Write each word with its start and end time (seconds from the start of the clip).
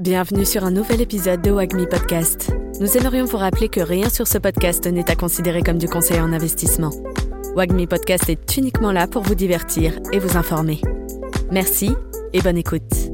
Bienvenue 0.00 0.44
sur 0.44 0.62
un 0.62 0.70
nouvel 0.70 1.00
épisode 1.00 1.42
de 1.42 1.50
Wagmi 1.50 1.84
Podcast. 1.88 2.54
Nous 2.80 2.96
aimerions 2.96 3.24
vous 3.24 3.36
rappeler 3.36 3.68
que 3.68 3.80
rien 3.80 4.08
sur 4.08 4.28
ce 4.28 4.38
podcast 4.38 4.86
n'est 4.86 5.10
à 5.10 5.16
considérer 5.16 5.60
comme 5.62 5.78
du 5.78 5.88
conseil 5.88 6.20
en 6.20 6.32
investissement. 6.32 6.92
Wagmi 7.56 7.88
Podcast 7.88 8.28
est 8.28 8.56
uniquement 8.56 8.92
là 8.92 9.08
pour 9.08 9.24
vous 9.24 9.34
divertir 9.34 9.98
et 10.12 10.20
vous 10.20 10.36
informer. 10.36 10.80
Merci 11.50 11.96
et 12.32 12.40
bonne 12.40 12.58
écoute. 12.58 13.10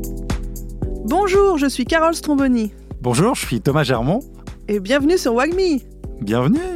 Bonjour, 1.07 1.57
je 1.57 1.69
suis 1.69 1.87
Carole 1.87 2.15
Stromboni. 2.15 2.75
Bonjour, 3.01 3.35
je 3.35 3.46
suis 3.46 3.62
Thomas 3.62 3.85
Germont. 3.85 4.21
Et 4.69 4.79
bienvenue 4.79 5.16
sur 5.16 5.32
Wagmi. 5.32 5.87
Bienvenue. 6.21 6.73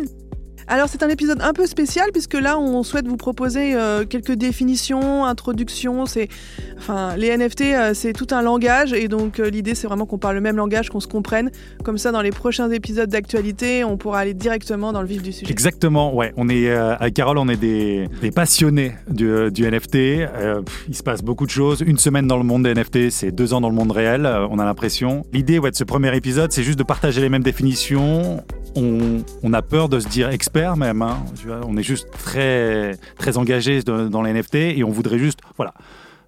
Alors 0.70 0.88
c'est 0.90 1.02
un 1.02 1.08
épisode 1.08 1.40
un 1.40 1.54
peu 1.54 1.66
spécial 1.66 2.10
puisque 2.12 2.34
là 2.34 2.58
on 2.58 2.82
souhaite 2.82 3.08
vous 3.08 3.16
proposer 3.16 3.74
euh, 3.74 4.04
quelques 4.04 4.32
définitions, 4.32 5.24
introductions. 5.24 6.04
C'est, 6.04 6.28
enfin, 6.76 7.16
les 7.16 7.34
NFT 7.34 7.62
euh, 7.62 7.94
c'est 7.94 8.12
tout 8.12 8.26
un 8.32 8.42
langage 8.42 8.92
et 8.92 9.08
donc 9.08 9.40
euh, 9.40 9.48
l'idée 9.48 9.74
c'est 9.74 9.86
vraiment 9.86 10.04
qu'on 10.04 10.18
parle 10.18 10.34
le 10.34 10.42
même 10.42 10.58
langage, 10.58 10.90
qu'on 10.90 11.00
se 11.00 11.06
comprenne. 11.06 11.50
Comme 11.84 11.96
ça 11.96 12.12
dans 12.12 12.20
les 12.20 12.32
prochains 12.32 12.70
épisodes 12.70 13.08
d'actualité, 13.08 13.82
on 13.82 13.96
pourra 13.96 14.18
aller 14.18 14.34
directement 14.34 14.92
dans 14.92 15.00
le 15.00 15.08
vif 15.08 15.22
du 15.22 15.32
sujet. 15.32 15.50
Exactement, 15.50 16.14
ouais. 16.14 16.34
On 16.36 16.50
est 16.50 16.68
avec 16.68 17.14
Carole, 17.14 17.38
on 17.38 17.48
est 17.48 17.56
des, 17.56 18.06
passionnés 18.34 18.92
du, 19.08 19.26
NFT. 19.26 19.96
il 20.88 20.94
se 20.94 21.02
passe 21.02 21.22
beaucoup 21.22 21.46
de 21.46 21.50
choses. 21.50 21.80
Une 21.80 21.96
semaine 21.96 22.26
dans 22.26 22.36
le 22.36 22.44
monde 22.44 22.64
des 22.64 22.74
NFT, 22.74 23.08
c'est 23.08 23.32
deux 23.32 23.54
ans 23.54 23.62
dans 23.62 23.70
le 23.70 23.74
monde 23.74 23.92
réel. 23.92 24.26
on 24.50 24.58
a 24.58 24.66
l'impression. 24.66 25.24
L'idée 25.32 25.58
ouais, 25.58 25.70
de 25.70 25.76
ce 25.76 25.84
premier 25.84 26.14
épisode, 26.14 26.52
c'est 26.52 26.62
juste 26.62 26.78
de 26.78 26.84
partager 26.84 27.22
les 27.22 27.30
mêmes 27.30 27.42
définitions. 27.42 28.44
On, 28.76 29.22
on 29.42 29.52
a 29.54 29.62
peur 29.62 29.88
de 29.88 29.98
se 29.98 30.08
dire 30.08 30.28
expert 30.28 30.57
même. 30.76 31.02
Hein. 31.02 31.24
on 31.66 31.76
est 31.76 31.82
juste 31.82 32.10
très, 32.10 32.96
très 33.16 33.36
engagé 33.36 33.82
dans, 33.82 34.22
les 34.22 34.32
NFT 34.32 34.54
et 34.54 34.84
on 34.84 34.90
voudrait 34.90 35.18
juste 35.18 35.40
voilà, 35.56 35.74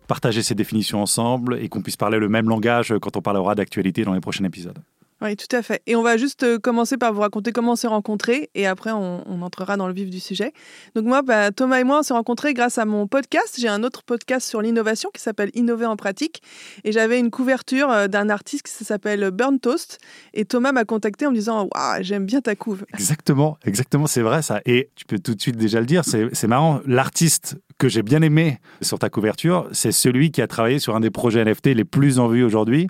partager 0.07 0.43
ces 0.43 0.55
définitions 0.55 1.03
ensemble 1.03 1.59
et 1.61 1.69
qu'on 1.69 1.83
puisse 1.83 1.97
parler 1.97 2.19
le 2.19 2.29
même 2.29 2.49
langage 2.49 2.95
quand 3.01 3.17
on 3.17 3.23
parlera 3.23 3.55
d'actualité 3.55 4.05
dans 4.05 4.15
les 4.15 4.21
prochains 4.21 4.45
épisodes. 4.45 4.79
Oui, 5.23 5.37
tout 5.37 5.55
à 5.55 5.63
fait. 5.63 5.83
Et 5.87 5.97
on 5.97 6.03
va 6.03 6.17
juste 6.17 6.45
euh, 6.45 6.59
commencer 6.59 6.97
par 6.97 7.13
vous 7.13 7.21
raconter 7.21 7.53
comment 7.53 7.73
on 7.73 7.77
s'est 7.77 7.87
rencontrés 7.87 8.49
et 8.55 8.67
après 8.67 8.91
on, 8.91 9.43
entrera 9.43 9.77
dans 9.77 9.87
le 9.87 9.93
vif 9.93 10.09
du 10.09 10.21
sujet. 10.21 10.53
Donc 10.95 11.05
moi, 11.05 11.21
bah, 11.23 11.51
Thomas 11.51 11.79
et 11.79 11.85
moi, 11.85 12.01
on 12.01 12.03
s'est 12.03 12.15
rencontrés 12.15 12.55
grâce 12.55 12.79
à 12.79 12.87
mon 12.87 13.07
podcast. 13.07 13.57
J'ai 13.59 13.69
un 13.69 13.83
autre 13.83 14.03
podcast 14.03 14.49
sur 14.49 14.63
l'innovation 14.63 15.11
qui 15.13 15.21
s'appelle 15.21 15.51
Innover 15.55 15.87
en 15.87 15.97
pratique 15.97 16.43
et 16.85 16.93
j'avais 16.93 17.19
une 17.19 17.31
couverture 17.31 17.91
euh, 17.91 18.09
d'un 18.09 18.31
artiste 18.31 18.63
qui 18.63 18.85
s'appelle 18.85 19.31
Burn 19.31 19.61
Toast 19.61 19.99
et 20.33 20.47
Thomas 20.47 20.73
m'a 20.73 20.85
contacté 20.85 21.27
en 21.27 21.31
me 21.31 21.37
disant 21.37 21.69
Waouh, 21.75 22.03
j'aime 22.03 22.25
bien 22.25 22.41
ta 22.41 22.55
couve. 22.55 22.87
Exactement, 22.95 23.59
exactement, 23.65 24.07
c'est 24.07 24.23
vrai 24.23 24.41
ça. 24.41 24.61
Et 24.65 24.89
tu 24.95 25.05
peux 25.05 25.19
tout 25.19 25.35
de 25.35 25.41
suite 25.41 25.57
déjà 25.57 25.81
le 25.81 25.87
dire, 25.87 26.03
c'est 26.05 26.47
marrant, 26.47 26.81
l'artiste 26.87 27.57
que 27.79 27.89
j'ai 27.89 28.03
bien 28.03 28.23
aimé 28.23 28.59
sur 28.83 28.99
ta 28.99 29.09
couverture, 29.09 29.69
c'est 29.73 29.93
celui 29.93 30.31
qui 30.31 30.43
a 30.43 30.47
travaillé 30.47 30.79
sur 30.79 30.97
un 30.97 31.01
des 31.01 31.11
projets 31.11 31.45
NFT 31.45 31.69
les 31.69 31.85
plus 31.85 32.19
en 32.19 32.29
vue 32.29 32.45
aujourd'hui. 32.45 32.89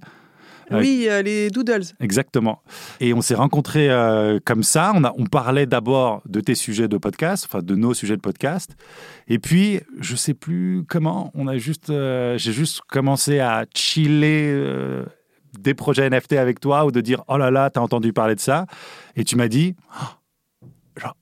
Oui, 0.70 1.06
euh, 1.08 1.22
les 1.22 1.50
Doodles. 1.50 1.84
Exactement. 2.00 2.62
Et 3.00 3.12
on 3.14 3.20
s'est 3.20 3.34
rencontrés 3.34 3.90
euh, 3.90 4.38
comme 4.44 4.62
ça. 4.62 4.92
On, 4.94 5.04
a, 5.04 5.12
on 5.16 5.26
parlait 5.26 5.66
d'abord 5.66 6.22
de 6.26 6.40
tes 6.40 6.54
sujets 6.54 6.88
de 6.88 6.98
podcast, 6.98 7.46
enfin 7.48 7.62
de 7.62 7.74
nos 7.74 7.94
sujets 7.94 8.16
de 8.16 8.20
podcast. 8.20 8.76
Et 9.28 9.38
puis, 9.38 9.80
je 9.98 10.16
sais 10.16 10.34
plus 10.34 10.84
comment, 10.88 11.30
on 11.34 11.46
a 11.46 11.56
juste, 11.58 11.90
euh, 11.90 12.38
j'ai 12.38 12.52
juste 12.52 12.80
commencé 12.88 13.40
à 13.40 13.64
chiller 13.74 14.56
des 15.58 15.74
projets 15.74 16.08
NFT 16.08 16.34
avec 16.34 16.60
toi 16.60 16.84
ou 16.84 16.92
de 16.92 17.00
dire 17.00 17.24
oh 17.28 17.36
là 17.36 17.50
là, 17.50 17.70
t'as 17.70 17.80
entendu 17.80 18.12
parler 18.12 18.34
de 18.34 18.40
ça. 18.40 18.66
Et 19.16 19.24
tu 19.24 19.36
m'as 19.36 19.48
dit. 19.48 19.74
Oh, 20.00 20.19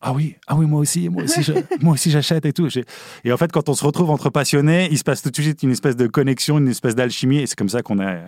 ah 0.01 0.13
oui 0.13 0.37
ah 0.47 0.57
oui 0.57 0.67
moi 0.67 0.81
aussi 0.81 1.09
moi 1.09 1.23
aussi 1.25 1.41
moi 1.81 1.95
aussi 1.95 2.11
j'achète 2.11 2.45
et 2.47 2.53
tout 2.53 2.69
et 3.25 3.33
en 3.33 3.37
fait 3.37 3.53
quand 3.53 3.69
on 3.69 3.75
se 3.75 3.85
retrouve 3.85 4.11
entre 4.11 4.31
passionnés 4.31 4.89
il 4.91 4.99
se 4.99 5.05
passe 5.05 5.23
tout 5.23 5.31
de 5.31 5.37
suite 5.37 5.63
une 5.63 5.71
espèce 5.71 5.97
de 5.97 6.07
connexion 6.07 6.59
une 6.59 6.69
espèce 6.69 6.95
d'alchimie 6.95 7.39
et 7.39 7.47
c'est 7.47 7.57
comme 7.57 7.69
ça 7.69 7.83
qu'on 7.83 7.99
a 8.01 8.19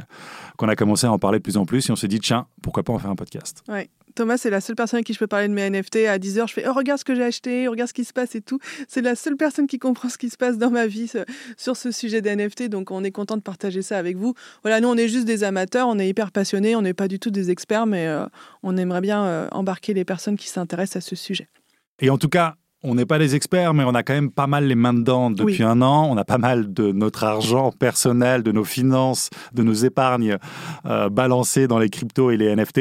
qu'on 0.57 0.69
a 0.69 0.77
commencé 0.77 1.07
à 1.07 1.13
en 1.13 1.19
parler 1.19 1.39
de 1.39 1.43
plus 1.43 1.57
en 1.57 1.65
plus 1.65 1.89
et 1.89 1.93
on 1.93 1.97
s'est 1.97 2.09
dit 2.09 2.21
tiens 2.21 2.47
pourquoi 2.63 2.83
pas 2.83 2.93
en 2.93 2.99
faire 2.99 3.11
un 3.11 3.17
podcast? 3.17 3.63
Ouais. 3.69 3.89
Thomas 4.15 4.37
c'est 4.37 4.51
la 4.51 4.61
seule 4.61 4.77
personne 4.77 5.01
à 5.01 5.03
qui 5.03 5.13
je 5.13 5.19
peux 5.19 5.27
parler 5.27 5.49
de 5.49 5.53
mes 5.53 5.69
NFT 5.69 6.07
à 6.09 6.19
10h 6.19 6.49
je 6.49 6.53
fais 6.53 6.69
oh 6.69 6.73
regarde 6.73 6.99
ce 6.99 7.05
que 7.05 7.15
j'ai 7.15 7.25
acheté 7.25 7.69
regarde 7.69 7.89
ce 7.89 7.95
qui 7.95 8.05
se 8.05 8.13
passe 8.13 8.35
et 8.35 8.41
tout. 8.41 8.59
C'est 8.89 9.03
la 9.03 9.15
seule 9.15 9.37
personne 9.37 9.67
qui 9.67 9.79
comprend 9.79 10.09
ce 10.09 10.19
qui 10.19 10.31
se 10.31 10.37
passe 10.37 10.59
dans 10.59 10.71
ma 10.71 10.87
vie 10.87 11.11
sur 11.57 11.77
ce 11.77 11.91
sujet 11.91 12.21
des 12.23 12.35
NFT 12.35 12.69
donc 12.69 12.91
on 12.91 13.05
est 13.05 13.11
content 13.11 13.37
de 13.37 13.43
partager 13.43 13.83
ça 13.83 13.99
avec 13.99 14.17
vous. 14.17 14.35
Voilà 14.63 14.81
nous 14.81 14.89
on 14.89 14.97
est 14.97 15.09
juste 15.09 15.27
des 15.27 15.45
amateurs 15.45 15.89
on 15.89 15.99
est 15.99 16.09
hyper 16.09 16.33
passionnés 16.33 16.77
on 16.77 16.83
n'est 16.83 16.95
pas 16.95 17.09
du 17.09 17.19
tout 17.19 17.31
des 17.31 17.51
experts 17.51 17.87
mais 17.87 18.07
euh, 18.07 18.27
on 18.63 18.77
aimerait 18.77 19.01
bien 19.01 19.25
euh, 19.25 19.49
embarquer 19.53 19.95
les 19.95 20.05
personnes 20.05 20.37
qui 20.37 20.49
s'intéressent 20.49 21.05
à 21.05 21.09
ce 21.09 21.17
sujet. 21.17 21.49
Et 22.01 22.09
en 22.09 22.19
tout 22.19 22.29
cas, 22.29 22.57
on 22.83 22.95
n'est 22.95 23.05
pas 23.05 23.19
des 23.19 23.35
experts, 23.35 23.75
mais 23.75 23.85
on 23.85 23.95
a 23.95 24.03
quand 24.03 24.15
même 24.15 24.31
pas 24.31 24.47
mal 24.47 24.65
les 24.65 24.75
mains 24.75 24.95
dedans 24.95 25.31
depuis 25.31 25.63
un 25.63 25.83
an. 25.83 26.09
On 26.11 26.17
a 26.17 26.25
pas 26.25 26.39
mal 26.39 26.73
de 26.73 26.93
notre 26.93 27.25
argent 27.25 27.73
personnel, 27.73 28.43
de 28.43 28.53
nos 28.53 28.65
finances, 28.65 29.29
de 29.53 29.63
nos 29.63 29.75
épargnes 29.75 30.39
euh, 30.87 31.11
balancées 31.11 31.69
dans 31.69 31.79
les 31.79 31.91
cryptos 31.91 32.31
et 32.31 32.39
les 32.39 32.55
NFT. 32.57 32.79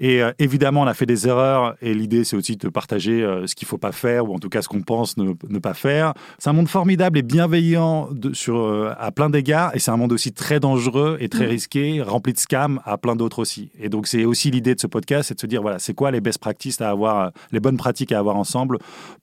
Et 0.00 0.22
euh, 0.22 0.32
évidemment, 0.40 0.82
on 0.82 0.86
a 0.86 0.94
fait 0.94 1.06
des 1.06 1.28
erreurs. 1.28 1.76
Et 1.80 1.94
l'idée, 1.94 2.24
c'est 2.24 2.34
aussi 2.34 2.56
de 2.56 2.68
partager 2.68 3.22
euh, 3.22 3.46
ce 3.46 3.54
qu'il 3.54 3.68
faut 3.68 3.78
pas 3.78 3.92
faire, 3.92 4.28
ou 4.28 4.34
en 4.34 4.40
tout 4.40 4.48
cas 4.48 4.60
ce 4.60 4.68
qu'on 4.68 4.82
pense 4.82 5.16
ne, 5.16 5.32
pas 5.60 5.74
faire. 5.74 6.14
C'est 6.38 6.50
un 6.50 6.54
monde 6.54 6.68
formidable 6.68 7.18
et 7.18 7.22
bienveillant 7.22 8.08
de, 8.10 8.32
sur, 8.32 8.92
à 8.98 9.12
plein 9.12 9.30
d'égards. 9.30 9.70
Et 9.74 9.78
c'est 9.78 9.92
un 9.92 9.96
monde 9.96 10.12
aussi 10.12 10.32
très 10.32 10.58
dangereux 10.58 11.16
et 11.20 11.28
très 11.28 11.46
mm. 11.46 11.50
risqué, 11.50 12.02
rempli 12.02 12.32
de 12.32 12.38
scams 12.38 12.80
à 12.84 12.98
plein 12.98 13.14
d'autres 13.14 13.38
aussi. 13.38 13.70
Et 13.80 13.88
donc, 13.88 14.08
c'est 14.08 14.24
aussi 14.24 14.50
l'idée 14.50 14.74
de 14.74 14.80
ce 14.80 14.88
podcast, 14.88 15.28
c'est 15.28 15.34
de 15.34 15.40
se 15.40 15.46
dire, 15.46 15.62
voilà, 15.62 15.78
c'est 15.78 15.94
quoi 15.94 16.10
les 16.10 16.20
best 16.20 16.40
practices 16.40 16.80
à 16.80 16.90
avoir, 16.90 17.30
les 17.52 17.60
bonnes 17.60 17.76
pratiques 17.76 18.10
à 18.10 18.18
avoir 18.18 18.36
ensemble 18.36 18.78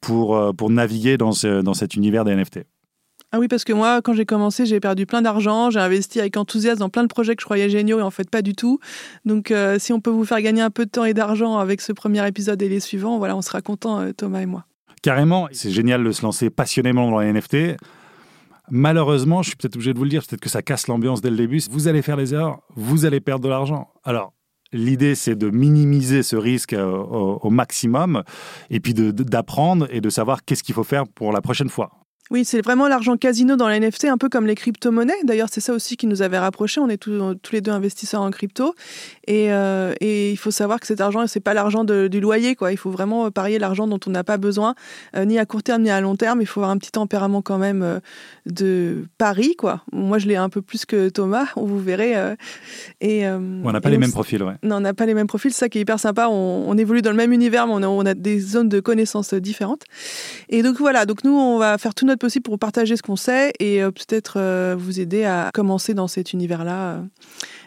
pour, 0.06 0.36
euh, 0.36 0.54
pour 0.54 0.70
naviguer 0.70 1.18
dans, 1.18 1.32
dans 1.64 1.74
cet 1.74 1.96
univers 1.96 2.24
des 2.24 2.36
NFT. 2.36 2.60
Ah 3.32 3.40
oui, 3.40 3.48
parce 3.48 3.64
que 3.64 3.74
moi, 3.74 4.02
quand 4.02 4.14
j'ai 4.14 4.26
commencé, 4.26 4.66
j'ai 4.66 4.80
perdu 4.80 5.06
plein 5.06 5.22
d'argent, 5.22 5.70
j'ai 5.70 5.80
investi 5.80 6.20
avec 6.20 6.38
enthousiasme 6.38 6.80
dans 6.80 6.90
plein 6.90 7.04
de 7.04 7.08
projets 7.08 7.36
que 7.36 7.42
je 7.42 7.46
croyais 7.46 7.70
géniaux 7.70 8.00
et 8.00 8.02
en 8.04 8.12
fait 8.12 8.30
pas 8.30 8.42
du 8.42 8.54
tout. 8.54 8.80
Donc, 9.26 9.52
euh, 9.52 9.78
si 9.80 9.92
on 9.92 10.00
peut 10.00 10.12
vous 10.12 10.26
faire 10.26 10.42
gagner 10.42 10.62
un 10.62 10.70
peu 10.70 10.86
de 10.86 10.92
temps 10.92 11.06
et 11.06 11.14
d'argent 11.14 11.58
avec 11.58 11.82
ce 11.82 11.92
premier 11.92 12.26
épisode 12.28 12.62
et 12.62 12.70
les 12.70 12.80
suivants, 12.80 13.18
voilà, 13.18 13.36
on 13.36 13.42
sera 13.42 13.62
content, 13.62 14.00
euh, 14.00 14.12
Thomas 14.14 14.42
et 14.42 14.46
moi. 14.46 14.66
Carrément, 15.02 15.48
c'est 15.52 15.72
génial 15.72 16.04
de 16.04 16.12
se 16.12 16.22
lancer 16.22 16.50
passionnément 16.50 17.10
dans 17.10 17.20
les 17.20 17.34
NFT. 17.34 17.78
Malheureusement, 18.70 19.42
je 19.42 19.50
suis 19.50 19.58
peut-être 19.58 19.76
obligé 19.76 19.94
de 19.94 19.98
vous 19.98 20.06
le 20.06 20.10
dire, 20.12 20.24
peut-être 20.26 20.42
que 20.42 20.50
ça 20.50 20.62
casse 20.62 20.88
l'ambiance 20.88 21.22
dès 21.22 21.30
le 21.30 21.38
début. 21.38 21.60
Vous 21.70 21.88
allez 21.88 22.02
faire 22.02 22.18
des 22.18 22.34
erreurs, 22.34 22.62
vous 22.76 23.06
allez 23.06 23.20
perdre 23.20 23.44
de 23.44 23.50
l'argent. 23.50 23.90
Alors, 24.04 24.35
L'idée, 24.76 25.16
c'est 25.16 25.36
de 25.36 25.50
minimiser 25.50 26.22
ce 26.22 26.36
risque 26.36 26.74
euh, 26.74 26.86
au, 26.86 27.50
maximum 27.50 28.24
et 28.70 28.82
puis 28.82 28.94
d'apprendre 28.94 29.88
et 29.90 30.02
de 30.02 30.10
savoir 30.10 30.44
qu'est-ce 30.44 30.64
qu'il 30.64 30.76
faut 30.76 30.84
faire 30.84 31.08
pour 31.08 31.32
la 31.32 31.42
prochaine 31.42 31.70
fois. 31.70 31.92
Oui, 32.32 32.44
c'est 32.44 32.62
vraiment 32.62 32.88
l'argent 32.88 33.18
casino 33.18 33.56
dans 33.56 33.68
les 33.68 33.80
NFT, 33.80 34.06
un 34.06 34.18
peu 34.18 34.30
comme 34.30 34.48
les 34.48 34.56
crypto-monnaies. 34.56 35.14
D'ailleurs, 35.26 35.50
c'est 35.52 35.62
ça 35.62 35.74
aussi 35.74 35.96
qui 35.96 36.08
nous 36.08 36.24
avait 36.24 36.40
rapprochés. 36.40 36.82
On 36.82 36.90
est 36.90 36.98
tous, 36.98 37.38
les 37.52 37.62
deux 37.62 37.72
investisseurs 37.72 38.24
en 38.24 38.32
crypto. 38.32 38.74
Euh, 39.30 39.94
et, 40.02 40.32
il 40.32 40.38
faut 40.38 40.50
savoir 40.50 40.80
que 40.80 40.88
cet 40.88 41.02
argent, 41.02 41.28
c'est 41.28 41.40
pas 41.40 41.54
l'argent 41.54 41.84
du 41.84 42.20
loyer. 42.20 42.56
Quoi. 42.56 42.72
Il 42.72 42.78
faut 42.78 42.90
vraiment 42.90 43.30
parier 43.30 43.60
l'argent 43.60 43.86
dont 43.86 44.00
on 44.08 44.10
n'a 44.10 44.24
pas 44.24 44.38
besoin, 44.38 44.74
euh, 45.16 45.26
ni 45.26 45.38
à 45.38 45.46
court 45.46 45.62
terme, 45.62 45.84
ni 45.84 45.92
à 45.92 46.02
long 46.02 46.16
terme. 46.16 46.42
Il 46.42 46.48
faut 46.48 46.62
avoir 46.62 46.72
un 46.72 46.80
petit 46.80 46.92
tempérament 46.92 47.44
quand 47.44 47.60
même 47.60 47.84
euh, 47.84 48.00
de 48.48 49.06
pari. 49.20 49.56
Quoi. 49.56 49.82
Moi, 49.94 50.18
je 50.18 50.28
l'ai 50.28 50.36
un 50.36 50.50
peu 50.50 50.64
plus 50.64 50.86
que 50.86 51.10
Thomas, 51.10 51.46
vous 51.56 51.80
verrez. 51.80 52.16
et, 53.02 53.28
on 53.28 53.72
n'a 53.72 53.82
pas 53.82 53.92
les 53.92 54.00
mêmes 54.00 54.12
profils, 54.12 54.42
ouais. 54.42 54.56
Non, 54.64 54.78
on 54.78 54.82
n'a 54.82 54.96
pas 54.96 55.06
les 55.06 55.14
mêmes 55.14 55.28
profils. 55.28 55.54
C'est 55.54 55.60
ça 55.60 55.70
qui 55.70 55.78
est 55.78 55.82
hyper 55.82 56.00
sympa. 56.00 56.28
On, 56.28 56.76
évolue 56.76 57.04
dans 57.04 57.12
le 57.12 57.18
même 57.18 57.32
univers, 57.32 57.68
mais 57.68 57.74
on 57.74 57.84
a, 57.84 57.88
on 57.88 58.06
a, 58.06 58.16
des 58.16 58.40
zones 58.40 58.68
de 58.68 58.80
connaissances 58.80 59.36
différentes. 59.36 59.84
Et 60.50 60.64
donc 60.64 60.78
voilà, 60.78 61.06
donc 61.06 61.24
nous, 61.24 61.32
on 61.32 61.60
va 61.60 61.78
faire 61.78 61.94
tout 61.94 62.06
notre 62.06 62.15
possible 62.18 62.44
pour 62.44 62.60
partager 62.60 62.98
ce 62.98 63.02
qu'on 63.02 63.16
sait 63.16 63.54
et 63.60 63.82
euh, 63.82 63.92
peut-être 63.92 64.36
euh, 64.38 64.76
vous 64.78 65.00
aider 65.00 65.24
à 65.24 65.50
commencer 65.54 65.94
dans 65.94 66.08
cet 66.08 66.34
univers-là 66.34 66.94
euh, 66.94 67.02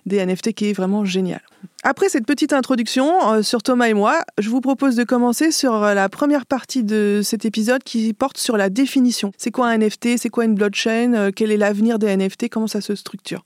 des 0.06 0.25
NFT 0.25 0.53
qui 0.53 0.70
est 0.70 0.72
vraiment 0.72 1.04
génial. 1.04 1.41
Après 1.84 2.09
cette 2.09 2.26
petite 2.26 2.53
introduction 2.53 3.42
sur 3.42 3.62
Thomas 3.62 3.87
et 3.87 3.94
moi, 3.94 4.20
je 4.38 4.50
vous 4.50 4.60
propose 4.60 4.97
de 4.97 5.04
commencer 5.04 5.53
sur 5.53 5.78
la 5.78 6.08
première 6.08 6.44
partie 6.44 6.82
de 6.82 7.20
cet 7.22 7.44
épisode 7.44 7.82
qui 7.84 8.12
porte 8.12 8.37
sur 8.37 8.56
la 8.56 8.69
définition. 8.69 9.32
C'est 9.37 9.50
quoi 9.50 9.69
un 9.69 9.78
NFT 9.78 10.19
C'est 10.19 10.28
quoi 10.28 10.44
une 10.44 10.54
blockchain? 10.54 11.31
Quel 11.34 11.53
est 11.53 11.56
l'avenir 11.56 11.98
des 11.98 12.16
NFT 12.16 12.48
Comment 12.48 12.66
ça 12.66 12.81
se 12.81 12.94
structure? 12.94 13.44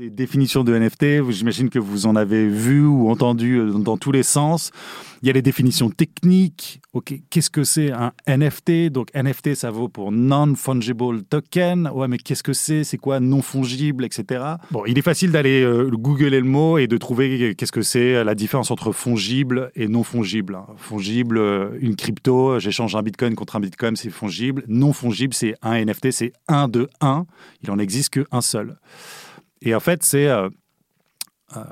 Des 0.00 0.08
définitions 0.08 0.64
de 0.64 0.74
NFT, 0.74 1.30
j'imagine 1.30 1.68
que 1.68 1.78
vous 1.78 2.06
en 2.06 2.16
avez 2.16 2.48
vu 2.48 2.86
ou 2.86 3.10
entendu 3.10 3.60
dans 3.84 3.98
tous 3.98 4.12
les 4.12 4.22
sens. 4.22 4.70
Il 5.20 5.26
y 5.26 5.30
a 5.30 5.34
les 5.34 5.42
définitions 5.42 5.90
techniques. 5.90 6.80
Ok, 6.94 7.12
qu'est-ce 7.28 7.50
que 7.50 7.64
c'est 7.64 7.92
un 7.92 8.12
NFT 8.26 8.88
Donc 8.90 9.08
NFT, 9.14 9.54
ça 9.54 9.70
vaut 9.70 9.88
pour 9.88 10.10
non-fungible 10.10 11.22
token. 11.24 11.90
Ouais, 11.94 12.08
mais 12.08 12.16
qu'est-ce 12.16 12.42
que 12.42 12.54
c'est? 12.54 12.82
C'est 12.82 12.96
quoi? 12.96 13.20
Non 13.20 13.42
fungible, 13.42 14.06
etc. 14.06 14.42
Bon, 14.70 14.86
il 14.86 14.98
est 14.98 15.02
facile 15.02 15.32
d'aller 15.32 15.62
euh, 15.62 15.90
googler 15.90 16.30
le 16.30 16.46
mot 16.46 16.78
et 16.78 16.86
de 16.86 16.96
trouver 16.96 17.54
qu'est-ce 17.54 17.72
que 17.72 17.82
c'est 17.82 18.24
la 18.24 18.34
différence 18.34 18.70
entre 18.70 18.92
fongible 18.92 19.70
et 19.76 19.86
non 19.86 20.02
fungible. 20.02 20.60
Fongible, 20.78 21.36
euh, 21.36 21.76
une 21.78 21.94
crypto, 21.94 22.58
j'échange 22.58 22.96
un 22.96 23.02
bitcoin 23.02 23.34
contre 23.34 23.56
un 23.56 23.60
bitcoin, 23.60 23.96
c'est 23.96 24.08
fongible. 24.08 24.64
Non 24.66 24.94
fungible, 24.94 25.34
c'est 25.34 25.56
un 25.60 25.84
NFT, 25.84 26.10
c'est 26.10 26.32
un 26.48 26.68
de 26.68 26.88
un. 27.02 27.26
Il 27.62 27.70
en 27.70 27.78
existe 27.78 28.14
qu'un 28.14 28.40
seul. 28.40 28.78
Et 29.62 29.74
en 29.74 29.80
fait, 29.80 30.02
c'est 30.02 30.26
euh, 30.26 30.48
euh, 31.56 31.62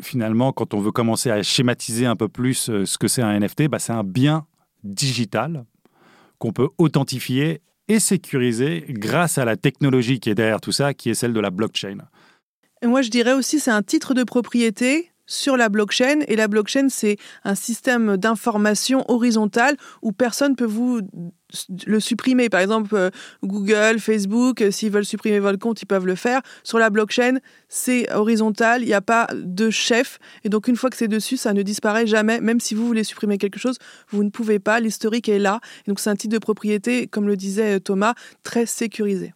finalement, 0.00 0.52
quand 0.52 0.74
on 0.74 0.80
veut 0.80 0.92
commencer 0.92 1.30
à 1.30 1.42
schématiser 1.42 2.06
un 2.06 2.16
peu 2.16 2.28
plus 2.28 2.68
euh, 2.68 2.84
ce 2.84 2.98
que 2.98 3.08
c'est 3.08 3.22
un 3.22 3.38
NFT, 3.38 3.68
bah, 3.68 3.78
c'est 3.78 3.92
un 3.92 4.04
bien 4.04 4.46
digital 4.84 5.64
qu'on 6.38 6.52
peut 6.52 6.68
authentifier 6.78 7.62
et 7.88 8.00
sécuriser 8.00 8.84
grâce 8.88 9.38
à 9.38 9.44
la 9.44 9.56
technologie 9.56 10.20
qui 10.20 10.30
est 10.30 10.34
derrière 10.34 10.60
tout 10.60 10.72
ça, 10.72 10.94
qui 10.94 11.10
est 11.10 11.14
celle 11.14 11.32
de 11.32 11.40
la 11.40 11.50
blockchain. 11.50 11.98
Et 12.82 12.86
moi, 12.86 13.02
je 13.02 13.10
dirais 13.10 13.32
aussi, 13.32 13.60
c'est 13.60 13.70
un 13.70 13.82
titre 13.82 14.14
de 14.14 14.24
propriété 14.24 15.11
sur 15.32 15.56
la 15.56 15.68
blockchain. 15.68 16.20
Et 16.28 16.36
la 16.36 16.46
blockchain, 16.46 16.88
c'est 16.88 17.16
un 17.44 17.54
système 17.54 18.16
d'information 18.16 19.04
horizontale 19.08 19.76
où 20.02 20.12
personne 20.12 20.54
peut 20.56 20.66
vous 20.66 21.00
le 21.86 22.00
supprimer. 22.00 22.48
Par 22.48 22.60
exemple, 22.60 22.94
euh, 22.94 23.10
Google, 23.42 23.98
Facebook, 23.98 24.62
euh, 24.62 24.70
s'ils 24.70 24.90
veulent 24.90 25.04
supprimer 25.04 25.38
votre 25.38 25.58
compte, 25.58 25.80
ils 25.82 25.86
peuvent 25.86 26.06
le 26.06 26.14
faire. 26.14 26.40
Sur 26.62 26.78
la 26.78 26.90
blockchain, 26.90 27.38
c'est 27.68 28.10
horizontal, 28.12 28.82
il 28.82 28.86
n'y 28.86 28.94
a 28.94 29.00
pas 29.00 29.26
de 29.34 29.70
chef. 29.70 30.18
Et 30.44 30.48
donc, 30.48 30.68
une 30.68 30.76
fois 30.76 30.90
que 30.90 30.96
c'est 30.96 31.08
dessus, 31.08 31.36
ça 31.36 31.52
ne 31.52 31.62
disparaît 31.62 32.06
jamais. 32.06 32.40
Même 32.40 32.60
si 32.60 32.74
vous 32.74 32.86
voulez 32.86 33.04
supprimer 33.04 33.38
quelque 33.38 33.58
chose, 33.58 33.78
vous 34.10 34.24
ne 34.24 34.30
pouvez 34.30 34.58
pas. 34.58 34.80
L'historique 34.80 35.28
est 35.28 35.38
là. 35.38 35.60
Et 35.86 35.90
donc, 35.90 36.00
c'est 36.00 36.10
un 36.10 36.16
titre 36.16 36.34
de 36.34 36.38
propriété, 36.38 37.06
comme 37.06 37.26
le 37.26 37.36
disait 37.36 37.80
Thomas, 37.80 38.14
très 38.42 38.66
sécurisé. 38.66 39.32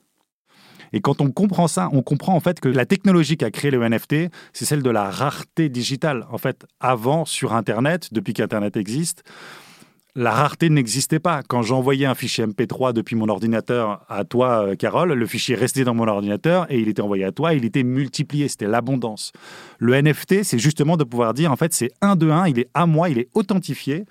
Et 0.92 1.00
quand 1.00 1.20
on 1.20 1.30
comprend 1.30 1.68
ça, 1.68 1.88
on 1.92 2.02
comprend 2.02 2.34
en 2.34 2.40
fait 2.40 2.60
que 2.60 2.68
la 2.68 2.86
technologie 2.86 3.36
qui 3.36 3.44
a 3.44 3.50
créé 3.50 3.70
le 3.70 3.86
NFT, 3.86 4.30
c'est 4.52 4.64
celle 4.64 4.82
de 4.82 4.90
la 4.90 5.10
rareté 5.10 5.68
digitale. 5.68 6.26
En 6.30 6.38
fait, 6.38 6.66
avant, 6.80 7.24
sur 7.24 7.54
Internet, 7.54 8.08
depuis 8.12 8.34
qu'Internet 8.34 8.76
existe, 8.76 9.22
la 10.16 10.30
rareté 10.30 10.70
n'existait 10.70 11.18
pas. 11.18 11.42
Quand 11.46 11.60
j'envoyais 11.60 12.06
un 12.06 12.14
fichier 12.14 12.46
MP3 12.46 12.94
depuis 12.94 13.16
mon 13.16 13.28
ordinateur 13.28 14.04
à 14.08 14.24
toi, 14.24 14.68
euh, 14.68 14.74
Carole, 14.74 15.12
le 15.12 15.26
fichier 15.26 15.54
restait 15.54 15.84
dans 15.84 15.94
mon 15.94 16.08
ordinateur 16.08 16.66
et 16.70 16.80
il 16.80 16.88
était 16.88 17.02
envoyé 17.02 17.24
à 17.24 17.32
toi, 17.32 17.52
il 17.52 17.66
était 17.66 17.82
multiplié, 17.82 18.48
c'était 18.48 18.66
l'abondance. 18.66 19.32
Le 19.78 20.00
NFT, 20.00 20.42
c'est 20.42 20.58
justement 20.58 20.96
de 20.96 21.04
pouvoir 21.04 21.34
dire, 21.34 21.52
en 21.52 21.56
fait, 21.56 21.74
c'est 21.74 21.90
un 22.00 22.16
de 22.16 22.30
un, 22.30 22.48
il 22.48 22.58
est 22.58 22.70
à 22.72 22.86
moi, 22.86 23.10
il 23.10 23.18
est 23.18 23.28
authentifié 23.34 24.06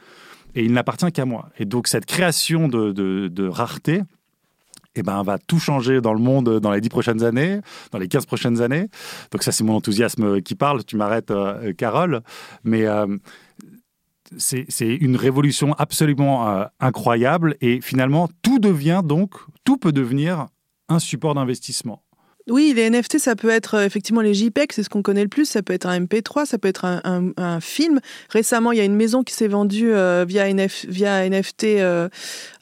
et 0.53 0.63
il 0.63 0.73
n'appartient 0.73 1.11
qu'à 1.11 1.25
moi. 1.25 1.49
Et 1.57 1.65
donc 1.65 1.87
cette 1.87 2.05
création 2.05 2.67
de, 2.67 2.91
de 2.91 3.47
rareté, 3.47 4.01
eh 4.95 5.03
ben, 5.03 5.21
va 5.23 5.37
tout 5.37 5.59
changer 5.59 6.01
dans 6.01 6.13
le 6.13 6.19
monde 6.19 6.59
dans 6.59 6.71
les 6.71 6.81
dix 6.81 6.89
prochaines 6.89 7.23
années, 7.23 7.59
dans 7.91 7.99
les 7.99 8.07
15 8.07 8.25
prochaines 8.25 8.61
années. 8.61 8.87
Donc 9.31 9.43
ça, 9.43 9.51
c'est 9.51 9.63
mon 9.63 9.75
enthousiasme 9.75 10.41
qui 10.41 10.55
parle. 10.55 10.83
Tu 10.83 10.97
m'arrêtes, 10.97 11.31
euh, 11.31 11.73
Carole. 11.73 12.21
Mais 12.63 12.85
euh, 12.85 13.17
c'est 14.37 14.65
une 14.79 15.15
révolution 15.15 15.73
absolument 15.73 16.49
euh, 16.49 16.65
incroyable. 16.79 17.55
Et 17.61 17.81
finalement, 17.81 18.29
tout 18.41 18.59
devient 18.59 19.01
donc, 19.03 19.35
tout 19.63 19.77
peut 19.77 19.91
devenir 19.91 20.47
un 20.89 20.99
support 20.99 21.35
d'investissement. 21.35 22.04
Oui, 22.47 22.73
les 22.75 22.89
NFT, 22.89 23.17
ça 23.17 23.35
peut 23.35 23.49
être 23.49 23.75
euh, 23.75 23.85
effectivement 23.85 24.21
les 24.21 24.35
JPEG, 24.35 24.71
c'est 24.71 24.83
ce 24.83 24.89
qu'on 24.89 25.01
connaît 25.01 25.23
le 25.23 25.29
plus. 25.29 25.45
Ça 25.45 25.63
peut 25.63 25.73
être 25.73 25.87
un 25.87 25.99
MP3, 25.99 26.45
ça 26.45 26.59
peut 26.59 26.67
être 26.67 26.85
un, 26.85 27.59
film. 27.59 27.99
Récemment, 28.29 28.71
il 28.71 28.77
y 28.77 28.81
a 28.81 28.83
une 28.83 28.95
maison 28.95 29.23
qui 29.23 29.33
s'est 29.33 29.47
vendue 29.47 29.93
euh, 29.93 30.25
via, 30.27 30.51
NFT 30.53 31.63
euh, 31.63 32.09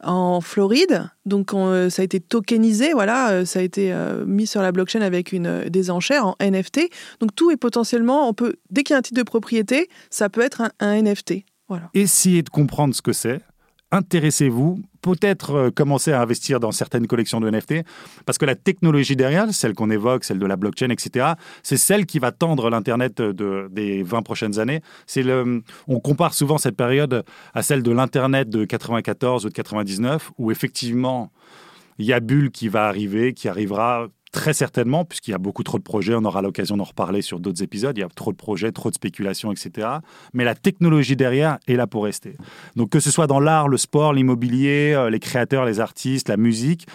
en 0.03 0.39
Floride. 0.39 1.09
Donc, 1.25 1.51
ça 1.89 2.01
a 2.01 2.05
été 2.05 2.19
tokenisé, 2.19 2.93
voilà, 2.93 3.45
ça 3.45 3.59
a 3.59 3.61
été 3.61 3.93
mis 4.25 4.45
sur 4.45 4.61
la 4.61 4.71
blockchain 4.71 5.01
avec 5.01 5.33
des 5.33 5.89
enchères 5.89 6.27
en 6.27 6.35
NFT. 6.41 6.89
Donc, 7.21 7.33
tout 7.33 7.49
est 7.51 7.57
potentiellement, 7.57 8.27
on 8.27 8.33
peut, 8.33 8.55
dès 8.69 8.83
qu'il 8.83 8.93
y 8.93 8.95
a 8.95 8.99
un 8.99 9.01
titre 9.01 9.19
de 9.19 9.23
propriété, 9.23 9.89
ça 10.09 10.29
peut 10.29 10.41
être 10.41 10.61
un, 10.61 10.71
un 10.79 11.01
NFT. 11.01 11.45
Voilà. 11.69 11.89
Essayez 11.93 12.43
de 12.43 12.49
comprendre 12.49 12.93
ce 12.93 13.01
que 13.01 13.13
c'est 13.13 13.39
intéressez-vous, 13.93 14.79
peut-être 15.03 15.55
euh, 15.55 15.69
commencer 15.69 16.11
à 16.11 16.21
investir 16.21 16.59
dans 16.59 16.71
certaines 16.71 17.05
collections 17.05 17.39
de 17.39 17.49
NFT, 17.49 17.85
parce 18.25 18.39
que 18.39 18.45
la 18.45 18.55
technologie 18.55 19.15
derrière, 19.15 19.53
celle 19.53 19.75
qu'on 19.75 19.91
évoque, 19.91 20.23
celle 20.23 20.39
de 20.39 20.45
la 20.47 20.55
blockchain, 20.55 20.89
etc., 20.89 21.33
c'est 21.61 21.77
celle 21.77 22.07
qui 22.07 22.17
va 22.17 22.31
tendre 22.31 22.71
l'Internet 22.71 23.21
de, 23.21 23.67
des 23.69 24.01
20 24.01 24.21
prochaines 24.23 24.57
années. 24.59 24.81
C'est 25.05 25.21
le, 25.21 25.61
on 25.87 25.99
compare 25.99 26.33
souvent 26.33 26.57
cette 26.57 26.77
période 26.77 27.23
à 27.53 27.61
celle 27.61 27.83
de 27.83 27.91
l'Internet 27.91 28.49
de 28.49 28.65
94 28.65 29.45
ou 29.45 29.49
de 29.49 29.53
99, 29.53 30.31
où 30.37 30.51
effectivement, 30.51 31.31
il 31.99 32.05
y 32.05 32.13
a 32.13 32.19
Bulle 32.19 32.49
qui 32.49 32.69
va 32.69 32.87
arriver, 32.87 33.33
qui 33.33 33.47
arrivera 33.47 34.07
Très 34.33 34.53
certainement, 34.53 35.05
puisqu'il 35.05 35.29
y 35.29 35.35
a 35.35 35.37
beaucoup 35.37 35.61
trop 35.61 35.77
de 35.77 35.83
projets, 35.83 36.15
on 36.15 36.25
aura 36.25 36.41
l'occasion 36.41 36.75
d'en 36.75 36.85
reparler 36.85 37.21
sur 37.21 37.39
d'autres 37.39 37.61
épisodes, 37.61 37.95
il 37.95 38.01
y 38.01 38.03
a 38.03 38.09
trop 38.09 38.31
de 38.31 38.37
projets, 38.37 38.71
trop 38.71 38.89
de 38.89 38.95
spéculations, 38.95 39.51
etc. 39.51 39.87
Mais 40.33 40.43
la 40.43 40.55
technologie 40.55 41.15
derrière 41.15 41.59
est 41.67 41.75
là 41.75 41.85
pour 41.85 42.05
rester. 42.05 42.35
Donc 42.75 42.89
que 42.89 42.99
ce 42.99 43.11
soit 43.11 43.27
dans 43.27 43.39
l'art, 43.39 43.67
le 43.67 43.77
sport, 43.77 44.11
l'immobilier, 44.11 44.93
euh, 44.95 45.11
les 45.11 45.19
créateurs, 45.19 45.65
les 45.65 45.79
artistes, 45.79 46.29
la 46.29 46.37
musique, 46.37 46.87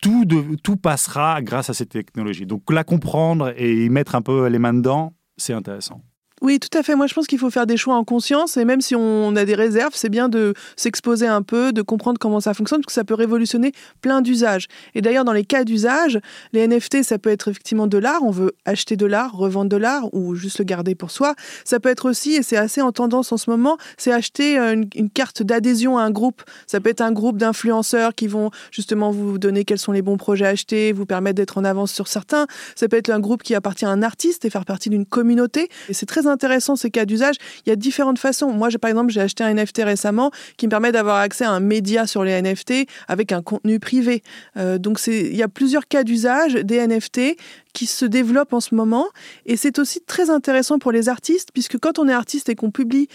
tout, 0.00 0.24
tout 0.62 0.78
passera 0.78 1.42
grâce 1.42 1.68
à 1.68 1.74
cette 1.74 1.90
technologie. 1.90 2.46
Donc 2.46 2.62
la 2.72 2.84
comprendre 2.84 3.52
et 3.58 3.84
y 3.84 3.90
mettre 3.90 4.14
un 4.14 4.22
peu 4.22 4.46
les 4.48 4.58
mains 4.58 4.72
dedans, 4.72 5.12
c'est 5.36 5.52
intéressant. 5.52 6.00
Oui, 6.40 6.60
tout 6.60 6.76
à 6.76 6.82
fait. 6.82 6.94
Moi, 6.94 7.06
je 7.06 7.14
pense 7.14 7.26
qu'il 7.26 7.38
faut 7.38 7.50
faire 7.50 7.66
des 7.66 7.76
choix 7.76 7.94
en 7.94 8.04
conscience 8.04 8.56
et 8.56 8.64
même 8.64 8.80
si 8.80 8.94
on 8.94 9.34
a 9.34 9.44
des 9.44 9.54
réserves, 9.54 9.92
c'est 9.94 10.08
bien 10.08 10.28
de 10.28 10.54
s'exposer 10.76 11.26
un 11.26 11.42
peu, 11.42 11.72
de 11.72 11.82
comprendre 11.82 12.18
comment 12.18 12.40
ça 12.40 12.54
fonctionne, 12.54 12.80
parce 12.80 12.86
que 12.86 12.92
ça 12.92 13.04
peut 13.04 13.14
révolutionner 13.14 13.72
plein 14.00 14.20
d'usages. 14.20 14.68
Et 14.94 15.02
d'ailleurs, 15.02 15.24
dans 15.24 15.32
les 15.32 15.44
cas 15.44 15.64
d'usage, 15.64 16.20
les 16.52 16.66
NFT, 16.66 17.02
ça 17.02 17.18
peut 17.18 17.30
être 17.30 17.48
effectivement 17.48 17.86
de 17.86 17.98
l'art. 17.98 18.22
On 18.22 18.30
veut 18.30 18.52
acheter 18.64 18.96
de 18.96 19.06
l'art, 19.06 19.36
revendre 19.36 19.68
de 19.68 19.76
l'art 19.76 20.12
ou 20.14 20.34
juste 20.34 20.58
le 20.58 20.64
garder 20.64 20.94
pour 20.94 21.10
soi. 21.10 21.34
Ça 21.64 21.80
peut 21.80 21.88
être 21.88 22.08
aussi, 22.08 22.34
et 22.34 22.42
c'est 22.42 22.56
assez 22.56 22.80
en 22.80 22.92
tendance 22.92 23.32
en 23.32 23.36
ce 23.36 23.50
moment, 23.50 23.76
c'est 23.96 24.12
acheter 24.12 24.58
euh, 24.58 24.84
une, 24.94 25.10
carte 25.10 25.42
d'adhésion 25.42 25.98
à 25.98 26.02
un 26.02 26.10
groupe. 26.10 26.42
Ça 26.66 26.80
peut 26.80 26.90
être 26.90 27.00
un 27.00 27.12
groupe 27.12 27.38
d'influenceurs 27.38 28.14
qui 28.14 28.28
vont 28.28 28.50
justement 28.70 29.10
vous 29.10 29.38
donner 29.38 29.64
quels 29.64 29.78
sont 29.78 29.92
les 29.92 30.02
bons 30.02 30.16
projets 30.16 30.46
à 30.46 30.50
acheter, 30.50 30.92
vous 30.92 31.06
permettre 31.06 31.36
d'être 31.36 31.58
en 31.58 31.64
avance 31.64 31.92
sur 31.92 32.06
certains. 32.06 32.46
Ça 32.76 32.88
peut 32.88 32.96
être 32.96 33.10
un 33.10 33.20
groupe 33.20 33.42
qui 33.42 33.54
appartient 33.54 33.86
à 33.86 33.90
un 33.90 34.02
artiste 34.02 34.44
et 34.44 34.50
faire 34.50 34.64
partie 34.64 34.90
d'une 34.90 35.06
communauté. 35.06 35.68
Et 35.88 35.94
c'est 35.94 36.06
très 36.06 36.27
intéressant 36.28 36.76
ces 36.76 36.90
cas 36.90 37.04
d'usage. 37.04 37.36
Il 37.66 37.70
y 37.70 37.72
a 37.72 37.76
différentes 37.76 38.18
façons. 38.18 38.52
Moi, 38.52 38.68
par 38.80 38.90
exemple, 38.90 39.12
j'ai 39.12 39.20
acheté 39.20 39.44
un 39.44 39.54
NFT 39.54 39.82
récemment 39.84 40.30
qui 40.56 40.66
me 40.66 40.70
permet 40.70 40.92
d'avoir 40.92 41.16
accès 41.16 41.44
à 41.44 41.50
un 41.50 41.60
média 41.60 42.06
sur 42.06 42.24
les 42.24 42.40
NFT 42.40 42.86
avec 43.08 43.32
un 43.32 43.42
contenu 43.42 43.80
privé. 43.80 44.22
Euh, 44.56 44.78
donc, 44.78 45.00
il 45.06 45.36
y 45.36 45.42
a 45.42 45.48
plusieurs 45.48 45.86
cas 45.88 46.04
d'usage 46.04 46.54
des 46.54 46.86
NFT 46.86 47.36
qui 47.78 47.86
se 47.86 48.04
développe 48.04 48.52
en 48.54 48.60
ce 48.60 48.74
moment. 48.74 49.06
Et 49.46 49.56
c'est 49.56 49.78
aussi 49.78 50.00
très 50.00 50.30
intéressant 50.30 50.80
pour 50.80 50.90
les 50.90 51.08
artistes, 51.08 51.50
puisque 51.52 51.78
quand 51.78 52.00
on 52.00 52.08
est 52.08 52.12
artiste 52.12 52.48
et 52.48 52.56
qu'on 52.56 52.72
publie 52.72 53.06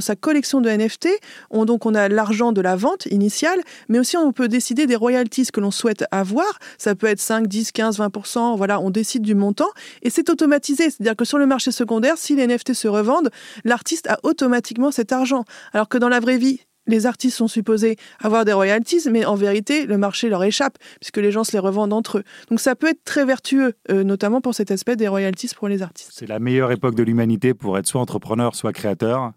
sa 0.00 0.14
collection 0.14 0.60
de 0.60 0.70
NFT, 0.70 1.08
on, 1.50 1.64
donc 1.64 1.86
on 1.86 1.94
a 1.96 2.08
l'argent 2.08 2.52
de 2.52 2.60
la 2.60 2.76
vente 2.76 3.06
initiale, 3.06 3.60
mais 3.88 3.98
aussi 3.98 4.16
on 4.16 4.30
peut 4.30 4.46
décider 4.46 4.86
des 4.86 4.94
royalties 4.94 5.46
que 5.52 5.58
l'on 5.58 5.72
souhaite 5.72 6.04
avoir. 6.12 6.60
Ça 6.78 6.94
peut 6.94 7.08
être 7.08 7.18
5, 7.18 7.48
10, 7.48 7.72
15, 7.72 7.98
20%, 7.98 8.56
voilà, 8.56 8.78
on 8.78 8.90
décide 8.90 9.22
du 9.22 9.34
montant. 9.34 9.70
Et 10.02 10.10
c'est 10.10 10.30
automatisé, 10.30 10.84
c'est-à-dire 10.84 11.16
que 11.16 11.24
sur 11.24 11.38
le 11.38 11.46
marché 11.46 11.72
secondaire, 11.72 12.16
si 12.16 12.36
les 12.36 12.46
NFT 12.46 12.74
se 12.74 12.86
revendent, 12.86 13.30
l'artiste 13.64 14.06
a 14.06 14.20
automatiquement 14.22 14.92
cet 14.92 15.10
argent. 15.10 15.44
Alors 15.72 15.88
que 15.88 15.98
dans 15.98 16.08
la 16.08 16.20
vraie 16.20 16.38
vie, 16.38 16.60
les 16.86 17.06
artistes 17.06 17.36
sont 17.36 17.48
supposés 17.48 17.96
avoir 18.20 18.44
des 18.44 18.52
royalties, 18.52 19.08
mais 19.10 19.24
en 19.24 19.34
vérité, 19.34 19.86
le 19.86 19.98
marché 19.98 20.28
leur 20.28 20.42
échappe, 20.44 20.78
puisque 21.00 21.18
les 21.18 21.30
gens 21.30 21.44
se 21.44 21.52
les 21.52 21.58
revendent 21.58 21.92
entre 21.92 22.18
eux. 22.18 22.24
Donc 22.48 22.60
ça 22.60 22.74
peut 22.76 22.88
être 22.88 23.04
très 23.04 23.24
vertueux, 23.24 23.74
euh, 23.90 24.04
notamment 24.04 24.40
pour 24.40 24.54
cet 24.54 24.70
aspect 24.70 24.96
des 24.96 25.08
royalties 25.08 25.50
pour 25.56 25.68
les 25.68 25.82
artistes. 25.82 26.10
C'est 26.12 26.28
la 26.28 26.38
meilleure 26.38 26.72
époque 26.72 26.94
de 26.94 27.02
l'humanité 27.02 27.54
pour 27.54 27.78
être 27.78 27.86
soit 27.86 28.00
entrepreneur, 28.00 28.54
soit 28.54 28.72
créateur. 28.72 29.32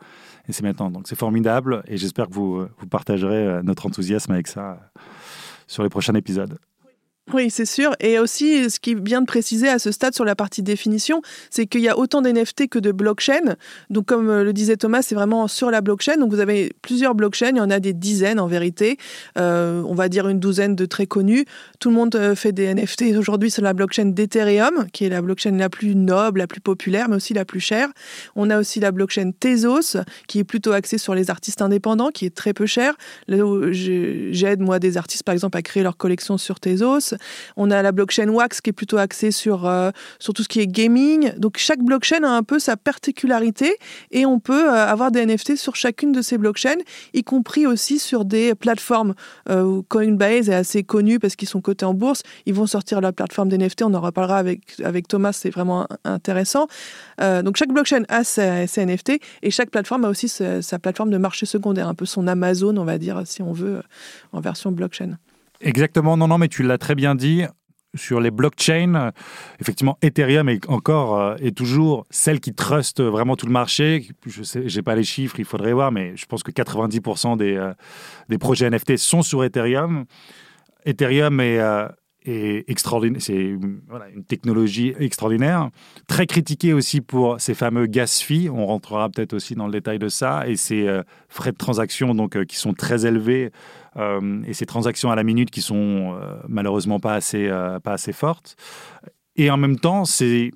Et 0.47 0.51
c'est 0.51 0.63
maintenant. 0.63 0.89
Donc 0.89 1.07
c'est 1.07 1.17
formidable, 1.17 1.83
et 1.87 1.97
j'espère 1.97 2.27
que 2.27 2.33
vous, 2.33 2.65
vous 2.77 2.87
partagerez 2.87 3.35
euh, 3.35 3.61
notre 3.61 3.85
enthousiasme 3.85 4.31
avec 4.31 4.47
ça 4.47 4.71
euh, 4.71 4.99
sur 5.67 5.83
les 5.83 5.89
prochains 5.89 6.15
épisodes. 6.15 6.57
Oui, 7.31 7.51
c'est 7.51 7.65
sûr. 7.65 7.95
Et 7.99 8.17
aussi, 8.17 8.71
ce 8.71 8.79
qui 8.79 8.95
vient 8.95 9.21
de 9.21 9.27
préciser 9.27 9.69
à 9.69 9.77
ce 9.77 9.91
stade 9.91 10.15
sur 10.15 10.25
la 10.25 10.35
partie 10.35 10.63
définition, 10.63 11.21
c'est 11.51 11.67
qu'il 11.67 11.81
y 11.81 11.87
a 11.87 11.97
autant 11.97 12.23
d'NFT 12.23 12.67
que 12.67 12.79
de 12.79 12.91
blockchain. 12.91 13.55
Donc, 13.91 14.07
comme 14.07 14.29
euh, 14.29 14.43
le 14.43 14.51
disait 14.51 14.77
Thomas, 14.77 15.03
c'est 15.03 15.13
vraiment 15.13 15.47
sur 15.47 15.69
la 15.69 15.81
blockchain. 15.81 16.17
Donc, 16.17 16.31
vous 16.31 16.39
avez 16.39 16.73
plusieurs 16.81 17.13
blockchains. 17.13 17.51
Il 17.51 17.57
y 17.57 17.61
en 17.61 17.69
a 17.69 17.79
des 17.79 17.93
dizaines 17.93 18.39
en 18.39 18.47
vérité. 18.47 18.97
Euh, 19.37 19.83
on 19.85 19.93
va 19.93 20.09
dire 20.09 20.27
une 20.27 20.39
douzaine 20.39 20.75
de 20.75 20.85
très 20.87 21.05
connus. 21.05 21.45
Tout 21.79 21.89
le 21.89 21.95
monde 21.95 22.15
euh, 22.15 22.33
fait 22.33 22.51
des 22.51 22.73
NFT 22.73 23.15
aujourd'hui 23.15 23.51
sur 23.51 23.61
la 23.61 23.73
blockchain 23.73 24.05
d'Ethereum, 24.05 24.87
qui 24.91 25.05
est 25.05 25.09
la 25.09 25.21
blockchain 25.21 25.51
la 25.51 25.69
plus 25.69 25.95
noble, 25.95 26.39
la 26.39 26.47
plus 26.47 26.61
populaire, 26.61 27.09
mais 27.09 27.17
aussi 27.17 27.35
la 27.35 27.45
plus 27.45 27.59
chère. 27.59 27.89
On 28.35 28.49
a 28.49 28.59
aussi 28.59 28.79
la 28.79 28.91
blockchain 28.91 29.31
Tezos, 29.39 29.97
qui 30.27 30.39
est 30.39 30.43
plutôt 30.43 30.71
axée 30.71 30.97
sur 30.97 31.13
les 31.13 31.29
artistes 31.29 31.61
indépendants, 31.61 32.09
qui 32.09 32.25
est 32.25 32.35
très 32.35 32.53
peu 32.53 32.65
chère. 32.65 32.95
J'aide, 33.27 34.61
moi, 34.61 34.79
des 34.79 34.97
artistes, 34.97 35.23
par 35.23 35.33
exemple, 35.33 35.57
à 35.59 35.61
créer 35.61 35.83
leur 35.83 35.95
collection 35.95 36.39
sur 36.39 36.59
Tezos. 36.59 37.18
On 37.57 37.71
a 37.71 37.81
la 37.81 37.91
blockchain 37.91 38.29
Wax 38.29 38.61
qui 38.61 38.69
est 38.69 38.73
plutôt 38.73 38.97
axée 38.97 39.31
sur, 39.31 39.65
euh, 39.65 39.91
sur 40.19 40.33
tout 40.33 40.43
ce 40.43 40.47
qui 40.47 40.59
est 40.59 40.67
gaming. 40.67 41.33
Donc 41.37 41.57
chaque 41.57 41.79
blockchain 41.79 42.23
a 42.23 42.29
un 42.29 42.43
peu 42.43 42.59
sa 42.59 42.77
particularité 42.77 43.75
et 44.11 44.25
on 44.25 44.39
peut 44.39 44.69
euh, 44.69 44.85
avoir 44.85 45.11
des 45.11 45.25
NFT 45.25 45.55
sur 45.55 45.75
chacune 45.75 46.11
de 46.11 46.21
ces 46.21 46.37
blockchains, 46.37 46.79
y 47.13 47.23
compris 47.23 47.65
aussi 47.65 47.99
sur 47.99 48.25
des 48.25 48.55
plateformes. 48.55 49.13
Euh, 49.49 49.81
Coinbase 49.87 50.49
est 50.49 50.55
assez 50.55 50.83
connu 50.83 51.19
parce 51.19 51.35
qu'ils 51.35 51.49
sont 51.49 51.61
cotés 51.61 51.85
en 51.85 51.93
bourse. 51.93 52.23
Ils 52.45 52.53
vont 52.53 52.67
sortir 52.67 53.01
la 53.01 53.11
plateforme 53.11 53.49
d'NFT. 53.49 53.83
On 53.83 53.93
en 53.93 54.01
reparlera 54.01 54.37
avec, 54.37 54.61
avec 54.83 55.07
Thomas, 55.07 55.33
c'est 55.33 55.49
vraiment 55.49 55.87
intéressant. 56.03 56.67
donc 57.19 57.57
chaque 57.57 57.71
blockchain 57.71 58.03
a 58.09 58.23
ses, 58.23 58.67
NFT 58.85 59.19
et 59.41 59.51
chaque 59.51 59.69
plateforme 59.69 60.05
a 60.05 60.09
aussi 60.09 60.29
sa 60.29 60.79
plateforme 60.79 61.09
de 61.09 61.17
marché 61.17 61.45
secondaire, 61.45 61.87
un 61.87 61.95
peu 61.95 62.05
son 62.05 62.27
Amazon, 62.27 62.75
on 62.77 62.85
va 62.85 62.97
dire, 62.97 63.21
si 63.25 63.41
on 63.41 63.53
veut, 63.53 63.81
en 64.31 64.41
version 64.41 64.71
blockchain. 64.71 65.17
Exactement, 65.61 66.15
non, 66.17 66.27
non, 66.27 66.37
mais 66.37 66.47
tu 66.47 66.63
l'as 66.63 66.77
très 66.77 66.95
bien 66.95 67.15
dit. 67.15 67.43
Sur 67.95 68.19
les 68.19 68.29
blockchains, 68.29 69.11
effectivement, 69.59 69.97
Ethereum 70.03 70.47
est 70.47 70.69
encore 70.69 71.37
et 71.39 71.47
euh, 71.47 71.51
toujours 71.51 72.05
celle 72.11 72.39
qui 72.39 72.53
truste 72.53 73.01
vraiment 73.01 73.35
tout 73.35 73.47
le 73.47 73.51
marché. 73.51 74.07
Je 74.27 74.43
sais, 74.43 74.69
j'ai 74.69 74.83
pas 74.83 74.93
les 74.93 75.03
chiffres, 75.03 75.39
il 75.39 75.45
faudrait 75.45 75.73
voir, 75.73 75.91
mais 75.91 76.15
je 76.15 76.27
pense 76.27 76.43
que 76.43 76.51
90% 76.51 77.35
des, 77.35 77.55
euh, 77.55 77.73
des 78.29 78.37
projets 78.37 78.69
NFT 78.69 78.95
sont 78.97 79.23
sur 79.23 79.43
Ethereum. 79.43 80.05
Ethereum 80.85 81.39
est, 81.39 81.57
euh, 81.57 81.87
extraordinaire. 82.67 83.21
C'est 83.21 83.35
une 83.35 83.81
technologie 84.27 84.93
extraordinaire. 84.99 85.69
Très 86.07 86.25
critiquée 86.25 86.73
aussi 86.73 87.01
pour 87.01 87.39
ces 87.39 87.53
fameux 87.53 87.85
gas 87.85 88.21
fees. 88.23 88.49
On 88.49 88.65
rentrera 88.65 89.09
peut-être 89.09 89.33
aussi 89.33 89.55
dans 89.55 89.65
le 89.65 89.71
détail 89.71 89.99
de 89.99 90.07
ça. 90.07 90.47
Et 90.47 90.55
ces 90.55 90.87
euh, 90.87 91.03
frais 91.27 91.51
de 91.51 91.57
transaction 91.57 92.15
donc, 92.15 92.35
euh, 92.35 92.45
qui 92.45 92.55
sont 92.55 92.73
très 92.73 93.05
élevés. 93.05 93.51
Euh, 93.97 94.41
et 94.45 94.53
ces 94.53 94.65
transactions 94.65 95.11
à 95.11 95.15
la 95.15 95.23
minute 95.23 95.51
qui 95.51 95.61
sont 95.61 96.19
malheureusement 96.47 96.99
pas 96.99 97.13
assez, 97.13 97.49
pas 97.83 97.93
assez 97.93 98.13
fortes. 98.13 98.55
Et 99.35 99.49
en 99.49 99.57
même 99.57 99.79
temps, 99.79 100.05
c'est 100.05 100.51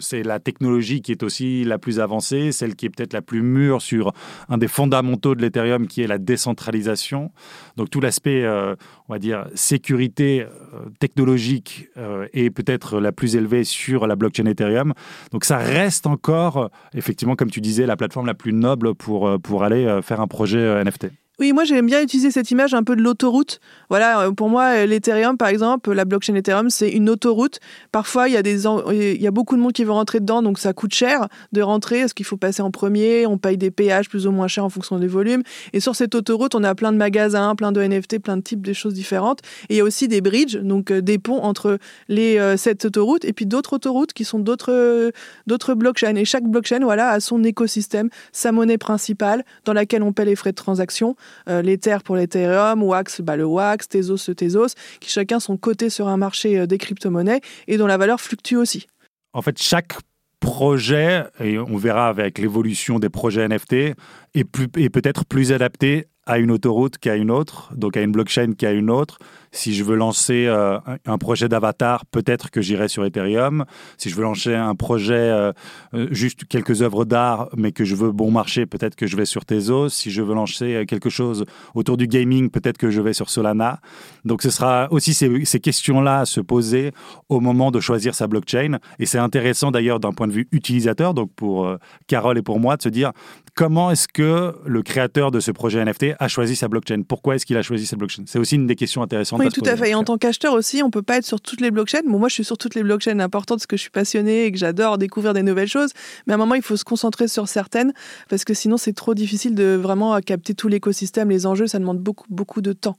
c'est 0.00 0.22
la 0.22 0.38
technologie 0.40 1.02
qui 1.02 1.12
est 1.12 1.22
aussi 1.22 1.64
la 1.64 1.78
plus 1.78 2.00
avancée, 2.00 2.52
celle 2.52 2.74
qui 2.74 2.86
est 2.86 2.90
peut-être 2.90 3.12
la 3.12 3.22
plus 3.22 3.42
mûre 3.42 3.82
sur 3.82 4.12
un 4.48 4.58
des 4.58 4.68
fondamentaux 4.68 5.34
de 5.34 5.42
l'Ethereum 5.42 5.86
qui 5.86 6.02
est 6.02 6.06
la 6.06 6.18
décentralisation. 6.18 7.30
Donc 7.76 7.90
tout 7.90 8.00
l'aspect, 8.00 8.44
euh, 8.44 8.74
on 9.08 9.12
va 9.12 9.18
dire, 9.18 9.46
sécurité 9.54 10.42
euh, 10.42 10.88
technologique 10.98 11.88
est 12.32 12.50
peut-être 12.50 13.00
la 13.00 13.12
plus 13.12 13.36
élevée 13.36 13.64
sur 13.64 14.06
la 14.06 14.16
blockchain 14.16 14.46
Ethereum. 14.46 14.94
Donc 15.32 15.44
ça 15.44 15.58
reste 15.58 16.06
encore, 16.06 16.70
effectivement, 16.94 17.36
comme 17.36 17.50
tu 17.50 17.60
disais, 17.60 17.86
la 17.86 17.96
plateforme 17.96 18.26
la 18.26 18.34
plus 18.34 18.52
noble 18.52 18.94
pour, 18.94 19.40
pour 19.40 19.64
aller 19.64 20.00
faire 20.02 20.20
un 20.20 20.26
projet 20.26 20.84
NFT. 20.84 21.08
Oui, 21.40 21.52
moi 21.52 21.62
j'aime 21.62 21.86
bien 21.86 22.02
utiliser 22.02 22.32
cette 22.32 22.50
image 22.50 22.74
un 22.74 22.82
peu 22.82 22.96
de 22.96 23.00
l'autoroute. 23.00 23.60
Voilà, 23.90 24.22
euh, 24.22 24.32
pour 24.32 24.48
moi, 24.48 24.86
l'Ethereum, 24.86 25.36
par 25.36 25.46
exemple, 25.46 25.92
la 25.92 26.04
blockchain 26.04 26.34
Ethereum, 26.34 26.68
c'est 26.68 26.90
une 26.90 27.08
autoroute. 27.08 27.60
Parfois, 27.92 28.28
il 28.28 28.34
y, 28.34 28.36
a 28.36 28.42
des, 28.42 28.66
il 28.66 29.22
y 29.22 29.26
a 29.28 29.30
beaucoup 29.30 29.54
de 29.54 29.60
monde 29.60 29.72
qui 29.72 29.84
veut 29.84 29.92
rentrer 29.92 30.18
dedans, 30.18 30.42
donc 30.42 30.58
ça 30.58 30.72
coûte 30.72 30.92
cher 30.92 31.28
de 31.52 31.62
rentrer. 31.62 32.00
Est-ce 32.00 32.14
qu'il 32.14 32.26
faut 32.26 32.36
passer 32.36 32.60
en 32.60 32.72
premier 32.72 33.24
On 33.26 33.38
paye 33.38 33.56
des 33.56 33.70
péages 33.70 34.08
plus 34.08 34.26
ou 34.26 34.32
moins 34.32 34.48
chers 34.48 34.64
en 34.64 34.68
fonction 34.68 34.98
des 34.98 35.06
volumes. 35.06 35.44
Et 35.72 35.78
sur 35.78 35.94
cette 35.94 36.16
autoroute, 36.16 36.56
on 36.56 36.64
a 36.64 36.74
plein 36.74 36.90
de 36.90 36.96
magasins, 36.96 37.54
plein 37.54 37.70
de 37.70 37.80
NFT, 37.80 38.18
plein 38.18 38.36
de 38.36 38.42
types 38.42 38.66
de 38.66 38.72
choses 38.72 38.94
différentes. 38.94 39.38
Et 39.68 39.74
il 39.74 39.76
y 39.76 39.80
a 39.80 39.84
aussi 39.84 40.08
des 40.08 40.20
bridges, 40.20 40.56
donc 40.56 40.90
euh, 40.90 41.00
des 41.00 41.18
ponts 41.18 41.40
entre 41.44 41.78
les, 42.08 42.38
euh, 42.38 42.56
cette 42.56 42.84
autoroute 42.84 43.24
et 43.24 43.32
puis 43.32 43.46
d'autres 43.46 43.74
autoroutes 43.74 44.12
qui 44.12 44.24
sont 44.24 44.40
d'autres 44.40 45.12
d'autres 45.46 45.74
blockchains. 45.74 46.16
Et 46.16 46.24
chaque 46.24 46.48
blockchain, 46.48 46.80
voilà, 46.80 47.10
a 47.10 47.20
son 47.20 47.44
écosystème, 47.44 48.08
sa 48.32 48.50
monnaie 48.50 48.76
principale 48.76 49.44
dans 49.64 49.72
laquelle 49.72 50.02
on 50.02 50.12
paie 50.12 50.24
les 50.24 50.34
frais 50.34 50.50
de 50.50 50.56
transaction. 50.56 51.14
Euh, 51.48 51.62
l'Ether 51.62 51.98
pour 52.04 52.16
l'Ethereum, 52.16 52.82
Wax, 52.82 53.20
bah, 53.20 53.36
le 53.36 53.44
Wax, 53.44 53.88
Tezos, 53.88 54.28
le 54.28 54.34
Tezos, 54.34 54.74
qui 55.00 55.10
chacun 55.10 55.40
sont 55.40 55.56
cotés 55.56 55.90
sur 55.90 56.08
un 56.08 56.16
marché 56.16 56.58
euh, 56.58 56.66
des 56.66 56.78
crypto-monnaies 56.78 57.40
et 57.66 57.76
dont 57.76 57.86
la 57.86 57.96
valeur 57.96 58.20
fluctue 58.20 58.56
aussi. 58.56 58.86
En 59.32 59.42
fait, 59.42 59.60
chaque 59.60 59.94
projet, 60.40 61.24
et 61.40 61.58
on 61.58 61.76
verra 61.76 62.08
avec 62.08 62.38
l'évolution 62.38 62.98
des 62.98 63.08
projets 63.08 63.48
NFT, 63.48 63.72
est, 63.72 63.96
est 64.34 64.90
peut-être 64.90 65.24
plus 65.24 65.52
adapté 65.52 66.06
à 66.28 66.38
une 66.38 66.50
autoroute 66.50 66.98
qu'à 66.98 67.16
une 67.16 67.30
autre, 67.30 67.72
donc 67.74 67.96
à 67.96 68.02
une 68.02 68.12
blockchain 68.12 68.52
qu'à 68.52 68.72
une 68.72 68.90
autre. 68.90 69.18
Si 69.52 69.74
je 69.74 69.84
veux 69.84 69.96
lancer 69.96 70.46
euh, 70.46 70.78
un 71.06 71.18
projet 71.18 71.48
d'avatar, 71.48 72.04
peut-être 72.06 72.50
que 72.50 72.60
j'irai 72.60 72.88
sur 72.88 73.04
Ethereum. 73.04 73.64
Si 73.96 74.10
je 74.10 74.14
veux 74.14 74.22
lancer 74.22 74.54
un 74.54 74.74
projet 74.74 75.14
euh, 75.14 75.52
euh, 75.94 76.08
juste 76.10 76.44
quelques 76.46 76.82
œuvres 76.82 77.04
d'art, 77.04 77.48
mais 77.56 77.72
que 77.72 77.84
je 77.84 77.94
veux 77.94 78.12
bon 78.12 78.30
marché, 78.30 78.66
peut-être 78.66 78.96
que 78.96 79.06
je 79.06 79.16
vais 79.16 79.24
sur 79.24 79.44
Tezos. 79.44 79.88
Si 79.90 80.10
je 80.10 80.22
veux 80.22 80.34
lancer 80.34 80.84
quelque 80.86 81.10
chose 81.10 81.44
autour 81.74 81.96
du 81.96 82.06
gaming, 82.06 82.50
peut-être 82.50 82.78
que 82.78 82.90
je 82.90 83.00
vais 83.00 83.12
sur 83.12 83.30
Solana. 83.30 83.80
Donc 84.24 84.42
ce 84.42 84.50
sera 84.50 84.88
aussi 84.90 85.14
ces, 85.14 85.44
ces 85.44 85.60
questions-là 85.60 86.20
à 86.20 86.24
se 86.26 86.40
poser 86.40 86.92
au 87.28 87.40
moment 87.40 87.70
de 87.70 87.80
choisir 87.80 88.14
sa 88.14 88.26
blockchain. 88.26 88.78
Et 88.98 89.06
c'est 89.06 89.18
intéressant 89.18 89.70
d'ailleurs 89.70 90.00
d'un 90.00 90.12
point 90.12 90.26
de 90.26 90.32
vue 90.32 90.48
utilisateur, 90.52 91.14
donc 91.14 91.32
pour 91.34 91.76
Carole 92.06 92.38
et 92.38 92.42
pour 92.42 92.60
moi, 92.60 92.76
de 92.76 92.82
se 92.82 92.88
dire 92.88 93.12
comment 93.54 93.90
est-ce 93.90 94.08
que 94.08 94.54
le 94.64 94.82
créateur 94.82 95.30
de 95.30 95.40
ce 95.40 95.50
projet 95.50 95.84
NFT 95.84 96.14
a 96.18 96.28
choisi 96.28 96.54
sa 96.56 96.68
blockchain? 96.68 97.02
Pourquoi 97.02 97.34
est-ce 97.34 97.46
qu'il 97.46 97.56
a 97.56 97.62
choisi 97.62 97.86
sa 97.86 97.96
blockchain? 97.96 98.22
C'est 98.26 98.38
aussi 98.38 98.54
une 98.54 98.66
des 98.66 98.76
questions 98.76 99.02
intéressantes. 99.02 99.37
Oui, 99.38 99.48
tout 99.48 99.62
à 99.64 99.76
fait. 99.76 99.90
Et 99.90 99.94
en 99.94 100.04
tant 100.04 100.18
qu'acheteur 100.18 100.54
aussi, 100.54 100.82
on 100.82 100.90
peut 100.90 101.02
pas 101.02 101.16
être 101.16 101.24
sur 101.24 101.40
toutes 101.40 101.60
les 101.60 101.70
blockchains. 101.70 102.02
Bon, 102.06 102.18
moi, 102.18 102.28
je 102.28 102.34
suis 102.34 102.44
sur 102.44 102.58
toutes 102.58 102.74
les 102.74 102.82
blockchains 102.82 103.18
importantes 103.20 103.58
parce 103.58 103.66
que 103.66 103.76
je 103.76 103.82
suis 103.82 103.90
passionné 103.90 104.46
et 104.46 104.52
que 104.52 104.58
j'adore 104.58 104.98
découvrir 104.98 105.34
des 105.34 105.42
nouvelles 105.42 105.68
choses. 105.68 105.90
Mais 106.26 106.32
à 106.32 106.36
un 106.36 106.38
moment, 106.38 106.54
il 106.54 106.62
faut 106.62 106.76
se 106.76 106.84
concentrer 106.84 107.28
sur 107.28 107.48
certaines 107.48 107.92
parce 108.28 108.44
que 108.44 108.54
sinon, 108.54 108.76
c'est 108.76 108.94
trop 108.94 109.14
difficile 109.14 109.54
de 109.54 109.78
vraiment 109.80 110.18
capter 110.20 110.54
tout 110.54 110.68
l'écosystème, 110.68 111.30
les 111.30 111.46
enjeux. 111.46 111.66
Ça 111.66 111.78
demande 111.78 111.98
beaucoup, 111.98 112.26
beaucoup 112.30 112.60
de 112.60 112.72
temps. 112.72 112.96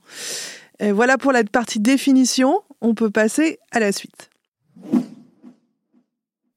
Et 0.78 0.92
voilà 0.92 1.18
pour 1.18 1.32
la 1.32 1.44
partie 1.44 1.80
définition. 1.80 2.60
On 2.80 2.94
peut 2.94 3.10
passer 3.10 3.58
à 3.70 3.80
la 3.80 3.92
suite 3.92 4.30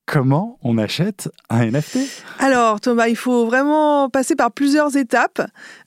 comment 0.06 0.58
on 0.64 0.78
achète 0.78 1.30
un 1.50 1.66
NFT 1.66 2.00
Alors 2.40 2.82
Thomas, 2.82 3.08
il 3.08 3.16
faut 3.16 3.46
vraiment 3.46 4.10
passer 4.10 4.36
par 4.36 4.52
plusieurs 4.52 4.96
étapes. 4.98 5.42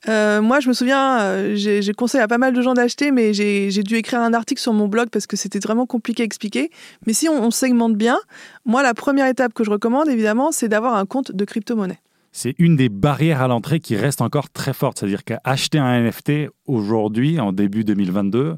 Euh, 0.07 0.41
moi, 0.41 0.59
je 0.59 0.67
me 0.67 0.73
souviens, 0.73 1.19
euh, 1.19 1.55
j'ai 1.55 1.93
conseillé 1.93 2.23
à 2.23 2.27
pas 2.27 2.37
mal 2.37 2.53
de 2.53 2.61
gens 2.61 2.73
d'acheter, 2.73 3.11
mais 3.11 3.33
j'ai 3.33 3.83
dû 3.83 3.95
écrire 3.95 4.21
un 4.21 4.33
article 4.33 4.61
sur 4.61 4.73
mon 4.73 4.87
blog 4.87 5.09
parce 5.09 5.27
que 5.27 5.35
c'était 5.35 5.59
vraiment 5.59 5.85
compliqué 5.85 6.23
à 6.23 6.25
expliquer. 6.25 6.71
Mais 7.05 7.13
si 7.13 7.29
on, 7.29 7.51
segmente 7.51 7.95
bien, 7.95 8.17
moi, 8.65 8.83
la 8.83 8.93
première 8.93 9.27
étape 9.27 9.53
que 9.53 9.63
je 9.63 9.69
recommande, 9.69 10.09
évidemment, 10.09 10.51
c'est 10.51 10.67
d'avoir 10.67 10.95
un 10.95 11.05
compte 11.05 11.31
de 11.31 11.45
crypto-monnaie. 11.45 11.99
C'est 12.31 12.53
une 12.59 12.75
des 12.75 12.89
barrières 12.89 13.41
à 13.41 13.47
l'entrée 13.47 13.79
qui 13.79 13.95
reste 13.95 14.21
encore 14.21 14.49
très 14.49 14.73
forte. 14.73 14.99
C'est-à-dire 14.99 15.23
qu'acheter 15.23 15.79
un 15.79 16.03
NFT 16.03 16.49
aujourd'hui, 16.67 17.39
en 17.39 17.51
début 17.51 17.83
2022, 17.83 18.57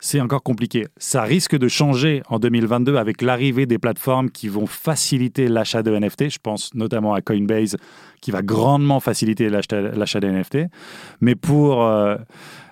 c'est 0.00 0.20
encore 0.20 0.42
compliqué. 0.42 0.86
Ça 0.96 1.22
risque 1.22 1.56
de 1.56 1.68
changer 1.68 2.22
en 2.28 2.38
2022 2.38 2.96
avec 2.96 3.22
l'arrivée 3.22 3.66
des 3.66 3.78
plateformes 3.78 4.30
qui 4.30 4.48
vont 4.48 4.66
faciliter 4.66 5.48
l'achat 5.48 5.82
de 5.82 5.96
NFT. 5.96 6.30
Je 6.30 6.38
pense 6.42 6.74
notamment 6.74 7.14
à 7.14 7.20
Coinbase 7.20 7.76
qui 8.20 8.30
va 8.30 8.42
grandement 8.42 9.00
faciliter 9.00 9.48
l'achat 9.48 10.20
des 10.20 10.30
NFT. 10.30 10.58
Mais 11.20 11.34
pour 11.34 11.82
euh, 11.82 12.16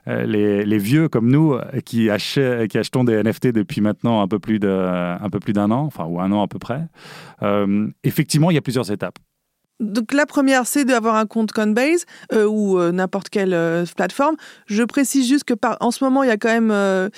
euh, 0.09 0.25
les, 0.25 0.79
vieux 0.79 1.09
comme 1.09 1.31
nous 1.31 1.57
qui, 1.85 2.09
qui 2.09 2.79
achetons 2.79 3.05
des 3.05 3.23
NFT 3.23 3.49
depuis 3.49 3.81
maintenant 3.81 4.23
un 4.23 4.29
peu 4.29 4.39
plus 4.39 4.59
d'un 4.59 5.71
an, 5.71 5.85
enfin 5.85 6.05
ou 6.05 6.21
un 6.21 6.33
an 6.33 6.43
à 6.43 6.49
peu 6.49 6.59
près, 6.59 6.83
euh, 7.43 7.89
effectivement, 8.05 8.51
il 8.51 8.55
y 8.55 8.59
a 8.59 8.63
plusieurs 8.63 8.91
étapes. 8.91 9.19
Donc 9.81 10.13
la 10.13 10.27
première, 10.27 10.67
c'est 10.67 10.85
d'avoir 10.85 11.15
un 11.15 11.27
compte 11.27 11.53
Coinbase 11.53 12.05
euh, 12.33 12.47
ou 12.47 12.79
euh, 12.79 12.91
n'importe 12.91 13.29
quelle 13.29 13.55
euh, 13.55 13.85
plateforme. 13.97 14.35
Je 14.67 14.83
précise 14.83 15.29
juste 15.29 15.45
que 15.45 15.55
en 15.81 15.91
ce 15.91 16.03
moment, 16.03 16.25
il 16.25 16.29
y 16.29 16.33
a 16.33 16.37
quand 16.37 16.49
même, 16.49 17.11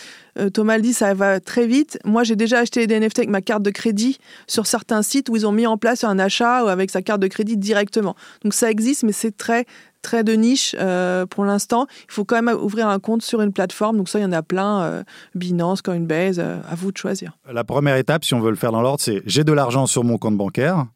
Thomas 0.53 0.77
le 0.77 0.83
dit, 0.83 0.93
ça 0.93 1.15
va 1.15 1.41
très 1.41 1.67
vite. 1.67 1.99
Moi, 2.05 2.23
j'ai 2.23 2.37
déjà 2.37 2.59
acheté 2.59 2.87
des 2.87 2.99
NFT 2.99 3.21
avec 3.21 3.31
ma 3.31 3.41
carte 3.41 3.63
de 3.63 3.71
crédit 3.71 4.19
sur 4.47 4.67
certains 4.67 5.03
sites 5.03 5.29
où 5.29 5.37
ils 5.37 5.47
ont 5.47 5.53
mis 5.53 5.67
en 5.67 5.77
place 5.77 6.05
un 6.05 6.19
achat 6.19 6.71
avec 6.71 6.91
sa 6.91 7.03
carte 7.03 7.21
de 7.21 7.29
crédit 7.29 7.57
directement. 7.57 8.15
Donc 8.43 8.55
ça 8.55 8.71
existe, 8.71 9.05
mais 9.05 9.13
c'est 9.13 9.37
très 9.37 9.65
très 10.03 10.25
de 10.25 10.33
niche 10.33 10.75
pour 11.31 11.45
l'instant. 11.45 11.87
Il 12.09 12.13
faut 12.13 12.25
quand 12.25 12.41
même 12.43 12.57
ouvrir 12.57 12.89
un 12.89 12.99
compte 12.99 13.23
sur 13.23 13.43
une 13.43 13.53
plateforme. 13.53 13.97
Donc 13.97 14.09
ça, 14.09 14.19
il 14.19 14.23
y 14.23 14.25
en 14.25 14.33
a 14.33 14.43
plein. 14.43 15.05
Binance, 15.35 15.83
Coinbase, 15.83 16.39
à 16.39 16.75
vous 16.75 16.93
de 16.93 16.97
choisir. 16.97 17.37
La 17.51 17.65
première 17.65 17.97
étape, 17.97 18.25
si 18.25 18.35
on 18.35 18.41
veut 18.41 18.51
le 18.51 18.57
faire 18.57 18.73
dans 18.73 18.83
l'ordre, 18.83 19.01
c'est 19.01 19.23
j'ai 19.27 19.45
de 19.45 19.53
l'argent 19.53 19.87
sur 19.87 20.05
mon 20.05 20.19
compte 20.19 20.37
bancaire 20.37 20.87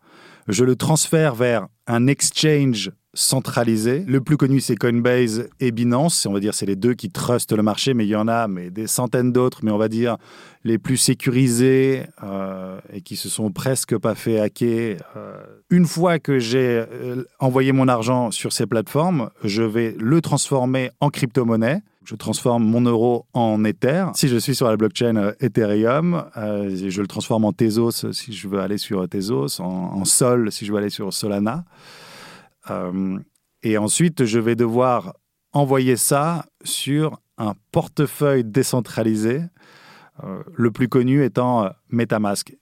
je 0.48 0.64
le 0.64 0.76
transfère 0.76 1.34
vers 1.34 1.66
un 1.86 2.06
exchange 2.06 2.90
centralisé. 3.14 4.04
Le 4.06 4.20
plus 4.20 4.36
connu, 4.36 4.60
c'est 4.60 4.76
Coinbase 4.76 5.48
et 5.60 5.70
Binance. 5.70 6.26
On 6.26 6.32
va 6.32 6.40
dire 6.40 6.54
c'est 6.54 6.66
les 6.66 6.76
deux 6.76 6.94
qui 6.94 7.10
trustent 7.10 7.52
le 7.52 7.62
marché, 7.62 7.94
mais 7.94 8.04
il 8.04 8.10
y 8.10 8.16
en 8.16 8.28
a 8.28 8.48
mais 8.48 8.70
des 8.70 8.86
centaines 8.86 9.32
d'autres, 9.32 9.60
mais 9.62 9.70
on 9.70 9.78
va 9.78 9.88
dire 9.88 10.16
les 10.64 10.78
plus 10.78 10.96
sécurisés 10.96 12.04
euh, 12.22 12.80
et 12.92 13.00
qui 13.02 13.16
se 13.16 13.28
sont 13.28 13.52
presque 13.52 13.96
pas 13.98 14.14
fait 14.14 14.40
hacker. 14.40 14.98
Euh, 15.16 15.36
une 15.70 15.86
fois 15.86 16.18
que 16.18 16.38
j'ai 16.38 16.84
euh, 16.90 17.24
envoyé 17.38 17.72
mon 17.72 17.88
argent 17.88 18.30
sur 18.30 18.52
ces 18.52 18.66
plateformes, 18.66 19.30
je 19.44 19.62
vais 19.62 19.94
le 19.98 20.20
transformer 20.20 20.90
en 21.00 21.10
crypto-monnaie 21.10 21.82
je 22.04 22.14
transforme 22.14 22.64
mon 22.64 22.82
euro 22.82 23.26
en 23.32 23.64
Ether. 23.64 24.06
Si 24.14 24.28
je 24.28 24.36
suis 24.36 24.54
sur 24.54 24.68
la 24.68 24.76
blockchain 24.76 25.16
euh, 25.16 25.32
Ethereum, 25.40 26.24
euh, 26.36 26.88
je 26.88 27.00
le 27.00 27.06
transforme 27.06 27.44
en 27.44 27.52
Tezos 27.52 28.12
si 28.12 28.32
je 28.32 28.48
veux 28.48 28.60
aller 28.60 28.78
sur 28.78 29.08
Tezos, 29.08 29.60
en, 29.60 30.04
Sol 30.04 30.52
si 30.52 30.66
je 30.66 30.72
veux 30.72 30.78
aller 30.78 30.90
sur 30.90 31.12
Solana. 31.12 31.64
Euh, 32.70 33.18
et 33.62 33.78
ensuite, 33.78 34.24
je 34.24 34.38
vais 34.38 34.56
devoir 34.56 35.14
envoyer 35.52 35.96
ça 35.96 36.46
sur 36.62 37.20
un 37.38 37.54
portefeuille 37.72 38.44
décentralisé, 38.44 39.42
le 40.54 40.70
plus 40.70 40.88
connu 40.88 41.24
étant 41.24 41.70
MetaMask. 41.88 42.54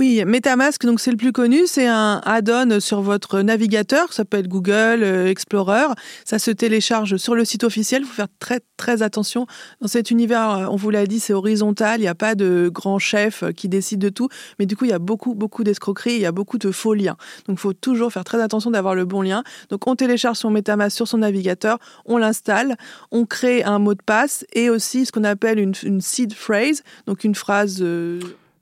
Oui, 0.00 0.24
MetaMask, 0.24 0.86
donc 0.86 0.98
c'est 0.98 1.10
le 1.10 1.18
plus 1.18 1.30
connu, 1.30 1.66
c'est 1.66 1.86
un 1.86 2.22
add-on 2.24 2.80
sur 2.80 3.02
votre 3.02 3.42
navigateur, 3.42 4.14
ça 4.14 4.24
peut 4.24 4.38
être 4.38 4.48
Google, 4.48 5.02
euh, 5.02 5.26
Explorer. 5.26 5.88
Ça 6.24 6.38
se 6.38 6.50
télécharge 6.50 7.18
sur 7.18 7.34
le 7.34 7.44
site 7.44 7.64
officiel. 7.64 8.00
Il 8.00 8.06
faut 8.06 8.14
faire 8.14 8.28
très 8.38 8.60
très 8.78 9.02
attention 9.02 9.46
dans 9.82 9.88
cet 9.88 10.10
univers. 10.10 10.50
Euh, 10.52 10.66
on 10.70 10.76
vous 10.76 10.88
l'a 10.88 11.06
dit, 11.06 11.20
c'est 11.20 11.34
horizontal. 11.34 12.00
Il 12.00 12.04
n'y 12.04 12.08
a 12.08 12.14
pas 12.14 12.34
de 12.34 12.70
grand 12.72 12.98
chef 12.98 13.42
euh, 13.42 13.52
qui 13.52 13.68
décide 13.68 14.00
de 14.00 14.08
tout, 14.08 14.30
mais 14.58 14.64
du 14.64 14.74
coup 14.74 14.86
il 14.86 14.90
y 14.90 14.94
a 14.94 14.98
beaucoup 14.98 15.34
beaucoup 15.34 15.64
d'escroqueries, 15.64 16.14
il 16.14 16.22
y 16.22 16.24
a 16.24 16.32
beaucoup 16.32 16.56
de 16.56 16.70
faux 16.70 16.94
liens. 16.94 17.18
Donc 17.46 17.58
il 17.58 17.60
faut 17.60 17.74
toujours 17.74 18.10
faire 18.10 18.24
très 18.24 18.40
attention 18.40 18.70
d'avoir 18.70 18.94
le 18.94 19.04
bon 19.04 19.20
lien. 19.20 19.44
Donc 19.68 19.86
on 19.86 19.96
télécharge 19.96 20.38
son 20.38 20.48
MetaMask 20.48 20.96
sur 20.96 21.08
son 21.08 21.18
navigateur, 21.18 21.78
on 22.06 22.16
l'installe, 22.16 22.78
on 23.10 23.26
crée 23.26 23.64
un 23.64 23.78
mot 23.78 23.92
de 23.92 24.02
passe 24.02 24.46
et 24.54 24.70
aussi 24.70 25.04
ce 25.04 25.12
qu'on 25.12 25.24
appelle 25.24 25.58
une, 25.58 26.00
seed 26.00 26.32
phrase, 26.32 26.84
donc 27.06 27.22
une 27.22 27.34
phrase 27.34 27.84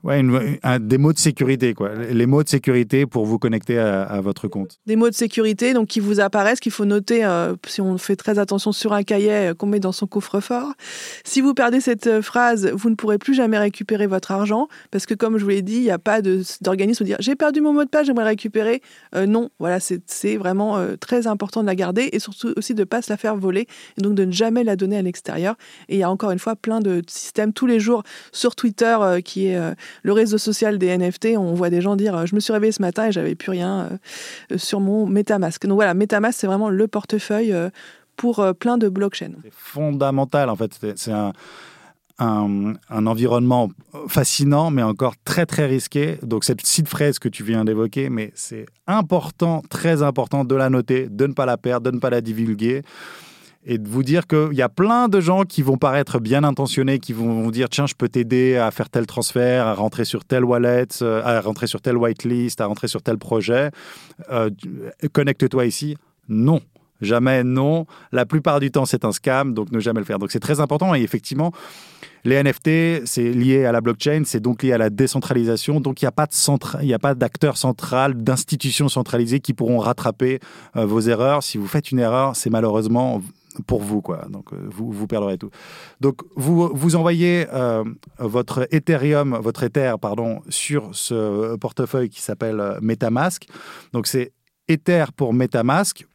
Ouais, 0.05 0.23
des 0.79 0.97
mots 0.97 1.13
de 1.13 1.19
sécurité, 1.19 1.75
quoi. 1.75 1.93
Les 1.97 2.27
mots 2.27 2.45
de 2.45 2.49
sécurité 2.49 3.05
pour 3.05 3.27
vous 3.27 3.41
connecter 3.41 3.79
à, 3.79 4.21
votre 4.21 4.47
compte. 4.47 4.79
Des 4.87 4.95
mots 4.95 5.11
de 5.11 5.15
sécurité, 5.15 5.73
donc 5.73 5.89
qui 5.89 5.99
vous 5.99 6.21
apparaissent, 6.21 6.61
qu'il 6.61 6.71
faut 6.71 6.85
noter 6.85 7.25
euh, 7.25 7.57
si 7.67 7.81
on 7.81 7.99
fait 7.99 8.15
très 8.15 8.39
attention 8.39 8.71
sur 8.71 8.93
un 8.93 9.03
cahier 9.03 9.33
euh, 9.33 9.55
qu'on 9.55 9.67
met 9.67 9.81
dans 9.81 9.91
son 9.91 10.07
coffre-fort. 10.07 10.75
Si 11.25 11.41
vous 11.41 11.53
perdez 11.53 11.81
cette 11.81 12.07
euh, 12.07 12.23
phrase, 12.23 12.71
vous 12.73 12.91
ne 12.91 12.95
pourrez 12.95 13.19
plus 13.19 13.35
jamais 13.35 13.59
récupérer 13.59 14.07
votre 14.07 14.31
argent, 14.31 14.69
parce 14.93 15.05
que 15.05 15.15
comme 15.15 15.37
je 15.37 15.43
vous 15.43 15.51
l'ai 15.51 15.63
dit, 15.63 15.77
il 15.77 15.83
n'y 15.83 15.91
a 15.91 15.99
pas 15.99 16.23
d'organisme 16.23 17.05
dire 17.05 17.17
j'ai 17.19 17.35
perdu 17.35 17.61
mon 17.61 17.73
mot 17.73 17.83
de 17.83 17.89
passe, 17.89 18.07
j'aimerais 18.07 18.25
récupérer. 18.25 18.83
non, 19.15 19.51
voilà, 19.59 19.79
c'est 19.81 20.37
vraiment 20.37 20.79
très 21.01 21.27
important 21.27 21.63
de 21.63 21.67
la 21.67 21.75
garder 21.75 22.09
et 22.13 22.19
surtout 22.21 22.53
aussi 22.57 22.75
de 22.75 22.81
ne 22.81 22.85
pas 22.85 23.03
se 23.03 23.11
la 23.11 23.17
faire 23.17 23.37
voler 23.37 23.67
et 23.97 24.03
donc 24.03 24.15
de 24.15 24.25
ne 24.25 24.33
jamais 24.33 24.63
la 24.63 24.77
donner 24.77 24.97
à 24.97 25.03
l'extérieur. 25.03 25.57
Et 25.89 25.97
il 25.97 25.99
y 25.99 26.03
a 26.03 26.11
encore 26.11 26.31
une 26.31 26.39
fois 26.39 26.55
plein 26.55 26.81
de 26.81 27.03
systèmes 27.09 27.53
tous 27.53 27.67
les 27.67 27.81
jours 27.81 28.03
sur 28.33 28.55
Twitter 28.55 28.97
qui 29.25 29.49
est 29.49 29.59
le 30.03 30.13
réseau 30.13 30.39
social 30.39 30.79
des 30.79 30.97
NFT, 30.97 31.37
on 31.37 31.55
voit 31.55 31.71
des 31.71 31.81
gens 31.81 31.97
dire 31.97 32.17
euh, 32.17 32.27
je 32.27 32.35
me 32.35 32.41
suis 32.41 32.53
réveillé 32.53 32.73
ce 32.73 32.83
matin 32.83 33.09
et 33.09 33.13
j'avais 33.13 33.35
plus 33.35 33.51
rien 33.51 33.89
euh, 34.53 34.59
sur 34.59 34.81
mon 34.81 35.07
MetaMask. 35.07 35.67
Donc 35.67 35.77
voilà, 35.77 35.95
MetaMask 35.95 36.39
c'est 36.39 36.47
vraiment 36.47 36.71
le 36.71 36.89
portefeuille 36.89 37.53
euh, 37.53 37.71
pour 38.17 38.45
plein 38.59 38.79
de 38.79 38.89
blockchains. 38.89 39.33
C'est 39.45 39.53
fondamental 39.53 40.51
en 40.51 40.57
fait. 40.57 40.73
C'est 40.97 41.13
un, 41.13 41.33
un, 42.19 43.07
environnement 43.07 43.71
fascinant, 44.09 44.71
mais 44.71 44.83
encore 44.83 45.15
très 45.25 45.47
très 45.47 45.67
risqué. 45.67 46.19
Donc 46.23 46.45
cette 46.45 46.67
site 46.67 46.89
fraise 46.89 47.21
que 47.21 47.29
tu 47.29 47.45
viens 47.45 47.65
d'évoquer, 47.65 48.11
mais 48.11 48.33
c'est 48.35 48.67
important, 48.89 49.63
très 49.71 50.03
important 50.03 50.45
de 50.45 50.55
la 50.57 50.69
noter, 50.69 51.09
de 51.09 51.27
ne 51.29 51.33
pas 51.33 51.47
la 51.47 51.57
perdre, 51.57 51.91
de 51.91 51.95
ne 51.95 52.01
pas 52.01 52.11
la 52.11 52.21
divulguer 52.21 52.83
et 53.71 53.77
de 53.77 53.87
vous 53.87 54.03
dire 54.03 54.27
qu'il 54.27 54.55
y 54.55 54.63
a 54.63 54.71
plein 54.71 55.09
de 55.09 55.21
gens 55.21 55.45
qui 55.45 55.61
vont 55.61 55.77
paraître 55.77 56.19
bien 56.19 56.43
intentionnés, 56.43 56.99
qui 56.99 57.13
vont 57.13 57.51
dire 57.51 57.69
tiens, 57.69 57.87
je 57.87 57.95
peux 57.95 58.09
t'aider 58.09 58.57
à 58.57 58.71
faire 58.71 58.89
tel 58.89 59.07
transfert, 59.07 59.67
à 59.67 59.75
rentrer 59.75 60.07
sur 60.07 60.25
tel 60.25 60.43
wallet, 60.43 60.87
euh, 61.03 61.21
à 61.23 61.43
rentrer 61.43 61.67
sur 61.67 61.83
tel 61.83 61.99
whitelist, 61.99 62.63
à 62.63 62.67
rentrer 62.67 62.89
sur 62.89 63.03
tel 63.03 63.19
projet. 63.19 63.71
Euh, 64.33 64.49
connecte-toi 65.13 65.67
ici. 65.67 65.99
Non. 66.31 66.63
Jamais 67.03 67.45
non. 67.45 67.87
La 68.11 68.25
plupart 68.25 68.59
du 68.59 68.71
temps, 68.71 68.87
c'est 68.87 69.05
un 69.05 69.13
scam, 69.13 69.53
donc 69.53 69.71
ne 69.71 69.81
jamais 69.81 70.01
le 70.01 70.07
faire. 70.07 70.19
Donc 70.19 70.33
c'est 70.33 70.41
très 70.41 70.61
important. 70.61 70.95
Et 70.95 71.03
effectivement, 71.03 71.53
les 72.25 72.43
NFT, 72.43 73.07
c'est 73.07 73.31
lié 73.31 73.67
à 73.67 73.73
la 73.73 73.83
blockchain, 73.83 74.23
c'est 74.25 74.41
donc 74.41 74.63
lié 74.63 74.73
à 74.73 74.79
la 74.79 74.91
décentralisation. 74.91 75.81
Donc 75.81 76.01
il 76.03 76.07
n'y 76.07 76.95
a 76.95 76.99
pas 76.99 77.15
d'acteur 77.15 77.59
central, 77.59 78.15
d'institutions 78.15 78.89
centralisées 78.89 79.41
qui 79.41 79.53
pourront 79.53 79.79
rattraper 79.79 80.41
euh, 80.77 80.87
vos 80.87 81.01
erreurs. 81.01 81.43
Si 81.43 81.59
vous 81.59 81.69
faites 81.69 81.93
une 81.93 82.01
erreur, 82.01 82.35
c'est 82.35 82.51
malheureusement 82.51 83.23
pour 83.67 83.83
vous, 83.83 84.01
quoi. 84.01 84.27
Donc, 84.29 84.53
euh, 84.53 84.57
vous, 84.71 84.93
vous 84.93 85.07
perdrez 85.07 85.39
tout. 85.39 85.51
Donc, 86.01 86.21
vous, 86.37 86.71
vous 86.75 86.97
envoyez 86.97 87.47
euh, 87.53 87.85
votre 88.19 88.67
Ethereum, 88.71 89.39
votre 89.41 89.63
Ether, 89.65 89.95
pardon, 90.01 90.41
sur 90.49 90.91
ce 90.93 91.57
portefeuille 91.57 92.09
qui 92.09 92.21
s'appelle 92.21 92.61
euh, 92.61 92.79
MetaMask. 92.81 93.47
Donc, 93.93 94.07
c'est 94.07 94.33
Ether 94.69 95.07
pour 95.17 95.33
MetaMask. 95.33 96.07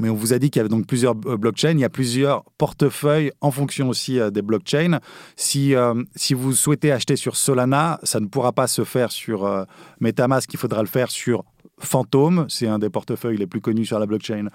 Mais 0.00 0.10
on 0.10 0.14
vous 0.14 0.32
a 0.32 0.38
dit 0.38 0.48
qu'il 0.48 0.60
y 0.60 0.62
avait 0.62 0.68
donc 0.68 0.86
plusieurs 0.86 1.16
blockchains. 1.16 1.72
Il 1.72 1.80
y 1.80 1.84
a 1.84 1.88
plusieurs 1.88 2.44
portefeuilles 2.56 3.32
en 3.40 3.50
fonction 3.50 3.88
aussi 3.88 4.20
des 4.30 4.42
blockchains. 4.42 5.00
Si, 5.34 5.74
si 6.14 6.34
vous 6.34 6.52
souhaitez 6.52 6.92
acheter 6.92 7.16
sur 7.16 7.34
Solana, 7.34 7.98
ça 8.04 8.20
ne 8.20 8.26
pourra 8.26 8.52
pas 8.52 8.68
se 8.68 8.84
faire 8.84 9.10
sur 9.10 9.66
MetaMask. 9.98 10.54
Il 10.54 10.56
faudra 10.56 10.82
le 10.82 10.86
faire 10.86 11.10
sur 11.10 11.42
Phantom, 11.80 12.46
c'est 12.48 12.68
un 12.68 12.78
des 12.78 12.90
portefeuilles 12.90 13.36
les 13.36 13.46
plus 13.46 13.60
connus 13.60 13.86
sur 13.86 13.98
la 13.98 14.06
blockchain 14.06 14.48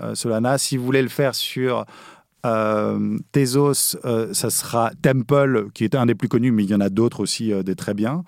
euh, 0.00 0.14
Solana. 0.14 0.58
Si 0.58 0.76
vous 0.76 0.84
voulez 0.84 1.02
le 1.02 1.08
faire 1.08 1.34
sur 1.34 1.84
euh, 2.46 3.18
Tezos, 3.32 3.96
euh, 4.04 4.32
ça 4.32 4.50
sera 4.50 4.92
Temple, 5.02 5.68
qui 5.74 5.84
est 5.84 5.94
un 5.94 6.06
des 6.06 6.14
plus 6.14 6.28
connus, 6.28 6.52
mais 6.52 6.64
il 6.64 6.70
y 6.70 6.74
en 6.74 6.80
a 6.80 6.88
d'autres 6.88 7.20
aussi 7.20 7.52
des 7.64 7.74
très 7.74 7.94
bien. 7.94 8.24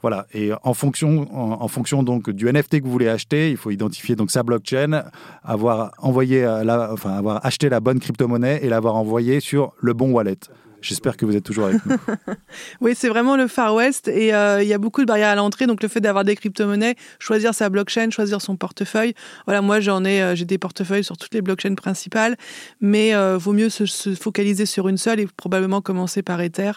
Voilà. 0.00 0.26
Et 0.34 0.50
en 0.62 0.74
fonction, 0.74 1.28
en, 1.32 1.68
fonction 1.68 2.02
donc 2.02 2.30
du 2.30 2.52
NFT 2.52 2.80
que 2.80 2.84
vous 2.84 2.92
voulez 2.92 3.08
acheter, 3.08 3.50
il 3.50 3.56
faut 3.56 3.70
identifier 3.70 4.16
donc 4.16 4.30
sa 4.30 4.42
blockchain, 4.42 5.04
avoir 5.42 5.92
envoyé, 5.98 6.46
enfin 6.46 7.12
avoir 7.12 7.44
acheté 7.46 7.68
la 7.68 7.80
bonne 7.80 8.00
crypto-monnaie 8.00 8.60
et 8.62 8.68
l'avoir 8.68 8.96
envoyé 8.96 9.40
sur 9.40 9.74
le 9.80 9.92
bon 9.92 10.10
wallet. 10.10 10.38
J'espère 10.82 11.16
que 11.16 11.24
vous 11.24 11.36
êtes 11.36 11.44
toujours 11.44 11.66
avec 11.66 11.84
nous. 11.86 11.96
oui, 12.80 12.94
c'est 12.96 13.08
vraiment 13.08 13.36
le 13.36 13.46
Far 13.46 13.74
West 13.74 14.08
et 14.08 14.34
euh, 14.34 14.62
il 14.62 14.68
y 14.68 14.74
a 14.74 14.78
beaucoup 14.78 15.00
de 15.00 15.06
barrières 15.06 15.28
à 15.28 15.34
l'entrée. 15.36 15.66
Donc 15.66 15.82
le 15.82 15.88
fait 15.88 16.00
d'avoir 16.00 16.24
des 16.24 16.34
crypto-monnaies, 16.34 16.96
choisir 17.18 17.54
sa 17.54 17.68
blockchain, 17.70 18.10
choisir 18.10 18.42
son 18.42 18.56
portefeuille. 18.56 19.14
Voilà, 19.46 19.62
moi 19.62 19.80
j'en 19.80 20.04
ai, 20.04 20.20
euh, 20.20 20.34
j'ai 20.34 20.44
des 20.44 20.58
portefeuilles 20.58 21.04
sur 21.04 21.16
toutes 21.16 21.34
les 21.34 21.42
blockchains 21.42 21.76
principales, 21.76 22.36
mais 22.80 23.14
euh, 23.14 23.38
vaut 23.38 23.52
mieux 23.52 23.70
se, 23.70 23.86
se, 23.86 24.14
focaliser 24.14 24.66
sur 24.66 24.88
une 24.88 24.98
seule 24.98 25.20
et 25.20 25.26
probablement 25.36 25.80
commencer 25.80 26.22
par 26.22 26.40
Ether 26.40 26.72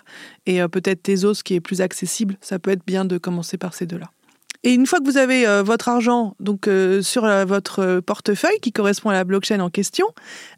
et 0.45 0.61
peut-être 0.67 1.03
Tezos 1.03 1.41
qui 1.43 1.55
est 1.55 1.59
plus 1.59 1.81
accessible. 1.81 2.37
Ça 2.41 2.59
peut 2.59 2.71
être 2.71 2.85
bien 2.85 3.05
de 3.05 3.17
commencer 3.17 3.57
par 3.57 3.73
ces 3.73 3.85
deux-là. 3.87 4.11
Et 4.65 4.73
une 4.73 4.87
fois 4.87 4.99
que 4.99 5.05
vous 5.05 5.17
avez 5.17 5.47
euh, 5.47 5.61
votre 5.61 5.89
argent 5.89 6.35
donc 6.39 6.67
euh, 6.67 7.03
sur 7.03 7.23
euh, 7.23 7.45
votre 7.45 7.99
portefeuille 7.99 8.59
qui 8.63 8.71
correspond 8.71 9.11
à 9.11 9.13
la 9.13 9.23
blockchain 9.23 9.59
en 9.59 9.69
question, 9.69 10.07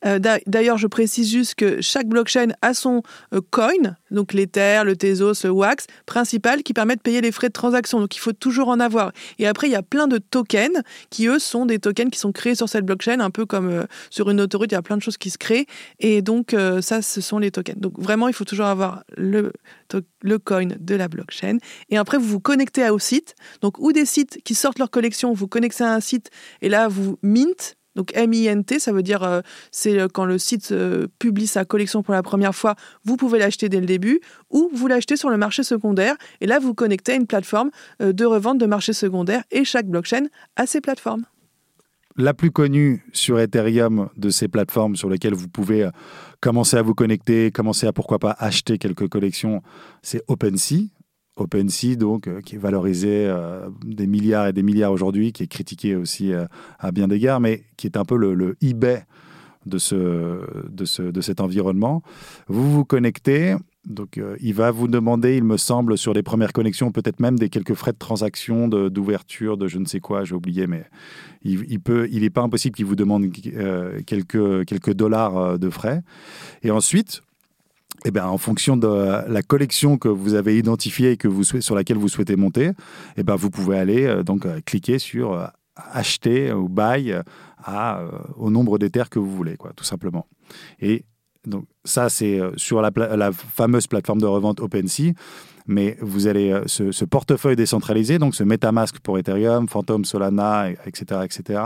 d'ailleurs 0.05 0.77
je 0.77 0.87
précise 0.87 1.29
juste 1.29 1.55
que 1.55 1.81
chaque 1.81 2.07
blockchain 2.07 2.47
a 2.61 2.73
son 2.73 3.03
coin, 3.51 3.97
donc 4.09 4.31
l'Ether, 4.31 4.83
le 4.85 4.95
Tezos, 4.95 5.43
le 5.43 5.49
Wax 5.49 5.87
principal 6.05 6.63
qui 6.63 6.73
permet 6.73 6.95
de 6.95 7.01
payer 7.01 7.19
les 7.19 7.33
frais 7.33 7.49
de 7.49 7.53
transaction. 7.53 7.99
Donc 7.99 8.15
il 8.15 8.19
faut 8.19 8.31
toujours 8.31 8.69
en 8.69 8.79
avoir. 8.79 9.11
Et 9.39 9.47
après 9.47 9.67
il 9.67 9.71
y 9.71 9.75
a 9.75 9.83
plein 9.83 10.07
de 10.07 10.19
tokens 10.19 10.81
qui 11.09 11.27
eux 11.27 11.39
sont 11.39 11.65
des 11.65 11.79
tokens 11.79 12.09
qui 12.09 12.19
sont 12.19 12.31
créés 12.31 12.55
sur 12.55 12.69
cette 12.69 12.85
blockchain, 12.85 13.19
un 13.19 13.29
peu 13.29 13.45
comme 13.45 13.85
sur 14.09 14.29
une 14.29 14.39
autoroute, 14.39 14.71
il 14.71 14.75
y 14.75 14.77
a 14.77 14.81
plein 14.81 14.95
de 14.95 15.01
choses 15.01 15.17
qui 15.17 15.29
se 15.29 15.37
créent. 15.37 15.67
Et 15.99 16.21
donc 16.21 16.55
ça 16.79 17.01
ce 17.01 17.19
sont 17.19 17.39
les 17.39 17.51
tokens. 17.51 17.79
Donc 17.79 17.99
vraiment 17.99 18.29
il 18.29 18.33
faut 18.33 18.45
toujours 18.45 18.67
avoir 18.67 19.03
le 19.17 19.51
le 20.21 20.39
coin 20.39 20.67
de 20.79 20.95
la 20.95 21.07
blockchain. 21.07 21.57
Et 21.89 21.97
après, 21.97 22.17
vous 22.17 22.27
vous 22.27 22.39
connectez 22.39 22.89
au 22.89 22.99
site. 22.99 23.35
Donc, 23.61 23.79
ou 23.79 23.91
des 23.91 24.05
sites 24.05 24.39
qui 24.43 24.55
sortent 24.55 24.79
leur 24.79 24.89
collection, 24.89 25.33
vous 25.33 25.47
connectez 25.47 25.83
à 25.83 25.93
un 25.93 25.99
site 25.99 26.29
et 26.61 26.69
là, 26.69 26.87
vous 26.87 27.17
mint. 27.21 27.75
Donc 27.97 28.11
M-I-N-T, 28.13 28.79
ça 28.79 28.91
veut 28.91 29.01
dire 29.01 29.23
euh, 29.23 29.41
c'est 29.71 29.99
euh, 29.99 30.07
quand 30.07 30.25
le 30.25 30.37
site 30.37 30.71
euh, 30.71 31.07
publie 31.17 31.47
sa 31.47 31.65
collection 31.65 32.03
pour 32.03 32.13
la 32.13 32.21
première 32.21 32.53
fois, 32.53 32.75
vous 33.03 33.17
pouvez 33.17 33.39
l'acheter 33.39 33.69
dès 33.69 33.79
le 33.79 33.87
début, 33.87 34.21
ou 34.51 34.69
vous 34.71 34.87
l'achetez 34.87 35.17
sur 35.17 35.31
le 35.31 35.37
marché 35.37 35.63
secondaire, 35.63 36.15
et 36.39 36.45
là 36.45 36.59
vous 36.59 36.75
connectez 36.75 37.13
à 37.13 37.15
une 37.15 37.25
plateforme 37.25 37.71
de 37.99 38.25
revente 38.25 38.59
de 38.59 38.67
marché 38.67 38.93
secondaire, 38.93 39.43
et 39.49 39.65
chaque 39.65 39.87
blockchain 39.87 40.27
a 40.57 40.67
ses 40.67 40.79
plateformes. 40.79 41.25
La 42.19 42.33
plus 42.33 42.49
connue 42.49 43.05
sur 43.13 43.39
Ethereum 43.39 44.09
de 44.17 44.31
ces 44.31 44.47
plateformes 44.47 44.95
sur 44.95 45.07
lesquelles 45.07 45.35
vous 45.35 45.47
pouvez 45.47 45.87
commencer 46.39 46.75
à 46.75 46.81
vous 46.81 46.95
connecter, 46.95 47.51
commencer 47.51 47.85
à 47.85 47.93
pourquoi 47.93 48.17
pas 48.17 48.35
acheter 48.39 48.79
quelques 48.79 49.07
collections, 49.07 49.61
c'est 50.01 50.23
OpenSea. 50.27 50.89
OpenSea, 51.35 51.95
donc, 51.95 52.27
euh, 52.27 52.41
qui 52.41 52.55
est 52.55 52.57
valorisé 52.57 53.27
euh, 53.27 53.69
des 53.85 54.07
milliards 54.07 54.47
et 54.47 54.53
des 54.53 54.63
milliards 54.63 54.91
aujourd'hui, 54.91 55.31
qui 55.31 55.43
est 55.43 55.47
critiqué 55.47 55.95
aussi 55.95 56.33
euh, 56.33 56.45
à 56.79 56.91
bien 56.91 57.07
d'égards, 57.07 57.39
mais 57.39 57.63
qui 57.77 57.85
est 57.85 57.97
un 57.97 58.05
peu 58.05 58.17
le, 58.17 58.57
eBay 58.61 59.05
de, 59.67 59.77
ce, 59.77 60.41
de, 60.69 60.85
ce, 60.85 61.03
de 61.03 61.21
cet 61.21 61.39
environnement. 61.39 62.01
Vous 62.47 62.71
vous 62.71 62.83
connectez, 62.85 63.55
donc 63.87 64.19
il 64.39 64.53
va 64.53 64.71
vous 64.71 64.87
demander, 64.87 65.37
il 65.37 65.43
me 65.43 65.57
semble, 65.57 65.97
sur 65.97 66.13
les 66.13 66.23
premières 66.23 66.53
connexions, 66.53 66.91
peut-être 66.91 67.19
même 67.19 67.39
des 67.39 67.49
quelques 67.49 67.73
frais 67.73 67.93
de 67.93 67.97
transaction, 67.97 68.67
d'ouverture, 68.67 69.57
de, 69.57 69.67
je 69.67 69.79
ne 69.79 69.85
sais 69.85 69.99
quoi, 69.99 70.23
j'ai 70.23 70.35
oublié, 70.35 70.67
mais 70.67 70.83
il, 71.43 71.79
il 72.11 72.21
n'est 72.21 72.29
pas 72.29 72.41
impossible 72.41 72.75
qu'il 72.75 72.85
vous 72.85 72.95
demande 72.95 73.31
quelques, 74.05 74.65
quelques 74.65 74.93
dollars 74.93 75.57
de 75.57 75.69
frais. 75.69 76.01
Et 76.63 76.71
ensuite, 76.71 77.21
eh 78.05 78.11
bien, 78.11 78.27
en 78.27 78.37
fonction 78.37 78.77
de 78.77 78.87
la 78.87 79.41
collection 79.41 79.97
que 79.97 80.07
vous 80.07 80.33
avez 80.35 80.57
identifiée 80.57 81.11
et 81.11 81.17
que 81.17 81.27
vous 81.27 81.43
sur 81.43 81.75
laquelle 81.75 81.97
vous 81.97 82.09
souhaitez 82.09 82.35
monter, 82.35 82.71
eh 83.17 83.23
bien, 83.23 83.35
vous 83.35 83.49
pouvez 83.49 83.77
aller 83.77 84.05
euh, 84.05 84.23
donc 84.23 84.45
euh, 84.45 84.59
cliquer 84.65 84.99
sur 84.99 85.33
euh, 85.33 85.47
acheter 85.75 86.51
ou 86.51 86.69
buy 86.69 87.13
à, 87.57 88.03
au 88.35 88.49
nombre 88.49 88.77
d'éthers 88.77 89.09
que 89.09 89.19
vous 89.19 89.35
voulez, 89.35 89.57
quoi, 89.57 89.73
tout 89.75 89.83
simplement. 89.83 90.27
Et 90.79 91.05
donc 91.47 91.65
ça, 91.83 92.09
c'est 92.09 92.39
sur 92.57 92.81
la, 92.81 92.91
fameuse 93.31 93.87
plateforme 93.87 94.19
de 94.19 94.25
revente 94.25 94.59
OpenSea 94.59 95.13
mais 95.69 95.97
vous 95.99 96.27
allez 96.27 96.61
ce, 96.65 96.93
ce, 96.93 97.03
portefeuille 97.03 97.57
décentralisé, 97.57 98.19
donc 98.19 98.35
ce 98.35 98.43
MetaMask 98.45 98.99
pour 98.99 99.17
Ethereum, 99.19 99.67
Phantom, 99.67 100.05
Solana, 100.05 100.69
etc., 100.85 101.25
etc. 101.25 101.59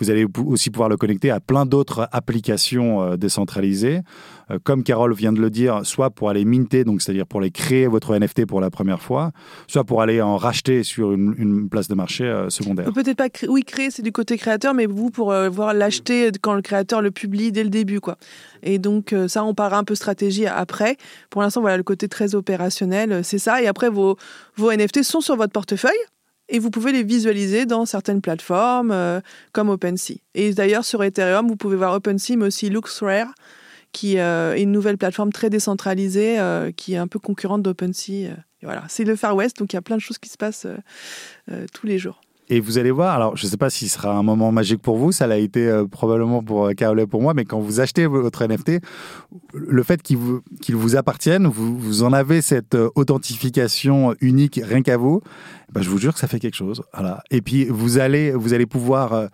Vous 0.00 0.10
allez 0.10 0.26
aussi 0.44 0.70
pouvoir 0.70 0.88
le 0.88 0.96
connecter 0.96 1.30
à 1.30 1.38
plein 1.38 1.64
d'autres 1.64 2.08
applications 2.10 3.14
décentralisées. 3.14 4.00
Euh, 4.50 4.58
comme 4.62 4.84
Carole 4.84 5.12
vient 5.14 5.32
de 5.32 5.40
le 5.40 5.50
dire, 5.50 5.80
soit 5.84 6.10
pour 6.10 6.30
aller 6.30 6.44
minter, 6.44 6.84
donc 6.84 7.02
c'est-à-dire 7.02 7.26
pour 7.26 7.40
aller 7.40 7.50
créer 7.50 7.86
votre 7.86 8.16
NFT 8.16 8.46
pour 8.46 8.60
la 8.60 8.70
première 8.70 9.02
fois, 9.02 9.32
soit 9.66 9.84
pour 9.84 10.02
aller 10.02 10.22
en 10.22 10.36
racheter 10.36 10.82
sur 10.82 11.12
une, 11.12 11.68
place 11.68 11.88
de 11.88 11.94
marché 11.94 12.24
euh, 12.24 12.48
secondaire. 12.48 12.92
Peut-être 12.92 13.16
pas, 13.16 13.28
oui, 13.48 13.64
créer, 13.64 13.90
c'est 13.90 14.02
du 14.02 14.12
côté 14.12 14.38
créateur, 14.38 14.72
mais 14.72 14.86
vous 14.86 15.10
pour 15.10 15.32
euh, 15.32 15.48
voir 15.48 15.74
l'acheter 15.74 16.30
quand 16.40 16.54
le 16.54 16.62
créateur 16.62 17.02
le 17.02 17.10
publie 17.10 17.50
dès 17.50 17.64
le 17.64 17.70
début, 17.70 18.00
quoi. 18.00 18.18
Et 18.62 18.78
donc 18.78 19.14
ça, 19.28 19.44
on 19.44 19.54
parlera 19.54 19.78
un 19.78 19.84
peu 19.84 19.94
stratégie 19.94 20.46
après. 20.46 20.96
Pour 21.30 21.42
l'instant, 21.42 21.60
voilà 21.60 21.76
le 21.76 21.82
côté 21.82 22.08
très 22.08 22.34
opérationnel, 22.34 23.22
c'est 23.22 23.38
ça. 23.38 23.62
Et 23.62 23.66
après, 23.66 23.88
vos, 23.88 24.16
vos 24.56 24.72
NFT 24.72 25.02
sont 25.02 25.20
sur 25.20 25.36
votre 25.36 25.52
portefeuille 25.52 25.92
et 26.48 26.58
vous 26.58 26.70
pouvez 26.70 26.92
les 26.92 27.04
visualiser 27.04 27.66
dans 27.66 27.86
certaines 27.86 28.20
plateformes 28.20 29.20
comme 29.52 29.68
OpenSea. 29.68 30.14
Et 30.34 30.52
d'ailleurs, 30.52 30.84
sur 30.84 31.04
Ethereum, 31.04 31.46
vous 31.46 31.56
pouvez 31.56 31.76
voir 31.76 31.94
OpenSea, 31.94 32.36
mais 32.36 32.46
aussi 32.46 32.70
LuxRare, 32.70 33.32
qui 33.92 34.18
euh, 34.18 34.54
est 34.54 34.62
une 34.62 34.72
nouvelle 34.72 34.98
plateforme 34.98 35.32
très 35.32 35.50
décentralisée, 35.50 36.38
euh, 36.38 36.70
qui 36.72 36.94
est 36.94 36.98
un 36.98 37.08
peu 37.08 37.18
concurrente 37.18 37.62
d'OpenSea. 37.62 38.30
Euh, 38.30 38.34
voilà, 38.62 38.84
c'est 38.88 39.04
le 39.04 39.16
Far 39.16 39.36
West, 39.36 39.58
donc 39.58 39.72
il 39.72 39.76
y 39.76 39.78
a 39.78 39.82
plein 39.82 39.96
de 39.96 40.00
choses 40.00 40.18
qui 40.18 40.28
se 40.28 40.36
passent 40.36 40.66
tous 41.72 41.86
les 41.86 41.98
jours. 41.98 42.20
Et 42.48 42.60
vous 42.60 42.78
allez 42.78 42.92
voir, 42.92 43.14
alors 43.14 43.36
je 43.36 43.44
ne 43.44 43.50
sais 43.50 43.56
pas 43.56 43.70
si 43.70 43.88
ce 43.88 43.96
sera 43.96 44.16
un 44.16 44.22
moment 44.22 44.52
magique 44.52 44.80
pour 44.80 44.96
vous, 44.96 45.10
ça 45.10 45.26
l'a 45.26 45.38
été 45.38 45.66
euh, 45.66 45.84
probablement 45.86 46.42
pour 46.44 46.66
euh, 46.66 46.72
Carole 46.72 47.00
et 47.00 47.06
pour 47.06 47.20
moi, 47.20 47.34
mais 47.34 47.44
quand 47.44 47.58
vous 47.58 47.80
achetez 47.80 48.06
votre 48.06 48.46
NFT, 48.46 48.80
le 49.52 49.82
fait 49.82 50.00
qu'il 50.00 50.16
vous, 50.16 50.42
vous 50.68 50.96
appartienne, 50.96 51.48
vous, 51.48 52.02
en 52.04 52.12
avez 52.12 52.42
cette 52.42 52.76
euh, 52.76 52.88
authentification 52.94 54.14
unique 54.20 54.60
rien 54.62 54.82
qu'à 54.82 54.96
vous, 54.96 55.22
ben, 55.72 55.82
je 55.82 55.90
vous 55.90 55.98
jure 55.98 56.14
que 56.14 56.20
ça 56.20 56.28
fait 56.28 56.38
quelque 56.38 56.54
chose. 56.54 56.82
Voilà. 56.94 57.24
Et 57.32 57.42
puis 57.42 57.64
vous 57.64 57.98
allez, 57.98 58.30
vous 58.30 58.54
allez 58.54 58.66
pouvoir, 58.66 59.28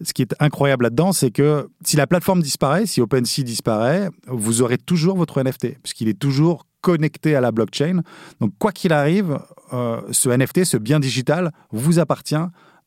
ce 0.00 0.12
qui 0.12 0.22
est 0.22 0.34
incroyable 0.38 0.84
là-dedans, 0.84 1.12
c'est 1.12 1.32
que 1.32 1.68
si 1.84 1.96
la 1.96 2.06
plateforme 2.06 2.42
disparaît, 2.42 2.86
si 2.86 3.00
OpenSea 3.00 3.42
disparaît, 3.42 4.08
vous 4.28 4.62
aurez 4.62 4.78
toujours 4.78 5.16
votre 5.16 5.42
NFT, 5.42 5.78
puisqu'il 5.82 6.08
est 6.08 6.18
toujours 6.18 6.66
connecté 6.82 7.34
à 7.34 7.40
la 7.40 7.50
blockchain. 7.50 8.02
Donc, 8.40 8.52
quoi 8.58 8.72
qu'il 8.72 8.92
arrive, 8.92 9.38
euh, 9.72 10.00
ce 10.10 10.28
NFT, 10.28 10.64
ce 10.64 10.76
bien 10.76 11.00
digital, 11.00 11.50
vous 11.70 11.98
appartient 11.98 12.36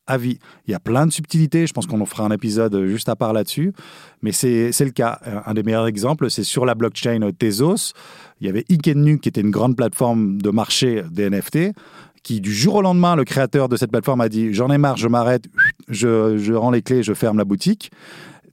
à 0.07 0.17
vie. 0.17 0.37
Il 0.67 0.71
y 0.71 0.75
a 0.75 0.79
plein 0.79 1.07
de 1.07 1.11
subtilités, 1.11 1.65
je 1.65 1.73
pense 1.73 1.87
qu'on 1.87 1.99
en 1.99 2.05
fera 2.05 2.25
un 2.25 2.31
épisode 2.31 2.85
juste 2.85 3.09
à 3.09 3.15
part 3.15 3.33
là-dessus, 3.33 3.73
mais 4.21 4.31
c'est 4.31 4.71
le 4.79 4.91
cas. 4.91 5.19
Un 5.45 5.53
des 5.53 5.63
meilleurs 5.63 5.87
exemples, 5.87 6.29
c'est 6.29 6.43
sur 6.43 6.65
la 6.65 6.75
blockchain 6.75 7.31
Tezos. 7.37 7.93
Il 8.39 8.47
y 8.47 8.49
avait 8.49 8.65
Ikennu, 8.69 9.19
qui 9.19 9.29
était 9.29 9.41
une 9.41 9.49
grande 9.49 9.75
plateforme 9.75 10.39
de 10.39 10.49
marché 10.51 11.03
des 11.09 11.29
NFT, 11.29 11.73
qui 12.21 12.41
du 12.41 12.53
jour 12.53 12.75
au 12.75 12.81
lendemain, 12.81 13.15
le 13.15 13.23
créateur 13.23 13.69
de 13.69 13.77
cette 13.77 13.91
plateforme 13.91 14.21
a 14.21 14.29
dit 14.29 14.53
J'en 14.53 14.69
ai 14.71 14.77
marre, 14.77 14.97
je 14.97 15.07
m'arrête, 15.07 15.45
je, 15.89 16.37
je 16.37 16.53
rends 16.53 16.71
les 16.71 16.81
clés, 16.81 17.03
je 17.03 17.13
ferme 17.13 17.37
la 17.37 17.45
boutique 17.45 17.91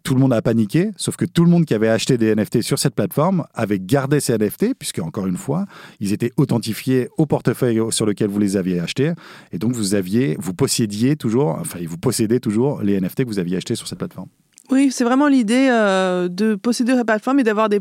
tout 0.03 0.15
le 0.15 0.21
monde 0.21 0.33
a 0.33 0.43
paniqué, 0.43 0.91
sauf 0.97 1.17
que 1.17 1.25
tout 1.25 1.45
le 1.45 1.51
monde 1.51 1.65
qui 1.65 1.75
avait 1.75 1.89
acheté 1.89 2.19
des 2.19 2.35
NFT 2.35 2.63
sur 2.63 2.79
cette 2.79 2.95
plateforme 2.95 3.45
avait 3.55 3.79
gardé 3.79 4.21
ces 4.21 4.37
NFT, 4.37 4.75
puisque 4.79 4.99
encore 4.99 5.27
une 5.27 5.37
fois, 5.37 5.67
ils 6.01 6.13
étaient 6.13 6.33
authentifiés 6.37 7.09
au 7.17 7.27
portefeuille 7.27 7.81
sur 7.91 8.07
lequel 8.07 8.29
vous 8.29 8.39
les 8.39 8.57
aviez 8.57 8.81
achetés, 8.81 9.13
et 9.53 9.59
donc 9.59 9.73
vous 9.73 9.95
aviez, 9.95 10.37
vous 10.39 10.55
possédiez 10.55 11.17
toujours, 11.17 11.57
enfin 11.61 11.79
vous 11.87 11.99
possédez 11.99 12.41
toujours 12.41 12.83
les 12.83 13.01
NFT 13.01 13.25
que 13.25 13.29
vous 13.29 13.39
aviez 13.39 13.57
achetés 13.57 13.75
sur 13.75 13.89
cette 13.89 13.99
plateforme. 13.99 14.29
Oui, 14.71 14.91
c'est 14.93 15.05
vraiment 15.05 15.27
l'idée 15.27 15.69
euh, 15.71 16.29
de 16.29 16.55
posséder 16.55 16.95
la 16.95 17.05
plateforme 17.05 17.41
et 17.41 17.43
d'avoir 17.43 17.69
des, 17.69 17.81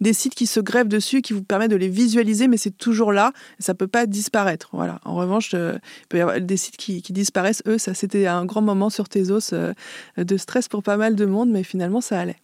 des, 0.00 0.12
sites 0.12 0.34
qui 0.34 0.46
se 0.46 0.60
greffent 0.60 0.88
dessus, 0.88 1.22
qui 1.22 1.32
vous 1.32 1.42
permettent 1.42 1.72
de 1.72 1.76
les 1.76 1.88
visualiser, 1.88 2.48
mais 2.48 2.56
c'est 2.56 2.76
toujours 2.76 3.12
là, 3.12 3.32
ça 3.58 3.72
ne 3.72 3.76
peut 3.76 3.88
pas 3.88 4.06
disparaître. 4.06 4.70
Voilà. 4.72 5.00
En 5.04 5.16
revanche, 5.16 5.50
euh, 5.54 5.74
il 6.02 6.06
peut 6.08 6.18
y 6.18 6.20
avoir 6.20 6.40
des 6.40 6.56
sites 6.56 6.76
qui, 6.76 7.02
disparaissent. 7.10 7.62
Eux, 7.66 7.78
ça 7.78 7.94
c'était 7.94 8.26
un 8.26 8.44
grand 8.44 8.62
moment 8.62 8.90
sur 8.90 9.08
Tezos 9.08 9.52
euh, 9.52 9.74
de 10.16 10.36
stress 10.36 10.68
pour 10.68 10.82
pas 10.82 10.96
mal 10.96 11.14
de 11.16 11.26
monde, 11.26 11.50
mais 11.50 11.62
finalement 11.62 12.00
ça 12.00 12.20
allait. 12.20 12.36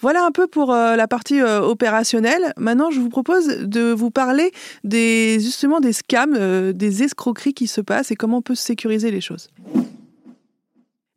Voilà 0.00 0.24
un 0.24 0.32
peu 0.32 0.48
pour 0.48 0.72
la 0.72 1.06
partie 1.06 1.40
opérationnelle. 1.40 2.52
Maintenant, 2.56 2.90
je 2.90 2.98
vous 2.98 3.10
propose 3.10 3.46
de 3.46 3.92
vous 3.92 4.10
parler 4.10 4.50
des, 4.82 5.38
justement 5.38 5.78
des 5.78 5.92
scams, 5.92 6.72
des 6.72 7.02
escroqueries 7.04 7.54
qui 7.54 7.68
se 7.68 7.80
passent 7.80 8.10
et 8.10 8.16
comment 8.16 8.38
on 8.38 8.42
peut 8.42 8.56
sécuriser 8.56 9.12
les 9.12 9.20
choses. 9.20 9.50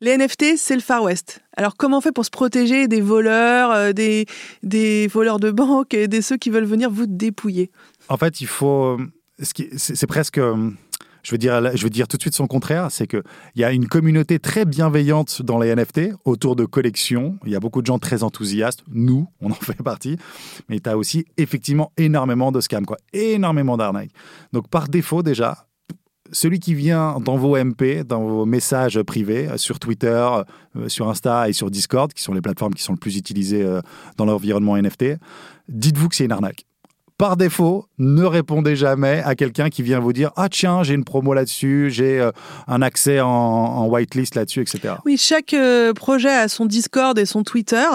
Les 0.02 0.18
NFT, 0.18 0.58
c'est 0.58 0.76
le 0.76 0.82
Far 0.82 1.04
West. 1.04 1.40
Alors 1.56 1.78
comment 1.78 2.00
on 2.00 2.02
fait 2.02 2.12
pour 2.12 2.26
se 2.26 2.30
protéger 2.30 2.90
des 2.90 3.00
voleurs, 3.00 3.72
euh, 3.72 3.94
des, 3.94 5.08
voleurs 5.08 5.40
de 5.40 5.52
banque 5.52 5.94
et 5.94 6.10
des 6.10 6.22
ceux 6.22 6.36
qui 6.36 6.50
veulent 6.50 6.66
venir 6.66 6.90
vous 6.92 7.06
dépouiller? 7.06 7.72
En 8.10 8.18
fait, 8.18 8.42
il 8.42 8.48
faut... 8.48 8.98
C'est 9.42 10.08
presque... 10.08 10.40
Je 10.40 11.32
veux, 11.32 11.40
dire, 11.40 11.76
je 11.76 11.84
veux 11.84 11.90
dire 11.90 12.08
tout 12.08 12.18
de 12.18 12.22
suite 12.22 12.36
son 12.36 12.46
contraire, 12.46 12.92
c'est 12.92 13.08
qu'il 13.08 13.24
y 13.56 13.64
a 13.64 13.72
une 13.72 13.88
communauté 13.88 14.38
très 14.38 14.64
bienveillante 14.64 15.42
dans 15.42 15.58
les 15.58 15.74
NFT 15.74 16.12
autour 16.24 16.56
de 16.56 16.66
collections. 16.66 17.40
Il 17.46 17.52
y 17.52 17.56
a 17.56 17.60
beaucoup 17.60 17.82
de 17.82 17.88
gens 17.88 17.98
très 17.98 18.22
enthousiastes. 18.22 18.84
Nous, 18.90 19.28
on 19.42 19.50
en 19.50 19.56
fait 19.56 19.82
partie. 19.82 20.18
Mais 20.70 20.80
tu 20.80 20.88
as 20.88 20.98
aussi 20.98 21.26
effectivement 21.38 21.92
énormément 21.98 22.52
de 22.52 22.62
scams, 22.62 22.86
quoi. 22.86 22.98
énormément 23.12 23.76
d'arnaques. 23.76 24.12
Donc 24.54 24.70
par 24.70 24.88
défaut 24.88 25.24
déjà, 25.24 25.66
celui 26.32 26.60
qui 26.60 26.74
vient 26.74 27.20
dans 27.20 27.38
vos 27.38 27.58
MP, 27.58 28.04
dans 28.04 28.24
vos 28.26 28.46
messages 28.46 29.02
privés, 29.04 29.48
euh, 29.48 29.58
sur 29.58 29.80
Twitter, 29.80 30.28
euh, 30.76 30.90
sur 30.90 31.10
Insta 31.10 31.50
et 31.50 31.54
sur 31.54 31.70
Discord, 31.70 32.12
qui 32.14 32.24
sont 32.24 32.34
les 32.34 32.42
plateformes 32.42 32.74
qui 32.74 32.84
sont 32.84 32.94
le 32.94 33.00
plus 33.00 33.18
utilisées 33.18 33.64
euh, 33.64 33.82
dans 34.18 34.26
l'environnement 34.26 34.78
NFT, 34.78 35.18
dites-vous 35.70 36.10
que 36.10 36.16
c'est 36.16 36.26
une 36.26 36.32
arnaque 36.32 36.66
par 37.18 37.38
défaut, 37.38 37.86
ne 37.98 38.24
répondez 38.24 38.76
jamais 38.76 39.22
à 39.24 39.36
quelqu'un 39.36 39.70
qui 39.70 39.84
vient 39.84 40.00
vous 40.00 40.12
dire 40.12 40.32
Ah, 40.36 40.50
tiens, 40.50 40.84
j'ai 40.84 40.96
une 40.96 41.06
promo 41.06 41.34
là-dessus, 41.34 41.90
j'ai 41.90 42.20
euh, 42.20 42.32
un 42.68 42.82
accès 42.82 43.22
en, 43.22 43.88
whitelist 43.88 44.36
là-dessus, 44.36 44.62
etc. 44.62 44.96
Oui, 45.06 45.16
chaque 45.18 45.54
euh, 45.54 45.94
projet 45.94 46.30
a 46.30 46.50
son 46.50 46.66
Discord 46.66 47.18
et 47.18 47.26
son 47.26 47.44
Twitter. 47.44 47.88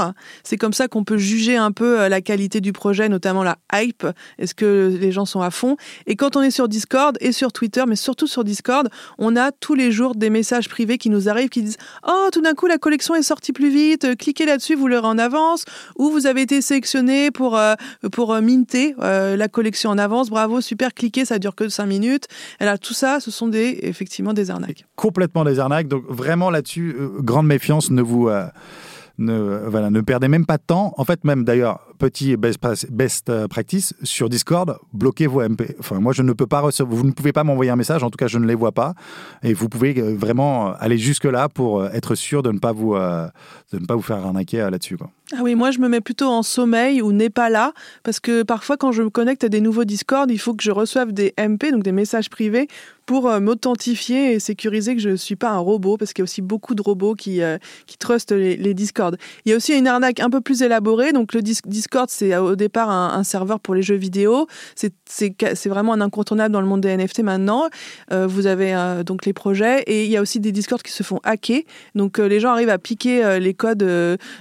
C'est 0.43 0.57
comme 0.57 0.73
ça 0.73 0.89
qu'on 0.89 1.05
peut 1.05 1.19
juger 1.19 1.57
un 1.57 1.71
peu 1.71 2.01
euh, 2.01 2.09
la 2.09 2.23
qualité 2.23 2.63
du 2.63 2.73
projet, 2.73 3.11
notamment 3.11 3.43
la 3.43 3.59
hype. 3.75 4.07
Est-ce 4.39 4.55
que 4.55 4.97
les 4.99 5.13
gens 5.13 5.27
sont 5.27 5.43
à 5.43 5.51
fond? 5.51 5.77
Et 6.07 6.17
quand 6.17 6.37
on 6.37 6.43
est 6.43 6.51
sur 6.51 6.69
Discord 6.69 7.19
et 7.21 7.33
sur 7.33 7.53
Twitter, 7.53 7.85
mais 7.87 7.97
surtout 7.97 8.27
sur 8.27 8.43
Discord, 8.43 8.89
on 9.19 9.37
a 9.37 9.53
tous 9.53 9.75
les 9.75 9.93
jours 9.93 10.15
des 10.15 10.31
messages 10.31 10.71
privés 10.71 10.97
qui 10.97 11.11
nous 11.11 11.29
arrivent 11.29 11.51
qui 11.51 11.63
disent 11.63 11.79
Oh, 12.09 12.29
tout 12.33 12.41
d'un 12.41 12.55
coup, 12.55 12.69
la 12.69 12.79
collection 12.79 13.15
est 13.15 13.23
sortie 13.23 13.53
plus 13.53 13.71
vite, 13.71 14.17
cliquez 14.17 14.47
là-dessus, 14.47 14.77
vous 14.77 14.89
l'aurez 14.89 15.09
en 15.09 15.19
avance, 15.19 15.67
ou 15.99 16.11
vous 16.11 16.27
avez 16.27 16.41
été 16.41 16.63
sélectionné 16.63 17.31
pour, 17.31 17.61
pour 18.13 18.41
minter. 18.41 18.95
Euh, 19.11 19.37
la 19.37 19.49
collection 19.49 19.91
en 19.91 19.99
avance, 19.99 20.31
bravo, 20.31 20.61
super, 20.61 20.95
cliquez, 20.95 21.25
ça 21.25 21.39
dure 21.39 21.55
que 21.55 21.69
5 21.69 21.87
minutes. 21.87 22.29
Et 22.61 22.65
là, 22.65 22.79
tout 22.79 22.95
ça, 22.95 23.21
ce 23.21 23.31
sont 23.31 23.49
des, 23.49 23.79
effectivement 23.83 24.33
des 24.33 24.51
arnaques. 24.51 24.87
Complètement 24.97 25.45
des 25.45 25.59
arnaques. 25.59 25.89
Donc 25.89 26.05
vraiment 26.09 26.51
là-dessus, 26.51 26.97
euh, 26.99 27.09
grande 27.21 27.47
méfiance, 27.47 27.91
ne 27.91 28.03
vous... 28.03 28.29
Euh, 28.29 28.47
ne, 29.19 29.69
voilà, 29.69 29.91
ne 29.91 30.01
perdez 30.01 30.29
même 30.29 30.47
pas 30.47 30.57
de 30.57 30.63
temps. 30.67 30.95
En 30.97 31.05
fait, 31.05 31.25
même 31.25 31.45
d'ailleurs, 31.45 31.81
petit 32.01 32.37
best, 32.37 33.47
practice, 33.49 33.95
sur 34.03 34.29
Discord, 34.29 34.79
bloquez 34.93 35.27
vos 35.29 35.47
MP. 35.49 35.77
Enfin, 35.79 36.01
moi, 36.01 36.13
je 36.13 36.23
ne 36.23 36.33
peux 36.33 36.47
pas 36.47 36.61
recevoir, 36.61 36.97
vous 36.97 37.07
ne 37.07 37.13
pouvez 37.13 37.33
pas 37.33 37.45
m'envoyer 37.45 37.71
un 37.71 37.77
message, 37.77 38.03
en 38.03 38.11
tout 38.11 38.17
cas, 38.17 38.27
je 38.27 38.39
ne 38.39 38.47
les 38.47 38.57
vois 38.57 38.73
pas. 38.73 38.95
Et 39.43 39.55
vous 39.55 39.69
pouvez 39.69 39.93
vraiment 40.15 40.73
aller 40.75 40.99
jusque-là 40.99 41.49
pour 41.49 41.87
être 41.87 42.15
sûr 42.15 42.43
de 42.43 42.51
ne 42.51 42.59
pas 42.59 42.73
vous, 42.73 42.95
de 42.95 43.79
ne 43.79 43.87
pas 43.87 43.95
vous 43.95 44.03
faire 44.03 44.17
arnaquer 44.17 44.69
là-dessus. 44.71 44.97
Ah 45.33 45.43
oui, 45.43 45.55
moi 45.55 45.71
je 45.71 45.79
me 45.79 45.89
mets 45.89 46.01
plutôt 46.01 46.27
en 46.27 46.43
sommeil 46.43 47.01
ou 47.03 47.13
n'est 47.13 47.31
pas 47.31 47.51
là, 47.51 47.73
parce 48.03 48.19
que 48.19 48.43
parfois 48.43 48.77
quand 48.77 48.91
je 48.91 49.03
me 49.03 49.11
connecte 49.11 49.45
à 49.45 49.49
des 49.49 49.61
nouveaux 49.61 49.85
Discord, 49.85 50.29
il 50.29 50.39
faut 50.39 50.55
que 50.55 50.63
je 50.65 50.73
reçoive 50.73 51.13
des 51.13 51.35
MP, 51.39 51.71
donc 51.71 51.85
des 51.85 51.93
messages 51.93 52.29
privés, 52.29 52.67
pour 53.07 53.29
euh, 53.29 53.39
m'authentifier 53.39 54.33
et 54.33 54.41
sécuriser 54.41 54.97
que 54.97 55.01
je 55.01 55.11
ne 55.11 55.17
suis 55.17 55.37
pas 55.37 55.51
un 55.51 55.59
robot, 55.59 55.97
parce 55.97 56.13
qu'il 56.13 56.23
y 56.23 56.25
a 56.25 56.25
aussi 56.25 56.43
beaucoup 56.43 56.75
de 56.75 56.83
robots 56.83 57.15
qui, 57.15 57.43
euh, 57.43 57.59
qui 57.87 57.97
trustent 57.97 58.33
les, 58.33 58.57
les 58.57 58.75
Discord. 58.75 59.17
Il 59.45 59.51
y 59.51 59.53
a 59.53 59.57
aussi 59.57 59.73
une 59.73 59.87
arnaque 59.87 60.19
un 60.19 60.31
peu 60.31 60.41
plus 60.41 60.63
élaborée, 60.63 61.13
donc 61.13 61.33
le 61.33 61.43
Discord 61.91 62.09
c'est 62.09 62.37
au 62.37 62.55
départ 62.55 62.89
un, 62.89 63.25
serveur 63.25 63.59
pour 63.59 63.75
les 63.75 63.83
jeux 63.83 63.97
vidéo, 63.97 64.47
c'est 64.77 65.67
vraiment 65.67 65.93
un 65.93 66.01
incontournable 66.01 66.53
dans 66.53 66.61
le 66.61 66.67
monde 66.69 66.83
des 66.83 66.97
NFT 66.97 67.25
maintenant. 67.25 67.69
Euh, 68.13 68.29
vous 68.29 68.47
avez 68.47 69.03
donc 69.05 69.27
les 69.27 69.33
projets, 69.33 69.83
et 69.83 70.05
il 70.05 70.11
y 70.11 70.17
a 70.17 70.23
aussi 70.23 70.39
des 70.39 70.53
Discord 70.53 70.81
qui 70.83 70.93
se 70.93 71.03
font 71.03 71.19
hacker, 71.25 71.63
donc 71.97 72.19
les 72.19 72.39
gens 72.39 72.51
arrivent 72.51 72.71
à 72.71 72.79
piquer 72.79 73.41
les 73.41 73.55
codes 73.55 73.83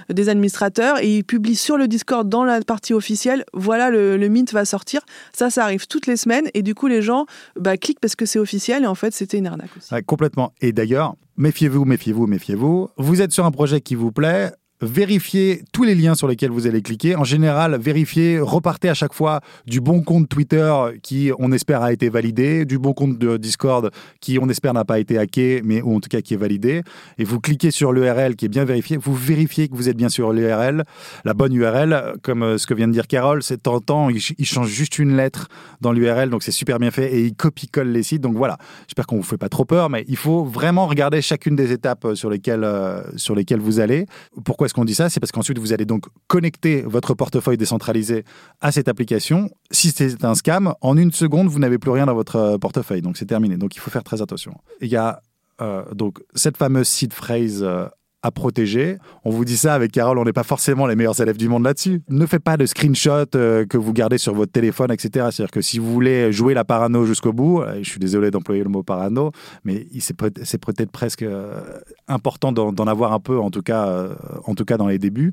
des 0.08 0.28
administrateurs 0.28 1.02
et 1.02 1.16
il 1.16 1.24
publie 1.24 1.56
sur 1.56 1.76
le 1.76 1.88
Discord 1.88 2.28
dans 2.28 2.44
la 2.44 2.60
partie 2.60 2.94
officielle, 2.94 3.44
voilà 3.52 3.90
le, 3.90 4.28
mint 4.28 4.52
va 4.52 4.64
sortir. 4.64 5.00
Ça, 5.32 5.50
ça 5.50 5.64
arrive 5.64 5.88
toutes 5.88 6.06
les 6.06 6.16
semaines 6.16 6.48
et 6.54 6.62
du 6.62 6.76
coup 6.76 6.86
les 6.86 7.02
gens 7.02 7.26
bah, 7.58 7.76
cliquent 7.76 8.00
parce 8.00 8.14
que 8.14 8.26
c'est 8.26 8.38
officiel 8.38 8.84
et 8.84 8.86
en 8.86 8.94
fait 8.94 9.12
c'était 9.12 9.38
une 9.38 9.48
arnaque 9.48 9.70
aussi. 9.76 9.92
complètement. 10.06 10.52
Et 10.60 10.72
d'ailleurs, 10.72 11.16
méfiez-vous, 11.36 11.84
méfiez-vous, 11.84 12.26
méfiez-vous. 12.28 12.90
Vous 12.96 13.22
êtes 13.22 13.32
sur 13.32 13.44
un 13.44 13.50
projet 13.50 13.80
qui 13.80 13.96
vous 13.96 14.12
plaît, 14.12 14.52
vérifiez 14.80 15.62
tous 15.72 15.84
les 15.84 15.94
liens 15.94 16.14
sur 16.14 16.28
lesquels 16.28 16.50
vous 16.50 16.66
allez 16.66 16.82
cliquer. 16.82 17.16
En 17.16 17.24
général, 17.24 17.78
vérifiez, 17.78 18.40
repartez 18.40 18.88
à 18.88 18.94
chaque 18.94 19.12
fois 19.12 19.40
du 19.66 19.80
bon 19.80 20.02
compte 20.02 20.28
Twitter 20.28 20.72
qui, 21.02 21.30
on 21.38 21.52
espère, 21.52 21.82
a 21.82 21.92
été 21.92 22.08
validé, 22.08 22.64
du 22.64 22.78
bon 22.78 22.92
compte 22.92 23.18
de 23.18 23.36
Discord 23.36 23.90
qui, 24.20 24.38
on 24.40 24.48
espère, 24.48 24.74
n'a 24.74 24.84
pas 24.84 24.98
été 24.98 25.18
hacké, 25.18 25.60
mais 25.64 25.82
ou 25.82 25.96
en 25.96 26.00
tout 26.00 26.08
cas 26.08 26.20
qui 26.20 26.34
est 26.34 26.38
validé. 26.38 26.82
Et 27.18 27.24
vous 27.24 27.40
cliquez 27.40 27.70
sur 27.70 27.92
l'URL 27.92 28.36
qui 28.36 28.46
est 28.46 28.48
bien 28.48 28.64
vérifié. 28.64 28.96
Vous 28.96 29.14
vérifiez 29.14 29.68
que 29.68 29.74
vous 29.74 29.88
êtes 29.88 29.96
bien 29.96 30.08
sur 30.08 30.32
l'URL, 30.32 30.84
la 31.24 31.34
bonne 31.34 31.54
URL, 31.54 32.14
comme 32.22 32.42
euh, 32.42 32.58
ce 32.58 32.66
que 32.66 32.74
vient 32.74 32.88
de 32.88 32.92
dire 32.92 33.06
Carole. 33.06 33.42
C'est 33.42 33.62
tentant, 33.62 34.08
il, 34.10 34.20
change 34.20 34.68
juste 34.68 34.98
une 34.98 35.16
lettre 35.16 35.48
dans 35.80 35.92
l'URL, 35.92 36.30
donc 36.30 36.42
c'est 36.42 36.50
super 36.50 36.78
bien 36.78 36.90
fait 36.90 37.12
et 37.14 37.24
il 37.24 37.34
copie-colle 37.34 37.88
les 37.88 38.02
sites. 38.02 38.22
Donc 38.22 38.36
voilà, 38.36 38.58
j'espère 38.86 39.06
qu'on 39.06 39.16
vous 39.16 39.22
fait 39.22 39.38
pas 39.38 39.48
trop 39.48 39.64
peur, 39.64 39.90
mais 39.90 40.04
il 40.08 40.16
faut 40.16 40.44
vraiment 40.44 40.86
regarder 40.86 41.22
chacune 41.22 41.56
des 41.56 41.72
étapes 41.72 42.04
euh, 42.04 42.14
sur 42.14 42.30
lesquelles, 42.30 42.64
euh, 42.64 43.02
sur 43.16 43.34
lesquelles 43.34 43.60
vous 43.60 43.80
allez. 43.80 44.06
Pourquoi 44.44 44.68
est-ce 44.70 44.74
qu'on 44.76 44.84
dit 44.84 44.94
ça 44.94 45.10
C'est 45.10 45.18
parce 45.18 45.32
qu'ensuite, 45.32 45.58
vous 45.58 45.72
allez 45.72 45.84
donc 45.84 46.04
connecter 46.28 46.82
votre 46.82 47.12
portefeuille 47.14 47.56
décentralisé 47.56 48.24
à 48.60 48.70
cette 48.70 48.86
application. 48.86 49.50
Si 49.72 49.90
c'est 49.90 50.24
un 50.24 50.36
scam, 50.36 50.74
en 50.80 50.96
une 50.96 51.10
seconde, 51.10 51.48
vous 51.48 51.58
n'avez 51.58 51.78
plus 51.78 51.90
rien 51.90 52.06
dans 52.06 52.14
votre 52.14 52.36
euh, 52.36 52.56
portefeuille. 52.56 53.02
Donc, 53.02 53.16
c'est 53.16 53.26
terminé. 53.26 53.56
Donc, 53.56 53.74
il 53.74 53.80
faut 53.80 53.90
faire 53.90 54.04
très 54.04 54.22
attention. 54.22 54.54
Il 54.80 54.86
y 54.86 54.94
a 54.94 55.22
euh, 55.60 55.82
donc 55.92 56.20
cette 56.36 56.56
fameuse 56.56 56.86
seed 56.86 57.12
phrase 57.12 57.64
euh, 57.64 57.86
à 58.22 58.30
protéger. 58.30 58.98
On 59.24 59.30
vous 59.30 59.44
dit 59.44 59.56
ça 59.56 59.74
avec 59.74 59.92
Carole, 59.92 60.18
on 60.18 60.24
n'est 60.24 60.32
pas 60.32 60.42
forcément 60.42 60.86
les 60.86 60.94
meilleurs 60.94 61.20
élèves 61.20 61.38
du 61.38 61.48
monde 61.48 61.64
là-dessus. 61.64 62.02
Ne 62.08 62.26
faites 62.26 62.42
pas 62.42 62.56
de 62.56 62.66
screenshot 62.66 63.24
euh, 63.34 63.64
que 63.64 63.78
vous 63.78 63.92
gardez 63.92 64.18
sur 64.18 64.34
votre 64.34 64.52
téléphone, 64.52 64.92
etc. 64.92 65.28
C'est-à-dire 65.30 65.50
que 65.50 65.62
si 65.62 65.78
vous 65.78 65.90
voulez 65.90 66.30
jouer 66.30 66.52
la 66.52 66.64
parano 66.64 67.06
jusqu'au 67.06 67.32
bout, 67.32 67.62
euh, 67.62 67.78
je 67.82 67.88
suis 67.88 67.98
désolé 67.98 68.30
d'employer 68.30 68.62
le 68.62 68.68
mot 68.68 68.82
parano, 68.82 69.32
mais 69.64 69.86
c'est 70.00 70.14
peut-être 70.14 70.90
presque 70.90 71.22
euh, 71.22 71.60
important 72.08 72.52
d'en 72.52 72.86
avoir 72.86 73.12
un 73.12 73.20
peu, 73.20 73.38
en 73.38 73.50
tout 73.50 73.62
cas, 73.62 74.08
en 74.44 74.54
tout 74.54 74.64
cas 74.64 74.76
dans 74.76 74.88
les 74.88 74.98
débuts. 74.98 75.32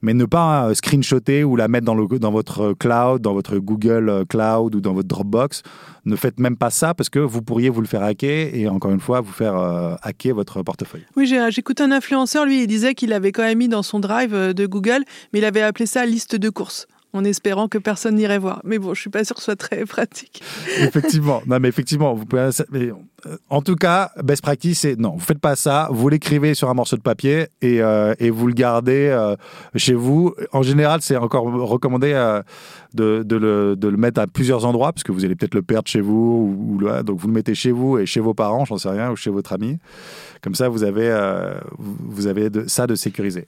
Mais 0.00 0.14
ne 0.14 0.24
pas 0.24 0.74
screenshotter 0.74 1.44
ou 1.44 1.56
la 1.56 1.68
mettre 1.68 1.84
dans, 1.84 1.94
le, 1.94 2.06
dans 2.18 2.30
votre 2.30 2.72
cloud, 2.72 3.20
dans 3.20 3.34
votre 3.34 3.58
Google 3.58 4.24
Cloud 4.28 4.74
ou 4.74 4.80
dans 4.80 4.94
votre 4.94 5.08
Dropbox. 5.08 5.62
Ne 6.04 6.16
faites 6.16 6.40
même 6.40 6.56
pas 6.56 6.70
ça 6.70 6.94
parce 6.94 7.08
que 7.08 7.18
vous 7.18 7.42
pourriez 7.42 7.68
vous 7.68 7.80
le 7.80 7.86
faire 7.86 8.02
hacker 8.02 8.54
et 8.54 8.68
encore 8.68 8.90
une 8.90 9.00
fois 9.00 9.20
vous 9.20 9.32
faire 9.32 9.54
hacker 10.02 10.34
votre 10.34 10.62
portefeuille. 10.62 11.04
Oui, 11.16 11.32
j'écoute 11.50 11.80
un 11.80 11.92
influenceur 11.92 12.44
lui, 12.44 12.62
il 12.62 12.66
disait 12.66 12.94
qu'il 12.94 13.12
avait 13.12 13.32
quand 13.32 13.42
même 13.42 13.58
mis 13.58 13.68
dans 13.68 13.82
son 13.82 14.00
drive 14.00 14.34
euh, 14.34 14.52
de 14.52 14.66
Google, 14.66 15.04
mais 15.32 15.38
il 15.38 15.44
avait 15.44 15.62
appelé 15.62 15.86
ça 15.86 16.06
liste 16.06 16.36
de 16.36 16.50
courses 16.50 16.86
en 17.12 17.24
espérant 17.24 17.68
que 17.68 17.78
personne 17.78 18.16
n'irait 18.16 18.38
voir. 18.38 18.60
Mais 18.64 18.78
bon, 18.78 18.94
je 18.94 19.00
suis 19.00 19.10
pas 19.10 19.24
sûr 19.24 19.34
que 19.34 19.40
ce 19.40 19.46
soit 19.46 19.56
très 19.56 19.84
pratique. 19.84 20.42
effectivement, 20.80 21.42
non, 21.46 21.58
mais 21.60 21.68
effectivement, 21.68 22.14
vous 22.14 22.24
pouvez. 22.26 22.50
Euh, 22.74 23.36
en 23.50 23.62
tout 23.62 23.76
cas, 23.76 24.10
best 24.22 24.42
practice, 24.42 24.80
c'est 24.80 24.98
non, 24.98 25.10
vous 25.10 25.24
faites 25.24 25.38
pas 25.38 25.54
ça. 25.54 25.88
Vous 25.92 26.08
l'écrivez 26.08 26.54
sur 26.54 26.68
un 26.70 26.74
morceau 26.74 26.96
de 26.96 27.02
papier 27.02 27.46
et, 27.60 27.80
euh, 27.80 28.14
et 28.18 28.30
vous 28.30 28.48
le 28.48 28.54
gardez 28.54 29.16
chez 29.76 29.94
vous. 29.94 30.34
En 30.52 30.62
général, 30.62 31.02
c'est 31.02 31.16
encore 31.16 31.44
recommandé 31.44 32.12
de, 32.94 33.22
de, 33.22 33.36
le, 33.36 33.76
de, 33.76 33.88
le, 33.88 33.96
mettre 33.96 34.20
à 34.20 34.26
plusieurs 34.26 34.64
endroits 34.64 34.92
parce 34.92 35.04
que 35.04 35.12
vous 35.12 35.24
allez 35.24 35.36
peut-être 35.36 35.54
le 35.54 35.62
perdre 35.62 35.88
chez 35.88 36.00
vous 36.00 36.56
ou, 36.58 36.74
ou 36.74 37.02
donc 37.02 37.18
vous 37.18 37.28
le 37.28 37.34
mettez 37.34 37.54
chez 37.54 37.70
vous 37.70 37.98
et 37.98 38.06
chez 38.06 38.20
vos 38.20 38.34
parents, 38.34 38.64
j'en 38.64 38.78
sais 38.78 38.88
rien, 38.88 39.10
ou 39.10 39.16
chez 39.16 39.30
votre 39.30 39.52
ami. 39.52 39.78
Comme 40.42 40.54
ça, 40.54 40.68
vous 40.68 40.82
avez, 40.82 41.08
euh, 41.08 41.54
vous 41.78 42.26
avez 42.26 42.50
de, 42.50 42.66
ça 42.66 42.86
de 42.86 42.94
sécurisé. 42.94 43.46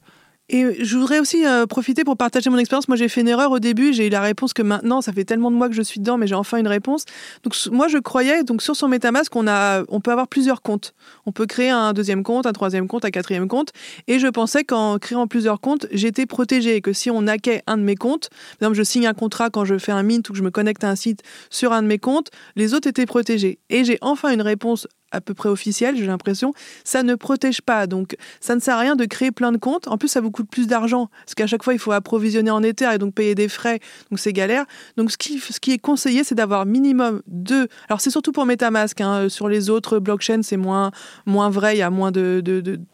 Et 0.50 0.84
je 0.84 0.98
voudrais 0.98 1.20
aussi 1.20 1.46
euh, 1.46 1.64
profiter 1.66 2.04
pour 2.04 2.18
partager 2.18 2.50
mon 2.50 2.58
expérience. 2.58 2.86
Moi, 2.88 2.98
j'ai 2.98 3.08
fait 3.08 3.22
une 3.22 3.28
erreur 3.28 3.50
au 3.50 3.60
début. 3.60 3.94
J'ai 3.94 4.08
eu 4.08 4.10
la 4.10 4.20
réponse 4.20 4.52
que 4.52 4.60
maintenant, 4.60 5.00
ça 5.00 5.12
fait 5.12 5.24
tellement 5.24 5.50
de 5.50 5.56
mois 5.56 5.70
que 5.70 5.74
je 5.74 5.80
suis 5.80 6.00
dedans, 6.00 6.18
mais 6.18 6.26
j'ai 6.26 6.34
enfin 6.34 6.58
une 6.58 6.68
réponse. 6.68 7.06
Donc, 7.44 7.54
moi, 7.72 7.88
je 7.88 7.96
croyais, 7.96 8.44
donc 8.44 8.60
sur 8.60 8.76
son 8.76 8.88
MetaMask, 8.88 9.34
on, 9.34 9.46
a, 9.48 9.84
on 9.88 10.00
peut 10.00 10.10
avoir 10.10 10.28
plusieurs 10.28 10.60
comptes. 10.60 10.94
On 11.24 11.32
peut 11.32 11.46
créer 11.46 11.70
un 11.70 11.94
deuxième 11.94 12.22
compte, 12.22 12.44
un 12.44 12.52
troisième 12.52 12.88
compte, 12.88 13.06
un 13.06 13.10
quatrième 13.10 13.48
compte. 13.48 13.70
Et 14.06 14.18
je 14.18 14.26
pensais 14.26 14.64
qu'en 14.64 14.98
créant 14.98 15.26
plusieurs 15.26 15.60
comptes, 15.60 15.86
j'étais 15.92 16.26
protégée. 16.26 16.82
Que 16.82 16.92
si 16.92 17.10
on 17.10 17.26
hackait 17.26 17.62
un 17.66 17.78
de 17.78 17.82
mes 17.82 17.96
comptes, 17.96 18.28
par 18.58 18.68
exemple, 18.68 18.76
je 18.76 18.82
signe 18.82 19.06
un 19.06 19.14
contrat 19.14 19.48
quand 19.48 19.64
je 19.64 19.78
fais 19.78 19.92
un 19.92 20.02
mint 20.02 20.28
ou 20.28 20.32
que 20.32 20.38
je 20.38 20.44
me 20.44 20.50
connecte 20.50 20.84
à 20.84 20.90
un 20.90 20.96
site 20.96 21.22
sur 21.48 21.72
un 21.72 21.80
de 21.80 21.88
mes 21.88 21.98
comptes, 21.98 22.28
les 22.54 22.74
autres 22.74 22.88
étaient 22.88 23.06
protégés. 23.06 23.60
Et 23.70 23.84
j'ai 23.84 23.96
enfin 24.02 24.30
une 24.30 24.42
réponse 24.42 24.86
à 25.14 25.20
peu 25.20 25.34
près 25.34 25.48
officiel, 25.48 25.96
j'ai 25.96 26.06
l'impression, 26.06 26.52
ça 26.82 27.02
ne 27.02 27.14
protège 27.14 27.62
pas. 27.62 27.86
Donc, 27.86 28.16
ça 28.40 28.54
ne 28.54 28.60
sert 28.60 28.76
à 28.76 28.80
rien 28.80 28.96
de 28.96 29.04
créer 29.04 29.30
plein 29.30 29.52
de 29.52 29.56
comptes. 29.56 29.88
En 29.88 29.96
plus, 29.96 30.08
ça 30.08 30.20
vous 30.20 30.30
coûte 30.30 30.48
plus 30.50 30.66
d'argent, 30.66 31.08
parce 31.24 31.34
qu'à 31.34 31.46
chaque 31.46 31.62
fois, 31.62 31.72
il 31.72 31.78
faut 31.78 31.92
approvisionner 31.92 32.50
en 32.50 32.62
Ether 32.62 32.90
et 32.94 32.98
donc 32.98 33.14
payer 33.14 33.34
des 33.34 33.48
frais. 33.48 33.80
Donc, 34.10 34.18
c'est 34.18 34.32
galère. 34.32 34.64
Donc, 34.96 35.10
ce 35.10 35.16
qui, 35.16 35.72
est 35.72 35.78
conseillé, 35.78 36.24
c'est 36.24 36.34
d'avoir 36.34 36.66
minimum 36.66 37.22
deux. 37.26 37.68
Alors, 37.88 38.00
c'est 38.00 38.10
surtout 38.10 38.32
pour 38.32 38.46
MetaMask. 38.46 39.00
Hein. 39.00 39.28
Sur 39.28 39.48
les 39.48 39.70
autres 39.70 39.98
blockchains, 39.98 40.42
c'est 40.42 40.56
moins, 40.56 40.90
moins 41.26 41.50
vrai, 41.50 41.76
il 41.76 41.78
y 41.78 41.82
a 41.82 41.90
moins 41.90 42.10
de, 42.10 42.42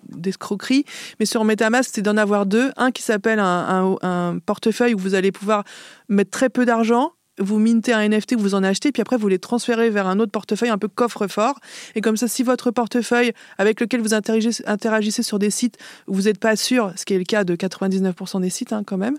d'escroquerie. 0.09 0.85
Mais 1.19 1.27
sur 1.27 1.45
MetaMask, 1.45 1.91
c'est 1.95 2.03
d'en 2.03 2.17
avoir 2.17 2.47
deux. 2.47 2.71
Un 2.77 2.91
qui 2.91 3.03
s'appelle 3.03 3.41
un 3.41 4.39
portefeuille 4.45 4.95
où 4.95 4.99
vous 4.99 5.15
allez 5.15 5.33
pouvoir 5.33 5.65
mettre 6.09 6.31
très 6.31 6.51
peu 6.51 6.65
d'argent 6.67 7.13
vous 7.41 7.59
mintez 7.59 7.93
un 7.93 8.09
NFT 8.09 8.37
vous 8.37 8.55
en 8.55 8.63
achetez, 8.63 8.93
puis 8.93 9.01
après 9.01 9.17
vous 9.17 9.29
les 9.29 9.39
transférez 9.39 9.91
vers 9.91 10.07
un 10.07 10.21
autre 10.21 10.31
portefeuille 10.31 10.69
un 10.69 10.79
peu 10.79 10.89
coffre-fort. 10.89 11.59
Et 11.95 12.01
comme 12.01 12.17
ça, 12.17 12.29
si 12.29 12.43
votre 12.43 12.71
portefeuille 12.71 13.33
avec 13.59 13.81
lequel 13.81 14.01
vous 14.01 14.15
interagissez, 14.15 15.23
sur 15.23 15.39
des 15.39 15.51
sites 15.51 15.79
vous 16.07 16.23
n'êtes 16.23 16.39
pas 16.39 16.57
sûr, 16.57 16.93
ce 16.97 17.05
qui 17.05 17.15
est 17.15 17.19
le 17.19 17.25
cas 17.25 17.45
de 17.45 17.57
99% 17.57 18.41
des 18.41 18.51
sites 18.51 18.73
hein, 18.73 18.83
quand 18.85 18.97
même, 18.97 19.17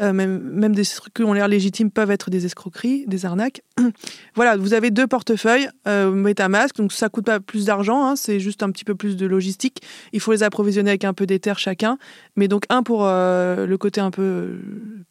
euh, 0.00 0.12
même, 0.12 0.38
même 0.38 0.74
des 0.74 0.84
trucs 0.84 1.14
qui 1.14 1.22
ont 1.22 1.32
l'air 1.32 1.48
légitimes 1.48 1.90
peuvent 1.90 2.10
être 2.10 2.30
des 2.30 2.46
escroqueries, 2.46 3.04
des 3.06 3.26
arnaques. 3.26 3.62
voilà, 4.34 4.56
vous 4.56 4.74
avez 4.74 4.90
deux 4.90 5.06
portefeuilles 5.06 5.68
euh, 5.86 6.10
MetaMask, 6.10 6.76
donc 6.76 6.92
ça 6.92 7.08
coûte 7.08 7.26
pas 7.26 7.40
plus 7.40 7.66
d'argent, 7.66 8.06
hein, 8.06 8.16
c'est 8.16 8.40
juste 8.40 8.62
un 8.62 8.70
petit 8.70 8.84
peu 8.84 8.94
plus 8.94 9.16
de 9.16 9.26
logistique. 9.26 9.82
Il 10.12 10.20
faut 10.20 10.32
les 10.32 10.42
approvisionner 10.42 10.90
avec 10.90 11.04
un 11.04 11.12
peu 11.12 11.26
d'Ether 11.26 11.54
chacun, 11.56 11.98
mais 12.36 12.48
donc 12.48 12.64
un 12.68 12.82
pour 12.82 13.04
euh, 13.04 13.66
le 13.66 13.78
côté 13.78 14.00
un 14.00 14.10
peu, 14.10 14.58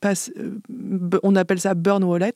passe, 0.02 0.32
on 1.24 1.36
appelle 1.36 1.60
ça 1.60 1.74
burn 1.74 2.04
wallet 2.04 2.34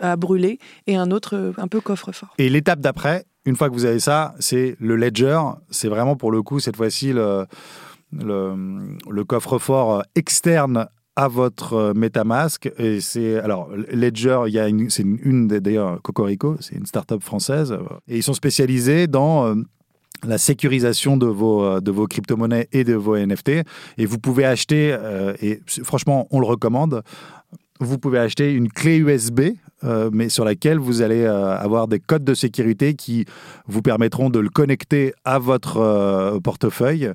à 0.00 0.16
brûler 0.16 0.58
et 0.86 0.96
un 0.96 1.10
autre 1.10 1.36
euh, 1.36 1.52
un 1.56 1.68
peu 1.68 1.80
coffre-fort. 1.80 2.34
Et 2.38 2.48
l'étape 2.48 2.80
d'après, 2.80 3.24
une 3.44 3.56
fois 3.56 3.68
que 3.68 3.74
vous 3.74 3.84
avez 3.84 4.00
ça, 4.00 4.34
c'est 4.38 4.76
le 4.80 4.96
ledger. 4.96 5.40
C'est 5.70 5.88
vraiment 5.88 6.16
pour 6.16 6.32
le 6.32 6.42
coup, 6.42 6.60
cette 6.60 6.76
fois-ci, 6.76 7.12
le, 7.12 7.46
coffre-fort 9.26 10.02
externe 10.14 10.88
à 11.14 11.28
votre 11.28 11.72
euh, 11.72 11.94
MetaMask. 11.94 12.70
Et 12.78 13.00
c'est 13.00 13.36
alors 13.38 13.70
Ledger, 13.90 14.42
il 14.48 14.52
y 14.52 14.58
a 14.58 14.68
c'est 14.88 15.02
une, 15.02 15.48
d'ailleurs 15.48 16.02
Cocorico, 16.02 16.56
c'est 16.60 16.74
une 16.74 16.86
start-up 16.86 17.22
française, 17.22 17.74
et 18.06 18.16
ils 18.16 18.22
sont 18.22 18.34
spécialisés 18.34 19.06
dans 19.06 19.46
euh, 19.46 19.54
la 20.26 20.38
sécurisation 20.38 21.16
de 21.16 21.26
vos, 21.26 21.80
de 21.80 21.90
vos 21.90 22.06
crypto-monnaies 22.06 22.68
et 22.72 22.84
de 22.84 22.94
vos 22.94 23.16
NFT. 23.16 23.50
Et 23.98 24.06
vous 24.06 24.18
pouvez 24.18 24.44
acheter, 24.44 24.96
et 25.42 25.60
franchement, 25.84 26.26
on 26.30 26.40
le 26.40 26.46
recommande, 26.46 27.02
vous 27.80 27.98
pouvez 27.98 28.18
acheter 28.18 28.52
une 28.52 28.70
clé 28.70 28.96
USB, 28.98 29.40
euh, 29.84 30.08
mais 30.12 30.28
sur 30.30 30.44
laquelle 30.44 30.78
vous 30.78 31.02
allez 31.02 31.22
euh, 31.22 31.56
avoir 31.56 31.86
des 31.86 32.00
codes 32.00 32.24
de 32.24 32.34
sécurité 32.34 32.94
qui 32.94 33.26
vous 33.66 33.82
permettront 33.82 34.30
de 34.30 34.38
le 34.38 34.48
connecter 34.48 35.12
à 35.24 35.38
votre 35.38 35.78
euh, 35.78 36.40
portefeuille. 36.40 37.12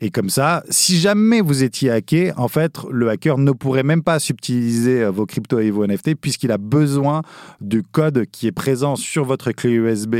Et 0.00 0.10
comme 0.10 0.30
ça, 0.30 0.62
si 0.70 0.98
jamais 0.98 1.40
vous 1.40 1.64
étiez 1.64 1.90
hacké, 1.90 2.32
en 2.36 2.48
fait, 2.48 2.78
le 2.90 3.10
hacker 3.10 3.38
ne 3.38 3.50
pourrait 3.50 3.82
même 3.82 4.02
pas 4.02 4.20
subtiliser 4.20 5.04
vos 5.06 5.26
cryptos 5.26 5.58
et 5.58 5.70
vos 5.70 5.86
NFT 5.86 6.14
puisqu'il 6.14 6.52
a 6.52 6.58
besoin 6.58 7.22
du 7.60 7.82
code 7.82 8.26
qui 8.30 8.46
est 8.46 8.52
présent 8.52 8.94
sur 8.96 9.24
votre 9.24 9.50
clé 9.50 9.70
USB 9.70 10.14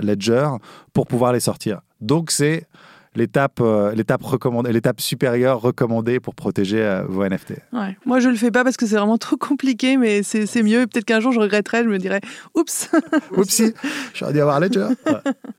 Ledger 0.00 0.48
pour 0.92 1.06
pouvoir 1.06 1.32
les 1.32 1.40
sortir. 1.40 1.80
Donc 2.00 2.30
c'est 2.30 2.66
l'étape 3.16 3.58
euh, 3.60 3.92
l'étape 3.92 4.22
recommandée 4.22 4.72
l'étape 4.72 5.00
supérieure 5.00 5.60
recommandée 5.60 6.20
pour 6.20 6.34
protéger 6.34 6.80
euh, 6.80 7.02
vos 7.08 7.26
NFT. 7.26 7.54
Ouais. 7.72 7.96
Moi 8.06 8.20
je 8.20 8.28
le 8.28 8.36
fais 8.36 8.50
pas 8.50 8.62
parce 8.62 8.76
que 8.76 8.86
c'est 8.86 8.96
vraiment 8.96 9.18
trop 9.18 9.36
compliqué 9.36 9.96
mais 9.96 10.22
c'est 10.22 10.62
mieux. 10.62 10.86
Peut-être 10.86 11.04
qu'un 11.04 11.20
jour 11.20 11.32
je 11.32 11.40
regretterai 11.40 11.82
je 11.82 11.88
me 11.88 11.98
dirais 11.98 12.20
oups. 12.54 12.90
Oupsie. 13.36 13.74
J'aurais 14.14 14.32
dû 14.32 14.40
avoir 14.40 14.60
Ledger. 14.60 14.88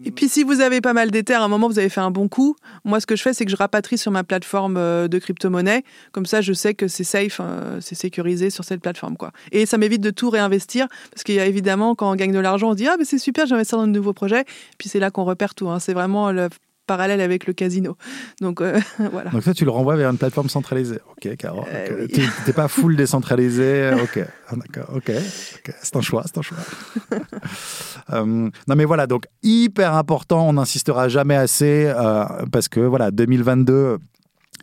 Et 0.03 0.11
puis 0.11 0.29
si 0.29 0.43
vous 0.43 0.61
avez 0.61 0.79
pas 0.79 0.93
mal 0.93 1.11
d'Ether 1.11 1.33
à 1.33 1.43
un 1.43 1.47
moment 1.49 1.67
vous 1.67 1.79
avez 1.79 1.89
fait 1.89 2.01
un 2.01 2.11
bon 2.11 2.29
coup. 2.29 2.55
Moi 2.85 2.99
ce 3.01 3.05
que 3.05 3.15
je 3.17 3.21
fais 3.21 3.33
c'est 3.33 3.43
que 3.43 3.51
je 3.51 3.57
rapatrie 3.57 3.97
sur 3.97 4.11
ma 4.11 4.23
plateforme 4.23 4.77
euh, 4.77 5.07
de 5.09 5.19
crypto-monnaie. 5.19 5.83
Comme 6.13 6.25
ça 6.25 6.39
je 6.39 6.53
sais 6.53 6.73
que 6.73 6.87
c'est 6.87 7.03
safe 7.03 7.41
c'est 7.81 7.95
sécurisé 7.95 8.49
sur 8.49 8.63
cette 8.63 8.81
plateforme 8.81 9.17
quoi. 9.17 9.31
Et 9.51 9.65
ça 9.65 9.77
m'évite 9.77 10.01
de 10.01 10.11
tout 10.11 10.29
réinvestir 10.29 10.87
parce 11.11 11.23
qu'il 11.23 11.35
y 11.35 11.39
a 11.39 11.45
évidemment 11.45 11.95
quand 11.95 12.09
on 12.09 12.15
gagne 12.15 12.31
de 12.31 12.39
l'argent 12.39 12.69
on 12.69 12.71
se 12.71 12.77
dit 12.77 12.87
ah 12.87 12.95
mais 12.97 13.05
c'est 13.05 13.19
super 13.19 13.45
j'investis 13.45 13.77
dans 13.77 13.87
de 13.87 13.91
nouveaux 13.91 14.13
projets. 14.13 14.45
Puis 14.77 14.87
c'est 14.87 14.99
là 14.99 15.11
qu'on 15.11 15.25
repère 15.25 15.53
tout 15.53 15.69
hein. 15.69 15.79
c'est 15.79 15.93
vraiment 15.93 16.31
le 16.31 16.47
parallèle 16.87 17.21
avec 17.21 17.47
le 17.47 17.53
casino. 17.53 17.97
Donc 18.41 18.61
euh, 18.61 18.79
voilà. 19.11 19.31
Donc 19.31 19.43
ça, 19.43 19.53
tu 19.53 19.65
le 19.65 19.71
renvoies 19.71 19.95
vers 19.95 20.09
une 20.09 20.17
plateforme 20.17 20.49
centralisée. 20.49 20.99
Ok, 21.09 21.35
Caro. 21.37 21.63
Euh, 21.67 22.07
tu 22.13 22.21
n'es 22.47 22.53
pas 22.53 22.67
full 22.67 22.95
décentralisé. 22.95 23.91
Ok, 24.01 24.19
ah, 24.49 24.55
d'accord. 24.55 24.95
Ok, 24.95 25.11
c'est 25.81 25.95
un 25.95 26.01
choix, 26.01 26.23
c'est 26.25 26.37
un 26.37 26.41
choix. 26.41 26.57
Euh, 28.11 28.25
non 28.25 28.75
mais 28.75 28.83
voilà, 28.83 29.07
donc 29.07 29.25
hyper 29.41 29.93
important. 29.93 30.49
On 30.49 30.53
n'insistera 30.53 31.07
jamais 31.07 31.35
assez 31.35 31.93
parce 32.51 32.67
que 32.67 32.79
voilà, 32.79 33.11
2022. 33.11 33.99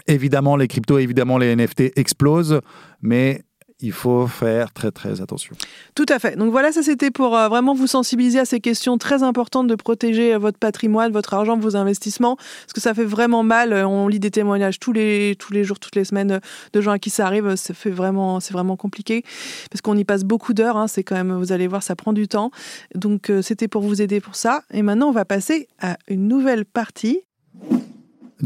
Évidemment, 0.06 0.56
les 0.56 0.68
cryptos, 0.68 0.98
évidemment, 0.98 1.38
les 1.38 1.54
NFT 1.54 1.92
explosent, 1.96 2.60
mais 3.00 3.42
il 3.80 3.92
faut 3.92 4.26
faire 4.26 4.72
très 4.72 4.90
très 4.90 5.20
attention. 5.20 5.54
Tout 5.94 6.06
à 6.08 6.18
fait. 6.18 6.36
Donc 6.36 6.50
voilà, 6.50 6.72
ça 6.72 6.82
c'était 6.82 7.12
pour 7.12 7.36
euh, 7.36 7.48
vraiment 7.48 7.74
vous 7.74 7.86
sensibiliser 7.86 8.40
à 8.40 8.44
ces 8.44 8.58
questions 8.58 8.98
très 8.98 9.22
importantes 9.22 9.68
de 9.68 9.74
protéger 9.76 10.34
euh, 10.34 10.38
votre 10.38 10.58
patrimoine, 10.58 11.12
votre 11.12 11.34
argent, 11.34 11.56
vos 11.56 11.76
investissements, 11.76 12.36
parce 12.36 12.72
que 12.74 12.80
ça 12.80 12.92
fait 12.92 13.04
vraiment 13.04 13.44
mal. 13.44 13.72
Euh, 13.72 13.86
on 13.86 14.08
lit 14.08 14.18
des 14.18 14.32
témoignages 14.32 14.80
tous 14.80 14.92
les 14.92 15.36
tous 15.38 15.52
les 15.52 15.62
jours, 15.62 15.78
toutes 15.78 15.94
les 15.94 16.04
semaines 16.04 16.40
de 16.72 16.80
gens 16.80 16.90
à 16.90 16.98
qui 16.98 17.10
ça 17.10 17.26
arrive. 17.26 17.54
Ça 17.54 17.72
fait 17.72 17.90
vraiment 17.90 18.40
c'est 18.40 18.52
vraiment 18.52 18.76
compliqué 18.76 19.22
parce 19.70 19.80
qu'on 19.80 19.96
y 19.96 20.04
passe 20.04 20.24
beaucoup 20.24 20.54
d'heures. 20.54 20.76
Hein. 20.76 20.88
c'est 20.88 21.04
quand 21.04 21.14
même, 21.14 21.36
vous 21.36 21.52
allez 21.52 21.68
voir, 21.68 21.84
ça 21.84 21.94
prend 21.94 22.12
du 22.12 22.26
temps. 22.26 22.50
Donc 22.94 23.30
c'était 23.42 23.68
pour 23.68 23.82
vous 23.82 24.02
aider 24.02 24.20
pour 24.20 24.34
ça. 24.34 24.62
Et 24.72 24.82
maintenant, 24.82 25.08
on 25.08 25.12
va 25.12 25.24
passer 25.24 25.68
à 25.80 25.98
une 26.08 26.26
nouvelle 26.26 26.64
partie. 26.64 27.20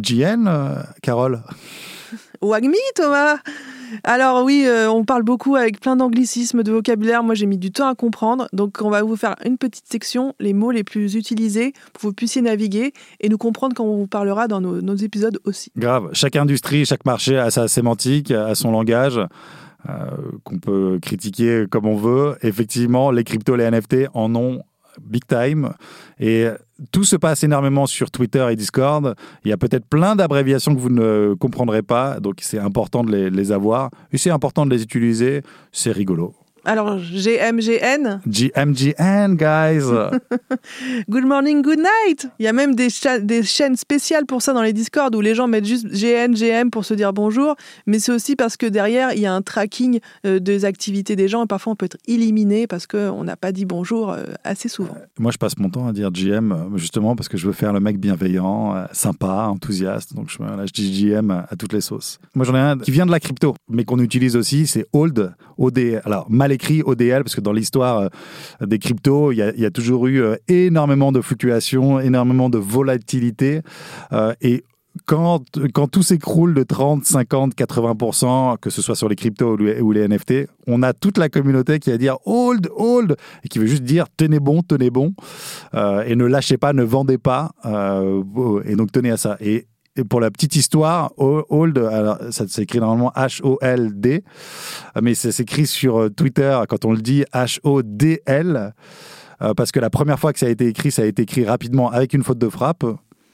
JN, 0.00 0.48
Carole. 1.02 1.42
Wagmi, 2.42 2.76
Thomas? 2.96 3.38
Alors 4.04 4.44
oui, 4.44 4.64
euh, 4.66 4.90
on 4.90 5.04
parle 5.04 5.22
beaucoup 5.22 5.54
avec 5.54 5.80
plein 5.80 5.96
d'anglicismes, 5.96 6.62
de 6.62 6.72
vocabulaire. 6.72 7.22
Moi, 7.22 7.34
j'ai 7.34 7.46
mis 7.46 7.58
du 7.58 7.70
temps 7.70 7.88
à 7.88 7.94
comprendre. 7.94 8.48
Donc, 8.52 8.78
on 8.82 8.90
va 8.90 9.02
vous 9.02 9.16
faire 9.16 9.36
une 9.44 9.58
petite 9.58 9.86
section, 9.90 10.34
les 10.40 10.52
mots 10.52 10.70
les 10.70 10.82
plus 10.82 11.14
utilisés 11.14 11.72
pour 11.92 12.00
que 12.00 12.06
vous 12.08 12.12
puissiez 12.12 12.42
naviguer 12.42 12.92
et 13.20 13.28
nous 13.28 13.38
comprendre 13.38 13.74
quand 13.76 13.84
on 13.84 13.96
vous 13.96 14.06
parlera 14.06 14.48
dans 14.48 14.60
nos, 14.60 14.96
épisodes 14.96 15.38
aussi. 15.44 15.70
Grave. 15.76 16.10
Chaque 16.12 16.36
industrie, 16.36 16.84
chaque 16.84 17.04
marché 17.04 17.38
a 17.38 17.50
sa 17.50 17.68
sémantique, 17.68 18.30
a 18.30 18.54
son 18.54 18.72
langage. 18.72 19.20
Euh, 19.88 20.10
qu'on 20.44 20.58
peut 20.58 21.00
critiquer 21.02 21.64
comme 21.68 21.86
on 21.86 21.96
veut. 21.96 22.36
Effectivement, 22.42 23.10
les 23.10 23.24
cryptos, 23.24 23.56
les 23.56 23.68
NFT 23.68 24.06
en 24.14 24.32
ont 24.36 24.62
big 25.00 25.26
time. 25.26 25.72
Et 26.18 26.46
tout 26.90 27.04
se 27.04 27.16
passe 27.16 27.44
énormément 27.44 27.86
sur 27.86 28.10
Twitter 28.10 28.46
et 28.50 28.56
Discord. 28.56 29.14
Il 29.44 29.48
y 29.48 29.52
a 29.52 29.56
peut-être 29.56 29.86
plein 29.86 30.16
d'abréviations 30.16 30.74
que 30.74 30.80
vous 30.80 30.90
ne 30.90 31.34
comprendrez 31.34 31.82
pas, 31.82 32.20
donc 32.20 32.36
c'est 32.40 32.58
important 32.58 33.04
de 33.04 33.28
les, 33.28 33.52
avoir. 33.52 33.90
Et 34.12 34.18
c'est 34.18 34.30
important 34.30 34.66
de 34.66 34.70
les 34.70 34.82
utiliser, 34.82 35.42
c'est 35.72 35.92
rigolo. 35.92 36.34
Alors, 36.64 36.96
GMGN. 36.98 38.20
GMGN, 38.24 39.34
guys. 39.34 39.82
good 41.10 41.24
morning, 41.24 41.60
good 41.60 41.80
night. 41.80 42.28
Il 42.38 42.44
y 42.44 42.48
a 42.48 42.52
même 42.52 42.76
des, 42.76 42.86
des, 43.22 43.42
chaînes 43.42 43.74
spéciales 43.74 44.26
pour 44.26 44.42
ça 44.42 44.52
dans 44.52 44.62
les 44.62 44.72
Discord 44.72 45.12
où 45.16 45.20
les 45.20 45.34
gens 45.34 45.48
mettent 45.48 45.66
juste 45.66 45.86
GN, 45.86 46.34
GM 46.34 46.70
pour 46.70 46.84
se 46.84 46.94
dire 46.94 47.12
bonjour. 47.12 47.56
Mais 47.88 47.98
c'est 47.98 48.12
aussi 48.12 48.36
parce 48.36 48.56
que 48.56 48.66
derrière, 48.66 49.12
il 49.12 49.18
y 49.18 49.26
a 49.26 49.34
un 49.34 49.42
tracking 49.42 49.98
euh, 50.24 50.38
des 50.38 50.64
activités 50.64 51.16
des 51.16 51.26
gens. 51.26 51.44
Et 51.44 51.46
parfois, 51.48 51.72
on 51.72 51.76
peut 51.76 51.86
être 51.86 51.98
éliminé 52.06 52.68
parce 52.68 52.86
qu'on 52.86 53.24
n'a 53.24 53.36
pas 53.36 53.50
dit 53.50 53.64
bonjour 53.64 54.12
euh, 54.12 54.26
assez 54.44 54.68
souvent. 54.68 54.94
moi, 55.18 55.32
je 55.32 55.38
passe 55.38 55.58
mon 55.58 55.68
temps 55.68 55.88
à 55.88 55.92
dire 55.92 56.12
GM 56.12 56.76
justement 56.76 57.16
parce 57.16 57.28
que 57.28 57.36
je 57.36 57.46
veux 57.48 57.52
faire 57.52 57.72
le 57.72 57.80
mec 57.80 57.98
bienveillant, 57.98 58.76
euh, 58.76 58.84
sympa, 58.92 59.48
enthousiaste. 59.48 60.14
Donc, 60.14 60.30
je, 60.30 60.40
là, 60.40 60.64
je 60.64 60.72
dis 60.72 60.92
GM 60.92 61.32
à, 61.32 61.56
toutes 61.58 61.72
les 61.72 61.80
sauces. 61.80 62.20
Moi, 62.36 62.46
j'en 62.46 62.54
ai 62.54 62.60
un 62.60 62.78
qui 62.78 62.92
vient 62.92 63.06
de 63.06 63.10
la 63.10 63.18
crypto, 63.18 63.56
mais 63.68 63.84
qu'on 63.84 63.98
utilise 63.98 64.36
aussi. 64.36 64.68
C'est 64.68 64.86
Old, 64.92 65.34
OD. 65.58 66.00
Alors, 66.04 66.30
mal 66.30 66.51
écrit 66.52 66.82
ODL, 66.84 67.24
parce 67.24 67.34
que 67.34 67.40
dans 67.40 67.52
l'histoire 67.52 68.08
euh, 68.62 68.66
des 68.66 68.78
cryptos, 68.78 69.32
il 69.32 69.38
y, 69.38 69.66
a 69.66 69.70
toujours 69.70 70.06
eu 70.06 70.22
euh, 70.22 70.36
énormément 70.48 71.12
de 71.12 71.20
fluctuations, 71.20 72.00
énormément 72.00 72.50
de 72.50 72.58
volatilité. 72.58 73.60
Euh, 74.12 74.34
et 74.40 74.64
quand, 75.06 75.42
quand 75.72 75.88
tout 75.88 76.02
s'écroule 76.02 76.54
de 76.54 76.62
30, 76.62 77.04
50, 77.04 77.54
80%, 77.54 78.58
que 78.58 78.68
ce 78.68 78.82
soit 78.82 78.94
sur 78.94 79.08
les 79.08 79.16
cryptos 79.16 79.56
ou 79.56 79.92
les 79.92 80.06
NFT, 80.06 80.48
on 80.66 80.82
a 80.82 80.92
toute 80.92 81.16
la 81.16 81.30
communauté 81.30 81.78
qui 81.78 81.90
va 81.90 81.96
dire 81.96 82.18
hold, 82.26 82.68
hold, 82.76 83.16
et 83.42 83.48
qui 83.48 83.58
veut 83.58 83.66
juste 83.66 83.84
dire 83.84 84.06
tenez 84.16 84.38
bon, 84.38 84.62
tenez 84.62 84.90
bon, 84.90 85.14
et 85.72 86.14
ne 86.14 86.26
lâchez 86.26 86.58
pas, 86.58 86.74
ne 86.74 86.82
vendez 86.82 87.16
pas, 87.16 87.52
et 87.64 88.76
donc 88.76 88.92
tenez 88.92 89.10
à 89.10 89.16
ça. 89.16 89.38
Et 89.40 89.66
et 89.96 90.04
pour 90.04 90.20
la 90.20 90.30
petite 90.30 90.56
histoire, 90.56 91.12
Hold, 91.18 91.76
alors 91.76 92.18
ça 92.30 92.48
s'écrit 92.48 92.80
normalement 92.80 93.12
H-O-L-D, 93.14 94.24
mais 95.02 95.14
ça 95.14 95.32
s'écrit 95.32 95.66
sur 95.66 96.00
euh, 96.00 96.08
Twitter 96.08 96.58
quand 96.68 96.86
on 96.86 96.92
le 96.92 97.02
dit 97.02 97.24
H-O-D-L, 97.34 98.72
euh, 99.42 99.54
parce 99.54 99.70
que 99.70 99.80
la 99.80 99.90
première 99.90 100.18
fois 100.18 100.32
que 100.32 100.38
ça 100.38 100.46
a 100.46 100.48
été 100.48 100.66
écrit, 100.66 100.90
ça 100.90 101.02
a 101.02 101.04
été 101.04 101.22
écrit 101.22 101.44
rapidement 101.44 101.90
avec 101.90 102.14
une 102.14 102.22
faute 102.22 102.38
de 102.38 102.48
frappe. 102.48 102.84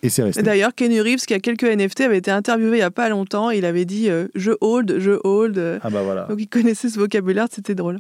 Et 0.03 0.11
c'est 0.11 0.23
resté. 0.23 0.43
D'ailleurs, 0.43 0.75
Kenny 0.77 1.01
Reeves, 1.01 1.27
qui 1.27 1.35
a 1.35 1.41
quelques 1.41 1.65
NFT, 1.65 2.03
avait 2.03 2.19
été 2.19 2.31
interviewé 2.31 2.77
il 2.77 2.81
n'y 2.81 2.83
a 2.83 2.91
pas 2.91 3.09
longtemps. 3.09 3.51
Il 3.51 3.65
avait 3.65 3.85
dit 3.85 4.09
euh, 4.09 4.29
Je 4.37 4.53
hold, 4.61 4.99
je 4.99 5.19
hold. 5.25 5.81
Ah 5.83 5.91
bah 5.91 6.03
voilà. 6.03 6.27
Donc 6.27 6.41
il 6.41 6.49
connaissait 6.49 6.89
ce 6.89 7.01
vocabulaire, 7.01 7.47
c'était 7.51 7.75
drôle. 7.75 7.99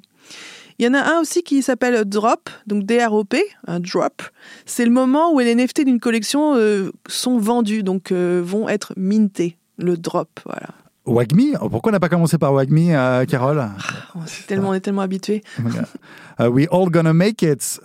Il 0.80 0.84
y 0.84 0.88
en 0.88 0.94
a 0.94 1.00
un 1.00 1.20
aussi 1.20 1.42
qui 1.42 1.60
s'appelle 1.60 2.04
Drop, 2.04 2.48
donc 2.68 2.84
D-R-O-P, 2.84 3.42
un 3.66 3.80
drop. 3.80 4.22
C'est 4.64 4.84
le 4.84 4.92
moment 4.92 5.32
où 5.32 5.40
les 5.40 5.52
NFT 5.52 5.84
d'une 5.84 5.98
collection 5.98 6.54
euh, 6.54 6.92
sont 7.08 7.38
vendus, 7.38 7.82
donc 7.82 8.12
euh, 8.12 8.40
vont 8.44 8.68
être 8.68 8.92
mintés. 8.96 9.58
Le 9.76 9.96
drop, 9.96 10.28
voilà. 10.46 10.68
Wagmi 11.04 11.54
Pourquoi 11.70 11.90
on 11.90 11.92
n'a 11.92 12.00
pas 12.00 12.08
commencé 12.08 12.38
par 12.38 12.52
Wagmi, 12.52 12.94
euh, 12.94 13.24
Carole? 13.24 13.58
Ah, 13.58 14.20
tellement, 14.46 14.68
On 14.68 14.74
est 14.74 14.80
tellement 14.80 15.00
habitués. 15.00 15.42
we 16.38 16.68
all 16.70 16.90
gonna 16.90 17.12
make 17.12 17.42
it. 17.42 17.80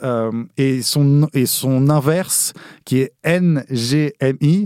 et, 0.58 0.82
son, 0.84 1.27
et 1.34 1.47
son 1.47 1.89
inverse, 1.89 2.53
qui 2.86 2.99
est 2.99 3.13
N-G-M-I, 3.23 4.65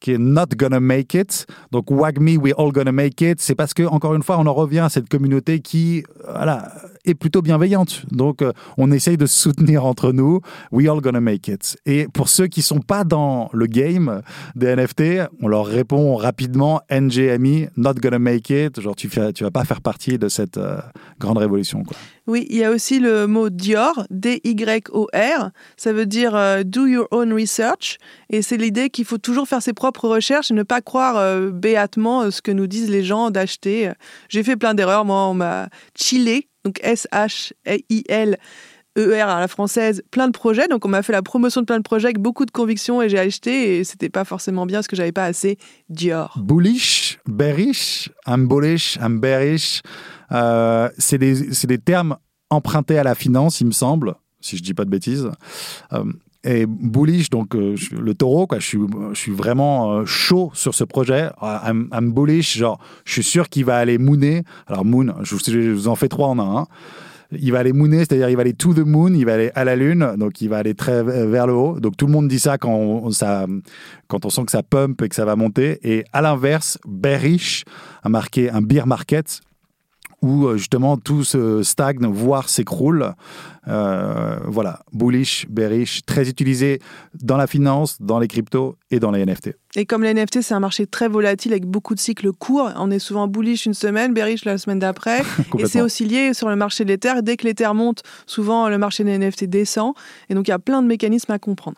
qui 0.00 0.12
est 0.12 0.18
Not 0.18 0.46
Gonna 0.56 0.80
Make 0.80 1.14
It. 1.14 1.46
Donc, 1.70 1.90
Wagmi, 1.90 2.36
We 2.36 2.54
All 2.56 2.72
Gonna 2.72 2.92
Make 2.92 3.20
It. 3.20 3.40
C'est 3.40 3.54
parce 3.54 3.74
que, 3.74 3.82
encore 3.84 4.14
une 4.14 4.22
fois, 4.22 4.38
on 4.38 4.46
en 4.46 4.54
revient 4.54 4.80
à 4.80 4.88
cette 4.88 5.08
communauté 5.08 5.60
qui, 5.60 6.04
voilà, 6.24 6.72
est 7.10 7.14
plutôt 7.14 7.42
bienveillante. 7.42 8.02
Donc, 8.10 8.42
euh, 8.42 8.52
on 8.76 8.90
essaye 8.90 9.16
de 9.16 9.26
se 9.26 9.36
soutenir 9.36 9.84
entre 9.84 10.12
nous. 10.12 10.40
We 10.72 10.88
all 10.88 11.00
gonna 11.00 11.20
make 11.20 11.48
it. 11.48 11.76
Et 11.86 12.06
pour 12.12 12.28
ceux 12.28 12.46
qui 12.46 12.62
sont 12.62 12.80
pas 12.80 13.04
dans 13.04 13.48
le 13.52 13.66
game 13.66 14.22
des 14.54 14.74
NFT, 14.74 15.28
on 15.40 15.48
leur 15.48 15.66
répond 15.66 16.16
rapidement 16.16 16.80
NGMI, 16.90 17.68
not 17.76 17.94
gonna 17.94 18.18
make 18.18 18.50
it. 18.50 18.80
Genre, 18.80 18.96
tu, 18.96 19.08
fais, 19.08 19.32
vas 19.40 19.50
pas 19.50 19.64
faire 19.64 19.80
partie 19.80 20.18
de 20.18 20.28
cette 20.28 20.58
euh, 20.58 20.78
grande 21.18 21.38
révolution. 21.38 21.82
Quoi. 21.84 21.96
Oui, 22.26 22.46
il 22.50 22.58
y 22.58 22.64
a 22.64 22.70
aussi 22.70 23.00
le 23.00 23.26
mot 23.26 23.48
Dior, 23.48 24.06
D-Y-O-R. 24.10 25.50
Ça 25.76 25.92
veut 25.92 26.06
dire 26.06 26.34
euh, 26.34 26.62
do 26.62 26.86
your 26.86 27.08
own 27.10 27.32
research. 27.32 27.98
Et 28.30 28.42
c'est 28.42 28.56
l'idée 28.56 28.90
qu'il 28.90 29.04
faut 29.04 29.18
toujours 29.18 29.48
faire 29.48 29.62
ses 29.62 29.72
propres 29.72 30.08
recherches 30.08 30.50
et 30.50 30.54
ne 30.54 30.62
pas 30.62 30.80
croire 30.80 31.50
béatement 31.52 32.30
ce 32.30 32.42
que 32.42 32.50
nous 32.50 32.66
disent 32.66 32.90
les 32.90 33.02
gens 33.02 33.30
d'acheter. 33.30 33.90
J'ai 34.28 34.42
fait 34.42 34.56
plein 34.56 34.74
d'erreurs. 34.74 35.04
Moi, 35.04 35.26
on 35.28 35.34
m'a 35.34 35.68
chillé 35.96 36.48
donc 36.68 36.80
S-H-I-L. 36.82 38.38
ER 38.96 39.20
à 39.20 39.38
la 39.38 39.46
française, 39.46 40.02
plein 40.10 40.26
de 40.26 40.32
projets. 40.32 40.66
Donc, 40.66 40.84
on 40.84 40.88
m'a 40.88 41.02
fait 41.02 41.12
la 41.12 41.22
promotion 41.22 41.60
de 41.60 41.66
plein 41.66 41.76
de 41.76 41.84
projets 41.84 42.06
avec 42.06 42.18
beaucoup 42.18 42.44
de 42.44 42.50
conviction 42.50 43.00
et 43.00 43.08
j'ai 43.08 43.18
acheté 43.18 43.78
et 43.78 43.84
c'était 43.84 44.08
pas 44.08 44.24
forcément 44.24 44.66
bien 44.66 44.78
parce 44.78 44.88
que 44.88 44.96
j'avais 44.96 45.12
pas 45.12 45.24
assez 45.24 45.56
Dior. 45.88 46.36
Bullish, 46.36 47.20
bearish, 47.24 48.10
I'm 48.26 48.48
bullish, 48.48 48.96
I'm 48.96 49.20
bearish. 49.20 49.82
Euh, 50.32 50.88
c'est 50.98 51.18
des, 51.18 51.78
termes 51.78 52.16
empruntés 52.50 52.98
à 52.98 53.04
la 53.04 53.14
finance, 53.14 53.60
il 53.60 53.68
me 53.68 53.72
semble, 53.72 54.16
si 54.40 54.56
je 54.56 54.64
dis 54.64 54.74
pas 54.74 54.84
de 54.84 54.90
bêtises. 54.90 55.30
Euh, 55.92 56.02
et 56.44 56.66
bullish, 56.66 57.30
donc 57.30 57.54
euh, 57.54 57.74
le 57.98 58.14
taureau, 58.14 58.46
quoi. 58.46 58.58
Je 58.58 58.66
suis, 58.66 58.78
je 59.12 59.18
suis 59.18 59.32
vraiment 59.32 59.92
euh, 59.92 60.04
chaud 60.04 60.50
sur 60.54 60.74
ce 60.74 60.84
projet. 60.84 61.30
I'm, 61.42 61.88
I'm, 61.92 62.12
bullish, 62.12 62.56
genre, 62.56 62.78
je 63.04 63.12
suis 63.12 63.22
sûr 63.24 63.48
qu'il 63.48 63.64
va 63.64 63.76
aller 63.76 63.98
mooner. 63.98 64.44
Alors, 64.66 64.84
moon, 64.84 65.14
je, 65.22 65.72
vous 65.72 65.88
en 65.88 65.96
fais 65.96 66.08
trois 66.08 66.28
en 66.28 66.38
un. 66.38 66.56
Hein. 66.58 66.66
Il 67.32 67.52
va 67.52 67.58
aller 67.58 67.74
mooner, 67.74 67.98
c'est-à-dire 67.98 68.30
il 68.30 68.36
va 68.36 68.40
aller 68.40 68.54
to 68.54 68.72
the 68.72 68.78
moon, 68.78 69.12
il 69.12 69.26
va 69.26 69.34
aller 69.34 69.50
à 69.54 69.64
la 69.64 69.76
lune, 69.76 70.14
donc 70.16 70.40
il 70.40 70.48
va 70.48 70.58
aller 70.58 70.74
très 70.74 71.02
vers 71.02 71.46
le 71.46 71.52
haut. 71.52 71.78
Donc 71.78 71.94
tout 71.94 72.06
le 72.06 72.12
monde 72.12 72.26
dit 72.26 72.38
ça 72.38 72.56
quand 72.56 72.72
on, 72.72 73.10
ça, 73.10 73.44
quand 74.06 74.24
on 74.24 74.30
sent 74.30 74.46
que 74.46 74.50
ça 74.50 74.62
pump 74.62 75.02
et 75.02 75.10
que 75.10 75.14
ça 75.14 75.26
va 75.26 75.36
monter. 75.36 75.78
Et 75.82 76.04
à 76.14 76.22
l'inverse, 76.22 76.78
bearish 76.86 77.64
a 78.02 78.08
marqué 78.08 78.48
un 78.48 78.62
beer 78.62 78.86
market 78.86 79.42
où 80.22 80.46
euh, 80.46 80.56
justement 80.56 80.96
tout 80.96 81.24
se 81.24 81.62
stagne, 81.62 82.06
voire 82.06 82.48
s'écroule. 82.48 83.14
Euh, 83.68 84.38
voilà, 84.44 84.80
bullish, 84.92 85.46
bearish, 85.48 86.02
très 86.06 86.28
utilisé 86.28 86.80
dans 87.22 87.36
la 87.36 87.46
finance, 87.46 88.00
dans 88.00 88.18
les 88.18 88.26
cryptos 88.26 88.76
et 88.90 88.98
dans 88.98 89.10
les 89.10 89.24
NFT. 89.24 89.50
Et 89.76 89.84
comme 89.84 90.02
les 90.02 90.14
NFT, 90.14 90.40
c'est 90.40 90.54
un 90.54 90.60
marché 90.60 90.86
très 90.86 91.08
volatile 91.08 91.52
avec 91.52 91.66
beaucoup 91.66 91.94
de 91.94 92.00
cycles 92.00 92.32
courts, 92.32 92.70
on 92.76 92.90
est 92.90 92.98
souvent 92.98 93.28
bullish 93.28 93.66
une 93.66 93.74
semaine, 93.74 94.14
bearish 94.14 94.44
la 94.44 94.56
semaine 94.58 94.78
d'après. 94.78 95.22
et 95.58 95.66
c'est 95.66 95.82
aussi 95.82 96.06
lié 96.06 96.32
sur 96.32 96.48
le 96.48 96.56
marché 96.56 96.84
de 96.84 96.88
l'Ether. 96.88 97.22
Dès 97.22 97.36
que 97.36 97.46
l'Ether 97.46 97.72
monte, 97.74 98.02
souvent 98.26 98.68
le 98.68 98.78
marché 98.78 99.04
des 99.04 99.18
NFT 99.18 99.44
descend. 99.44 99.92
Et 100.30 100.34
donc 100.34 100.48
il 100.48 100.50
y 100.50 100.54
a 100.54 100.58
plein 100.58 100.82
de 100.82 100.86
mécanismes 100.86 101.32
à 101.32 101.38
comprendre. 101.38 101.76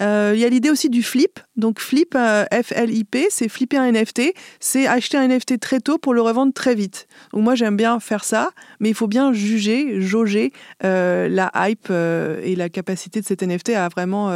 Euh, 0.00 0.32
il 0.34 0.40
y 0.40 0.44
a 0.44 0.48
l'idée 0.48 0.70
aussi 0.70 0.90
du 0.90 1.02
flip. 1.02 1.40
Donc 1.56 1.78
flip, 1.78 2.14
euh, 2.16 2.44
F-L-I-P, 2.50 3.28
c'est 3.30 3.48
flipper 3.48 3.76
un 3.76 3.92
NFT, 3.92 4.34
c'est 4.58 4.86
acheter 4.86 5.16
un 5.16 5.28
NFT 5.28 5.60
très 5.60 5.80
tôt 5.80 5.98
pour 5.98 6.14
le 6.14 6.20
revendre 6.20 6.52
très 6.52 6.74
vite. 6.74 7.06
Donc 7.32 7.44
moi 7.44 7.54
j'aime 7.54 7.76
bien 7.76 8.00
faire 8.00 8.24
ça, 8.24 8.50
mais 8.80 8.88
il 8.88 8.94
faut 8.94 9.06
bien 9.06 9.32
juger, 9.32 10.00
jauger 10.00 10.52
euh, 10.84 11.28
la 11.28 11.52
hype 11.54 11.90
et 11.90 12.56
la 12.56 12.68
capacité 12.68 13.20
de 13.20 13.26
cet 13.26 13.42
NFT 13.42 13.70
à 13.70 13.88
vraiment 13.88 14.32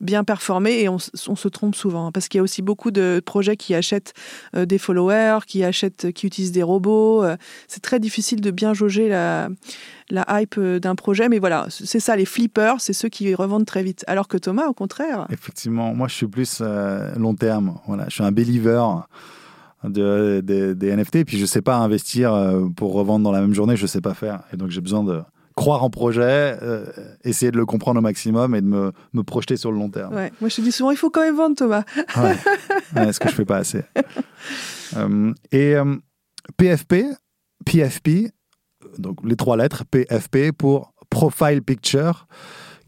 bien 0.00 0.24
performer. 0.24 0.80
Et 0.80 0.88
on, 0.88 0.98
se 0.98 1.48
trompe 1.48 1.74
souvent 1.74 2.08
hein, 2.08 2.12
parce 2.12 2.28
qu'il 2.28 2.38
y 2.38 2.40
a 2.40 2.42
aussi 2.42 2.60
beaucoup 2.60 2.90
de 2.90 3.22
projets 3.24 3.56
qui 3.56 3.74
achètent 3.74 4.12
des 4.54 4.78
followers, 4.78 5.40
qui 5.46 5.64
achètent, 5.64 6.12
qui 6.12 6.26
utilisent 6.26 6.52
des 6.52 6.62
robots. 6.62 7.24
c'est 7.68 7.80
très 7.80 8.00
difficile 8.00 8.40
de 8.40 8.50
bien 8.50 8.74
jauger 8.74 9.08
la 9.08 9.48
la 10.10 10.26
hype 10.28 10.58
d'un 10.58 10.94
projet. 10.96 11.28
Mais 11.28 11.38
voilà, 11.38 11.66
c'est 11.70 12.00
ça, 12.00 12.16
les 12.16 12.24
flippers, 12.24 12.80
c'est 12.80 12.92
ceux 12.92 13.08
qui 13.08 13.32
revendent 13.34 13.64
très 13.64 13.82
vite. 13.82 14.04
Alors 14.06 14.28
que 14.28 14.36
Thomas, 14.36 14.66
au 14.66 14.74
contraire. 14.74 14.89
Effectivement, 15.30 15.94
moi 15.94 16.08
je 16.08 16.14
suis 16.14 16.26
plus 16.26 16.58
euh, 16.60 17.14
long 17.16 17.34
terme. 17.34 17.78
Voilà, 17.86 18.04
je 18.08 18.14
suis 18.14 18.24
un 18.24 18.32
believer 18.32 18.84
de, 19.84 20.40
des 20.40 20.96
NFT. 20.96 21.16
Et 21.16 21.24
puis 21.24 21.36
je 21.36 21.42
ne 21.42 21.46
sais 21.46 21.62
pas 21.62 21.76
investir 21.76 22.34
euh, 22.34 22.68
pour 22.68 22.92
revendre 22.92 23.24
dans 23.24 23.32
la 23.32 23.40
même 23.40 23.54
journée, 23.54 23.76
je 23.76 23.82
ne 23.82 23.88
sais 23.88 24.00
pas 24.00 24.14
faire. 24.14 24.42
Et 24.52 24.56
donc 24.56 24.70
j'ai 24.70 24.80
besoin 24.80 25.04
de 25.04 25.20
croire 25.56 25.84
en 25.84 25.90
projet, 25.90 26.56
euh, 26.62 26.86
essayer 27.24 27.50
de 27.50 27.56
le 27.56 27.66
comprendre 27.66 27.98
au 27.98 28.02
maximum 28.02 28.54
et 28.54 28.60
de 28.60 28.66
me, 28.66 28.92
me, 29.12 29.22
projeter 29.22 29.56
sur 29.56 29.72
le 29.72 29.78
long 29.78 29.90
terme. 29.90 30.14
Ouais. 30.14 30.32
Moi 30.40 30.48
je 30.48 30.56
te 30.56 30.60
dis 30.60 30.72
souvent, 30.72 30.90
il 30.90 30.96
faut 30.96 31.10
quand 31.10 31.22
même 31.22 31.36
vendre 31.36 31.56
Thomas. 31.56 31.84
ouais. 32.16 33.12
ce 33.12 33.18
que 33.18 33.28
je 33.28 33.34
ne 33.34 33.36
fais 33.36 33.44
pas 33.44 33.58
assez? 33.58 33.82
et 35.52 35.76
PFP, 36.56 37.04
PFP, 37.64 38.32
donc 38.98 39.18
les 39.24 39.36
trois 39.36 39.56
lettres 39.56 39.84
PFP 39.84 40.52
pour 40.56 40.94
Profile 41.10 41.62
Picture 41.62 42.26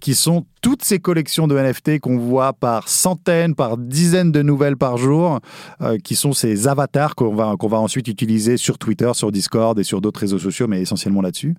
qui 0.02 0.16
sont 0.16 0.44
toutes 0.62 0.84
ces 0.84 0.98
collections 0.98 1.46
de 1.46 1.56
NFT 1.56 2.00
qu'on 2.00 2.18
voit 2.18 2.52
par 2.52 2.88
centaines, 2.88 3.54
par 3.54 3.78
dizaines 3.78 4.32
de 4.32 4.42
nouvelles 4.42 4.76
par 4.76 4.96
jour, 4.98 5.38
euh, 5.80 5.96
qui 5.96 6.16
sont 6.16 6.32
ces 6.32 6.66
avatars 6.66 7.14
qu'on 7.14 7.34
va, 7.34 7.54
va 7.58 7.78
ensuite 7.78 8.08
utiliser 8.08 8.56
sur 8.56 8.78
Twitter, 8.78 9.10
sur 9.14 9.30
Discord 9.30 9.78
et 9.78 9.84
sur 9.84 10.00
d'autres 10.00 10.18
réseaux 10.18 10.40
sociaux, 10.40 10.66
mais 10.66 10.82
essentiellement 10.82 11.22
là-dessus. 11.22 11.54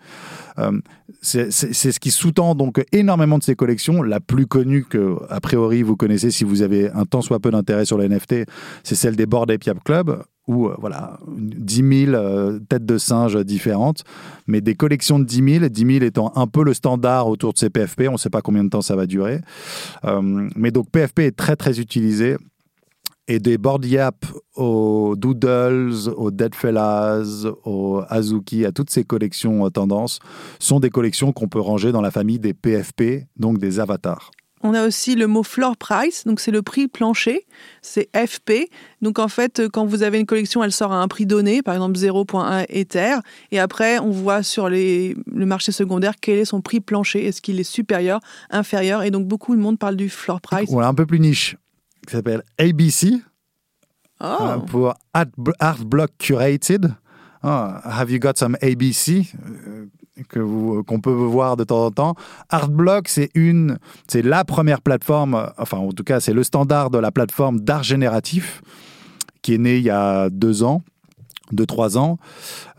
Euh, 0.60 0.78
c'est 1.22 1.52
ce 1.52 2.00
qui 2.02 2.12
sous-tend 2.12 2.54
donc 2.54 2.84
énormément 2.92 3.38
de 3.38 3.44
ces 3.44 3.56
collections. 3.56 4.04
La 4.04 4.20
plus 4.20 4.46
connue 4.46 4.84
que, 4.84 5.16
a 5.30 5.40
priori, 5.40 5.82
vous 5.82 5.96
connaissez 5.96 6.30
si 6.30 6.44
vous 6.44 6.62
avez 6.62 6.92
un 6.92 7.06
tant 7.06 7.22
soit 7.22 7.40
peu 7.40 7.50
d'intérêt 7.50 7.86
sur 7.86 7.98
les 7.98 8.10
NFT, 8.10 8.46
c'est 8.84 8.96
celle 8.96 9.16
des 9.16 9.26
Bored 9.26 9.58
Club. 9.86 10.22
Ou 10.48 10.68
euh, 10.68 10.76
voilà, 10.80 11.20
10 11.28 12.06
000 12.06 12.16
euh, 12.16 12.60
têtes 12.60 12.86
de 12.86 12.98
singes 12.98 13.38
différentes, 13.46 14.04
mais 14.48 14.62
des 14.62 14.76
collections 14.76 15.20
de 15.20 15.26
10 15.26 15.60
000, 15.60 15.70
10 15.70 15.94
000 16.00 16.06
étant 16.06 16.32
un 16.36 16.48
peu 16.48 16.64
le 16.64 16.74
standard 16.74 17.28
autour 17.28 17.54
de 17.54 17.58
ces 17.58 17.70
PFP, 17.70 18.04
on 18.10 18.14
ne 18.14 18.18
sait 18.18 18.30
pas 18.30 18.42
combien 18.42 18.64
de 18.64 18.70
temps 18.70 18.82
ça 18.82 18.96
va 18.96 19.06
durer. 19.06 19.40
Euh, 20.06 20.50
mais 20.56 20.72
donc 20.72 20.90
PFP 20.90 21.20
est 21.20 21.36
très 21.36 21.56
très 21.56 21.80
utilisé 21.80 22.38
et 23.30 23.40
des 23.40 23.58
board 23.58 23.86
yap 23.86 24.26
aux 24.56 25.16
Doodles, 25.18 26.10
aux 26.18 26.30
Deadfellas, 26.30 27.46
aux 27.64 28.02
Azuki, 28.10 28.66
à 28.66 28.74
toutes 28.74 28.90
ces 28.90 29.06
collections 29.06 29.70
tendances, 29.70 30.20
sont 30.60 30.82
des 30.82 30.90
collections 30.90 31.32
qu'on 31.32 31.48
peut 31.48 31.62
ranger 31.62 31.94
dans 31.94 32.02
la 32.02 32.12
famille 32.12 32.40
des 32.40 32.54
PFP, 32.54 33.28
donc 33.38 33.60
des 33.60 33.80
avatars. 33.80 34.32
On 34.66 34.74
a 34.74 34.88
aussi 34.88 35.16
le 35.16 35.28
mot 35.28 35.44
floor 35.44 35.76
price, 35.78 36.24
donc 36.26 36.40
c'est 36.40 36.52
le 36.52 36.62
prix 36.62 36.88
plancher, 36.88 37.46
c'est 37.82 38.10
FP. 38.16 38.70
Donc 39.02 39.20
en 39.20 39.28
fait, 39.28 39.64
quand 39.74 39.86
vous 39.86 40.04
avez 40.04 40.20
une 40.20 40.26
collection, 40.26 40.64
elle 40.64 40.72
sort 40.72 40.94
à 40.94 41.02
un 41.02 41.08
prix 41.10 41.26
donné, 41.26 41.62
par 41.62 41.74
exemple 41.76 41.98
0.1 42.00 42.66
Ether, 42.70 43.16
et 43.52 43.60
après 43.60 44.00
on 44.00 44.10
voit 44.10 44.42
sur 44.42 44.70
les, 44.70 45.16
le 45.28 45.46
marché 45.46 45.72
secondaire 45.74 46.14
quel 46.22 46.38
est 46.40 46.46
son 46.46 46.62
prix 46.62 46.80
plancher, 46.80 47.26
est-ce 47.26 47.42
qu'il 47.42 47.60
est 47.60 47.64
supérieur, 47.66 48.22
inférieur, 48.50 49.04
et 49.04 49.12
donc 49.12 49.28
beaucoup 49.28 49.54
de 49.56 49.60
monde 49.62 49.78
parle 49.78 49.98
du 49.98 50.10
floor 50.10 50.40
price. 50.40 50.70
Voilà, 50.70 50.88
un 50.88 50.94
peu 50.94 51.06
plus 51.06 51.20
niche, 51.20 51.58
qui 52.08 52.14
s'appelle 52.14 52.42
ABC, 52.58 53.22
Oh. 54.22 54.26
euh, 54.42 54.58
pour 54.60 54.94
Art, 55.14 55.26
Art 55.60 55.84
Block 55.84 56.12
Curated. 56.18 56.94
Ah, 57.42 57.82
have 57.84 58.10
you 58.10 58.20
got 58.20 58.38
some 58.38 58.56
ABC 58.62 59.28
Euh, 59.68 59.88
que 60.30 60.40
vous 60.40 60.84
qu'on 60.84 61.00
peut 61.00 61.12
voir 61.12 61.58
de 61.58 61.64
temps 61.64 61.86
en 61.86 61.92
temps. 61.92 62.16
Artblock, 62.50 63.08
c'est 63.08 63.30
une, 63.34 63.78
c'est 64.08 64.22
la 64.22 64.46
première 64.46 64.82
plateforme, 64.82 65.36
euh, 65.36 65.48
enfin 65.58 65.78
en 65.78 65.92
tout 65.92 66.04
cas 66.04 66.20
c'est 66.20 66.34
le 66.34 66.44
standard 66.44 66.90
de 66.90 66.98
la 66.98 67.12
plateforme 67.12 67.60
d'art 67.60 67.84
génératif 67.84 68.62
qui 69.42 69.56
est 69.56 69.58
né 69.58 69.78
il 69.78 69.84
y 69.84 69.90
a 69.90 70.30
deux 70.30 70.64
ans, 70.64 70.82
deux 71.52 71.66
trois 71.66 71.98
ans, 71.98 72.18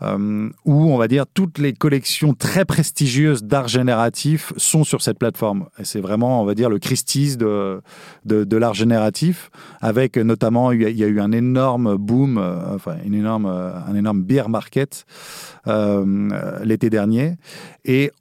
euh, 0.01 0.49
où 0.65 0.73
on 0.91 0.97
va 0.97 1.07
dire 1.07 1.25
toutes 1.31 1.59
les 1.59 1.73
collections 1.73 2.33
très 2.33 2.65
prestigieuses 2.65 3.43
d'art 3.43 3.67
génératif 3.67 4.53
sont 4.57 4.83
sur 4.83 5.01
cette 5.01 5.19
plateforme. 5.19 5.67
Et 5.79 5.85
c'est 5.85 6.01
vraiment, 6.01 6.41
on 6.41 6.45
va 6.45 6.55
dire, 6.55 6.69
le 6.69 6.79
Christie's 6.79 7.37
de 7.37 7.81
de, 8.25 8.43
de 8.43 8.57
l'art 8.57 8.73
génératif, 8.73 9.51
avec 9.81 10.17
notamment 10.17 10.71
il 10.71 10.81
y, 10.81 11.03
a, 11.03 11.07
eu 11.07 11.19
un 11.19 11.31
énorme 11.31 11.95
boom, 11.95 12.37
euh, 12.37 12.75
enfin 12.75 12.95
une 13.05 13.13
énorme, 13.13 13.45
euh, 13.45 13.71
un 13.87 13.95
énorme 13.95 14.23
beer 14.23 14.49
market 14.49 15.05
l'été 16.63 16.89
dernier, 16.89 17.37
et 17.85 18.11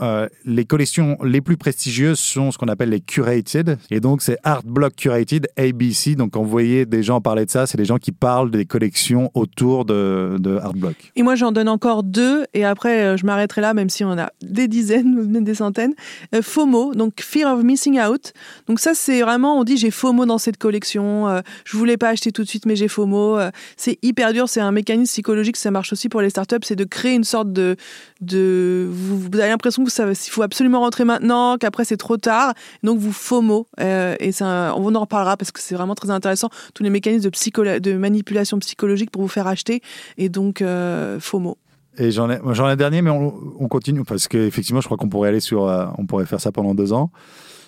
euh, 0.00 0.28
les 0.44 0.64
collections 0.64 1.16
les 1.22 1.40
plus 1.40 1.56
prestigieuses 1.56 2.18
sont 2.18 2.50
ce 2.50 2.58
qu'on 2.58 2.66
appelle 2.66 2.88
les 2.88 3.00
curated. 3.00 3.78
Et 3.90 4.00
donc, 4.00 4.22
c'est 4.22 4.38
Art 4.42 4.62
Block 4.64 4.96
Curated, 4.96 5.48
ABC. 5.56 6.16
Donc, 6.16 6.32
quand 6.32 6.42
vous 6.42 6.50
voyez 6.50 6.84
des 6.84 7.02
gens 7.02 7.20
parler 7.20 7.46
de 7.46 7.50
ça, 7.50 7.66
c'est 7.66 7.78
des 7.78 7.84
gens 7.84 7.98
qui 7.98 8.10
parlent 8.10 8.50
des 8.50 8.64
collections 8.64 9.30
autour 9.34 9.84
de, 9.84 10.36
de 10.40 10.56
Art 10.56 10.74
Block. 10.74 10.96
Et 11.14 11.22
moi, 11.22 11.36
j'en 11.36 11.52
donne 11.52 11.68
encore 11.68 12.02
deux, 12.02 12.44
et 12.54 12.64
après, 12.64 13.02
euh, 13.02 13.16
je 13.16 13.24
m'arrêterai 13.24 13.60
là, 13.60 13.74
même 13.74 13.88
si 13.88 14.04
on 14.04 14.18
a 14.18 14.30
des 14.42 14.66
dizaines 14.66 15.16
ou 15.18 15.40
des 15.40 15.54
centaines. 15.54 15.94
Euh, 16.34 16.42
FOMO, 16.42 16.94
donc 16.94 17.20
Fear 17.20 17.54
of 17.54 17.62
Missing 17.62 18.00
Out. 18.00 18.32
Donc 18.66 18.80
ça, 18.80 18.94
c'est 18.94 19.22
vraiment, 19.22 19.58
on 19.58 19.64
dit 19.64 19.76
j'ai 19.76 19.90
FOMO 19.90 20.26
dans 20.26 20.38
cette 20.38 20.58
collection, 20.58 21.42
je 21.64 21.76
voulais 21.76 21.96
pas 21.96 22.08
acheter 22.08 22.32
tout 22.32 22.42
de 22.42 22.48
suite, 22.48 22.66
mais 22.66 22.76
j'ai 22.76 22.88
FOMO. 22.88 23.38
C'est 23.76 23.98
hyper 24.02 24.32
dur, 24.32 24.48
c'est 24.48 24.60
un 24.60 24.72
mécanisme 24.72 25.12
psychologique, 25.12 25.56
ça 25.56 25.70
marche 25.70 25.92
aussi 25.92 26.08
pour 26.08 26.20
les 26.20 26.30
startups, 26.30 26.56
c'est 26.62 26.76
de 26.76 26.84
créer 26.84 27.14
une 27.14 27.24
sorte 27.24 27.52
de... 27.52 27.76
de 28.20 28.88
vous, 28.90 29.18
vous 29.18 29.38
avez 29.38 29.50
l'impression 29.50 29.83
il 29.88 30.30
faut 30.30 30.42
absolument 30.42 30.80
rentrer 30.80 31.04
maintenant, 31.04 31.56
qu'après 31.58 31.84
c'est 31.84 31.96
trop 31.96 32.16
tard, 32.16 32.54
donc 32.82 32.98
vous 32.98 33.12
FOMO. 33.12 33.66
Euh, 33.80 34.16
et 34.20 34.30
on 34.42 34.94
en 34.94 35.00
reparlera 35.00 35.36
parce 35.36 35.52
que 35.52 35.60
c'est 35.60 35.74
vraiment 35.74 35.94
très 35.94 36.10
intéressant, 36.10 36.50
tous 36.74 36.82
les 36.82 36.90
mécanismes 36.90 37.30
de, 37.30 37.96
manipulation 37.96 38.58
psychologique 38.58 39.10
pour 39.10 39.22
vous 39.22 39.28
faire 39.28 39.46
acheter, 39.46 39.80
et 40.18 40.28
donc 40.28 40.62
euh, 40.62 41.18
FOMO. 41.20 41.56
Et 41.96 42.10
j'en 42.10 42.28
ai, 42.30 42.38
j'en 42.52 42.68
ai 42.68 42.72
un 42.72 42.76
dernier, 42.76 43.02
mais 43.02 43.10
on, 43.10 43.34
on 43.58 43.68
continue 43.68 44.04
parce 44.04 44.26
qu'effectivement, 44.26 44.80
je 44.80 44.86
crois 44.86 44.96
qu'on 44.96 45.08
pourrait 45.08 45.28
aller 45.28 45.40
sur, 45.40 45.68
euh, 45.68 45.86
on 45.98 46.06
pourrait 46.06 46.26
faire 46.26 46.40
ça 46.40 46.50
pendant 46.50 46.74
deux 46.74 46.92
ans. 46.92 47.10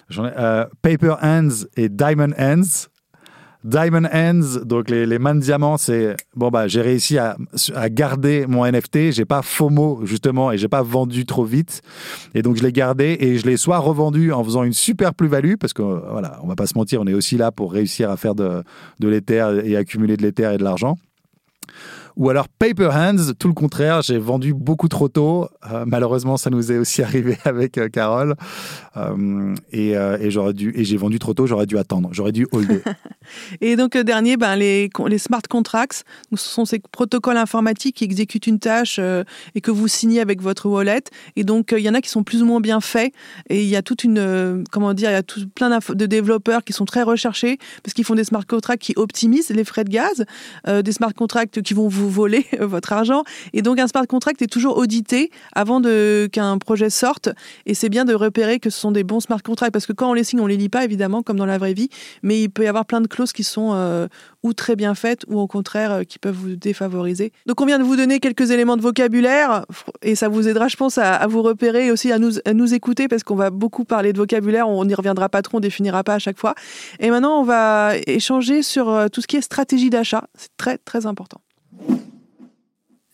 J'en 0.09 0.27
ai 0.27 0.33
euh, 0.37 0.65
Paper 0.83 1.15
Hands 1.23 1.67
et 1.77 1.89
Diamond 1.89 2.33
Hands. 2.39 2.89
Diamond 3.67 4.07
Hands, 4.13 4.65
donc 4.65 4.89
les, 4.91 5.07
les 5.07 5.19
mains 5.19 5.35
de 5.35 5.41
diamant, 5.41 5.77
c'est 5.77 6.15
bon 6.37 6.51
bah 6.51 6.69
j'ai 6.69 6.83
réussi 6.83 7.19
à, 7.19 7.37
à 7.75 7.89
garder 7.89 8.47
mon 8.47 8.65
NFT, 8.65 9.11
j'ai 9.11 9.25
pas 9.25 9.43
FOMO 9.43 10.03
justement 10.05 10.53
et 10.53 10.59
j'ai 10.59 10.69
pas 10.69 10.83
vendu 10.83 11.27
trop 11.27 11.45
vite. 11.45 11.83
Et 12.37 12.43
donc 12.43 12.57
je 12.57 12.63
l'ai 12.63 12.71
gardé 12.71 13.17
et 13.19 13.39
je 13.39 13.45
l'ai 13.45 13.57
soit 13.57 13.79
revendu 13.79 14.33
en 14.33 14.45
faisant 14.45 14.63
une 14.63 14.73
super 14.73 15.15
plus-value 15.15 15.55
parce 15.59 15.73
que 15.73 15.83
voilà 15.83 16.39
on 16.45 16.47
va 16.47 16.55
pas 16.55 16.67
se 16.67 16.79
mentir 16.79 17.01
on 17.01 17.09
est 17.09 17.15
aussi 17.15 17.37
là 17.37 17.51
pour 17.51 17.73
réussir 17.73 18.09
à 18.09 18.17
faire 18.17 18.37
de, 18.37 18.63
de 19.01 19.09
l'ether 19.09 19.61
et 19.65 19.77
accumuler 19.77 20.17
de 20.17 20.23
l'ether 20.23 20.53
et 20.55 20.59
de 20.59 20.65
l'argent 20.65 20.97
ou 22.17 22.31
alors 22.31 22.49
Paper 22.49 22.89
Hands, 22.93 23.35
tout 23.39 23.49
le 23.49 23.55
contraire, 23.55 24.01
j'ai 24.01 24.17
vendu 24.17 24.55
beaucoup 24.55 24.89
trop 24.89 25.09
tôt. 25.09 25.49
Euh, 25.71 25.85
malheureusement, 25.87 26.39
ça 26.39 26.49
nous 26.49 26.73
est 26.73 26.79
aussi 26.79 27.03
arrivé 27.03 27.37
avec 27.45 27.77
euh, 27.77 27.89
Carole. 27.89 28.35
Euh, 28.97 29.55
et 29.71 29.95
j'aurais 30.31 30.55
dû 30.55 30.73
et 30.75 30.85
j'ai 30.85 30.97
vendu 30.97 31.19
trop 31.19 31.35
tôt, 31.35 31.47
j'aurais 31.47 31.67
dû 31.67 31.77
attendre, 31.77 32.09
j'aurais 32.13 32.33
dû 32.33 32.47
holder. 32.53 32.81
Et 33.61 33.77
donc, 33.77 33.97
dernier, 33.97 34.37
ben, 34.37 34.57
les, 34.57 34.89
smart 35.19 35.43
contracts. 35.49 36.05
Ce 36.35 36.49
sont 36.49 36.65
ces 36.65 36.79
protocoles 36.79 37.37
informatiques 37.37 37.97
qui 37.97 38.05
exécutent 38.05 38.47
une 38.47 38.61
tâche 38.61 39.01
et 39.55 39.61
que 39.61 39.71
vous 39.71 39.89
signez 39.89 40.21
avec 40.21 40.41
votre 40.41 40.69
wallet. 40.69 41.03
Et 41.35 41.43
donc, 41.43 41.75
il 41.77 41.83
y 41.83 41.89
en 41.89 41.95
a 41.95 42.01
qui 42.01 42.09
sont 42.09 42.23
plus 42.23 42.43
ou 42.43 42.47
moins 42.47 42.61
bien 42.61 42.81
faits. 42.81 43.13
Et 43.51 43.63
il 43.63 43.69
y 43.69 43.77
a 43.77 43.83
toute 43.83 44.05
une, 44.05 44.65
comment 44.71 44.95
dire, 44.95 45.11
il 45.11 45.15
y 45.15 45.17
a 45.17 45.23
tout, 45.23 45.47
plein 45.49 45.79
de 45.89 46.07
développeurs 46.07 46.63
qui 46.63 46.73
sont 46.73 46.85
très 46.85 47.03
recherchés 47.03 47.59
parce 47.83 47.95
qu'ils 47.95 48.05
font 48.05 48.15
des 48.15 48.25
smart 48.25 48.47
contracts 48.47 48.83
qui 48.83 48.95
optimisent 48.97 49.51
les 49.51 49.65
frais 49.65 49.85
de 49.85 49.91
gaz, 49.91 50.25
des 50.67 50.93
smart 50.93 51.13
contracts 51.13 51.61
qui 51.63 51.75
vont 51.75 51.89
vous 51.89 52.06
voler 52.09 52.47
votre 52.61 52.93
argent. 52.93 53.25
Et 53.53 53.63
donc, 53.63 53.79
un 53.79 53.87
smart 53.87 54.07
contract 54.07 54.43
est 54.43 54.47
toujours 54.47 54.77
audité 54.77 55.31
avant 55.55 55.81
qu'un 56.31 56.59
projet 56.59 56.91
sorte. 56.91 57.29
Et 57.67 57.75
c'est 57.75 57.89
bien 57.89 58.05
de 58.05 58.15
repérer 58.15 58.59
que 58.59 58.71
ce 58.71 58.79
sont 58.79 58.93
des 58.93 59.05
bons 59.05 59.21
smart 59.21 59.43
contracts 59.43 59.73
parce 59.73 59.87
que 59.87 59.93
quand 59.93 60.11
on 60.11 60.15
les 60.15 60.25
signe, 60.25 60.41
on 60.41 60.47
les 60.47 60.57
lit 60.57 60.69
pas, 60.69 60.85
évidemment, 60.85 61.23
comme 61.23 61.37
dans 61.37 61.47
la 61.47 61.59
vraie 61.59 61.75
vie. 61.75 61.89
Mais 62.23 62.41
il 62.43 62.49
peut 62.49 62.65
y 62.65 62.69
avoir 62.69 62.87
plein 62.87 63.01
de 63.01 63.07
clauses 63.07 63.33
qui 63.33 63.45
sont 63.45 63.73
euh, 63.75 64.07
ou 64.43 64.53
très 64.53 64.77
bien 64.77 64.95
faites 64.95 65.25
ou 65.29 65.39
au 65.39 65.47
contraire 65.47 65.93
euh, 65.93 66.03
qui 66.03 66.19
peuvent 66.19 66.35
vous 66.35 66.57
défavoriser. 66.57 67.33
Donc 67.47 67.61
on 67.61 67.67
vient 67.67 67.79
de 67.79 67.85
vous 67.85 67.97
donner 67.97 68.21
quelques 68.21 68.51
éléments 68.51 68.77
de 68.77 68.83
vocabulaire 68.83 69.65
et 70.03 70.15
ça 70.15 70.29
vous 70.29 70.49
aidera, 70.49 70.69
je 70.69 70.77
pense, 70.77 70.99
à, 70.99 71.27
vous 71.27 71.43
repérer 71.43 71.87
et 71.87 71.91
aussi 71.91 72.13
à 72.13 72.19
nous, 72.19 72.39
à 72.45 72.55
nous 72.55 72.75
écouter 72.75 73.09
parce 73.09 73.23
qu'on 73.23 73.35
va 73.35 73.51
beaucoup 73.51 73.85
parler 73.85 74.13
de 74.13 74.19
vocabulaire. 74.19 74.69
On 74.69 74.85
n'y 74.85 74.95
reviendra 74.95 75.29
pas 75.29 75.43
trop, 75.43 75.59
on 75.59 75.61
définira 75.61 76.05
pas 76.05 76.15
à 76.15 76.19
chaque 76.19 76.39
fois. 76.39 76.55
Et 77.01 77.11
maintenant, 77.11 77.41
on 77.41 77.45
va 77.45 77.93
échanger 78.07 78.63
sur 78.63 78.89
euh, 78.89 79.09
tout 79.09 79.21
ce 79.21 79.27
qui 79.27 79.37
est 79.37 79.43
stratégie 79.43 79.91
d'achat. 79.91 80.25
C'est 80.35 80.57
très 80.57 80.79
très 80.79 81.07
important. 81.07 81.41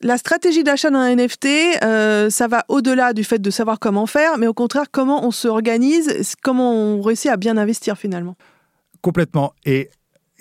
La 0.04 0.18
stratégie 0.18 0.64
d'achat 0.64 0.90
d'un 0.90 1.14
NFT, 1.14 1.46
euh, 1.84 2.28
ça 2.28 2.48
va 2.48 2.64
au-delà 2.68 3.12
du 3.12 3.22
fait 3.22 3.38
de 3.38 3.50
savoir 3.50 3.78
comment 3.78 4.06
faire, 4.06 4.36
mais 4.36 4.48
au 4.48 4.54
contraire, 4.54 4.86
comment 4.90 5.24
on 5.24 5.30
se 5.30 5.46
organise, 5.46 6.34
comment 6.42 6.74
on 6.74 7.00
réussit 7.00 7.30
à 7.30 7.36
bien 7.36 7.56
investir 7.56 7.96
finalement. 7.96 8.34
Complètement. 9.00 9.52
Et 9.64 9.90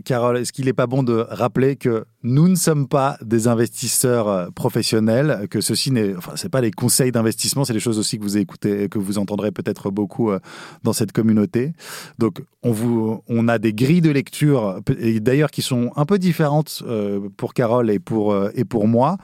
Carole, 0.03 0.37
est-ce 0.37 0.53
qu'il 0.53 0.65
n'est 0.65 0.73
pas 0.73 0.87
bon 0.87 1.03
de 1.03 1.25
rappeler 1.29 1.75
que 1.75 2.05
nous 2.23 2.47
ne 2.47 2.55
sommes 2.55 2.87
pas 2.87 3.17
des 3.21 3.47
investisseurs 3.47 4.27
euh, 4.27 4.49
professionnels, 4.49 5.47
que 5.49 5.61
ceci 5.61 5.91
n'est, 5.91 6.15
enfin, 6.15 6.33
c'est 6.35 6.49
pas 6.49 6.61
les 6.61 6.71
conseils 6.71 7.11
d'investissement, 7.11 7.65
c'est 7.65 7.73
des 7.73 7.79
choses 7.79 7.99
aussi 7.99 8.17
que 8.17 8.23
vous 8.23 8.37
écoutez, 8.37 8.89
que 8.89 8.99
vous 8.99 9.17
entendrez 9.17 9.51
peut-être 9.51 9.89
beaucoup 9.89 10.31
euh, 10.31 10.39
dans 10.83 10.93
cette 10.93 11.11
communauté. 11.11 11.73
Donc, 12.19 12.41
on 12.63 12.71
vous, 12.71 13.23
on 13.27 13.47
a 13.47 13.57
des 13.57 13.73
grilles 13.73 14.01
de 14.01 14.11
lecture, 14.11 14.79
d'ailleurs 15.21 15.51
qui 15.51 15.61
sont 15.61 15.91
un 15.95 16.05
peu 16.05 16.19
différentes 16.19 16.83
euh, 16.85 17.29
pour 17.37 17.53
Carole 17.53 17.89
et 17.89 17.99
pour 17.99 18.35
et 18.53 18.65
pour 18.65 18.87
moi. 18.87 19.17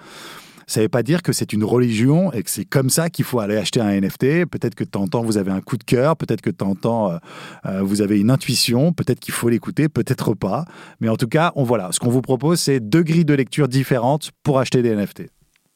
Ça 0.69 0.81
ne 0.81 0.85
veut 0.85 0.89
pas 0.89 1.01
dire 1.01 1.23
que 1.23 1.31
c'est 1.31 1.53
une 1.53 1.63
religion 1.63 2.33
et 2.33 2.43
que 2.43 2.49
c'est 2.49 2.65
comme 2.65 2.89
ça 2.89 3.09
qu'il 3.09 3.23
faut 3.23 3.39
aller 3.39 3.55
acheter 3.55 3.79
un 3.79 3.89
NFT. 4.01 4.45
Peut-être 4.45 4.75
que 4.75 4.83
de 4.83 4.89
temps 4.89 5.03
en 5.03 5.07
temps, 5.07 5.21
vous 5.21 5.37
avez 5.37 5.51
un 5.51 5.61
coup 5.61 5.77
de 5.77 5.83
cœur, 5.85 6.17
peut-être 6.17 6.41
que 6.41 6.49
de 6.49 6.57
temps 6.57 6.71
en 6.71 6.75
temps, 6.75 7.11
euh, 7.11 7.17
euh, 7.65 7.81
vous 7.81 8.01
avez 8.01 8.19
une 8.19 8.29
intuition, 8.29 8.91
peut-être 8.91 9.21
qu'il 9.21 9.33
faut 9.33 9.47
l'écouter, 9.47 9.87
peut-être 9.87 10.33
pas. 10.33 10.65
Mais 10.99 11.07
en 11.07 11.15
tout 11.15 11.29
cas, 11.29 11.53
on, 11.55 11.63
voilà, 11.63 11.89
ce 11.93 11.99
qu'on 11.99 12.09
vous 12.09 12.21
propose, 12.21 12.59
c'est 12.59 12.81
deux 12.81 13.01
grilles 13.01 13.23
de 13.23 13.33
lecture 13.33 13.69
différentes 13.69 14.31
pour 14.43 14.59
acheter 14.59 14.81
des 14.81 14.93
NFT. 14.93 15.27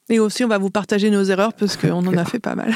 Et 0.10 0.20
aussi, 0.20 0.44
on 0.44 0.50
va 0.50 0.58
vous 0.58 0.72
partager 0.72 1.10
nos 1.10 1.24
erreurs 1.24 1.54
parce 1.54 1.78
qu'on 1.78 2.06
en 2.06 2.18
a 2.18 2.26
fait 2.26 2.40
pas 2.40 2.56
mal. 2.56 2.74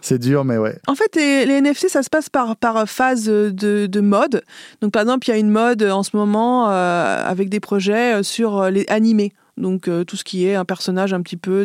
C'est 0.00 0.20
dur, 0.20 0.44
mais 0.44 0.58
ouais. 0.58 0.78
En 0.86 0.94
fait, 0.94 1.16
les, 1.16 1.46
les 1.46 1.60
NFT, 1.60 1.88
ça 1.88 2.04
se 2.04 2.10
passe 2.10 2.28
par, 2.28 2.54
par 2.56 2.88
phase 2.88 3.24
de, 3.24 3.50
de 3.86 4.00
mode. 4.00 4.44
Donc, 4.82 4.92
par 4.92 5.02
exemple, 5.02 5.26
il 5.26 5.30
y 5.32 5.34
a 5.34 5.38
une 5.38 5.50
mode 5.50 5.82
en 5.82 6.04
ce 6.04 6.16
moment 6.16 6.70
euh, 6.70 7.24
avec 7.26 7.48
des 7.48 7.58
projets 7.58 8.22
sur 8.22 8.70
les 8.70 8.86
animés. 8.88 9.32
Donc, 9.56 9.88
euh, 9.88 10.04
tout 10.04 10.16
ce 10.16 10.24
qui 10.24 10.46
est 10.46 10.54
un 10.54 10.64
personnage 10.64 11.14
un 11.14 11.22
petit 11.22 11.36
peu 11.36 11.64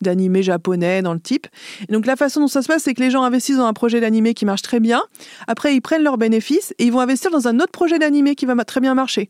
d'animé 0.00 0.42
japonais 0.42 1.02
dans 1.02 1.14
le 1.14 1.20
type. 1.20 1.46
Et 1.88 1.92
donc, 1.92 2.06
la 2.06 2.16
façon 2.16 2.40
dont 2.40 2.48
ça 2.48 2.62
se 2.62 2.68
passe, 2.68 2.82
c'est 2.82 2.94
que 2.94 3.00
les 3.00 3.10
gens 3.10 3.22
investissent 3.22 3.56
dans 3.56 3.66
un 3.66 3.72
projet 3.72 4.00
d'animé 4.00 4.34
qui 4.34 4.44
marche 4.44 4.62
très 4.62 4.80
bien. 4.80 5.02
Après, 5.46 5.74
ils 5.74 5.80
prennent 5.80 6.02
leurs 6.02 6.18
bénéfices 6.18 6.74
et 6.78 6.84
ils 6.84 6.92
vont 6.92 7.00
investir 7.00 7.30
dans 7.30 7.48
un 7.48 7.58
autre 7.58 7.72
projet 7.72 7.98
d'animé 7.98 8.34
qui 8.34 8.46
va 8.46 8.54
très 8.64 8.80
bien 8.80 8.94
marcher. 8.94 9.28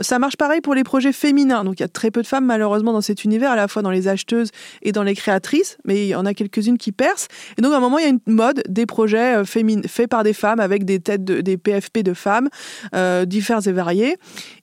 Ça 0.00 0.18
marche 0.18 0.36
pareil 0.36 0.60
pour 0.60 0.74
les 0.74 0.84
projets 0.84 1.12
féminins. 1.12 1.64
Donc, 1.64 1.80
il 1.80 1.82
y 1.82 1.84
a 1.84 1.88
très 1.88 2.10
peu 2.10 2.22
de 2.22 2.26
femmes, 2.26 2.46
malheureusement, 2.46 2.92
dans 2.92 3.00
cet 3.00 3.24
univers, 3.24 3.50
à 3.50 3.56
la 3.56 3.68
fois 3.68 3.82
dans 3.82 3.90
les 3.90 4.08
acheteuses 4.08 4.50
et 4.82 4.92
dans 4.92 5.02
les 5.02 5.14
créatrices, 5.14 5.76
mais 5.84 6.04
il 6.04 6.08
y 6.08 6.14
en 6.14 6.24
a 6.24 6.34
quelques-unes 6.34 6.78
qui 6.78 6.92
percent. 6.92 7.26
Et 7.58 7.62
donc, 7.62 7.72
à 7.72 7.76
un 7.76 7.80
moment, 7.80 7.98
il 7.98 8.02
y 8.04 8.06
a 8.06 8.10
une 8.10 8.20
mode 8.26 8.62
des 8.68 8.86
projets 8.86 9.36
euh, 9.36 9.44
faits 9.44 10.08
par 10.08 10.22
des 10.24 10.32
femmes 10.32 10.60
avec 10.60 10.84
des 10.84 11.00
têtes, 11.00 11.24
de- 11.24 11.40
des 11.40 11.56
PFP 11.56 12.02
de 12.02 12.14
femmes, 12.14 12.48
euh, 12.94 13.24
divers 13.24 13.66
et 13.66 13.72
variés. 13.72 14.16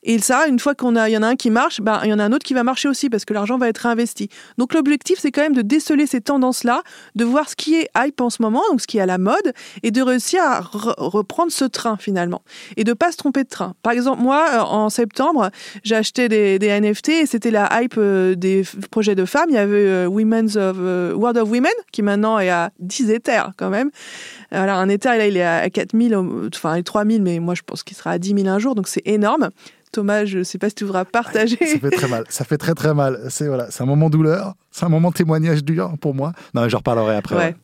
Et 0.04 0.20
ça, 0.20 0.48
une 0.48 0.60
fois 0.60 0.76
qu'on 0.76 0.96
a, 0.96 1.10
y 1.10 1.18
en 1.18 1.24
a 1.24 1.28
un 1.28 1.36
qui 1.36 1.50
marche, 1.50 1.82
ben, 1.82 2.00
il 2.04 2.10
y 2.10 2.14
en 2.14 2.20
a 2.20 2.24
un 2.24 2.32
autre 2.32 2.46
qui 2.46 2.54
va 2.54 2.64
marcher 2.64 2.88
aussi 2.88 3.10
parce 3.10 3.26
que 3.26 3.34
l'argent 3.34 3.58
va 3.58 3.68
être 3.68 3.80
réinvesti. 3.80 4.30
Donc 4.58 4.74
l'objectif, 4.74 5.20
c'est 5.20 5.32
quand 5.32 5.42
même 5.42 5.56
de 5.56 5.62
déceler 5.62 6.08
ces 6.08 6.22
tendances-là, 6.22 6.84
de 7.16 7.26
voir 7.26 7.50
ce 7.50 7.56
qui 7.56 7.76
est 7.76 7.90
hype 7.98 8.22
en 8.22 8.30
ce 8.30 8.42
moment, 8.42 8.62
donc 8.70 8.82
ce 8.82 8.88
qui 8.88 8.98
est 8.98 9.02
à 9.02 9.06
la 9.06 9.18
mode, 9.18 9.54
et 9.84 9.92
de 9.92 10.02
réussir 10.02 10.42
à 10.44 10.62
reprendre 10.62 11.52
ce 11.52 11.66
train 11.66 11.98
finalement. 11.98 12.42
Et 12.78 12.84
de 12.84 12.94
pas 12.94 13.12
se 13.12 13.18
tromper 13.18 13.44
de 13.44 13.50
train. 13.50 13.74
Par 13.82 13.94
exemple, 13.94 14.22
moi, 14.22 14.46
euh, 14.54 14.60
en 14.60 14.90
septembre, 14.90 15.50
j'ai 15.84 15.96
acheté 15.96 16.30
des, 16.30 16.70
NFT 16.70 17.10
et 17.10 17.26
c'était 17.26 17.52
la 17.52 17.82
hype 17.82 17.96
euh, 17.98 18.36
des 18.36 18.64
projets 18.92 19.16
de 19.16 19.26
femmes. 19.26 19.50
Il 19.50 19.56
y 19.56 19.58
avait 19.58 19.78
euh, 19.78 20.06
Women's 20.06 20.56
World 20.56 21.38
of 21.38 21.50
Women, 21.50 21.72
qui 21.92 22.04
maintenant 22.04 22.40
est 22.40 22.50
à 22.50 22.72
10 22.80 23.10
éthers 23.10 23.52
quand 23.58 23.70
même. 23.70 23.90
Alors, 24.52 24.78
un 24.78 24.90
éther, 24.90 25.18
là, 25.18 25.28
il 25.28 25.38
est 25.38 25.44
à 25.44 25.70
4000, 25.70 26.16
enfin 26.54 26.82
3000, 26.82 27.22
mais 27.22 27.40
moi, 27.40 27.56
je 27.56 27.62
pense 27.66 27.84
qu'il 27.84 27.96
sera 27.96 28.12
à 28.12 28.18
10 28.18 28.36
000 28.36 28.48
un 28.48 28.60
jour, 28.60 28.76
donc 28.76 28.88
c'est 28.88 29.04
énorme. 29.06 29.50
Thomas, 29.92 30.26
je 30.26 30.40
ne 30.40 30.44
sais 30.44 30.60
pas 30.60 30.70
si 30.70 30.76
tu 30.76 30.86
voudras 30.86 31.06
partager. 31.06 31.58
Ça 31.58 31.80
fait 31.80 31.90
très 31.90 32.08
mal. 32.08 32.24
Ça 32.30 32.46
fait 32.46 32.58
très 32.58 32.76
très 32.76 32.94
mal. 32.94 33.20
C'est 33.30 33.48
voilà, 33.48 33.72
c'est 33.72 33.82
un 33.82 33.88
moment 33.88 34.10
douleur. 34.10 34.54
C'est 34.72 34.86
un 34.86 34.90
moment 34.90 35.12
témoignage 35.12 35.64
dur 35.64 35.94
pour 36.00 36.14
moi. 36.14 36.32
Non, 36.54 36.70
je 36.70 36.76
reparlerai 36.76 37.16
après. 37.16 37.56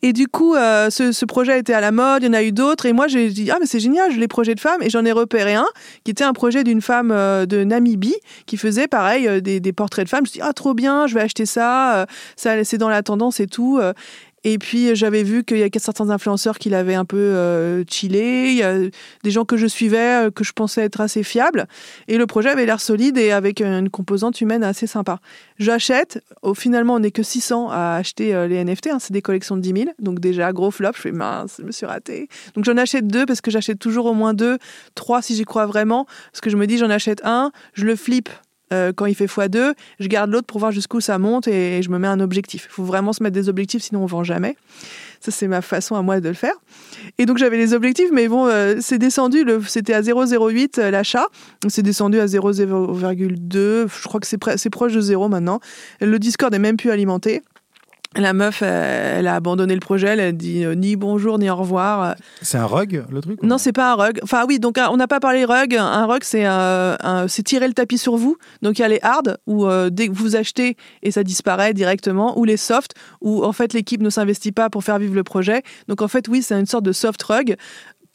Et 0.00 0.12
du 0.12 0.28
coup, 0.28 0.54
euh, 0.54 0.88
ce, 0.88 1.24
projet 1.24 1.58
était 1.58 1.72
à 1.72 1.80
la 1.80 1.90
mode. 1.90 2.22
Il 2.22 2.26
y 2.26 2.28
en 2.28 2.32
a 2.32 2.44
eu 2.44 2.52
d'autres. 2.52 2.86
Et 2.86 2.92
moi, 2.92 3.08
j'ai 3.08 3.28
dit 3.30 3.50
ah 3.50 3.56
mais 3.58 3.66
c'est 3.66 3.80
génial, 3.80 4.12
les 4.12 4.28
projets 4.28 4.54
de 4.54 4.60
femmes. 4.60 4.82
Et 4.82 4.88
j'en 4.88 5.04
ai 5.04 5.10
repéré 5.10 5.54
un 5.54 5.66
qui 6.04 6.12
était 6.12 6.22
un 6.22 6.32
projet 6.32 6.62
d'une 6.62 6.80
femme 6.80 7.10
euh, 7.10 7.44
de 7.44 7.64
Namibie 7.64 8.14
qui 8.46 8.56
faisait 8.56 8.86
pareil 8.86 9.26
euh, 9.26 9.40
des, 9.40 9.58
des, 9.58 9.72
portraits 9.72 10.04
de 10.04 10.10
femmes. 10.10 10.20
Je 10.20 10.22
me 10.22 10.28
suis 10.28 10.40
dit 10.40 10.46
ah 10.48 10.52
trop 10.52 10.74
bien, 10.74 11.08
je 11.08 11.14
vais 11.14 11.22
acheter 11.22 11.44
ça. 11.44 12.06
ça 12.36 12.62
c'est 12.62 12.78
dans 12.78 12.88
la 12.88 13.02
tendance 13.02 13.40
et 13.40 13.48
tout. 13.48 13.80
Et 14.44 14.58
puis 14.58 14.94
j'avais 14.94 15.22
vu 15.22 15.42
qu'il 15.42 15.56
y 15.56 15.62
a 15.62 15.68
certains 15.78 16.10
influenceurs 16.10 16.58
qui 16.58 16.68
l'avaient 16.68 16.94
un 16.94 17.06
peu 17.06 17.16
euh, 17.16 17.82
chillé. 17.88 18.50
Il 18.50 18.56
y 18.56 18.62
a 18.62 18.76
des 19.22 19.30
gens 19.30 19.46
que 19.46 19.56
je 19.56 19.66
suivais 19.66 20.26
euh, 20.26 20.30
que 20.30 20.44
je 20.44 20.52
pensais 20.52 20.82
être 20.82 21.00
assez 21.00 21.22
fiables. 21.22 21.66
Et 22.08 22.18
le 22.18 22.26
projet 22.26 22.50
avait 22.50 22.66
l'air 22.66 22.80
solide 22.80 23.16
et 23.16 23.32
avec 23.32 23.60
une 23.60 23.88
composante 23.88 24.42
humaine 24.42 24.62
assez 24.62 24.86
sympa. 24.86 25.20
J'achète. 25.58 26.22
Finalement, 26.54 26.94
on 26.94 26.98
n'est 26.98 27.10
que 27.10 27.22
600 27.22 27.70
à 27.70 27.96
acheter 27.96 28.34
euh, 28.34 28.46
les 28.46 28.62
NFT. 28.62 28.88
Hein. 28.88 28.98
c'est 29.00 29.12
des 29.12 29.22
collections 29.22 29.56
de 29.56 29.62
10 29.62 29.68
000. 29.68 29.84
Donc 29.98 30.20
déjà, 30.20 30.52
gros 30.52 30.70
flop. 30.70 30.92
Je 30.94 31.00
fais 31.00 31.12
mince, 31.12 31.56
je 31.58 31.64
me 31.64 31.72
suis 31.72 31.86
raté. 31.86 32.28
Donc 32.54 32.64
j'en 32.64 32.76
achète 32.76 33.06
deux 33.06 33.24
parce 33.24 33.40
que 33.40 33.50
j'achète 33.50 33.78
toujours 33.78 34.04
au 34.06 34.14
moins 34.14 34.34
deux, 34.34 34.58
trois 34.94 35.22
si 35.22 35.34
j'y 35.34 35.44
crois 35.44 35.64
vraiment. 35.64 36.06
Parce 36.32 36.42
que 36.42 36.50
je 36.50 36.56
me 36.56 36.66
dis, 36.66 36.76
j'en 36.76 36.90
achète 36.90 37.22
un, 37.24 37.50
je 37.72 37.86
le 37.86 37.96
flippe 37.96 38.28
euh, 38.72 38.92
quand 38.94 39.06
il 39.06 39.14
fait 39.14 39.26
x2, 39.26 39.74
je 40.00 40.08
garde 40.08 40.30
l'autre 40.30 40.46
pour 40.46 40.58
voir 40.58 40.72
jusqu'où 40.72 41.00
ça 41.00 41.18
monte 41.18 41.48
et, 41.48 41.82
je 41.82 41.90
me 41.90 41.98
mets 41.98 42.08
un 42.08 42.20
objectif. 42.20 42.66
Il 42.70 42.72
faut 42.72 42.84
vraiment 42.84 43.12
se 43.12 43.22
mettre 43.22 43.34
des 43.34 43.48
objectifs, 43.48 43.82
sinon 43.82 44.02
on 44.02 44.06
vend 44.06 44.24
jamais. 44.24 44.56
Ça, 45.20 45.30
c'est 45.30 45.48
ma 45.48 45.62
façon 45.62 45.94
à 45.94 46.02
moi 46.02 46.20
de 46.20 46.28
le 46.28 46.34
faire. 46.34 46.54
Et 47.18 47.24
donc, 47.24 47.38
j'avais 47.38 47.56
les 47.56 47.72
objectifs, 47.72 48.10
mais 48.12 48.28
bon, 48.28 48.46
euh, 48.46 48.76
c'est 48.80 48.98
descendu. 48.98 49.44
C'était 49.66 49.94
à 49.94 50.02
0,08 50.02 50.78
euh, 50.78 50.90
l'achat. 50.90 51.26
C'est 51.68 51.82
descendu 51.82 52.20
à 52.20 52.26
0,2. 52.26 53.38
Je 53.54 54.02
crois 54.04 54.20
que 54.20 54.26
c'est 54.26 54.70
proche 54.70 54.92
de 54.92 55.00
zéro 55.00 55.28
maintenant. 55.28 55.60
Le 56.00 56.18
Discord 56.18 56.52
est 56.54 56.58
même 56.58 56.76
plus 56.76 56.90
alimenté. 56.90 57.42
La 58.16 58.32
meuf, 58.32 58.62
elle 58.62 59.26
a 59.26 59.34
abandonné 59.34 59.74
le 59.74 59.80
projet, 59.80 60.08
elle 60.08 60.20
a 60.20 60.32
dit 60.32 60.64
euh, 60.64 60.74
ni 60.74 60.94
bonjour 60.94 61.38
ni 61.38 61.50
au 61.50 61.56
revoir. 61.56 62.14
C'est 62.42 62.58
un 62.58 62.66
rug, 62.66 63.04
le 63.10 63.20
truc 63.20 63.42
Non, 63.42 63.58
c'est 63.58 63.72
pas 63.72 63.92
un 63.92 63.94
rug. 63.94 64.20
Enfin 64.22 64.44
oui, 64.46 64.58
donc 64.58 64.78
on 64.90 64.96
n'a 64.96 65.08
pas 65.08 65.20
parlé 65.20 65.44
rug. 65.44 65.74
Un 65.74 66.06
rug, 66.06 66.22
c'est 66.22 66.46
c'est 67.28 67.42
tirer 67.42 67.66
le 67.66 67.74
tapis 67.74 67.98
sur 67.98 68.16
vous. 68.16 68.36
Donc 68.62 68.78
il 68.78 68.82
y 68.82 68.84
a 68.84 68.88
les 68.88 69.00
hard 69.02 69.38
où 69.46 69.66
euh, 69.66 69.90
dès 69.90 70.08
que 70.08 70.12
vous 70.12 70.36
achetez 70.36 70.76
et 71.02 71.10
ça 71.10 71.24
disparaît 71.24 71.74
directement, 71.74 72.38
ou 72.38 72.44
les 72.44 72.56
soft 72.56 72.94
où 73.20 73.44
en 73.44 73.52
fait 73.52 73.72
l'équipe 73.72 74.00
ne 74.00 74.10
s'investit 74.10 74.52
pas 74.52 74.70
pour 74.70 74.84
faire 74.84 74.98
vivre 74.98 75.14
le 75.14 75.24
projet. 75.24 75.62
Donc 75.88 76.02
en 76.02 76.08
fait 76.08 76.28
oui, 76.28 76.42
c'est 76.42 76.58
une 76.58 76.66
sorte 76.66 76.84
de 76.84 76.92
soft 76.92 77.22
rug 77.22 77.56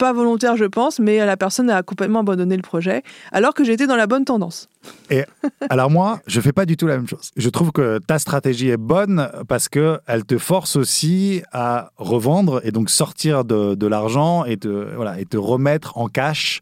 pas 0.00 0.12
volontaire, 0.14 0.56
je 0.56 0.64
pense, 0.64 0.98
mais 0.98 1.18
la 1.24 1.36
personne 1.36 1.68
a 1.68 1.82
complètement 1.82 2.20
abandonné 2.20 2.56
le 2.56 2.62
projet, 2.62 3.02
alors 3.32 3.52
que 3.52 3.64
j'étais 3.64 3.86
dans 3.86 3.96
la 3.96 4.06
bonne 4.06 4.24
tendance. 4.24 4.66
Et 5.10 5.24
alors 5.68 5.90
moi, 5.90 6.20
je 6.26 6.40
fais 6.40 6.52
pas 6.52 6.64
du 6.64 6.78
tout 6.78 6.86
la 6.86 6.96
même 6.96 7.06
chose. 7.06 7.32
Je 7.36 7.48
trouve 7.50 7.70
que 7.70 7.98
ta 7.98 8.18
stratégie 8.18 8.70
est 8.70 8.78
bonne 8.78 9.28
parce 9.46 9.68
que 9.68 10.00
elle 10.06 10.24
te 10.24 10.38
force 10.38 10.76
aussi 10.76 11.42
à 11.52 11.90
revendre 11.98 12.62
et 12.64 12.72
donc 12.72 12.88
sortir 12.88 13.44
de, 13.44 13.86
l'argent 13.86 14.46
et 14.46 14.56
te 14.56 14.94
voilà 14.96 15.20
et 15.20 15.26
te 15.26 15.36
remettre 15.36 15.98
en 15.98 16.08
cash. 16.08 16.60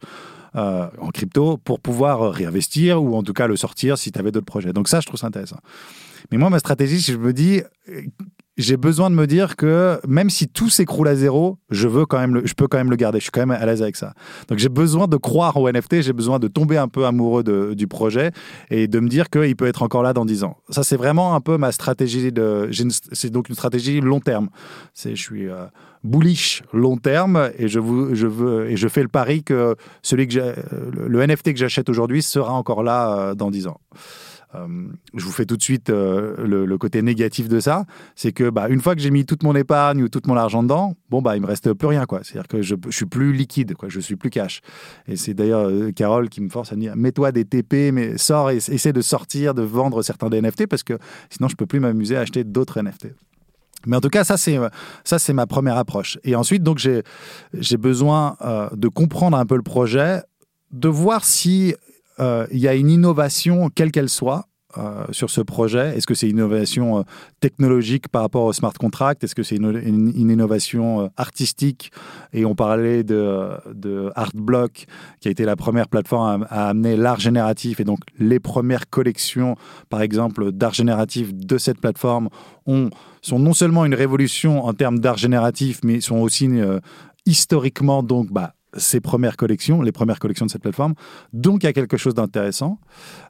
Euh, 0.55 0.87
en 0.97 1.09
crypto 1.09 1.57
pour 1.57 1.79
pouvoir 1.79 2.31
réinvestir 2.31 3.03
ou 3.03 3.15
en 3.15 3.21
tout 3.21 3.33
cas 3.33 3.45
le 3.45 3.55
sortir 3.55 3.99
si 3.99 4.11
tu 4.11 4.17
avais 4.17 4.31
d'autres 4.31 4.47
projets. 4.47 4.73
Donc 4.73 4.87
ça, 4.87 4.99
je 4.99 5.05
trouve 5.05 5.19
ça 5.19 5.27
intéressant. 5.27 5.59
Mais 6.31 6.39
moi, 6.39 6.49
ma 6.49 6.57
stratégie, 6.57 6.99
je 6.99 7.15
me 7.17 7.33
dis, 7.33 7.61
j'ai 8.59 8.75
besoin 8.75 9.09
de 9.09 9.15
me 9.15 9.25
dire 9.25 9.55
que 9.55 9.99
même 10.05 10.29
si 10.29 10.49
tout 10.49 10.69
s'écroule 10.69 11.07
à 11.07 11.15
zéro, 11.15 11.57
je 11.69 11.87
veux 11.87 12.05
quand 12.05 12.19
même, 12.19 12.35
le, 12.35 12.45
je 12.45 12.53
peux 12.53 12.67
quand 12.67 12.77
même 12.77 12.89
le 12.89 12.97
garder. 12.97 13.19
Je 13.19 13.23
suis 13.23 13.31
quand 13.31 13.39
même 13.39 13.51
à 13.51 13.65
l'aise 13.65 13.81
avec 13.81 13.95
ça. 13.95 14.13
Donc 14.49 14.59
j'ai 14.59 14.67
besoin 14.67 15.07
de 15.07 15.15
croire 15.15 15.55
au 15.55 15.71
NFT, 15.71 16.01
j'ai 16.01 16.11
besoin 16.11 16.39
de 16.39 16.49
tomber 16.49 16.77
un 16.77 16.89
peu 16.89 17.05
amoureux 17.05 17.73
du 17.73 17.87
projet 17.87 18.31
et 18.69 18.87
de 18.87 18.99
me 18.99 19.07
dire 19.07 19.29
qu'il 19.29 19.55
peut 19.55 19.67
être 19.67 19.81
encore 19.81 20.03
là 20.03 20.11
dans 20.11 20.25
10 20.25 20.43
ans. 20.43 20.57
Ça 20.69 20.83
c'est 20.83 20.97
vraiment 20.97 21.35
un 21.35 21.39
peu 21.39 21.57
ma 21.57 21.71
stratégie 21.71 22.33
de, 22.33 22.69
c'est 23.13 23.29
donc 23.29 23.47
une 23.47 23.55
stratégie 23.55 24.01
long 24.01 24.19
terme. 24.19 24.49
C'est, 24.93 25.15
je 25.15 25.21
suis 25.21 25.47
euh, 25.47 25.65
bullish 26.03 26.61
long 26.73 26.97
terme 26.97 27.51
et 27.57 27.69
je, 27.69 27.79
vous, 27.79 28.13
je 28.13 28.27
veux 28.27 28.69
et 28.69 28.75
je 28.75 28.89
fais 28.89 29.03
le 29.03 29.07
pari 29.07 29.41
que 29.41 29.75
celui 30.01 30.27
que 30.27 30.37
le, 30.37 31.07
le 31.07 31.25
NFT 31.25 31.53
que 31.53 31.59
j'achète 31.59 31.87
aujourd'hui 31.87 32.21
sera 32.21 32.51
encore 32.51 32.83
là 32.83 33.17
euh, 33.17 33.35
dans 33.35 33.51
10 33.51 33.67
ans. 33.67 33.79
Euh, 34.55 34.87
je 35.13 35.23
vous 35.23 35.31
fais 35.31 35.45
tout 35.45 35.57
de 35.57 35.61
suite 35.61 35.91
euh, 35.91 36.65
le, 36.65 36.77
côté 36.77 37.01
négatif 37.03 37.47
de 37.49 37.59
ça, 37.59 37.85
c'est 38.15 38.31
que 38.31 38.49
bah, 38.49 38.67
une 38.69 38.81
fois 38.81 38.95
que 38.95 39.01
j'ai 39.01 39.11
mis 39.11 39.25
toute 39.25 39.43
mon 39.43 39.55
épargne 39.55 40.01
ou 40.01 40.09
tout 40.09 40.21
mon 40.25 40.35
argent 40.35 40.63
dedans, 40.63 40.95
bon 41.09 41.21
bah 41.21 41.35
il 41.35 41.41
me 41.41 41.45
reste 41.45 41.73
plus 41.73 41.87
rien 41.87 42.05
quoi. 42.05 42.21
C'est-à-dire 42.23 42.47
que 42.47 42.61
je, 42.61 42.75
je, 42.87 42.95
suis 42.95 43.05
plus 43.05 43.31
liquide 43.31 43.75
quoi, 43.75 43.89
je 43.89 43.99
suis 43.99 44.15
plus 44.15 44.31
cash. 44.31 44.61
Et 45.07 45.17
c'est 45.17 45.35
d'ailleurs 45.35 45.67
euh, 45.69 45.91
Carole 45.91 46.29
qui 46.29 46.41
me 46.41 46.49
force 46.49 46.73
à 46.73 46.75
dire 46.75 46.95
mets-toi 46.95 47.31
des 47.31 47.45
TP, 47.45 47.91
mais 47.93 48.17
sors 48.17 48.49
et 48.49 48.57
essaie 48.57 48.93
de 48.93 49.01
sortir, 49.01 49.53
de 49.53 49.61
vendre 49.61 50.01
certains 50.01 50.29
des 50.29 50.41
NFT 50.41 50.65
parce 50.65 50.83
que 50.83 50.97
sinon 51.29 51.47
je 51.47 51.55
peux 51.55 51.67
plus 51.67 51.79
m'amuser 51.79 52.17
à 52.17 52.21
acheter 52.21 52.43
d'autres 52.43 52.81
NFT. 52.81 53.09
Mais 53.85 53.95
en 53.95 54.01
tout 54.01 54.09
cas, 54.09 54.23
ça 54.23 54.35
c'est 54.35 54.57
ça 55.03 55.19
c'est 55.19 55.33
ma 55.33 55.45
première 55.45 55.77
approche. 55.77 56.17
Et 56.23 56.35
ensuite, 56.35 56.63
donc 56.63 56.79
j'ai 56.79 57.03
j'ai 57.53 57.77
besoin 57.77 58.35
de 58.73 58.87
comprendre 58.89 59.37
un 59.37 59.45
peu 59.45 59.55
le 59.55 59.61
projet, 59.61 60.21
de 60.71 60.89
voir 60.89 61.23
si 61.23 61.75
il 62.19 62.59
y 62.59 62.67
a 62.67 62.75
une 62.75 62.89
innovation, 62.89 63.69
quelle 63.69 63.91
qu'elle 63.91 64.09
soit, 64.09 64.49
euh, 64.77 65.03
sur 65.09 65.31
ce 65.31 65.41
projet 65.41 65.97
Est-ce 65.97 66.05
que 66.05 66.13
c'est 66.13 66.29
une 66.29 66.37
innovation 66.37 66.99
euh, 66.99 67.01
technologique 67.39 68.07
par 68.07 68.21
rapport 68.21 68.43
au 68.43 68.53
smart 68.53 68.73
contract? 68.73 69.23
Est-ce 69.23 69.33
que 69.33 69.41
c'est 69.41 69.55
une, 69.55 70.13
innovation 70.15 71.09
artistique? 71.17 71.91
Et 72.33 72.45
on 72.45 72.53
parlait 72.53 73.03
de, 73.03 74.11
Artblock, 74.15 74.85
qui 75.21 75.27
a 75.27 75.31
été 75.31 75.43
la 75.43 75.55
première 75.55 75.87
plateforme 75.87 76.45
à, 76.51 76.69
amener 76.69 76.97
l'art 76.97 77.19
génératif. 77.19 77.79
Et 77.79 77.83
donc, 77.83 77.97
les 78.19 78.39
premières 78.39 78.87
collections, 78.91 79.55
par 79.89 80.03
exemple, 80.03 80.51
d'art 80.51 80.75
génératif 80.75 81.33
de 81.33 81.57
cette 81.57 81.81
plateforme 81.81 82.29
ont, 82.67 82.91
sont 83.23 83.39
non 83.39 83.53
seulement 83.53 83.85
une 83.85 83.95
révolution 83.95 84.65
en 84.65 84.75
termes 84.75 84.99
d'art 84.99 85.17
génératif, 85.17 85.79
mais 85.83 85.99
sont 85.99 86.17
aussi 86.17 86.47
historiquement 87.25 88.03
donc 88.03 88.31
bah, 88.31 88.53
ses 88.75 88.99
premières 88.99 89.37
collections, 89.37 89.81
les 89.81 89.91
premières 89.91 90.19
collections 90.19 90.45
de 90.45 90.51
cette 90.51 90.61
plateforme. 90.61 90.93
Donc, 91.33 91.63
il 91.63 91.65
y 91.65 91.69
a 91.69 91.73
quelque 91.73 91.97
chose 91.97 92.13
d'intéressant. 92.13 92.79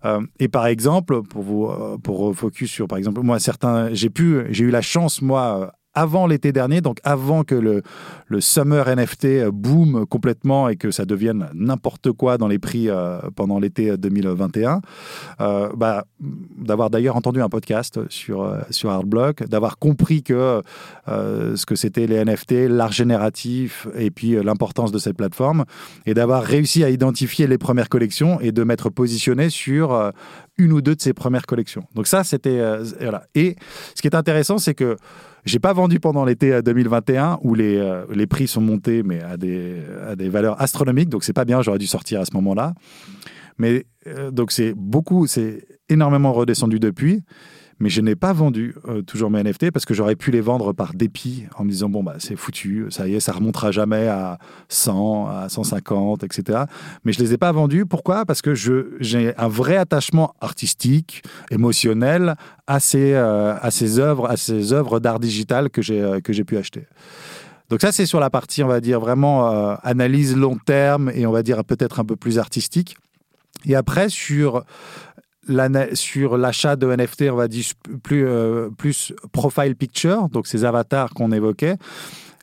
Euh, 0.05 0.21
et 0.39 0.47
par 0.47 0.67
exemple, 0.67 1.21
pour 1.23 1.43
vous, 1.43 1.65
euh, 1.65 1.97
pour 1.97 2.35
focus 2.35 2.71
sur, 2.71 2.87
par 2.87 2.97
exemple, 2.97 3.21
moi, 3.21 3.39
certains, 3.39 3.93
j'ai 3.93 4.09
pu, 4.09 4.41
j'ai 4.49 4.65
eu 4.65 4.71
la 4.71 4.81
chance, 4.81 5.21
moi, 5.21 5.73
avant 5.99 6.27
l'été 6.27 6.53
dernier, 6.53 6.79
donc 6.79 6.99
avant 7.03 7.43
que 7.43 7.55
le, 7.55 7.81
le 8.27 8.39
Summer 8.39 8.87
NFT 8.87 9.49
boom 9.49 10.05
complètement 10.05 10.69
et 10.69 10.77
que 10.77 10.91
ça 10.91 11.03
devienne 11.03 11.49
n'importe 11.53 12.13
quoi 12.13 12.37
dans 12.37 12.47
les 12.47 12.57
prix 12.57 12.87
euh, 12.87 13.19
pendant 13.35 13.59
l'été 13.59 13.97
2021, 13.97 14.79
euh, 15.41 15.69
bah, 15.75 16.05
d'avoir 16.57 16.89
d'ailleurs 16.89 17.17
entendu 17.17 17.41
un 17.41 17.49
podcast 17.49 17.99
sur, 18.07 18.43
euh, 18.43 18.61
sur 18.69 18.91
Artblock, 18.91 19.43
d'avoir 19.43 19.77
compris 19.77 20.23
que 20.23 20.61
ce 21.07 21.65
que 21.65 21.75
c'était 21.75 22.07
les 22.07 22.23
NFT, 22.23 22.69
l'art 22.69 22.91
génératif 22.91 23.87
et 23.95 24.11
puis 24.11 24.41
l'importance 24.41 24.91
de 24.91 24.99
cette 24.99 25.17
plateforme, 25.17 25.65
et 26.05 26.13
d'avoir 26.13 26.43
réussi 26.43 26.83
à 26.83 26.89
identifier 26.89 27.47
les 27.47 27.57
premières 27.57 27.89
collections 27.89 28.39
et 28.39 28.51
de 28.51 28.63
m'être 28.63 28.89
positionné 28.89 29.49
sur 29.49 30.11
une 30.57 30.71
ou 30.71 30.81
deux 30.81 30.95
de 30.95 31.01
ces 31.01 31.13
premières 31.13 31.45
collections. 31.45 31.83
Donc 31.95 32.07
ça, 32.07 32.23
c'était... 32.23 32.61
voilà. 33.01 33.23
Et 33.33 33.55
ce 33.95 34.01
qui 34.01 34.07
est 34.07 34.15
intéressant, 34.15 34.59
c'est 34.59 34.75
que 34.75 34.97
j'ai 35.45 35.59
pas 35.59 35.73
vendu 35.73 35.99
pendant 35.99 36.25
l'été 36.25 36.61
2021 36.61 37.31
euh, 37.31 37.35
où 37.41 37.55
les, 37.55 37.77
euh, 37.77 38.05
les 38.11 38.27
prix 38.27 38.47
sont 38.47 38.61
montés 38.61 39.03
mais 39.03 39.21
à 39.21 39.37
des, 39.37 39.81
à 40.07 40.15
des 40.15 40.29
valeurs 40.29 40.61
astronomiques, 40.61 41.09
donc 41.09 41.23
c'est 41.23 41.33
pas 41.33 41.45
bien, 41.45 41.61
j'aurais 41.61 41.79
dû 41.79 41.87
sortir 41.87 42.21
à 42.21 42.25
ce 42.25 42.33
moment-là. 42.35 42.73
Mais 43.57 43.85
euh, 44.07 44.31
donc 44.31 44.51
c'est 44.51 44.73
beaucoup, 44.75 45.27
c'est 45.27 45.65
énormément 45.89 46.33
redescendu 46.33 46.79
depuis 46.79 47.23
mais 47.79 47.89
je 47.89 48.01
n'ai 48.01 48.15
pas 48.15 48.33
vendu 48.33 48.75
euh, 48.87 49.01
toujours 49.01 49.29
mes 49.29 49.41
NFT 49.41 49.71
parce 49.71 49.85
que 49.85 49.93
j'aurais 49.93 50.15
pu 50.15 50.31
les 50.31 50.41
vendre 50.41 50.73
par 50.73 50.93
dépit 50.93 51.45
en 51.57 51.63
me 51.63 51.69
disant 51.69 51.89
bon 51.89 52.03
bah 52.03 52.15
c'est 52.19 52.35
foutu, 52.35 52.87
ça 52.89 53.07
y 53.07 53.15
est, 53.15 53.19
ça 53.19 53.31
remontera 53.31 53.71
jamais 53.71 54.07
à 54.07 54.37
100, 54.67 55.27
à 55.27 55.49
150, 55.49 56.23
etc. 56.23 56.63
Mais 57.05 57.13
je 57.13 57.19
les 57.19 57.33
ai 57.33 57.37
pas 57.37 57.51
vendus. 57.51 57.85
Pourquoi? 57.85 58.25
Parce 58.25 58.41
que 58.41 58.53
j'ai 58.53 59.33
un 59.37 59.47
vrai 59.47 59.77
attachement 59.77 60.33
artistique, 60.41 61.23
émotionnel 61.51 62.35
à 62.67 62.79
ces, 62.79 63.13
euh, 63.13 63.55
à 63.61 63.71
ces 63.71 63.99
œuvres, 63.99 64.29
à 64.29 64.35
ces 64.35 64.73
œuvres 64.73 64.99
d'art 64.99 65.19
digital 65.19 65.69
que 65.69 65.81
j'ai 65.81 66.01
euh, 66.01 66.19
que 66.19 66.33
j'ai 66.33 66.43
pu 66.43 66.57
acheter. 66.57 66.85
Donc 67.69 67.81
ça 67.81 67.91
c'est 67.91 68.05
sur 68.05 68.19
la 68.19 68.29
partie 68.29 68.63
on 68.63 68.67
va 68.67 68.81
dire 68.81 68.99
vraiment 68.99 69.47
analyse 69.83 70.35
long 70.35 70.57
terme 70.57 71.11
et 71.13 71.27
on 71.27 71.31
va 71.31 71.43
dire 71.43 71.63
peut-être 71.63 71.99
un 71.99 72.05
peu 72.05 72.15
plus 72.15 72.39
artistique. 72.39 72.97
Et 73.65 73.75
après, 73.75 74.09
sur 74.09 74.63
sur 75.93 76.37
l'achat 76.37 76.75
de 76.75 76.87
NFT, 76.87 77.23
on 77.31 77.35
va 77.35 77.47
dire 77.47 77.65
plus, 78.03 78.25
euh, 78.25 78.69
plus 78.69 79.13
profile 79.31 79.75
picture, 79.75 80.29
donc 80.29 80.47
ces 80.47 80.65
avatars 80.65 81.13
qu'on 81.13 81.31
évoquait. 81.31 81.77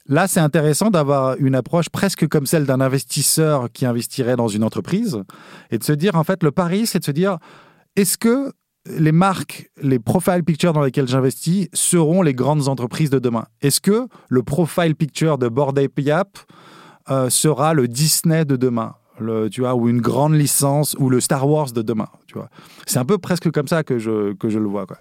Là, 0.09 0.29
c'est 0.29 0.41
intéressant 0.41 0.91
d'avoir 0.91 1.37
une 1.39 1.57
approche 1.57 1.89
presque 1.89 2.29
comme 2.29 2.47
celle 2.47 2.65
d'un 2.65 2.81
investisseur 2.81 3.71
qui 3.73 3.87
investirait 3.87 4.37
dans 4.37 4.49
une 4.49 4.63
entreprise 4.63 5.21
et 5.71 5.79
de 5.79 5.85
se 5.85 5.93
dire, 5.93 6.15
en 6.15 6.23
fait, 6.23 6.43
le 6.45 6.53
pari, 6.53 6.87
c'est 6.87 7.01
de 7.01 7.05
se 7.05 7.11
dire, 7.11 7.39
est-ce 7.97 8.17
que 8.17 8.53
les 8.89 9.11
marques, 9.11 9.69
les 9.83 9.99
profile 9.99 10.45
pictures 10.45 10.73
dans 10.73 10.83
lesquelles 10.83 11.09
j'investis 11.09 11.69
seront 11.73 12.23
les 12.23 12.35
grandes 12.35 12.69
entreprises 12.69 13.11
de 13.11 13.19
demain? 13.19 13.47
Est-ce 13.63 13.81
que 13.81 14.07
le 14.29 14.43
profile 14.45 14.95
picture 14.95 15.39
de 15.39 15.49
Bored 15.49 15.77
Ape 15.77 15.99
Yap 15.99 16.39
euh, 17.11 17.29
sera 17.29 17.75
le 17.75 17.89
Disney 17.89 18.45
de 18.45 18.55
demain? 18.55 18.95
Le, 19.19 19.49
tu 19.49 19.61
vois, 19.61 19.75
ou 19.75 19.89
une 19.89 20.01
grande 20.01 20.35
licence, 20.35 20.97
ou 20.99 21.11
le 21.11 21.21
Star 21.21 21.49
Wars 21.49 21.73
de 21.73 21.83
demain. 21.83 22.09
Tu 22.27 22.35
vois. 22.35 22.49
C'est 22.87 22.99
un 22.99 23.05
peu 23.05 23.19
presque 23.19 23.51
comme 23.51 23.69
ça 23.69 23.83
que 23.83 23.99
je, 23.99 24.35
que 24.35 24.49
je 24.49 24.59
le 24.59 24.67
vois. 24.67 24.87
Quoi. 24.87 24.99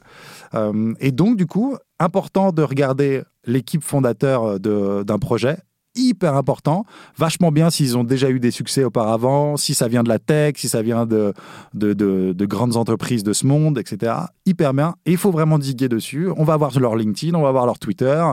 Euh, 0.53 0.93
et 0.99 1.11
donc, 1.11 1.37
du 1.37 1.45
coup, 1.45 1.75
important 1.99 2.51
de 2.51 2.61
regarder 2.61 3.23
l'équipe 3.45 3.83
fondateur 3.83 4.59
d'un 4.59 5.19
projet, 5.19 5.57
hyper 5.95 6.35
important. 6.35 6.85
Vachement 7.17 7.51
bien 7.51 7.69
s'ils 7.69 7.97
ont 7.97 8.03
déjà 8.03 8.29
eu 8.29 8.39
des 8.39 8.51
succès 8.51 8.83
auparavant, 8.83 9.57
si 9.57 9.73
ça 9.73 9.87
vient 9.87 10.03
de 10.03 10.09
la 10.09 10.19
tech, 10.19 10.55
si 10.57 10.69
ça 10.69 10.81
vient 10.81 11.05
de, 11.05 11.33
de, 11.73 11.93
de, 11.93 12.45
grandes 12.45 12.75
entreprises 12.75 13.23
de 13.23 13.33
ce 13.33 13.47
monde, 13.47 13.77
etc. 13.77 14.13
Hyper 14.45 14.73
bien. 14.73 14.95
Et 15.05 15.11
il 15.11 15.17
faut 15.17 15.31
vraiment 15.31 15.57
diguer 15.57 15.89
dessus. 15.89 16.29
On 16.37 16.43
va 16.43 16.57
voir 16.57 16.77
leur 16.79 16.95
LinkedIn, 16.95 17.33
on 17.35 17.41
va 17.41 17.51
voir 17.51 17.65
leur 17.65 17.79
Twitter, 17.79 18.23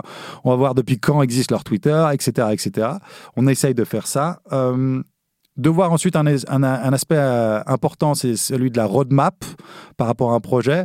on 0.45 0.51
va 0.51 0.57
voir 0.57 0.74
depuis 0.74 0.99
quand 0.99 1.22
existe 1.22 1.51
leur 1.51 1.64
Twitter, 1.64 2.05
etc. 2.12 2.49
etc. 2.53 2.89
On 3.37 3.47
essaye 3.47 3.74
de 3.74 3.85
faire 3.85 4.07
ça. 4.07 4.41
Euh, 4.53 5.03
de 5.57 5.68
voir 5.68 5.92
ensuite 5.92 6.16
un, 6.16 6.26
aspect 6.26 7.16
euh, 7.16 7.62
important, 7.66 8.14
c'est 8.14 8.36
celui 8.36 8.70
de 8.70 8.76
la 8.76 8.86
roadmap 8.86 9.44
par 9.96 10.07
rapport 10.07 10.32
à 10.32 10.34
un 10.34 10.40
projet. 10.40 10.84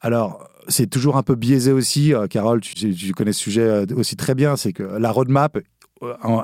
Alors, 0.00 0.48
c'est 0.68 0.88
toujours 0.88 1.16
un 1.16 1.22
peu 1.22 1.34
biaisé 1.34 1.72
aussi. 1.72 2.14
Euh, 2.14 2.26
Carole, 2.26 2.60
tu, 2.60 2.94
tu, 2.94 3.12
connais 3.12 3.32
ce 3.32 3.40
sujet 3.40 3.62
euh, 3.62 3.86
aussi 3.96 4.16
très 4.16 4.34
bien. 4.34 4.56
C'est 4.56 4.72
que 4.72 4.82
la 4.82 5.10
roadmap, 5.10 5.58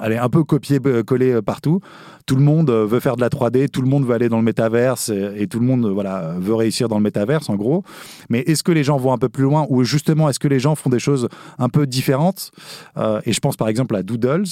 elle 0.03 0.13
est 0.13 0.19
un 0.19 0.29
peu 0.29 0.45
copiée-collée 0.45 1.41
partout. 1.43 1.81
Tout 2.27 2.37
le 2.37 2.43
monde 2.43 2.71
veut 2.71 3.01
faire 3.01 3.17
de 3.17 3.23
la 3.23 3.29
3D, 3.29 3.69
tout 3.71 3.83
le 3.83 3.89
monde 3.89 4.05
veut 4.05 4.15
aller 4.15 4.29
dans 4.29 4.37
le 4.37 4.45
métaverse 4.45 5.09
et, 5.09 5.49
tout 5.49 5.59
le 5.59 5.67
monde 5.67 5.87
voilà, 5.87 6.35
veut 6.39 6.55
réussir 6.55 6.89
dans 6.89 6.99
le 6.99 7.03
métaverse, 7.03 7.49
en 7.49 7.57
gros. 7.57 7.83
Mais 8.29 8.41
est-ce 8.41 8.63
que 8.63 8.71
les 8.71 8.85
gens 8.85 8.99
vont 8.99 9.13
un 9.13 9.19
peu 9.19 9.29
plus 9.29 9.43
loin 9.43 9.67
ou 9.69 9.83
justement, 9.83 10.29
est-ce 10.29 10.39
que 10.39 10.47
les 10.47 10.61
gens 10.61 10.77
font 10.77 10.91
des 10.91 11.01
choses 11.01 11.29
un 11.59 11.69
peu 11.69 11.89
différentes? 11.89 12.53
Et 13.25 13.33
je 13.33 13.41
pense 13.41 13.57
par 13.57 13.67
exemple 13.67 13.97
à 13.97 14.05
Doodles. 14.05 14.45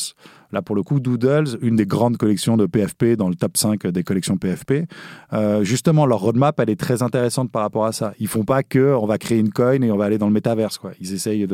Là, 0.52 0.62
pour 0.62 0.76
le 0.76 0.82
coup, 0.82 1.00
Doodles, 1.00 1.58
une 1.62 1.76
des 1.76 1.86
grandes 1.86 2.16
collections 2.16 2.56
de 2.56 2.66
PFP 2.66 3.16
dans 3.16 3.28
le 3.28 3.34
top 3.34 3.56
5 3.56 3.86
des 3.86 4.02
collections 4.02 4.36
PFP. 4.36 4.86
Euh, 5.32 5.64
justement, 5.64 6.06
leur 6.06 6.20
roadmap, 6.20 6.58
elle 6.60 6.70
est 6.70 6.80
très 6.80 7.02
intéressante 7.02 7.50
par 7.50 7.62
rapport 7.62 7.86
à 7.86 7.92
ça. 7.92 8.14
Ils 8.18 8.28
font 8.28 8.44
pas 8.44 8.62
que 8.62 8.94
on 8.94 9.06
va 9.06 9.18
créer 9.18 9.38
une 9.38 9.52
coin 9.52 9.80
et 9.82 9.90
on 9.90 9.96
va 9.96 10.04
aller 10.04 10.18
dans 10.18 10.26
le 10.26 10.32
métaverse. 10.32 10.78
Quoi. 10.78 10.92
Ils 11.00 11.12
essayent 11.14 11.46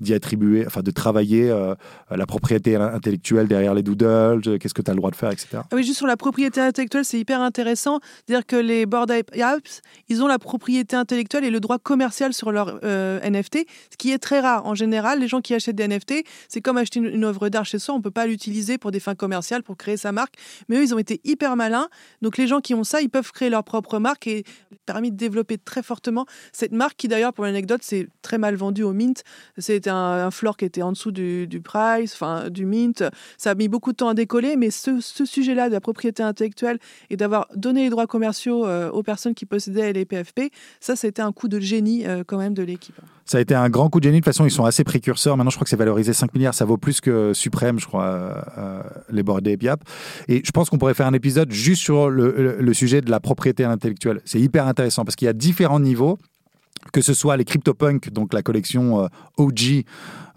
d'y 0.00 0.14
attribuer, 0.14 0.64
enfin 0.66 0.82
de 0.82 0.90
travailler 0.90 1.50
euh, 1.50 1.74
la 2.10 2.26
propriété 2.26 2.76
intellectuelle 2.76 3.48
derrière 3.48 3.74
les 3.74 3.82
Doodles, 3.82 4.58
qu'est-ce 4.58 4.74
que 4.74 4.82
tu 4.82 4.90
as 4.90 4.94
le 4.94 4.98
droit 4.98 5.10
de 5.10 5.16
faire, 5.16 5.30
etc. 5.30 5.48
Ah 5.54 5.66
oui, 5.72 5.82
juste 5.82 5.98
sur 5.98 6.06
la 6.06 6.16
propriété 6.16 6.60
intellectuelle, 6.60 7.04
c'est 7.04 7.18
hyper 7.18 7.40
intéressant. 7.40 8.00
C'est-à-dire 8.26 8.46
que 8.46 8.56
les 8.56 8.86
Board 8.86 9.10
Apps, 9.10 9.82
ils 10.08 10.22
ont 10.22 10.26
la 10.26 10.38
propriété 10.38 10.96
intellectuelle 10.96 11.44
et 11.44 11.50
le 11.50 11.60
droit 11.60 11.78
commercial 11.78 12.32
sur 12.32 12.52
leur 12.52 12.78
euh, 12.84 13.20
NFT, 13.20 13.66
ce 13.90 13.96
qui 13.96 14.12
est 14.12 14.18
très 14.18 14.40
rare. 14.40 14.66
En 14.66 14.74
général, 14.74 15.20
les 15.20 15.28
gens 15.28 15.40
qui 15.40 15.54
achètent 15.54 15.76
des 15.76 15.88
NFT, 15.88 16.24
c'est 16.48 16.60
comme 16.60 16.76
acheter 16.76 17.00
une, 17.00 17.06
une 17.06 17.24
œuvre 17.24 17.48
d'art 17.48 17.64
chez 17.64 17.78
soi, 17.78 17.94
on 17.94 18.00
peut 18.00 18.10
pas 18.10 18.27
l'utiliser 18.28 18.78
pour 18.78 18.90
des 18.90 19.00
fins 19.00 19.14
commerciales, 19.14 19.62
pour 19.62 19.76
créer 19.76 19.96
sa 19.96 20.12
marque. 20.12 20.34
Mais 20.68 20.76
eux, 20.76 20.82
ils 20.82 20.94
ont 20.94 20.98
été 20.98 21.20
hyper 21.24 21.56
malins. 21.56 21.88
Donc 22.22 22.36
les 22.36 22.46
gens 22.46 22.60
qui 22.60 22.74
ont 22.74 22.84
ça, 22.84 23.00
ils 23.00 23.10
peuvent 23.10 23.32
créer 23.32 23.50
leur 23.50 23.64
propre 23.64 23.98
marque 23.98 24.26
et 24.26 24.44
permis 24.86 25.10
de 25.10 25.16
développer 25.16 25.58
très 25.58 25.82
fortement 25.82 26.26
cette 26.52 26.72
marque 26.72 26.96
qui 26.96 27.08
d'ailleurs, 27.08 27.32
pour 27.32 27.44
l'anecdote, 27.44 27.80
c'est 27.82 28.08
très 28.22 28.38
mal 28.38 28.54
vendu 28.54 28.82
au 28.82 28.92
Mint. 28.92 29.22
C'était 29.58 29.90
un, 29.90 29.96
un 30.26 30.30
floor 30.30 30.56
qui 30.56 30.64
était 30.64 30.82
en 30.82 30.92
dessous 30.92 31.10
du, 31.10 31.46
du 31.46 31.60
price, 31.60 32.14
enfin 32.14 32.50
du 32.50 32.66
Mint. 32.66 33.04
Ça 33.36 33.50
a 33.50 33.54
mis 33.54 33.68
beaucoup 33.68 33.92
de 33.92 33.96
temps 33.96 34.08
à 34.08 34.14
décoller, 34.14 34.56
mais 34.56 34.70
ce, 34.70 35.00
sujet-là 35.00 35.68
de 35.68 35.74
la 35.74 35.80
propriété 35.80 36.22
intellectuelle 36.22 36.78
et 37.10 37.16
d'avoir 37.16 37.46
donné 37.54 37.84
les 37.84 37.90
droits 37.90 38.06
commerciaux 38.06 38.66
euh, 38.66 38.90
aux 38.90 39.02
personnes 39.02 39.34
qui 39.34 39.46
possédaient 39.46 39.92
les 39.92 40.04
PFP, 40.04 40.52
ça, 40.80 40.96
c'était 40.96 41.22
un 41.22 41.32
coup 41.32 41.48
de 41.48 41.60
génie 41.60 42.06
euh, 42.06 42.24
quand 42.26 42.38
même 42.38 42.54
de 42.54 42.62
l'équipe. 42.62 43.00
Ça 43.28 43.36
a 43.36 43.40
été 43.42 43.54
un 43.54 43.68
grand 43.68 43.90
coup 43.90 44.00
de 44.00 44.04
génie. 44.04 44.20
De 44.20 44.24
toute 44.24 44.32
façon, 44.32 44.46
ils 44.46 44.50
sont 44.50 44.64
assez 44.64 44.84
précurseurs. 44.84 45.36
Maintenant, 45.36 45.50
je 45.50 45.56
crois 45.56 45.64
que 45.64 45.70
c'est 45.70 45.76
valorisé 45.76 46.14
5 46.14 46.34
milliards. 46.34 46.54
Ça 46.54 46.64
vaut 46.64 46.78
plus 46.78 47.02
que 47.02 47.34
Suprême, 47.34 47.78
je 47.78 47.86
crois, 47.86 48.42
euh, 48.56 48.82
les 49.10 49.22
bordés 49.22 49.52
et 49.52 49.56
Piap. 49.58 49.84
Et 50.28 50.40
je 50.42 50.50
pense 50.50 50.70
qu'on 50.70 50.78
pourrait 50.78 50.94
faire 50.94 51.06
un 51.06 51.12
épisode 51.12 51.52
juste 51.52 51.82
sur 51.82 52.08
le 52.08 52.72
sujet 52.72 53.02
de 53.02 53.10
la 53.10 53.20
propriété 53.20 53.64
intellectuelle. 53.64 54.22
C'est 54.24 54.40
hyper 54.40 54.66
intéressant 54.66 55.04
parce 55.04 55.14
qu'il 55.14 55.26
y 55.26 55.28
a 55.28 55.34
différents 55.34 55.80
niveaux 55.80 56.18
que 56.92 57.00
ce 57.00 57.14
soit 57.14 57.36
les 57.36 57.44
CryptoPunk, 57.44 58.10
donc 58.10 58.32
la 58.32 58.42
collection 58.42 59.04
euh, 59.04 59.08
OG, 59.36 59.84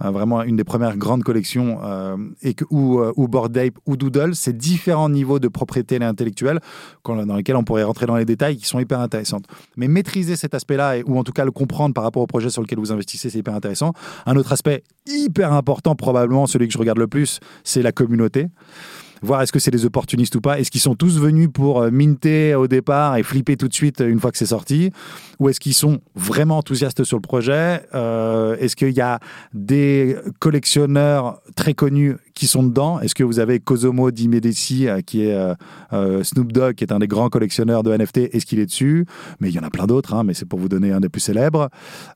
euh, 0.04 0.10
vraiment 0.12 0.44
une 0.44 0.56
des 0.56 0.64
premières 0.64 0.98
grandes 0.98 1.24
collections, 1.24 1.80
euh, 1.84 2.18
et 2.42 2.54
que, 2.54 2.66
ou, 2.70 3.02
ou 3.16 3.28
Bored 3.28 3.58
Ape 3.58 3.78
ou 3.86 3.98
Doodle, 3.98 4.36
c'est 4.36 4.56
différents 4.56 5.10
niveaux 5.10 5.40
de 5.40 5.48
propriété 5.48 6.02
intellectuelle 6.02 6.60
dans 7.06 7.36
lesquels 7.36 7.56
on 7.56 7.64
pourrait 7.64 7.84
rentrer 7.84 8.06
dans 8.06 8.16
les 8.16 8.26
détails 8.26 8.58
qui 8.58 8.66
sont 8.66 8.80
hyper 8.80 9.00
intéressantes. 9.00 9.46
Mais 9.76 9.88
maîtriser 9.88 10.36
cet 10.36 10.54
aspect-là, 10.54 10.98
ou 11.06 11.18
en 11.18 11.24
tout 11.24 11.32
cas 11.32 11.46
le 11.46 11.52
comprendre 11.52 11.94
par 11.94 12.04
rapport 12.04 12.22
au 12.22 12.28
projet 12.28 12.50
sur 12.50 12.62
lequel 12.62 12.80
vous 12.80 12.92
investissez, 12.92 13.30
c'est 13.30 13.40
hyper 13.40 13.56
intéressant. 13.56 13.94
Un 14.26 14.36
autre 14.36 14.54
aspect 14.54 14.84
hyper 15.08 15.54
important, 15.54 15.96
probablement 15.96 16.48
celui 16.48 16.68
que 16.68 16.74
je 16.74 16.78
regarde 16.78 17.00
le 17.00 17.08
plus, 17.08 17.40
c'est 17.64 17.82
la 17.82 17.92
communauté 17.92 18.48
voir 19.22 19.42
est-ce 19.42 19.52
que 19.52 19.60
c'est 19.60 19.72
des 19.72 19.86
opportunistes 19.86 20.36
ou 20.36 20.42
pas. 20.42 20.60
Est-ce 20.60 20.72
qu'ils 20.72 20.82
sont 20.82 20.96
tous 20.96 21.20
venus 21.20 21.50
pour 21.54 21.82
euh, 21.82 21.92
minter 21.92 22.56
au 22.56 22.68
départ 22.68 23.18
et 23.18 23.24
flipper 23.24 23.58
tout 23.58 23.68
de 23.68 23.74
suite 23.74 24.04
une 24.06 24.20
fois 24.20 24.32
que 24.32 24.38
c'est 24.38 24.46
sorti? 24.48 24.92
Ou 25.40 25.50
est-ce 25.50 25.60
qu'ils 25.60 25.74
sont 25.74 26.00
vraiment 26.16 26.58
enthousiastes 26.58 27.04
sur 27.04 27.18
le 27.18 27.22
projet? 27.22 27.82
Euh, 27.94 28.56
Est-ce 28.58 28.76
qu'il 28.76 28.92
y 28.92 29.02
a 29.02 29.20
des 29.54 30.16
collectionneurs 30.40 31.42
très 31.56 31.74
connus 31.74 32.18
qui 32.34 32.48
sont 32.48 32.64
dedans 32.64 33.00
Est-ce 33.00 33.16
que 33.16 33.24
vous 33.24 33.40
avez 33.40 33.60
Cosomo 33.60 34.12
Di 34.12 34.28
Medici, 34.28 34.88
euh, 34.88 35.02
qui 35.02 35.24
est 35.24 35.38
Snoop 36.24 36.52
Dogg, 36.52 36.76
qui 36.76 36.84
est 36.84 36.92
un 36.92 37.00
des 37.00 37.08
grands 37.08 37.30
collectionneurs 37.30 37.84
de 37.84 37.96
NFT 37.96 38.34
Est-ce 38.34 38.46
qu'il 38.46 38.60
est 38.60 38.66
dessus? 38.66 39.06
Mais 39.40 39.50
il 39.50 39.56
y 39.56 39.60
en 39.60 39.64
a 39.64 39.70
plein 39.70 39.88
d'autres, 39.88 40.14
hein, 40.14 40.24
mais 40.24 40.34
c'est 40.34 40.46
pour 40.46 40.60
vous 40.60 40.70
donner 40.70 40.92
un 40.92 41.00
des 41.00 41.10
plus 41.10 41.22
célèbres. 41.22 41.70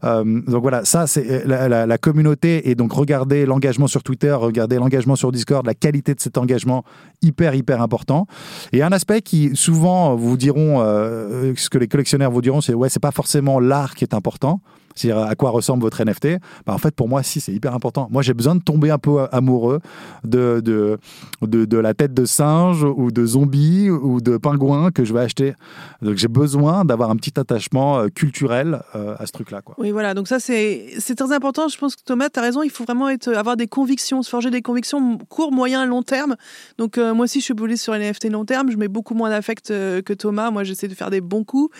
donc 0.03 0.61
voilà, 0.61 0.85
ça, 0.85 1.07
c'est 1.07 1.45
la, 1.45 1.97
communauté. 1.97 2.69
Et 2.69 2.75
donc, 2.75 2.93
regardez 2.93 3.45
l'engagement 3.45 3.87
sur 3.87 4.03
Twitter, 4.03 4.31
regardez 4.31 4.77
l'engagement 4.77 5.15
sur 5.15 5.31
Discord, 5.31 5.65
la 5.65 5.73
qualité 5.73 6.13
de 6.13 6.19
cet 6.19 6.37
engagement 6.37 6.83
hyper, 7.21 7.55
hyper 7.55 7.81
important. 7.81 8.27
Et 8.71 8.83
un 8.83 8.91
aspect 8.91 9.21
qui 9.21 9.51
souvent 9.55 10.15
vous 10.15 10.37
diront, 10.37 10.81
euh, 10.81 11.53
ce 11.55 11.69
que 11.69 11.77
les 11.77 11.87
collectionneurs 11.87 12.31
vous 12.31 12.41
diront, 12.41 12.61
c'est 12.61 12.73
ouais, 12.73 12.89
c'est 12.89 12.99
pas 12.99 13.11
forcément 13.11 13.59
l'art 13.59 13.95
qui 13.95 14.03
est 14.03 14.13
important 14.13 14.61
c'est-à-dire 14.95 15.23
à 15.23 15.35
quoi 15.35 15.49
ressemble 15.49 15.83
votre 15.83 16.03
NFT, 16.03 16.39
bah, 16.65 16.73
en 16.73 16.77
fait, 16.77 16.95
pour 16.95 17.09
moi, 17.09 17.21
si, 17.21 17.41
c'est 17.41 17.51
hyper 17.51 17.73
important. 17.73 18.07
Moi, 18.11 18.21
j'ai 18.21 18.33
besoin 18.33 18.55
de 18.55 18.61
tomber 18.61 18.91
un 18.91 18.97
peu 18.97 19.27
amoureux 19.31 19.81
de, 20.23 20.61
de, 20.63 20.97
de, 21.41 21.77
la 21.77 21.93
tête 21.93 22.13
de 22.13 22.25
singe 22.25 22.83
ou 22.83 23.11
de 23.11 23.25
zombie 23.25 23.89
ou 23.89 24.21
de 24.21 24.37
pingouin 24.37 24.91
que 24.91 25.03
je 25.03 25.13
vais 25.13 25.19
acheter. 25.19 25.53
Donc, 26.01 26.15
j'ai 26.15 26.29
besoin 26.29 26.85
d'avoir 26.85 27.09
un 27.09 27.17
petit 27.17 27.37
attachement 27.37 27.99
euh, 27.99 28.07
culturel 28.07 28.81
euh, 28.95 29.15
à 29.19 29.25
ce 29.25 29.33
truc-là. 29.33 29.61
Oui, 29.77 29.91
voilà. 29.91 30.13
Donc, 30.13 30.27
ça, 30.27 30.39
c'est 30.39 30.97
très 31.15 31.31
important. 31.33 31.67
Je 31.67 31.77
pense 31.77 31.95
que 31.95 32.03
Thomas, 32.03 32.29
tu 32.29 32.39
as 32.39 32.43
raison. 32.43 32.63
Il 32.63 32.69
faut 32.69 32.85
vraiment 32.85 33.09
être, 33.09 33.33
avoir 33.33 33.57
des 33.57 33.67
convictions, 33.67 34.23
se 34.23 34.29
forger 34.29 34.49
des 34.49 34.61
convictions 34.61 35.17
court, 35.29 35.51
moyen, 35.51 35.85
long 35.85 36.03
terme. 36.03 36.35
Donc, 36.77 36.97
euh, 36.97 37.13
moi 37.13 37.25
aussi, 37.25 37.39
je 37.39 37.45
suis 37.45 37.53
boulée 37.53 37.77
sur 37.77 37.93
les 37.93 38.09
NFT 38.09 38.29
long 38.29 38.45
terme. 38.45 38.71
Je 38.71 38.77
mets 38.77 38.87
beaucoup 38.87 39.13
moins 39.13 39.29
d'affect 39.29 39.67
que 39.67 40.13
Thomas. 40.13 40.51
Moi, 40.51 40.63
j'essaie 40.63 40.87
de 40.87 40.95
faire 40.95 41.09
des 41.09 41.21
bons 41.21 41.43
coups. 41.43 41.75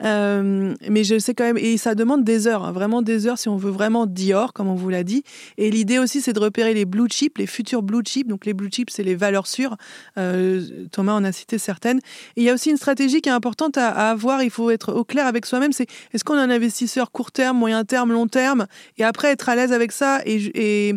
mais 0.00 1.04
je 1.04 1.18
sais 1.18 1.34
quand 1.34 1.44
même, 1.44 1.58
et 1.58 1.76
ça 1.76 1.94
demande 1.96 2.22
des 2.22 2.46
heures. 2.46 2.59
Hein, 2.64 2.72
vraiment 2.72 3.02
des 3.02 3.26
heures 3.26 3.38
si 3.38 3.48
on 3.48 3.56
veut 3.56 3.70
vraiment 3.70 4.06
Dior, 4.06 4.52
comme 4.52 4.68
on 4.68 4.74
vous 4.74 4.88
l'a 4.88 5.02
dit. 5.02 5.22
Et 5.58 5.70
l'idée 5.70 5.98
aussi, 5.98 6.20
c'est 6.20 6.32
de 6.32 6.40
repérer 6.40 6.74
les 6.74 6.84
blue 6.84 7.08
chips, 7.08 7.36
les 7.38 7.46
futurs 7.46 7.82
blue 7.82 8.02
chips. 8.04 8.28
Donc 8.28 8.46
les 8.46 8.54
blue 8.54 8.70
chips, 8.70 8.92
c'est 8.92 9.02
les 9.02 9.14
valeurs 9.14 9.46
sûres. 9.46 9.76
Euh, 10.18 10.86
Thomas 10.92 11.12
en 11.12 11.24
a 11.24 11.32
cité 11.32 11.58
certaines. 11.58 11.98
Et 12.36 12.42
il 12.42 12.44
y 12.44 12.50
a 12.50 12.54
aussi 12.54 12.70
une 12.70 12.76
stratégie 12.76 13.20
qui 13.20 13.28
est 13.28 13.32
importante 13.32 13.76
à, 13.78 13.88
avoir. 14.10 14.42
Il 14.42 14.50
faut 14.50 14.70
être 14.70 14.92
au 14.92 15.04
clair 15.04 15.26
avec 15.26 15.46
soi-même. 15.46 15.72
C'est 15.72 15.86
est-ce 16.12 16.24
qu'on 16.24 16.36
est 16.36 16.42
un 16.42 16.50
investisseur 16.50 17.10
court 17.10 17.32
terme, 17.32 17.58
moyen 17.58 17.84
terme, 17.84 18.12
long 18.12 18.26
terme, 18.26 18.66
et 18.98 19.04
après 19.04 19.28
être 19.28 19.48
à 19.48 19.56
l'aise 19.56 19.72
avec 19.72 19.92
ça 19.92 20.20
et, 20.24 20.94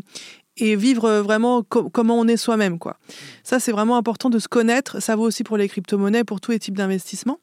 et 0.58 0.76
vivre 0.76 1.20
vraiment 1.20 1.64
comment 1.64 2.20
on 2.20 2.28
est 2.28 2.38
soi-même 2.38 2.78
quoi. 2.78 2.98
Ça 3.44 3.60
c'est 3.60 3.72
vraiment 3.72 3.98
important 3.98 4.30
de 4.30 4.40
se 4.40 4.48
connaître, 4.48 5.02
ça 5.02 5.16
vaut 5.16 5.24
aussi 5.24 5.44
pour 5.44 5.58
les 5.58 5.68
crypto-monnaies, 5.68 6.24
pour 6.24 6.42
tous 6.42 6.52
les 6.52 6.60
types 6.60 6.78
d'investissements. 6.78 7.40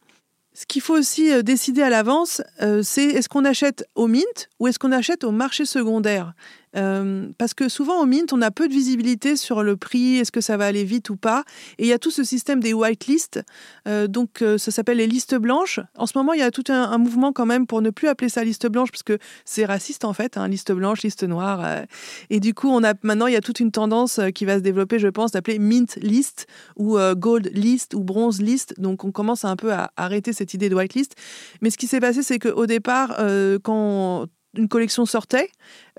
Ce 0.53 0.67
qu'il 0.67 0.83
faut 0.83 0.97
aussi 0.97 1.33
euh, 1.33 1.43
décider 1.43 1.83
à 1.83 1.91
l'avance, 1.91 2.43
euh, 2.61 2.83
c'est 2.83 3.05
est-ce 3.05 3.29
qu'on 3.29 3.45
achète 3.45 3.85
au 3.95 4.09
mint 4.09 4.49
ou 4.59 4.67
est-ce 4.67 4.79
qu'on 4.79 4.93
achète 4.93 5.23
au 5.23 5.31
marché 5.31 5.65
secondaire? 5.65 6.35
Euh, 6.77 7.29
parce 7.39 7.55
que 7.55 7.69
souvent 7.69 8.01
au 8.01 8.07
Mint, 8.07 8.33
on 8.33 8.43
a 8.43 8.51
peu 8.51 8.69
de 8.69 8.73
visibilité 8.73 9.37
sur 9.37 9.63
le 9.63 9.77
prix, 9.77 10.19
est-ce 10.19 10.33
que 10.33 10.41
ça 10.41 10.57
va 10.57 10.67
aller 10.67 10.85
vite 10.85 11.11
ou 11.11 11.17
pas. 11.17 11.45
Et 11.79 11.85
il 11.85 11.89
y 11.89 11.93
a 11.93 11.99
tout 11.99 12.11
ce 12.11 12.25
système 12.25 12.61
des 12.61 12.73
whitelists, 12.73 13.41
euh, 13.89 14.07
donc 14.07 14.43
euh, 14.43 14.59
ça 14.59 14.71
s'appelle 14.71 14.99
les 14.99 15.07
listes 15.07 15.35
blanches. 15.35 15.81
En 15.97 16.07
ce 16.07 16.17
moment, 16.17 16.33
il 16.33 16.41
y 16.41 16.45
a 16.45 16.51
tout 16.51 16.65
un, 16.69 16.99
mouvement 16.99 17.33
quand 17.33 17.47
même 17.47 17.67
pour 17.67 17.83
ne 17.83 17.91
plus 17.91 18.09
appeler 18.09 18.29
ça 18.29 18.45
liste 18.45 18.69
blanche, 18.69 18.91
parce 18.91 19.03
que 19.03 19.19
c'est 19.45 19.65
raciste 19.65 20.05
en 20.05 20.13
fait, 20.13 20.37
hein, 20.37 20.49
liste 20.49 20.73
blanche, 20.73 21.03
liste 21.03 21.25
noire. 21.25 21.85
Et 22.29 22.41
du 22.41 22.55
coup, 22.55 22.69
on 22.69 22.85
a 22.85 22.95
maintenant, 23.03 23.27
il 23.27 23.33
y 23.33 23.37
a 23.37 23.41
toute 23.41 23.61
une 23.61 23.73
tendance 23.73 24.21
qui 24.35 24.45
va 24.45 24.57
se 24.57 24.63
développer, 24.63 24.99
je 24.99 25.09
pense, 25.09 25.33
d'appeler 25.33 25.59
Mint 25.59 25.97
list 25.97 26.47
ou 26.77 26.99
Gold 27.17 27.51
list 27.55 27.95
ou 27.95 28.01
Bronze 28.01 28.41
list. 28.41 28.75
Donc 28.79 29.05
on 29.05 29.13
commence 29.13 29.45
un 29.45 29.57
peu 29.57 29.73
à 29.73 29.91
arrêter 29.97 30.33
cette 30.33 30.55
idée 30.55 30.69
de 30.69 30.75
whitelist. 30.75 31.15
Mais 31.63 31.71
ce 31.71 31.79
qui 31.79 31.87
s'est 31.87 32.01
passé, 32.01 32.23
c'est 32.23 32.39
qu'au 32.39 32.67
départ, 32.67 33.17
quand 33.63 34.27
une 34.57 34.69
collection 34.69 35.07
sortait, 35.07 35.51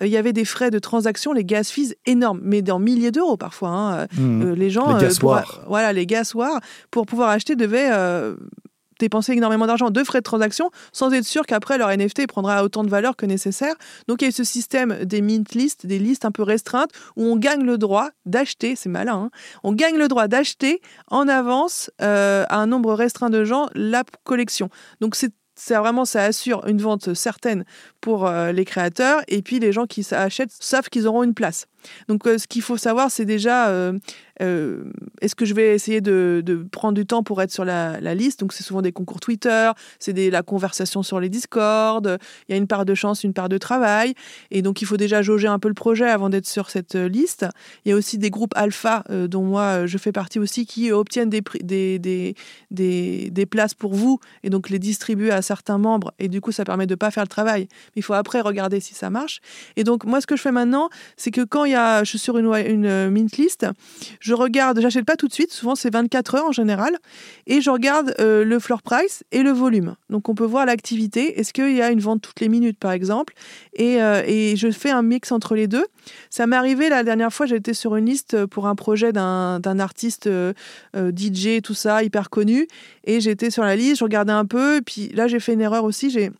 euh, 0.01 0.07
il 0.07 0.11
y 0.11 0.17
avait 0.17 0.33
des 0.33 0.45
frais 0.45 0.71
de 0.71 0.79
transaction, 0.79 1.33
les 1.33 1.45
gas 1.45 1.65
fees 1.65 1.95
énormes, 2.05 2.41
mais 2.43 2.61
dans 2.61 2.79
milliers 2.79 3.11
d'euros 3.11 3.37
parfois. 3.37 3.69
Hein. 3.69 3.93
Euh, 3.95 4.07
mmh. 4.17 4.41
euh, 4.43 4.55
les 4.55 4.69
gens, 4.69 4.97
les 4.97 5.09
pour, 5.19 5.39
voilà, 5.67 5.93
les 5.93 6.05
gassoirs, 6.05 6.59
pour 6.89 7.05
pouvoir 7.05 7.29
acheter, 7.29 7.55
devaient 7.55 7.91
dépenser 8.99 9.33
énormément 9.33 9.65
d'argent 9.65 9.89
de 9.89 10.03
frais 10.03 10.19
de 10.19 10.23
transaction 10.23 10.69
sans 10.91 11.11
être 11.11 11.25
sûr 11.25 11.47
qu'après 11.47 11.79
leur 11.79 11.89
NFT 11.89 12.27
prendra 12.27 12.63
autant 12.63 12.83
de 12.83 12.89
valeur 12.89 13.15
que 13.15 13.25
nécessaire. 13.25 13.73
Donc 14.07 14.21
il 14.21 14.25
y 14.25 14.27
a 14.27 14.29
eu 14.29 14.31
ce 14.31 14.43
système 14.43 15.05
des 15.05 15.21
mint 15.21 15.55
lists, 15.55 15.87
des 15.87 15.97
listes 15.97 16.23
un 16.23 16.29
peu 16.29 16.43
restreintes 16.43 16.91
où 17.15 17.23
on 17.23 17.35
gagne 17.35 17.63
le 17.63 17.79
droit 17.79 18.09
d'acheter, 18.27 18.75
c'est 18.75 18.89
malin, 18.89 19.15
hein, 19.15 19.29
on 19.63 19.73
gagne 19.73 19.97
le 19.97 20.07
droit 20.07 20.27
d'acheter 20.27 20.81
en 21.07 21.27
avance 21.27 21.89
à 21.97 22.59
un 22.59 22.67
nombre 22.67 22.93
restreint 22.93 23.31
de 23.31 23.43
gens 23.43 23.69
la 23.73 24.03
collection. 24.23 24.69
Donc 24.99 25.15
c'est 25.15 25.33
ça 25.61 25.79
vraiment 25.79 26.05
ça 26.05 26.23
assure 26.23 26.65
une 26.67 26.81
vente 26.81 27.13
certaine 27.13 27.65
pour 28.01 28.25
euh, 28.25 28.51
les 28.51 28.65
créateurs 28.65 29.21
et 29.27 29.41
puis 29.41 29.59
les 29.59 29.71
gens 29.71 29.85
qui 29.85 30.05
achètent 30.11 30.51
savent 30.59 30.89
qu'ils 30.89 31.07
auront 31.07 31.23
une 31.23 31.35
place. 31.35 31.67
Donc 32.07 32.25
euh, 32.27 32.37
ce 32.37 32.47
qu'il 32.47 32.61
faut 32.61 32.77
savoir 32.77 33.11
c'est 33.11 33.25
déjà 33.25 33.69
euh, 33.69 33.97
euh, 34.41 34.83
est-ce 35.21 35.35
que 35.35 35.45
je 35.45 35.53
vais 35.53 35.75
essayer 35.75 36.01
de, 36.01 36.65
prendre 36.71 36.95
du 36.95 37.05
temps 37.05 37.23
pour 37.23 37.41
être 37.41 37.51
sur 37.51 37.65
la, 37.65 37.99
liste? 38.15 38.39
Donc, 38.39 38.53
c'est 38.53 38.63
souvent 38.63 38.81
des 38.81 38.91
concours 38.91 39.19
Twitter, 39.19 39.71
c'est 39.99 40.13
la 40.29 40.41
conversation 40.41 41.03
sur 41.03 41.19
les 41.19 41.29
Discord, 41.29 42.17
il 42.47 42.51
y 42.51 42.55
a 42.55 42.57
une 42.57 42.67
part 42.67 42.85
de 42.85 42.95
chance, 42.95 43.23
une 43.23 43.33
part 43.33 43.49
de 43.49 43.57
travail. 43.57 44.13
Et 44.49 44.61
donc, 44.61 44.81
il 44.81 44.85
faut 44.85 44.97
déjà 44.97 45.21
jauger 45.21 45.47
un 45.47 45.59
peu 45.59 45.67
le 45.67 45.73
projet 45.73 46.09
avant 46.09 46.29
d'être 46.29 46.47
sur 46.47 46.69
cette 46.69 46.95
liste. 46.95 47.45
Il 47.85 47.89
y 47.89 47.91
a 47.91 47.95
aussi 47.95 48.17
des 48.17 48.29
groupes 48.29 48.53
alpha, 48.55 49.03
dont 49.09 49.43
moi, 49.43 49.85
je 49.85 49.97
fais 49.97 50.11
partie 50.11 50.39
aussi, 50.39 50.65
qui 50.65 50.91
obtiennent 50.91 51.29
des, 51.29 51.41
places 53.49 53.73
pour 53.73 53.93
vous 53.93 54.19
et 54.43 54.49
donc 54.49 54.69
les 54.69 54.79
distribuer 54.79 55.31
à 55.31 55.41
certains 55.41 55.77
membres. 55.77 56.13
Et 56.19 56.27
du 56.27 56.41
coup, 56.41 56.51
ça 56.51 56.65
permet 56.65 56.87
de 56.87 56.93
ne 56.93 56.97
pas 56.97 57.11
faire 57.11 57.23
le 57.23 57.29
travail. 57.29 57.67
Il 57.95 58.03
faut 58.03 58.13
après 58.13 58.41
regarder 58.41 58.79
si 58.79 58.93
ça 58.93 59.09
marche. 59.09 59.39
Et 59.75 59.83
donc, 59.83 60.05
moi, 60.05 60.21
ce 60.21 60.27
que 60.27 60.35
je 60.35 60.41
fais 60.41 60.51
maintenant, 60.51 60.89
c'est 61.17 61.31
que 61.31 61.41
quand 61.41 61.65
il 61.65 61.70
je 61.73 62.05
suis 62.05 62.19
sur 62.19 62.37
une, 62.37 62.45
une 62.45 63.09
mint 63.09 63.37
list, 63.37 63.65
je 64.19 64.33
regarde, 64.33 64.79
j'achète 64.81 65.05
pas 65.05 65.15
tout 65.15 65.27
de 65.27 65.33
suite, 65.33 65.51
souvent 65.51 65.75
c'est 65.75 65.91
24 65.91 66.35
heures 66.35 66.45
en 66.45 66.51
général, 66.51 66.97
et 67.47 67.61
je 67.61 67.69
regarde 67.69 68.13
euh, 68.19 68.43
le 68.43 68.59
floor 68.59 68.81
price 68.81 69.23
et 69.31 69.43
le 69.43 69.51
volume. 69.51 69.95
Donc 70.09 70.29
on 70.29 70.35
peut 70.35 70.45
voir 70.45 70.65
l'activité, 70.65 71.39
est-ce 71.39 71.53
qu'il 71.53 71.75
y 71.75 71.81
a 71.81 71.91
une 71.91 71.99
vente 71.99 72.21
toutes 72.21 72.39
les 72.39 72.49
minutes 72.49 72.79
par 72.79 72.91
exemple, 72.91 73.33
et, 73.73 74.01
euh, 74.01 74.55
je 74.55 74.71
fais 74.71 74.89
un 74.89 75.01
mix 75.01 75.31
entre 75.31 75.55
les 75.55 75.67
deux. 75.67 75.85
Ça 76.29 76.47
m'est 76.47 76.55
arrivé 76.55 76.89
la 76.89 77.03
dernière 77.03 77.31
fois, 77.31 77.45
j'étais 77.45 77.73
sur 77.73 77.95
une 77.95 78.05
liste 78.05 78.45
pour 78.47 78.67
un 78.67 78.75
projet 78.75 79.13
d'un 79.13 79.79
artiste 79.79 80.27
euh, 80.27 80.53
DJ, 80.95 81.61
tout 81.63 81.73
ça, 81.73 82.03
hyper 82.03 82.29
connu, 82.29 82.67
et 83.03 83.19
j'étais 83.19 83.49
sur 83.49 83.63
la 83.63 83.75
liste, 83.75 83.99
je 83.99 84.03
regardais 84.03 84.33
un 84.33 84.45
peu, 84.45 84.77
et 84.77 84.81
puis 84.81 85.09
là 85.09 85.27
j'ai 85.27 85.39
fait 85.39 85.53
une 85.53 85.61
erreur 85.61 85.83
aussi, 85.83 86.09
j'ai 86.09 86.31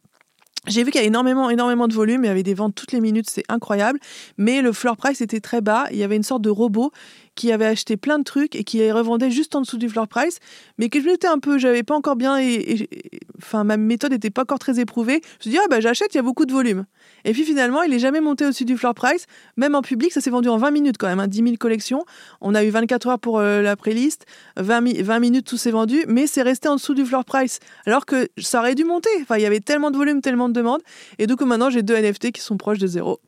j'ai 0.67 0.83
vu 0.83 0.91
qu'il 0.91 1.01
y 1.01 1.03
a 1.03 1.07
énormément, 1.07 1.49
énormément 1.49 1.87
de 1.87 1.93
volume, 1.93 2.23
il 2.23 2.27
y 2.27 2.29
avait 2.29 2.43
des 2.43 2.53
ventes 2.53 2.75
toutes 2.75 2.91
les 2.91 3.01
minutes, 3.01 3.29
c'est 3.29 3.43
incroyable. 3.49 3.99
Mais 4.37 4.61
le 4.61 4.71
floor 4.71 4.95
price 4.95 5.19
était 5.21 5.39
très 5.39 5.59
bas. 5.59 5.87
Il 5.91 5.97
y 5.97 6.03
avait 6.03 6.15
une 6.15 6.23
sorte 6.23 6.43
de 6.43 6.51
robot 6.51 6.91
qui 7.33 7.51
avait 7.51 7.65
acheté 7.65 7.97
plein 7.97 8.19
de 8.19 8.23
trucs 8.23 8.55
et 8.55 8.63
qui 8.63 8.77
les 8.77 8.91
revendait 8.91 9.31
juste 9.31 9.55
en 9.55 9.61
dessous 9.61 9.77
du 9.77 9.89
floor 9.89 10.07
price, 10.07 10.39
mais 10.77 10.89
que 10.89 11.01
je 11.01 11.05
m'étais 11.05 11.27
un 11.27 11.39
peu, 11.39 11.57
j'avais 11.57 11.81
pas 11.81 11.95
encore 11.95 12.15
bien, 12.15 12.37
et, 12.39 12.89
enfin 13.37 13.63
ma 13.63 13.77
méthode 13.77 14.11
n'était 14.11 14.29
pas 14.29 14.43
encore 14.43 14.59
très 14.59 14.79
éprouvée. 14.79 15.21
Je 15.23 15.27
me 15.37 15.41
suis 15.41 15.49
dit 15.51 15.57
ah 15.57 15.67
bah 15.69 15.79
j'achète, 15.79 16.13
il 16.13 16.17
y 16.17 16.19
a 16.19 16.23
beaucoup 16.23 16.45
de 16.45 16.51
volume. 16.51 16.85
Et 17.25 17.33
puis 17.33 17.43
finalement, 17.43 17.81
il 17.83 17.93
est 17.93 17.99
jamais 17.99 18.21
monté 18.21 18.45
au-dessus 18.45 18.65
du 18.65 18.77
floor 18.77 18.93
price, 18.93 19.25
même 19.57 19.75
en 19.75 19.81
public, 19.81 20.11
ça 20.11 20.21
s'est 20.21 20.29
vendu 20.29 20.49
en 20.49 20.57
20 20.57 20.71
minutes 20.71 20.97
quand 20.97 21.07
même, 21.07 21.19
hein, 21.19 21.27
10 21.27 21.43
000 21.43 21.55
collections. 21.59 22.05
On 22.41 22.55
a 22.55 22.63
eu 22.63 22.69
24 22.69 23.07
heures 23.07 23.19
pour 23.19 23.39
euh, 23.39 23.61
la 23.61 23.75
pré-list, 23.75 24.25
20, 24.57 25.01
20 25.03 25.19
minutes 25.19 25.47
tout 25.47 25.57
s'est 25.57 25.71
vendu, 25.71 26.03
mais 26.07 26.27
c'est 26.27 26.41
resté 26.41 26.67
en 26.67 26.75
dessous 26.75 26.93
du 26.93 27.05
floor 27.05 27.25
price, 27.25 27.59
alors 27.85 28.05
que 28.05 28.27
ça 28.37 28.59
aurait 28.59 28.75
dû 28.75 28.83
monter. 28.83 29.09
Enfin, 29.21 29.37
il 29.37 29.41
y 29.41 29.45
avait 29.45 29.59
tellement 29.59 29.91
de 29.91 29.97
volume, 29.97 30.21
tellement 30.21 30.49
de 30.49 30.53
demandes, 30.53 30.81
et 31.19 31.27
donc 31.27 31.41
maintenant 31.41 31.69
j'ai 31.69 31.83
deux 31.83 31.95
NFT 31.95 32.31
qui 32.31 32.41
sont 32.41 32.57
proches 32.57 32.79
de 32.79 32.87
zéro. 32.87 33.19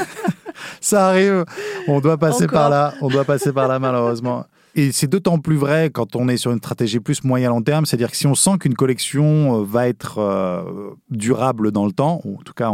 ça 0.80 1.08
arrive. 1.08 1.44
On 1.88 2.00
doit 2.00 2.18
passer 2.18 2.46
par 2.46 2.70
là. 2.70 2.94
On 3.00 3.08
doit 3.08 3.24
passer 3.24 3.52
par 3.52 3.68
là, 3.68 3.78
malheureusement. 3.78 4.46
Et 4.74 4.92
c'est 4.92 5.08
d'autant 5.08 5.38
plus 5.38 5.56
vrai 5.56 5.90
quand 5.90 6.14
on 6.14 6.28
est 6.28 6.36
sur 6.36 6.52
une 6.52 6.58
stratégie 6.58 7.00
plus 7.00 7.24
moyen-long 7.24 7.62
terme, 7.62 7.86
c'est-à-dire 7.86 8.10
que 8.10 8.16
si 8.16 8.26
on 8.26 8.36
sent 8.36 8.58
qu'une 8.60 8.74
collection 8.74 9.60
euh, 9.60 9.64
va 9.64 9.88
être 9.88 10.18
euh, 10.18 10.90
durable 11.10 11.72
dans 11.72 11.86
le 11.86 11.92
temps, 11.92 12.20
ou 12.24 12.38
en 12.38 12.42
tout 12.42 12.52
cas 12.52 12.70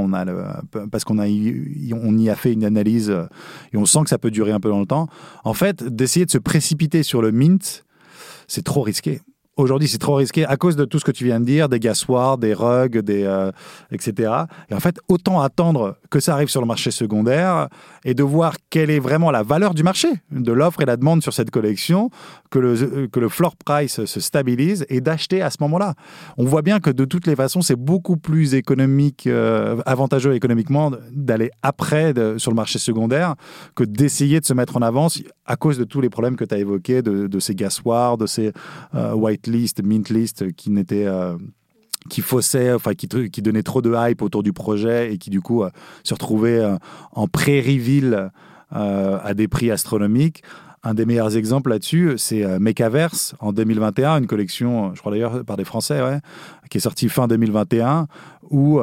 parce 0.90 1.04
qu'on 1.04 1.18
a 1.18 1.26
on 1.26 2.18
y 2.18 2.28
a 2.28 2.34
fait 2.34 2.52
une 2.52 2.64
analyse 2.64 3.10
euh, 3.10 3.24
et 3.72 3.78
on 3.78 3.86
sent 3.86 4.00
que 4.04 4.10
ça 4.10 4.18
peut 4.18 4.30
durer 4.30 4.52
un 4.52 4.60
peu 4.60 4.68
dans 4.68 4.80
le 4.80 4.86
temps, 4.86 5.08
en 5.44 5.54
fait 5.54 5.82
d'essayer 5.84 6.26
de 6.26 6.30
se 6.30 6.38
précipiter 6.38 7.02
sur 7.02 7.22
le 7.22 7.32
mint, 7.32 7.84
c'est 8.46 8.64
trop 8.64 8.82
risqué. 8.82 9.20
Aujourd'hui, 9.58 9.88
c'est 9.88 9.96
trop 9.96 10.16
risqué 10.16 10.44
à 10.44 10.58
cause 10.58 10.76
de 10.76 10.84
tout 10.84 10.98
ce 10.98 11.04
que 11.06 11.10
tu 11.10 11.24
viens 11.24 11.40
de 11.40 11.46
dire, 11.46 11.70
des 11.70 11.80
gassoirs, 11.80 12.36
des 12.36 12.52
rugs, 12.52 12.98
des, 12.98 13.24
euh, 13.24 13.50
etc. 13.90 14.30
Et 14.68 14.74
en 14.74 14.80
fait, 14.80 14.98
autant 15.08 15.40
attendre 15.40 15.96
que 16.10 16.20
ça 16.20 16.34
arrive 16.34 16.50
sur 16.50 16.60
le 16.60 16.66
marché 16.66 16.90
secondaire 16.90 17.68
et 18.04 18.12
de 18.12 18.22
voir 18.22 18.56
quelle 18.68 18.90
est 18.90 18.98
vraiment 18.98 19.30
la 19.30 19.42
valeur 19.42 19.72
du 19.72 19.82
marché, 19.82 20.08
de 20.30 20.52
l'offre 20.52 20.82
et 20.82 20.84
la 20.84 20.98
demande 20.98 21.22
sur 21.22 21.32
cette 21.32 21.50
collection, 21.50 22.10
que 22.50 22.58
le, 22.58 23.06
que 23.06 23.18
le 23.18 23.30
floor 23.30 23.56
price 23.56 24.04
se 24.04 24.20
stabilise 24.20 24.84
et 24.90 25.00
d'acheter 25.00 25.40
à 25.40 25.48
ce 25.48 25.56
moment-là. 25.60 25.94
On 26.36 26.44
voit 26.44 26.60
bien 26.60 26.78
que 26.78 26.90
de 26.90 27.06
toutes 27.06 27.26
les 27.26 27.34
façons, 27.34 27.62
c'est 27.62 27.76
beaucoup 27.76 28.18
plus 28.18 28.54
économique, 28.54 29.26
euh, 29.26 29.80
avantageux 29.86 30.34
économiquement 30.34 30.92
d'aller 31.12 31.50
après 31.62 32.12
sur 32.36 32.50
le 32.50 32.56
marché 32.56 32.78
secondaire 32.78 33.36
que 33.74 33.84
d'essayer 33.84 34.38
de 34.38 34.44
se 34.44 34.52
mettre 34.52 34.76
en 34.76 34.82
avance 34.82 35.22
à 35.46 35.56
cause 35.56 35.78
de 35.78 35.84
tous 35.84 36.02
les 36.02 36.10
problèmes 36.10 36.36
que 36.36 36.44
tu 36.44 36.54
as 36.54 36.58
évoqués, 36.58 37.00
de, 37.00 37.38
ces 37.38 37.54
gassoirs, 37.54 38.18
de 38.18 38.26
ces 38.26 38.52
euh, 38.94 39.14
white 39.14 39.45
list, 39.46 39.82
mint 39.82 40.08
list 40.08 40.52
qui 40.52 40.70
n'était 40.70 41.06
euh, 41.06 41.36
qui 42.08 42.20
faussait, 42.20 42.72
enfin 42.72 42.94
qui, 42.94 43.08
qui 43.08 43.42
donnait 43.42 43.62
trop 43.62 43.82
de 43.82 43.92
hype 43.96 44.22
autour 44.22 44.42
du 44.42 44.52
projet 44.52 45.12
et 45.12 45.18
qui 45.18 45.30
du 45.30 45.40
coup 45.40 45.62
euh, 45.62 45.70
se 46.04 46.14
retrouvait 46.14 46.60
euh, 46.60 46.76
en 47.12 47.26
pré-reveal 47.26 48.30
à 48.70 49.32
des 49.34 49.46
prix 49.46 49.70
astronomiques. 49.70 50.42
Un 50.82 50.94
des 50.94 51.06
meilleurs 51.06 51.36
exemples 51.36 51.70
là-dessus, 51.70 52.14
c'est 52.16 52.44
Mechaverse 52.58 53.36
en 53.38 53.52
2021, 53.52 54.18
une 54.18 54.26
collection, 54.26 54.92
je 54.94 55.00
crois 55.00 55.12
d'ailleurs 55.12 55.44
par 55.44 55.56
des 55.56 55.64
Français, 55.64 56.00
qui 56.68 56.78
est 56.78 56.80
sortie 56.80 57.08
fin 57.08 57.28
2021, 57.28 58.08
où 58.50 58.80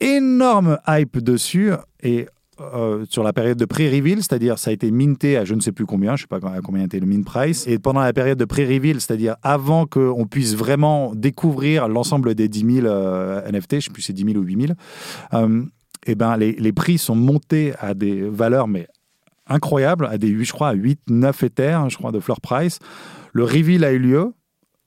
énorme 0.00 0.78
hype 0.88 1.18
dessus 1.18 1.72
et 2.02 2.28
euh, 2.60 3.04
sur 3.08 3.22
la 3.22 3.32
période 3.32 3.56
de 3.56 3.64
pré-reveal, 3.64 4.18
c'est-à-dire 4.18 4.58
ça 4.58 4.70
a 4.70 4.72
été 4.72 4.90
minté 4.90 5.36
à 5.36 5.44
je 5.44 5.54
ne 5.54 5.60
sais 5.60 5.70
plus 5.70 5.86
combien, 5.86 6.16
je 6.16 6.24
ne 6.24 6.28
sais 6.28 6.40
pas 6.40 6.50
à 6.50 6.60
combien 6.60 6.84
était 6.84 6.98
le 6.98 7.06
mint 7.06 7.24
price, 7.24 7.66
et 7.68 7.78
pendant 7.78 8.00
la 8.00 8.12
période 8.12 8.38
de 8.38 8.44
pré-reveal, 8.44 9.00
c'est-à-dire 9.00 9.36
avant 9.42 9.86
qu'on 9.86 10.26
puisse 10.26 10.56
vraiment 10.56 11.14
découvrir 11.14 11.86
l'ensemble 11.86 12.34
des 12.34 12.48
10 12.48 12.74
000 12.82 12.86
euh, 12.86 13.48
NFT, 13.50 13.70
je 13.70 13.76
ne 13.76 13.80
sais 13.80 13.90
plus 13.90 14.02
si 14.02 14.06
c'est 14.08 14.12
10 14.12 14.32
000 14.32 14.38
ou 14.38 14.42
8 14.42 14.66
000, 14.66 14.72
euh, 15.34 15.62
et 16.06 16.14
ben 16.14 16.36
les, 16.36 16.52
les, 16.52 16.72
prix 16.72 16.98
sont 16.98 17.14
montés 17.14 17.74
à 17.78 17.94
des 17.94 18.22
valeurs 18.28 18.66
mais 18.66 18.88
incroyables, 19.46 20.06
à 20.06 20.18
des, 20.18 20.44
je 20.44 20.52
crois, 20.52 20.68
à 20.68 20.74
8, 20.74 21.00
9 21.08 21.42
Ethers, 21.44 21.90
je 21.90 21.96
crois, 21.96 22.12
de 22.12 22.20
floor 22.20 22.40
price. 22.40 22.80
Le 23.32 23.44
reveal 23.44 23.84
a 23.84 23.92
eu 23.92 23.98
lieu, 23.98 24.32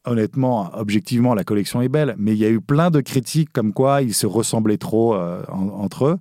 honnêtement, 0.05 0.71
objectivement, 0.73 1.33
la 1.33 1.43
collection 1.43 1.81
est 1.81 1.89
belle, 1.89 2.15
mais 2.17 2.33
il 2.33 2.37
y 2.37 2.45
a 2.45 2.49
eu 2.49 2.59
plein 2.59 2.91
de 2.91 3.01
critiques 3.01 3.51
comme 3.53 3.71
quoi 3.71 4.01
ils 4.01 4.13
se 4.13 4.27
ressemblaient 4.27 4.77
trop 4.77 5.15
entre 5.15 6.05
eux. 6.05 6.17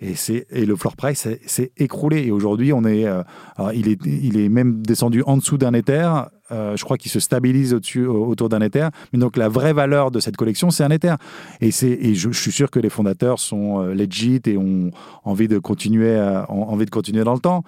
Et, 0.00 0.14
et 0.50 0.66
le 0.66 0.76
floor 0.76 0.96
price 0.96 1.28
s'est 1.46 1.72
écroulé. 1.76 2.24
Et 2.26 2.30
aujourd'hui, 2.30 2.72
on 2.72 2.84
est, 2.84 3.06
euh, 3.06 3.22
il 3.74 3.88
est, 3.88 4.04
il 4.04 4.38
est 4.38 4.48
même 4.48 4.82
descendu 4.82 5.22
en 5.26 5.36
dessous 5.36 5.58
d'un 5.58 5.72
Ether. 5.72 6.10
Euh, 6.52 6.76
je 6.76 6.84
crois 6.84 6.96
qu'il 6.96 7.10
se 7.10 7.18
stabilise 7.18 7.74
au-dessus, 7.74 8.06
autour 8.06 8.48
d'un 8.48 8.60
Ether. 8.60 8.88
Mais 9.12 9.18
donc, 9.18 9.36
la 9.36 9.48
vraie 9.48 9.72
valeur 9.72 10.10
de 10.10 10.20
cette 10.20 10.36
collection, 10.36 10.70
c'est 10.70 10.84
un 10.84 10.90
Ether. 10.90 11.14
Et, 11.60 11.70
et 11.82 12.14
je, 12.14 12.30
suis 12.30 12.52
sûr 12.52 12.70
que 12.70 12.78
les 12.78 12.90
fondateurs 12.90 13.38
sont 13.38 13.82
euh, 13.82 13.94
legit 13.94 14.40
et 14.46 14.56
ont 14.56 14.90
envie 15.24 15.48
de 15.48 15.58
continuer, 15.58 16.16
ont 16.48 16.68
envie 16.68 16.86
de 16.86 16.90
continuer 16.90 17.24
dans 17.24 17.34
le 17.34 17.40
temps. 17.40 17.64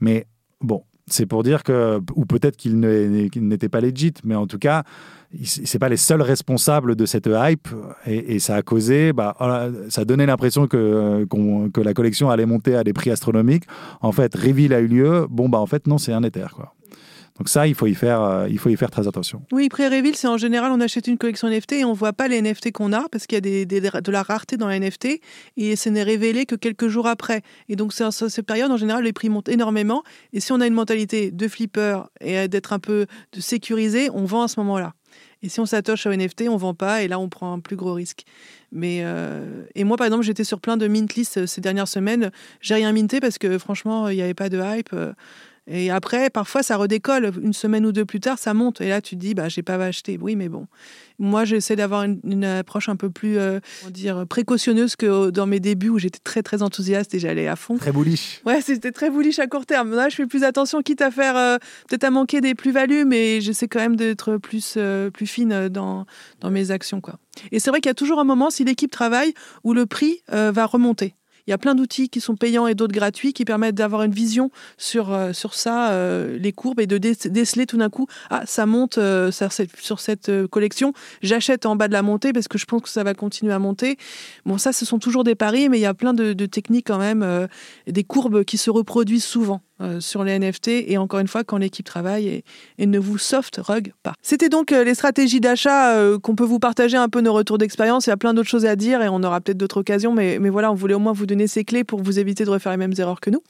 Mais 0.00 0.26
bon, 0.60 0.84
c'est 1.06 1.26
pour 1.26 1.42
dire 1.42 1.62
que, 1.62 2.00
ou 2.14 2.24
peut-être 2.24 2.56
qu'ils 2.56 2.78
n'étaient 2.78 3.68
pas 3.68 3.80
legit, 3.80 4.14
mais 4.24 4.34
en 4.34 4.46
tout 4.46 4.58
cas, 4.58 4.84
c'est 5.44 5.78
pas 5.78 5.88
les 5.88 5.96
seuls 5.96 6.22
responsables 6.22 6.96
de 6.96 7.06
cette 7.06 7.28
hype 7.32 7.68
et, 8.06 8.38
ça 8.38 8.56
a 8.56 8.62
causé, 8.62 9.12
bah, 9.12 9.36
ça 9.88 10.02
a 10.02 10.04
donné 10.04 10.26
l'impression 10.26 10.66
que, 10.66 11.26
que 11.72 11.80
la 11.80 11.94
collection 11.94 12.30
allait 12.30 12.46
monter 12.46 12.76
à 12.76 12.84
des 12.84 12.92
prix 12.92 13.10
astronomiques. 13.10 13.64
En 14.00 14.12
fait, 14.12 14.34
reveal 14.34 14.72
a 14.72 14.80
eu 14.80 14.86
lieu. 14.86 15.26
Bon, 15.30 15.48
bah, 15.48 15.58
en 15.58 15.66
fait, 15.66 15.86
non, 15.86 15.98
c'est 15.98 16.12
un 16.12 16.22
éther, 16.22 16.52
quoi. 16.54 16.74
Donc 17.38 17.48
ça, 17.48 17.66
il 17.66 17.74
faut 17.74 17.88
y 17.88 17.94
faire, 17.94 18.22
euh, 18.22 18.46
il 18.48 18.58
faut 18.58 18.68
y 18.68 18.76
faire 18.76 18.90
très 18.90 19.08
attention. 19.08 19.42
Oui, 19.50 19.68
pré-reveal, 19.68 20.14
c'est 20.14 20.28
en 20.28 20.36
général, 20.36 20.70
on 20.70 20.80
achète 20.80 21.08
une 21.08 21.18
collection 21.18 21.48
NFT 21.48 21.72
et 21.72 21.84
on 21.84 21.92
voit 21.92 22.12
pas 22.12 22.28
les 22.28 22.40
NFT 22.40 22.70
qu'on 22.70 22.92
a 22.92 23.08
parce 23.10 23.26
qu'il 23.26 23.34
y 23.34 23.38
a 23.38 23.40
des, 23.40 23.66
de 23.66 24.12
la 24.12 24.22
rareté 24.22 24.56
dans 24.56 24.68
les 24.68 24.78
NFT 24.78 25.20
et 25.56 25.74
ce 25.74 25.88
n'est 25.88 26.04
révélé 26.04 26.46
que 26.46 26.54
quelques 26.54 26.86
jours 26.86 27.08
après. 27.08 27.42
Et 27.68 27.74
donc, 27.74 27.92
c'est 27.92 28.08
cette 28.12 28.46
période, 28.46 28.70
en 28.70 28.76
général, 28.76 29.02
les 29.02 29.12
prix 29.12 29.30
montent 29.30 29.48
énormément. 29.48 30.04
Et 30.32 30.38
si 30.38 30.52
on 30.52 30.60
a 30.60 30.66
une 30.66 30.74
mentalité 30.74 31.32
de 31.32 31.48
flipper 31.48 32.04
et 32.20 32.46
d'être 32.46 32.72
un 32.72 32.78
peu 32.78 33.06
de 33.32 33.40
sécurisé, 33.40 34.10
on 34.14 34.24
vend 34.26 34.44
à 34.44 34.48
ce 34.48 34.60
moment-là. 34.60 34.94
Et 35.44 35.50
si 35.50 35.60
on 35.60 35.66
s'attache 35.66 36.06
au 36.06 36.10
NFT, 36.10 36.44
on 36.48 36.56
vend 36.56 36.72
pas 36.72 37.02
et 37.02 37.08
là, 37.08 37.18
on 37.18 37.28
prend 37.28 37.52
un 37.52 37.60
plus 37.60 37.76
gros 37.76 37.92
risque. 37.92 38.24
Mais 38.72 39.00
euh, 39.02 39.64
et 39.74 39.84
moi, 39.84 39.98
par 39.98 40.06
exemple, 40.06 40.24
j'étais 40.24 40.42
sur 40.42 40.58
plein 40.58 40.78
de 40.78 40.88
mint 40.88 41.14
lists 41.14 41.36
euh, 41.36 41.46
ces 41.46 41.60
dernières 41.60 41.86
semaines. 41.86 42.32
J'ai 42.62 42.74
rien 42.74 42.90
minté 42.92 43.20
parce 43.20 43.36
que 43.36 43.58
franchement, 43.58 44.08
il 44.08 44.16
n'y 44.16 44.22
avait 44.22 44.32
pas 44.32 44.48
de 44.48 44.58
hype. 44.58 44.96
Euh, 45.70 45.74
Et 45.74 45.90
après, 45.90 46.30
parfois, 46.30 46.62
ça 46.62 46.76
redécolle. 46.76 47.32
Une 47.42 47.52
semaine 47.52 47.86
ou 47.86 47.92
deux 47.92 48.04
plus 48.04 48.20
tard, 48.20 48.38
ça 48.38 48.54
monte. 48.54 48.80
Et 48.80 48.88
là, 48.88 49.00
tu 49.00 49.16
te 49.16 49.20
dis, 49.20 49.34
bah, 49.34 49.48
j'ai 49.48 49.62
pas 49.62 49.74
acheté. 49.74 50.18
Oui, 50.20 50.36
mais 50.36 50.48
bon. 50.48 50.66
Moi, 51.18 51.44
j'essaie 51.44 51.76
d'avoir 51.76 52.02
une, 52.02 52.20
une 52.24 52.44
approche 52.44 52.88
un 52.88 52.96
peu 52.96 53.08
plus, 53.08 53.38
euh, 53.38 53.60
dire, 53.90 54.26
précautionneuse 54.28 54.96
que 54.96 55.30
dans 55.30 55.46
mes 55.46 55.60
débuts 55.60 55.88
où 55.88 55.98
j'étais 55.98 56.18
très, 56.22 56.42
très 56.42 56.62
enthousiaste 56.62 57.14
et 57.14 57.18
j'allais 57.18 57.46
à 57.46 57.56
fond. 57.56 57.76
Très 57.76 57.92
bullish. 57.92 58.40
Ouais, 58.44 58.60
c'était 58.60 58.90
très 58.92 59.10
bullish 59.10 59.38
à 59.38 59.46
court 59.46 59.64
terme. 59.64 59.94
Là, 59.94 60.08
je 60.08 60.16
fais 60.16 60.26
plus 60.26 60.42
attention, 60.42 60.82
quitte 60.82 61.02
à 61.02 61.10
faire 61.10 61.36
euh, 61.36 61.58
peut-être 61.88 62.04
à 62.04 62.10
manquer 62.10 62.40
des 62.40 62.54
plus-values, 62.54 63.04
mais 63.04 63.40
j'essaie 63.40 63.68
quand 63.68 63.78
même 63.80 63.96
d'être 63.96 64.38
plus, 64.38 64.74
euh, 64.76 65.10
plus 65.10 65.26
fine 65.26 65.68
dans, 65.68 66.04
dans 66.40 66.50
mes 66.50 66.70
actions. 66.72 67.00
Quoi. 67.00 67.18
Et 67.52 67.60
c'est 67.60 67.70
vrai 67.70 67.80
qu'il 67.80 67.90
y 67.90 67.92
a 67.92 67.94
toujours 67.94 68.18
un 68.18 68.24
moment, 68.24 68.50
si 68.50 68.64
l'équipe 68.64 68.90
travaille, 68.90 69.34
où 69.62 69.72
le 69.72 69.86
prix 69.86 70.22
euh, 70.32 70.50
va 70.52 70.66
remonter. 70.66 71.14
Il 71.46 71.50
y 71.50 71.54
a 71.54 71.58
plein 71.58 71.74
d'outils 71.74 72.08
qui 72.08 72.20
sont 72.20 72.36
payants 72.36 72.66
et 72.66 72.74
d'autres 72.74 72.94
gratuits 72.94 73.32
qui 73.32 73.44
permettent 73.44 73.74
d'avoir 73.74 74.02
une 74.02 74.12
vision 74.12 74.50
sur, 74.78 75.12
euh, 75.12 75.32
sur 75.32 75.54
ça, 75.54 75.92
euh, 75.92 76.38
les 76.38 76.52
courbes, 76.52 76.80
et 76.80 76.86
de 76.86 76.98
dé- 76.98 77.14
déceler 77.26 77.66
tout 77.66 77.76
d'un 77.76 77.90
coup, 77.90 78.06
ah, 78.30 78.42
ça 78.46 78.64
monte 78.66 78.98
euh, 78.98 79.30
sur 79.30 79.52
cette, 79.52 79.76
sur 79.76 80.00
cette 80.00 80.28
euh, 80.30 80.48
collection, 80.48 80.92
j'achète 81.22 81.66
en 81.66 81.76
bas 81.76 81.88
de 81.88 81.92
la 81.92 82.02
montée 82.02 82.32
parce 82.32 82.48
que 82.48 82.56
je 82.56 82.64
pense 82.64 82.82
que 82.82 82.88
ça 82.88 83.04
va 83.04 83.14
continuer 83.14 83.52
à 83.52 83.58
monter. 83.58 83.98
Bon, 84.46 84.56
ça, 84.58 84.72
ce 84.72 84.84
sont 84.84 84.98
toujours 84.98 85.24
des 85.24 85.34
paris, 85.34 85.68
mais 85.68 85.78
il 85.78 85.82
y 85.82 85.86
a 85.86 85.94
plein 85.94 86.14
de, 86.14 86.32
de 86.32 86.46
techniques 86.46 86.86
quand 86.86 86.98
même, 86.98 87.22
euh, 87.22 87.46
des 87.86 88.04
courbes 88.04 88.44
qui 88.44 88.56
se 88.56 88.70
reproduisent 88.70 89.24
souvent 89.24 89.60
euh, 89.80 89.98
sur 89.98 90.22
les 90.22 90.38
NFT, 90.38 90.68
et 90.86 90.98
encore 90.98 91.18
une 91.18 91.26
fois, 91.26 91.42
quand 91.42 91.56
l'équipe 91.56 91.84
travaille 91.84 92.44
et, 92.78 92.86
ne 92.86 92.98
vous 92.98 93.18
soft 93.18 93.60
rug 93.60 93.92
pas. 94.04 94.12
C'était 94.22 94.48
donc 94.48 94.70
euh, 94.70 94.84
les 94.84 94.94
stratégies 94.94 95.40
d'achat 95.40 95.96
euh, 95.96 96.16
qu'on 96.16 96.36
peut 96.36 96.44
vous 96.44 96.60
partager 96.60 96.96
un 96.96 97.08
peu 97.08 97.20
nos 97.20 97.32
retours 97.32 97.58
d'expérience. 97.58 98.06
Il 98.06 98.10
y 98.10 98.12
a 98.12 98.16
plein 98.16 98.34
d'autres 98.34 98.48
choses 98.48 98.66
à 98.66 98.76
dire 98.76 99.02
et 99.02 99.08
on 99.08 99.20
aura 99.24 99.40
peut-être 99.40 99.58
d'autres 99.58 99.78
occasions, 99.78 100.12
mais, 100.12 100.38
mais 100.38 100.48
voilà, 100.48 100.70
on 100.70 100.76
voulait 100.76 100.94
au 100.94 101.00
moins 101.00 101.12
vous 101.12 101.26
donner 101.26 101.48
ces 101.48 101.64
clés 101.64 101.82
pour 101.82 102.00
vous 102.00 102.20
éviter 102.20 102.44
de 102.44 102.50
refaire 102.50 102.70
les 102.70 102.78
mêmes 102.78 102.94
erreurs 102.98 103.20
que 103.20 103.30
nous. 103.30 103.42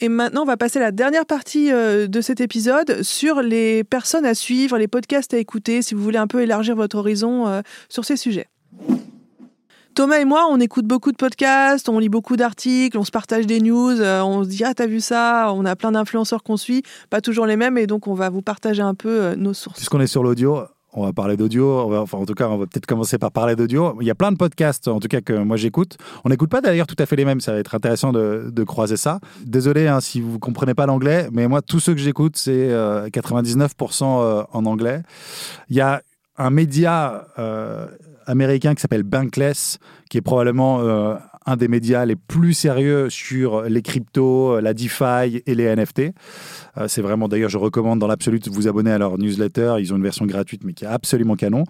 Et 0.00 0.08
maintenant, 0.08 0.44
on 0.44 0.46
va 0.46 0.56
passer 0.56 0.78
à 0.78 0.82
la 0.82 0.92
dernière 0.92 1.26
partie 1.26 1.70
de 1.70 2.20
cet 2.22 2.40
épisode 2.40 3.02
sur 3.02 3.42
les 3.42 3.84
personnes 3.84 4.24
à 4.24 4.34
suivre, 4.34 4.78
les 4.78 4.88
podcasts 4.88 5.34
à 5.34 5.38
écouter, 5.38 5.82
si 5.82 5.94
vous 5.94 6.02
voulez 6.02 6.18
un 6.18 6.26
peu 6.26 6.40
élargir 6.40 6.74
votre 6.74 6.96
horizon 6.96 7.62
sur 7.90 8.04
ces 8.04 8.16
sujets. 8.16 8.48
Thomas 9.96 10.18
et 10.18 10.26
moi, 10.26 10.46
on 10.50 10.60
écoute 10.60 10.84
beaucoup 10.84 11.10
de 11.10 11.16
podcasts, 11.16 11.88
on 11.88 11.98
lit 11.98 12.10
beaucoup 12.10 12.36
d'articles, 12.36 12.98
on 12.98 13.04
se 13.04 13.10
partage 13.10 13.46
des 13.46 13.60
news, 13.60 13.98
euh, 13.98 14.20
on 14.20 14.44
se 14.44 14.48
dit 14.50 14.62
ah 14.62 14.74
t'as 14.74 14.86
vu 14.86 15.00
ça, 15.00 15.50
on 15.54 15.64
a 15.64 15.74
plein 15.74 15.90
d'influenceurs 15.90 16.42
qu'on 16.42 16.58
suit, 16.58 16.82
pas 17.08 17.22
toujours 17.22 17.46
les 17.46 17.56
mêmes, 17.56 17.78
et 17.78 17.86
donc 17.86 18.06
on 18.06 18.12
va 18.12 18.28
vous 18.28 18.42
partager 18.42 18.82
un 18.82 18.94
peu 18.94 19.08
euh, 19.08 19.36
nos 19.36 19.54
sources. 19.54 19.78
Puisqu'on 19.78 20.00
est 20.00 20.06
sur 20.06 20.22
l'audio, 20.22 20.64
on 20.92 21.02
va 21.06 21.14
parler 21.14 21.38
d'audio. 21.38 21.94
Enfin, 21.96 22.18
en 22.18 22.26
tout 22.26 22.34
cas, 22.34 22.46
on 22.50 22.58
va 22.58 22.66
peut-être 22.66 22.84
commencer 22.84 23.16
par 23.16 23.32
parler 23.32 23.56
d'audio. 23.56 23.96
Il 24.02 24.06
y 24.06 24.10
a 24.10 24.14
plein 24.14 24.32
de 24.32 24.36
podcasts, 24.36 24.86
en 24.86 25.00
tout 25.00 25.08
cas, 25.08 25.22
que 25.22 25.32
moi 25.32 25.56
j'écoute. 25.56 25.96
On 26.26 26.28
n'écoute 26.28 26.50
pas 26.50 26.60
d'ailleurs 26.60 26.86
tout 26.86 26.96
à 26.98 27.06
fait 27.06 27.16
les 27.16 27.24
mêmes. 27.24 27.40
Ça 27.40 27.52
va 27.52 27.58
être 27.58 27.74
intéressant 27.74 28.12
de, 28.12 28.64
croiser 28.64 28.98
ça. 28.98 29.20
Désolé 29.46 29.86
hein, 29.88 30.00
si 30.02 30.20
vous 30.20 30.38
comprenez 30.38 30.74
pas 30.74 30.84
l'anglais, 30.84 31.30
mais 31.32 31.48
moi, 31.48 31.62
tous 31.62 31.80
ceux 31.80 31.94
que 31.94 32.00
j'écoute, 32.00 32.36
c'est 32.36 32.70
euh, 32.70 33.08
99% 33.08 34.02
euh, 34.02 34.42
en 34.52 34.66
anglais. 34.66 35.00
Il 35.70 35.76
y 35.76 35.80
a 35.80 36.02
un 36.36 36.50
média 36.50 37.26
américain 38.26 38.74
qui 38.74 38.80
s'appelle 38.80 39.02
Bankless, 39.02 39.78
qui 40.10 40.18
est 40.18 40.22
probablement 40.22 40.80
euh, 40.80 41.16
un 41.46 41.56
des 41.56 41.68
médias 41.68 42.04
les 42.04 42.16
plus 42.16 42.52
sérieux 42.52 43.08
sur 43.08 43.62
les 43.62 43.80
cryptos, 43.80 44.60
la 44.60 44.74
DeFi 44.74 45.42
et 45.46 45.54
les 45.54 45.74
NFT. 45.74 46.12
Euh, 46.76 46.88
c'est 46.88 47.00
vraiment, 47.00 47.28
d'ailleurs, 47.28 47.50
je 47.50 47.58
recommande 47.58 48.00
dans 48.00 48.08
l'absolu 48.08 48.40
de 48.40 48.50
vous 48.50 48.66
abonner 48.68 48.90
à 48.90 48.98
leur 48.98 49.16
newsletter. 49.16 49.76
Ils 49.78 49.94
ont 49.94 49.96
une 49.96 50.02
version 50.02 50.26
gratuite, 50.26 50.64
mais 50.64 50.72
qui 50.72 50.84
est 50.84 50.88
absolument 50.88 51.36
canon. 51.36 51.64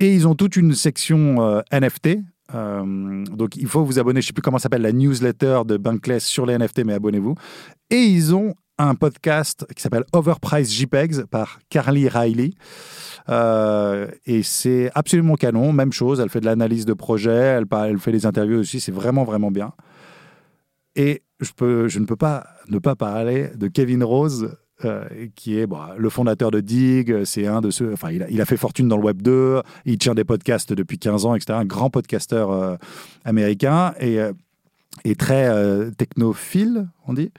Et 0.00 0.12
ils 0.12 0.26
ont 0.26 0.34
toute 0.34 0.56
une 0.56 0.74
section 0.74 1.40
euh, 1.40 1.60
NFT. 1.72 2.18
Euh, 2.54 3.24
donc, 3.26 3.56
il 3.56 3.68
faut 3.68 3.84
vous 3.84 3.98
abonner. 4.00 4.20
Je 4.20 4.26
ne 4.26 4.28
sais 4.28 4.32
plus 4.32 4.42
comment 4.42 4.58
s'appelle 4.58 4.82
la 4.82 4.92
newsletter 4.92 5.62
de 5.66 5.76
Bankless 5.76 6.24
sur 6.24 6.44
les 6.44 6.58
NFT, 6.58 6.84
mais 6.84 6.94
abonnez-vous. 6.94 7.36
Et 7.90 8.02
ils 8.02 8.34
ont 8.34 8.54
un 8.78 8.96
podcast 8.96 9.64
qui 9.76 9.82
s'appelle 9.82 10.04
Overpriced 10.12 10.72
JPEGs 10.72 11.26
par 11.26 11.60
Carly 11.70 12.08
Riley. 12.08 12.50
Euh, 13.28 14.08
et 14.26 14.42
c'est 14.42 14.90
absolument 14.94 15.34
canon, 15.34 15.72
même 15.72 15.92
chose. 15.92 16.20
Elle 16.20 16.28
fait 16.28 16.40
de 16.40 16.46
l'analyse 16.46 16.84
de 16.84 16.92
projet, 16.92 17.30
elle, 17.70 17.98
fait 17.98 18.12
des 18.12 18.26
interviews 18.26 18.58
aussi. 18.58 18.80
C'est 18.80 18.92
vraiment, 18.92 19.24
vraiment 19.24 19.50
bien. 19.50 19.72
Et 20.96 21.22
je, 21.40 21.98
ne 21.98 22.04
peux 22.04 22.16
pas 22.16 22.46
ne 22.68 22.78
pas 22.78 22.94
parler 22.94 23.50
de 23.56 23.68
Kevin 23.68 24.04
Rose, 24.04 24.56
euh, 24.84 25.04
qui 25.34 25.58
est 25.58 25.66
bon, 25.66 25.78
le 25.96 26.10
fondateur 26.10 26.50
de 26.50 26.60
Dig. 26.60 27.24
C'est 27.24 27.46
un 27.46 27.60
de 27.60 27.70
ceux. 27.70 27.92
Enfin, 27.92 28.10
il 28.10 28.22
a, 28.22 28.30
il 28.30 28.40
a 28.40 28.44
fait 28.44 28.56
fortune 28.56 28.88
dans 28.88 28.96
le 28.96 29.04
Web 29.04 29.22
2. 29.22 29.62
Il 29.84 29.98
tient 29.98 30.14
des 30.14 30.24
podcasts 30.24 30.72
depuis 30.72 30.98
15 30.98 31.26
ans, 31.26 31.34
etc. 31.34 31.58
Un 31.58 31.64
grand 31.64 31.90
podcasteur 31.90 32.50
euh, 32.50 32.76
américain. 33.24 33.94
Et. 34.00 34.18
Et 35.04 35.14
très 35.14 35.48
euh, 35.48 35.90
technophile, 35.90 36.88
on 37.06 37.14
dit. 37.14 37.32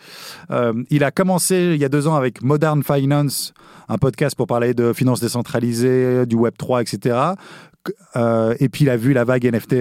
Euh, 0.51 0.73
il 0.89 1.03
a 1.03 1.11
commencé 1.11 1.71
il 1.73 1.81
y 1.81 1.85
a 1.85 1.89
deux 1.89 2.07
ans 2.07 2.15
avec 2.15 2.41
Modern 2.41 2.83
Finance, 2.83 3.53
un 3.89 3.97
podcast 3.97 4.35
pour 4.35 4.47
parler 4.47 4.73
de 4.73 4.93
finances 4.93 5.19
décentralisées, 5.19 6.25
du 6.25 6.35
Web 6.35 6.55
3, 6.57 6.81
etc. 6.81 7.17
Euh, 8.15 8.55
et 8.59 8.69
puis 8.69 8.85
il 8.85 8.89
a 8.89 8.97
vu 8.97 9.13
la 9.13 9.23
vague 9.23 9.45
NFT 9.45 9.75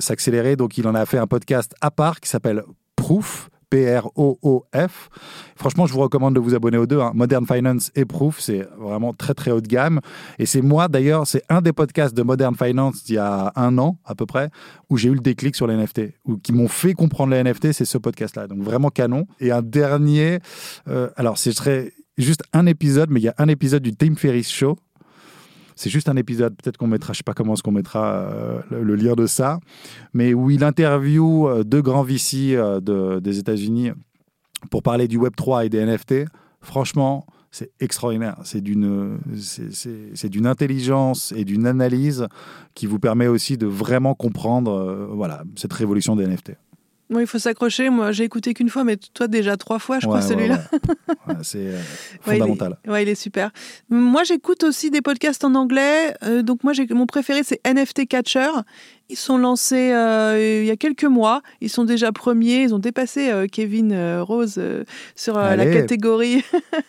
s'accélérer, 0.00 0.56
donc 0.56 0.78
il 0.78 0.86
en 0.86 0.94
a 0.94 1.04
fait 1.06 1.18
un 1.18 1.26
podcast 1.26 1.74
à 1.80 1.90
part 1.90 2.20
qui 2.20 2.28
s'appelle 2.28 2.62
Proof. 2.96 3.48
P-R-O-O-F. 3.72 5.08
Franchement, 5.56 5.86
je 5.86 5.94
vous 5.94 6.00
recommande 6.00 6.34
de 6.34 6.40
vous 6.40 6.54
abonner 6.54 6.76
aux 6.76 6.86
deux. 6.86 7.00
hein. 7.00 7.12
Modern 7.14 7.46
Finance 7.46 7.90
et 7.94 8.04
Proof, 8.04 8.38
c'est 8.38 8.68
vraiment 8.78 9.14
très 9.14 9.32
très 9.32 9.50
haut 9.50 9.62
de 9.62 9.66
gamme. 9.66 10.00
Et 10.38 10.44
c'est 10.44 10.60
moi 10.60 10.88
d'ailleurs, 10.88 11.26
c'est 11.26 11.42
un 11.48 11.62
des 11.62 11.72
podcasts 11.72 12.14
de 12.14 12.22
Modern 12.22 12.54
Finance 12.54 13.02
d'il 13.04 13.14
y 13.14 13.18
a 13.18 13.50
un 13.56 13.78
an 13.78 13.96
à 14.04 14.14
peu 14.14 14.26
près, 14.26 14.50
où 14.90 14.98
j'ai 14.98 15.08
eu 15.08 15.14
le 15.14 15.20
déclic 15.20 15.56
sur 15.56 15.66
les 15.66 15.74
NFT, 15.74 16.12
ou 16.26 16.36
qui 16.36 16.52
m'ont 16.52 16.68
fait 16.68 16.92
comprendre 16.92 17.32
les 17.32 17.42
NFT, 17.42 17.72
c'est 17.72 17.86
ce 17.86 17.96
podcast-là. 17.96 18.46
Donc 18.46 18.58
vraiment 18.60 18.90
canon. 18.90 19.26
Et 19.40 19.52
un 19.52 19.62
dernier, 19.62 20.40
euh, 20.88 21.08
alors 21.16 21.38
ce 21.38 21.50
serait 21.52 21.92
juste 22.18 22.42
un 22.52 22.66
épisode, 22.66 23.08
mais 23.10 23.20
il 23.20 23.24
y 23.24 23.28
a 23.28 23.34
un 23.38 23.48
épisode 23.48 23.82
du 23.82 23.96
Tim 23.96 24.16
Ferriss 24.16 24.50
Show. 24.50 24.76
C'est 25.82 25.90
juste 25.90 26.08
un 26.08 26.14
épisode, 26.16 26.54
peut-être 26.54 26.76
qu'on 26.76 26.86
mettra, 26.86 27.12
je 27.12 27.18
sais 27.18 27.24
pas 27.24 27.34
comment 27.34 27.54
est-ce 27.54 27.62
qu'on 27.64 27.72
mettra 27.72 28.12
euh, 28.14 28.60
le, 28.70 28.84
le 28.84 28.94
lien 28.94 29.14
de 29.14 29.26
ça, 29.26 29.58
mais 30.14 30.32
où 30.32 30.48
il 30.48 30.62
interviewe 30.62 31.48
euh, 31.48 31.64
deux 31.64 31.82
grands 31.82 32.04
VC 32.04 32.54
euh, 32.54 32.78
de- 32.80 33.18
des 33.18 33.40
États-Unis 33.40 33.90
pour 34.70 34.84
parler 34.84 35.08
du 35.08 35.16
Web 35.16 35.34
3 35.34 35.64
et 35.64 35.68
des 35.68 35.84
NFT. 35.84 36.26
Franchement, 36.60 37.26
c'est 37.50 37.72
extraordinaire. 37.80 38.36
C'est 38.44 38.60
d'une, 38.60 39.18
c'est- 39.34 40.28
d'une 40.28 40.46
intelligence 40.46 41.32
et 41.36 41.44
d'une 41.44 41.66
analyse 41.66 42.28
qui 42.74 42.86
vous 42.86 43.00
permet 43.00 43.26
aussi 43.26 43.58
de 43.58 43.66
vraiment 43.66 44.14
comprendre, 44.14 45.08
voilà, 45.12 45.42
cette 45.56 45.72
révolution 45.72 46.14
des 46.14 46.28
NFT. 46.28 46.52
Moi, 47.12 47.20
il 47.20 47.26
faut 47.26 47.38
s'accrocher. 47.38 47.90
Moi, 47.90 48.10
j'ai 48.10 48.24
écouté 48.24 48.54
qu'une 48.54 48.68
fois, 48.70 48.82
mais 48.84 48.96
toi 48.96 49.28
déjà 49.28 49.56
trois 49.56 49.78
fois, 49.78 50.00
je 50.00 50.06
crois, 50.06 50.18
Ouais, 50.20 50.26
celui-là. 50.26 50.58
ouais. 51.28 51.34
C'est 51.42 51.58
euh, 51.58 51.78
Ouais, 52.26 52.32
il 52.32 52.32
est- 52.34 52.38
fondamental. 52.40 52.78
Ouais, 52.88 53.02
il 53.04 53.08
est 53.08 53.14
super. 53.14 53.50
Moi, 53.90 54.24
j'écoute 54.24 54.64
aussi 54.64 54.90
des 54.90 55.02
podcasts 55.02 55.44
en 55.44 55.54
anglais. 55.54 56.14
Euh, 56.24 56.42
donc, 56.42 56.64
moi, 56.64 56.72
j'ai 56.72 56.86
mon 56.90 57.06
préféré, 57.06 57.42
c'est 57.44 57.60
NFT 57.66 58.06
Catcher. 58.08 58.48
Ils 59.08 59.16
sont 59.16 59.36
lancés 59.36 59.92
euh, 59.92 60.60
il 60.62 60.66
y 60.66 60.70
a 60.70 60.76
quelques 60.76 61.04
mois. 61.04 61.42
Ils 61.60 61.68
sont 61.68 61.84
déjà 61.84 62.12
premiers. 62.12 62.62
Ils 62.62 62.74
ont 62.74 62.78
dépassé 62.78 63.28
euh, 63.30 63.46
Kevin 63.50 63.92
euh, 63.92 64.22
Rose 64.22 64.60
sur 65.16 65.36
la 65.36 65.56
catégorie 65.72 66.42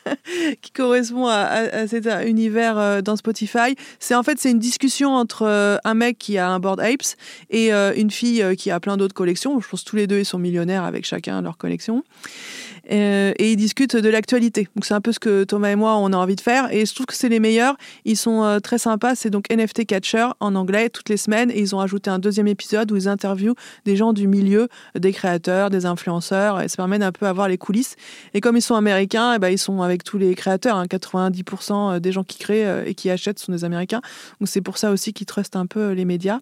qui 0.62 0.72
correspond 0.72 1.28
à, 1.28 1.34
à- 1.36 1.76
à 1.82 1.88
cet 1.88 2.08
univers 2.26 3.04
dans 3.04 3.16
Spotify. 3.16 3.76
C'est 4.00 4.16
en 4.16 4.24
fait 4.24 4.40
c'est 4.40 4.52
une 4.52 4.60
discussion 4.60 5.14
entre 5.16 5.80
un 5.84 5.94
mec 5.94 6.18
qui 6.18 6.38
a 6.38 6.50
un 6.50 6.60
board 6.60 6.80
apes 6.80 7.16
et 7.50 7.72
une 7.72 8.12
fille 8.12 8.44
qui 8.58 8.72
a 8.72 8.80
plein 8.80 8.96
d'autres 8.98 9.14
collections. 9.16 9.60
Je 9.60 9.68
pense 9.68 9.84
que 9.84 9.90
tous 9.90 9.96
les 9.96 10.08
deux 10.08 10.20
ils 10.20 10.26
sont 10.26 10.40
millionnaires 10.40 10.84
avec 10.84 11.06
chacun 11.06 11.42
leur 11.42 11.58
collection. 11.58 12.04
Euh, 12.92 13.34
et 13.38 13.52
ils 13.52 13.56
discutent 13.56 13.96
de 13.96 14.10
l'actualité. 14.10 14.68
Donc 14.76 14.86
c'est 14.86 14.94
un 14.94 15.02
peu 15.02 15.12
ce 15.12 15.20
que 15.20 15.44
Thomas 15.44 15.70
et 15.70 15.76
moi 15.76 15.96
on 15.98 16.12
a 16.12 16.18
envie 16.18 16.36
de 16.36 16.42
faire. 16.42 16.72
Et 16.74 16.86
je 16.86 16.94
trouve 16.94 17.06
que 17.06 17.16
c'est 17.16 17.30
les 17.30 17.40
meilleurs. 17.40 17.76
Ils 18.06 18.18
sont 18.18 18.44
euh, 18.44 18.60
très 18.60 18.78
sympas. 18.78 19.16
C'est 19.16 19.30
donc 19.30 19.46
NFT 19.52 19.86
Catcher 19.86 20.28
en 20.40 20.56
anglais 20.56 20.90
toutes 20.90 21.10
les 21.10 21.18
semaines. 21.18 21.52
Et 21.52 21.60
ils 21.60 21.76
ont 21.76 21.80
ajouté 21.80 22.10
un 22.10 22.20
deuxième 22.20 22.48
épisode 22.48 22.92
où 22.92 22.96
ils 22.96 23.08
interviewent 23.08 23.56
des 23.86 23.96
gens 23.96 24.14
du 24.14 24.28
milieu, 24.28 24.68
des 24.96 25.12
créateurs, 25.12 25.70
des 25.70 25.86
influenceurs. 25.86 26.62
Et 26.62 26.68
ça 26.68 26.78
permet 26.78 27.00
d'un 27.00 27.12
peu 27.12 27.26
avoir 27.28 27.48
les 27.48 27.58
coulisses. 27.58 27.96
Et 28.34 28.42
comme 28.42 28.58
ils 28.58 28.62
sont 28.62 28.76
américains, 28.76 29.34
eh 29.36 29.40
ben, 29.40 29.50
ils 29.50 29.58
sont 29.58 29.82
avec 29.82 30.04
tous 30.04 30.18
les 30.18 30.36
créateurs. 30.36 30.78
hein. 30.78 30.86
90% 30.86 32.00
des 32.00 32.12
gens 32.12 32.24
qui 32.24 32.38
créent 32.38 32.66
euh, 32.66 32.84
et 32.86 32.94
qui 32.96 33.10
achètent 33.10 33.40
sont 33.40 33.52
des 33.52 33.64
Américains. 33.64 34.02
Donc 34.40 34.48
c'est 34.48 34.62
pour 34.62 34.78
ça 34.78 34.92
aussi 34.92 35.14
qu'ils 35.14 35.26
trustent 35.28 35.56
un 35.56 35.66
peu 35.66 35.80
euh, 35.80 35.94
les 35.94 36.06
médias. 36.06 36.40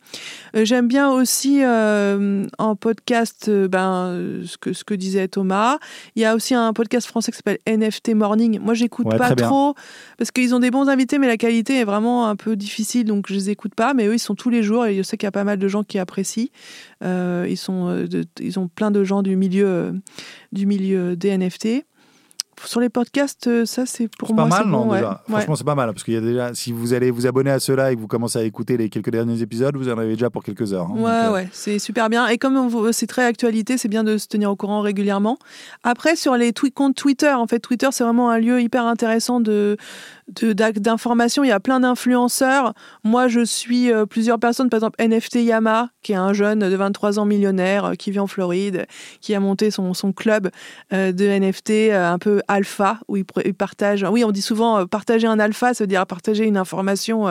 Euh, 0.55 0.65
J'aime 0.65 0.87
bien 0.87 1.11
aussi 1.11 1.61
euh, 1.63 2.45
en 2.57 2.75
podcast 2.75 3.47
euh, 3.49 3.67
ben, 3.67 4.05
euh, 4.07 4.43
ce, 4.45 4.57
que, 4.57 4.73
ce 4.73 4.83
que 4.83 4.93
disait 4.93 5.27
Thomas. 5.27 5.77
Il 6.15 6.21
y 6.21 6.25
a 6.25 6.30
a 6.31 6.35
aussi 6.35 6.53
un 6.55 6.73
podcast 6.73 7.07
français 7.07 7.31
qui 7.31 7.37
s'appelle 7.37 7.59
NFT 7.67 8.13
Morning. 8.15 8.59
Moi, 8.59 8.73
j'écoute 8.73 9.05
Ouais, 9.07 9.17
pas 9.17 9.35
bien. 9.35 9.47
trop 9.47 9.75
parce 10.17 10.31
qu'ils 10.31 10.53
ont 10.55 10.59
des 10.59 10.71
bons 10.71 10.89
invités, 10.89 11.17
mais 11.19 11.27
la 11.27 11.37
qualité 11.37 11.79
est 11.79 11.83
vraiment 11.83 12.27
un 12.27 12.35
peu 12.35 12.55
difficile, 12.55 13.05
donc 13.05 13.25
je 13.29 13.33
les 13.35 13.49
écoute 13.49 13.75
pas. 13.75 13.93
Mais 13.93 14.07
eux, 14.07 14.15
ils 14.15 14.19
sont 14.19 14.35
tous 14.35 14.49
les 14.49 14.63
jours 14.63 14.85
et 14.85 14.95
je 14.95 15.03
sais 15.03 15.17
qu'il 15.17 15.27
y 15.27 15.29
a 15.29 15.31
pas 15.31 15.43
mal 15.43 15.59
de 15.59 15.67
gens 15.67 15.83
qui 15.83 15.99
apprécient. 15.99 16.47
Euh, 17.03 17.45
ils 17.49 17.57
sont, 17.57 17.87
euh, 17.89 18.07
de- 18.07 18.25
ils 18.39 18.57
ont 18.59 18.67
plein 18.67 18.91
de 18.91 19.03
gens 19.03 19.21
du 19.21 19.35
milieu, 19.35 19.65
euh, 19.67 19.91
du 20.51 20.65
milieu 20.65 21.15
des 21.15 21.29
NFT. 21.37 21.85
Sur 22.65 22.79
les 22.79 22.89
podcasts, 22.89 23.47
euh, 23.47 23.65
ça 23.65 23.85
c'est 23.85 24.07
pour 24.07 24.27
C'est 24.29 24.33
moi 24.33 24.43
pas 24.47 24.49
mal, 24.59 24.67
non, 24.67 24.85
bon, 24.85 24.93
déjà 24.93 25.23
Ouais. 25.27 25.35
Franchement, 25.35 25.55
c'est 25.55 25.63
pas 25.63 25.75
mal, 25.75 25.91
parce 25.91 26.03
qu'il 26.03 26.13
y 26.13 26.17
a 26.17 26.21
déjà, 26.21 26.53
si 26.53 26.71
vous 26.71 26.93
allez 26.93 27.11
vous 27.11 27.27
abonner 27.27 27.51
à 27.51 27.59
ceux-là 27.59 27.91
et 27.91 27.95
que 27.95 28.01
vous 28.01 28.07
commencez 28.07 28.39
à 28.39 28.43
écouter 28.43 28.77
les 28.77 28.89
quelques 28.89 29.09
derniers 29.09 29.41
épisodes, 29.41 29.75
vous 29.75 29.89
en 29.89 29.97
avez 29.97 30.13
déjà 30.13 30.29
pour 30.29 30.43
quelques 30.43 30.73
heures. 30.73 30.87
hein. 30.89 30.95
Ouais, 30.95 31.01
Donc, 31.01 31.11
euh, 31.11 31.33
ouais, 31.33 31.49
c'est 31.51 31.79
super 31.79 32.09
bien. 32.09 32.27
Et 32.27 32.37
comme 32.37 32.69
c'est 32.91 33.07
très 33.07 33.25
actualité, 33.25 33.77
c'est 33.77 33.87
bien 33.87 34.03
de 34.03 34.17
se 34.17 34.27
tenir 34.27 34.51
au 34.51 34.55
courant 34.55 34.81
régulièrement. 34.81 35.37
Après, 35.83 36.15
sur 36.15 36.35
les 36.35 36.53
comptes 36.73 36.95
Twitter, 36.95 37.31
en 37.33 37.47
fait, 37.47 37.59
Twitter, 37.59 37.87
c'est 37.91 38.03
vraiment 38.03 38.29
un 38.29 38.37
lieu 38.37 38.61
hyper 38.61 38.85
intéressant 38.85 39.39
de 39.39 39.77
d'informations. 40.31 41.43
Il 41.43 41.47
y 41.47 41.51
a 41.51 41.59
plein 41.59 41.79
d'influenceurs. 41.79 42.73
Moi, 43.03 43.27
je 43.27 43.43
suis 43.43 43.91
euh, 43.91 44.05
plusieurs 44.05 44.39
personnes, 44.39 44.69
par 44.69 44.77
exemple 44.77 45.03
NFT 45.03 45.35
Yama, 45.35 45.89
qui 46.01 46.13
est 46.13 46.15
un 46.15 46.33
jeune 46.33 46.59
de 46.59 46.75
23 46.75 47.19
ans 47.19 47.25
millionnaire 47.25 47.85
euh, 47.85 47.93
qui 47.93 48.11
vit 48.11 48.19
en 48.19 48.27
Floride, 48.27 48.85
qui 49.19 49.35
a 49.35 49.39
monté 49.39 49.71
son, 49.71 49.93
son 49.93 50.13
club 50.13 50.49
euh, 50.93 51.11
de 51.11 51.25
NFT 51.25 51.93
un 51.93 52.19
peu 52.19 52.41
alpha, 52.47 52.99
où 53.07 53.17
il, 53.17 53.25
partage. 53.53 54.05
Oui, 54.09 54.23
on 54.23 54.31
dit 54.31 54.41
souvent 54.41 54.85
partager 54.87 55.27
un 55.27 55.39
alpha, 55.39 55.73
ça 55.73 55.83
veut 55.83 55.87
dire 55.87 56.05
partager 56.05 56.45
une 56.45 56.57
information 56.57 57.27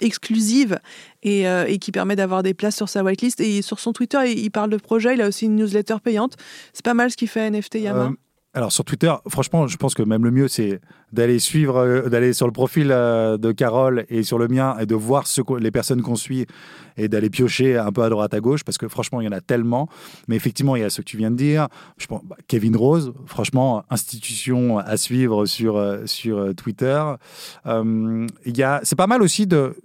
exclusive 0.00 0.78
et, 1.22 1.46
qui 1.80 1.92
permet 1.92 2.16
d'avoir 2.16 2.42
des 2.42 2.54
places 2.54 2.76
sur 2.76 2.88
sa 2.88 3.02
whitelist. 3.02 3.40
Et 3.40 3.62
sur 3.62 3.80
son 3.80 3.92
Twitter, 3.92 4.18
il, 4.26 4.38
il 4.38 4.50
parle 4.50 4.70
de 4.70 4.76
projet. 4.76 5.14
Il 5.14 5.22
a 5.22 5.28
aussi 5.28 5.46
une 5.46 5.56
newsletter 5.56 5.96
payante. 6.02 6.34
C'est 6.72 6.84
pas 6.84 6.94
mal 6.94 7.10
ce 7.10 7.16
qu'il 7.16 7.28
fait 7.28 7.50
NFT 7.50 7.76
Yama. 7.76 8.10
Alors 8.56 8.72
sur 8.72 8.86
Twitter, 8.86 9.12
franchement, 9.28 9.66
je 9.66 9.76
pense 9.76 9.94
que 9.94 10.02
même 10.02 10.24
le 10.24 10.30
mieux, 10.30 10.48
c'est 10.48 10.80
d'aller 11.12 11.38
suivre, 11.38 11.76
euh, 11.76 12.08
d'aller 12.08 12.32
sur 12.32 12.46
le 12.46 12.52
profil 12.52 12.88
euh, 12.90 13.36
de 13.38 13.52
Carole 13.52 14.04
et 14.08 14.22
sur 14.22 14.38
le 14.38 14.48
mien 14.48 14.76
et 14.80 14.86
de 14.86 14.94
voir 14.94 15.26
ce 15.26 15.40
les 15.58 15.70
personnes 15.70 16.02
qu'on 16.02 16.16
suit 16.16 16.46
et 16.96 17.08
d'aller 17.08 17.30
piocher 17.30 17.78
un 17.78 17.92
peu 17.92 18.02
à 18.02 18.08
droite 18.08 18.34
à 18.34 18.40
gauche 18.40 18.64
parce 18.64 18.78
que 18.78 18.88
franchement, 18.88 19.20
il 19.20 19.24
y 19.24 19.28
en 19.28 19.32
a 19.32 19.40
tellement. 19.40 19.88
Mais 20.28 20.36
effectivement, 20.36 20.74
il 20.76 20.82
y 20.82 20.84
a 20.84 20.90
ce 20.90 21.02
que 21.02 21.06
tu 21.06 21.16
viens 21.16 21.30
de 21.30 21.36
dire. 21.36 21.68
Bah, 22.10 22.36
Kevin 22.48 22.76
Rose, 22.76 23.12
franchement, 23.26 23.84
institution 23.90 24.78
à 24.78 24.96
suivre 24.96 25.46
sur, 25.46 25.76
euh, 25.76 26.06
sur 26.06 26.54
Twitter. 26.54 27.02
Il 27.66 28.56
y 28.56 28.62
a, 28.62 28.80
c'est 28.82 28.96
pas 28.96 29.06
mal 29.06 29.22
aussi 29.22 29.46
de 29.46 29.76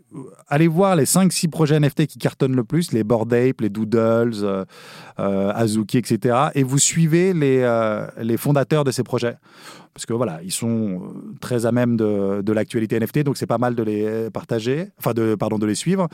aller 0.47 0.67
voir 0.67 0.95
les 0.95 1.05
5-6 1.05 1.49
projets 1.49 1.79
NFT 1.79 2.07
qui 2.07 2.17
cartonnent 2.17 2.55
le 2.55 2.63
plus, 2.63 2.91
les 2.91 3.03
Bored 3.03 3.31
Ape, 3.33 3.61
les 3.61 3.69
Doodles, 3.69 4.65
Azuki, 5.17 5.97
etc. 5.97 6.49
Et 6.55 6.63
vous 6.63 6.79
suivez 6.79 7.33
les, 7.33 7.65
les 8.17 8.37
fondateurs 8.37 8.83
de 8.83 8.91
ces 8.91 9.03
projets. 9.03 9.37
Parce 9.93 10.05
que 10.05 10.13
voilà, 10.13 10.39
ils 10.43 10.51
sont 10.51 11.01
euh, 11.01 11.35
très 11.41 11.65
à 11.65 11.71
même 11.71 11.97
de, 11.97 12.41
de 12.41 12.53
l'actualité 12.53 12.99
NFT, 12.99 13.19
donc 13.19 13.37
c'est 13.37 13.47
pas 13.47 13.57
mal 13.57 13.75
de 13.75 13.83
les 13.83 14.29
partager, 14.31 14.89
enfin 14.97 15.13
de, 15.13 15.35
pardon, 15.35 15.57
de 15.57 15.65
les 15.65 15.75
suivre. 15.75 16.07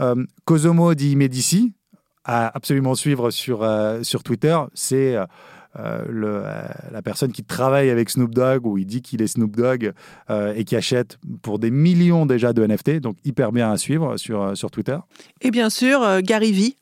Euh, 0.00 0.24
Cosomo 0.44 0.94
di 0.94 1.16
Medici, 1.16 1.72
à 2.24 2.54
absolument 2.56 2.94
suivre 2.94 3.30
sur, 3.30 3.62
euh, 3.62 4.02
sur 4.02 4.22
Twitter, 4.22 4.56
c'est 4.74 5.16
euh, 5.78 6.68
la 6.92 7.02
personne 7.02 7.32
qui 7.32 7.44
travaille 7.44 7.90
avec 7.90 8.10
Snoop 8.10 8.34
Dogg, 8.34 8.66
ou 8.66 8.78
il 8.78 8.86
dit 8.86 9.02
qu'il 9.02 9.22
est 9.22 9.26
Snoop 9.26 9.56
Dogg, 9.56 9.92
et 10.54 10.64
qui 10.64 10.76
achète 10.76 11.18
pour 11.40 11.58
des 11.58 11.70
millions 11.70 12.26
déjà 12.26 12.52
de 12.52 12.64
NFT, 12.66 13.00
donc 13.00 13.16
hyper 13.24 13.52
bien 13.52 13.70
à 13.70 13.76
suivre 13.76 14.16
sur, 14.16 14.56
sur 14.56 14.70
Twitter. 14.70 14.98
Et 15.40 15.50
bien 15.50 15.70
sûr, 15.70 16.20
Gary 16.22 16.52
Vee, 16.52 16.76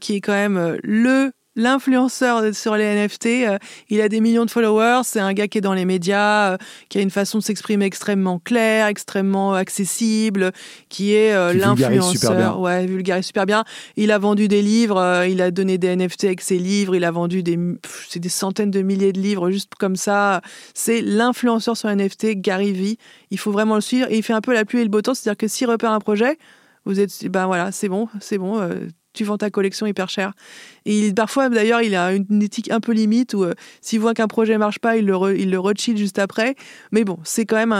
qui 0.00 0.14
est 0.16 0.20
quand 0.20 0.32
même 0.32 0.78
le 0.82 1.32
l'influenceur 1.56 2.54
sur 2.54 2.76
les 2.76 2.84
NFT. 2.84 3.26
euh, 3.26 3.58
il 3.88 4.00
a 4.00 4.08
des 4.08 4.20
millions 4.20 4.44
de 4.44 4.50
followers. 4.50 5.02
C'est 5.04 5.20
un 5.20 5.32
gars 5.32 5.48
qui 5.48 5.58
est 5.58 5.62
dans 5.62 5.74
les 5.74 5.84
médias, 5.84 6.52
euh, 6.52 6.56
qui 6.88 6.98
a 6.98 7.02
une 7.02 7.10
façon 7.10 7.38
de 7.38 7.42
s'exprimer 7.42 7.84
extrêmement 7.84 8.38
claire, 8.38 8.86
extrêmement 8.86 9.54
accessible, 9.54 10.52
qui 10.88 11.14
est 11.14 11.32
euh, 11.32 11.52
l'influenceur. 11.52 12.60
Ouais, 12.60 12.86
vulgarise 12.86 13.26
super 13.26 13.46
bien. 13.46 13.64
Il 13.96 14.10
a 14.10 14.18
vendu 14.18 14.48
des 14.48 14.62
livres, 14.62 15.24
il 15.28 15.42
a 15.42 15.50
donné 15.50 15.78
des 15.78 15.94
NFT 15.96 16.24
avec 16.24 16.40
ses 16.40 16.58
livres, 16.58 16.94
il 16.94 17.04
a 17.04 17.10
vendu 17.10 17.42
des, 17.42 17.56
pff, 17.56 18.18
des 18.18 18.28
centaines 18.28 18.70
de 18.70 18.82
milliers 18.82 19.12
de 19.12 19.20
livres 19.20 19.50
juste 19.50 19.74
comme 19.78 19.96
ça. 19.96 20.40
C'est 20.74 21.00
l'influenceur 21.00 21.76
sur 21.76 21.94
NFT, 21.94 22.36
Gary 22.36 22.72
Vee. 22.72 22.98
Il 23.30 23.38
faut 23.38 23.52
vraiment 23.52 23.74
le 23.74 23.80
suivre. 23.80 24.06
Et 24.10 24.16
il 24.16 24.22
fait 24.22 24.32
un 24.32 24.40
peu 24.40 24.54
la 24.54 24.64
pluie 24.64 24.80
et 24.80 24.84
le 24.84 24.90
beau 24.90 25.02
temps, 25.02 25.14
c'est-à-dire 25.14 25.36
que 25.36 25.48
s'il 25.48 25.68
repère 25.68 25.92
un 25.92 26.00
projet, 26.00 26.38
vous 26.84 26.98
êtes, 26.98 27.26
ben 27.26 27.46
voilà, 27.46 27.72
c'est 27.72 27.88
bon, 27.88 28.08
c'est 28.20 28.38
bon. 28.38 28.58
Tu 29.12 29.24
vends 29.24 29.38
ta 29.38 29.50
collection 29.50 29.86
hyper 29.86 30.08
cher. 30.08 30.32
Et 30.84 30.98
il, 30.98 31.14
parfois, 31.14 31.48
d'ailleurs, 31.48 31.82
il 31.82 31.94
a 31.94 32.12
une 32.12 32.42
éthique 32.42 32.70
un 32.70 32.80
peu 32.80 32.92
limite 32.92 33.34
où 33.34 33.44
euh, 33.44 33.54
s'il 33.80 34.00
voit 34.00 34.14
qu'un 34.14 34.28
projet 34.28 34.58
marche 34.58 34.78
pas, 34.78 34.96
il 34.96 35.06
le, 35.06 35.14
re- 35.14 35.36
il 35.36 35.50
le 35.50 35.60
juste 35.96 36.18
après. 36.18 36.54
Mais 36.90 37.04
bon, 37.04 37.18
c'est 37.24 37.46
quand 37.46 37.56
même 37.56 37.72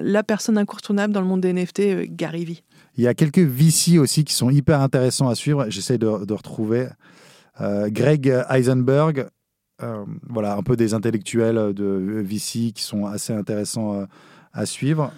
la 0.00 0.22
personne 0.22 0.58
incontournable 0.58 1.12
dans 1.12 1.20
le 1.20 1.26
monde 1.26 1.40
des 1.40 1.52
NFT, 1.52 1.80
euh, 1.80 2.06
Gary 2.08 2.44
Vee. 2.44 2.62
Il 2.96 3.04
y 3.04 3.06
a 3.06 3.14
quelques 3.14 3.38
VC 3.38 3.98
aussi 3.98 4.24
qui 4.24 4.34
sont 4.34 4.50
hyper 4.50 4.80
intéressants 4.80 5.28
à 5.28 5.34
suivre. 5.34 5.66
J'essaie 5.68 5.98
de, 5.98 6.06
retrouver 6.06 6.88
euh, 7.60 7.88
Greg 7.90 8.32
Eisenberg, 8.50 9.26
euh, 9.82 10.04
voilà, 10.28 10.56
un 10.56 10.62
peu 10.62 10.76
des 10.76 10.92
intellectuels 10.92 11.72
de 11.72 12.22
VC 12.24 12.72
qui 12.72 12.82
sont 12.82 13.06
assez 13.06 13.32
intéressants 13.32 14.06
à 14.52 14.66
suivre. 14.66 15.12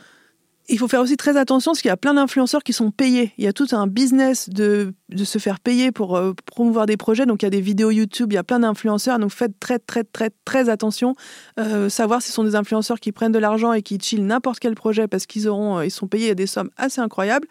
Il 0.69 0.79
faut 0.79 0.87
faire 0.87 1.01
aussi 1.01 1.17
très 1.17 1.37
attention 1.37 1.73
parce 1.73 1.83
qu'il 1.83 1.89
y 1.89 1.93
a 1.93 1.97
plein 1.97 2.15
d'influenceurs 2.15 2.63
qui 2.63 2.73
sont 2.73 2.93
payés. 2.93 3.33
Il 3.37 3.45
y 3.45 3.49
a 3.49 3.53
tout 3.53 3.67
un 3.73 3.89
business 3.89 4.49
de, 4.49 4.95
se 5.25 5.39
faire 5.39 5.59
payer 5.59 5.91
pour 5.91 6.17
euh, 6.17 6.35
promouvoir 6.47 6.87
des 6.87 6.97
projets. 6.97 7.27
Donc 7.27 7.43
il 7.43 7.47
y 7.47 7.49
a 7.49 7.51
des 7.51 7.61
vidéos 7.61 7.91
YouTube, 7.91 8.33
il 8.33 8.37
y 8.37 8.39
a 8.39 8.45
plein 8.45 8.61
d'influenceurs. 8.61 9.19
Donc 9.19 9.33
faites 9.33 9.59
très 9.59 9.81
très 9.81 10.05
très 10.05 10.31
très 10.45 10.69
attention. 10.69 11.17
Euh, 11.59 11.89
savoir 11.89 12.23
si 12.23 12.29
ce 12.29 12.35
sont 12.35 12.45
des 12.45 12.55
influenceurs 12.55 13.01
qui 13.01 13.11
prennent 13.11 13.33
de 13.33 13.41
l'argent 13.41 13.73
et 13.73 13.83
qui 13.83 13.99
chillent 14.01 14.21
n'importe 14.21 14.61
quel 14.61 14.75
projet 14.77 15.09
parce 15.09 15.27
qu'ils 15.27 15.49
auront, 15.49 15.79
euh, 15.79 15.87
ils 15.87 15.91
sont 15.91 16.07
payés 16.07 16.37
des 16.37 16.47
sommes 16.47 16.71
assez 16.77 17.01
incroyables. 17.01 17.49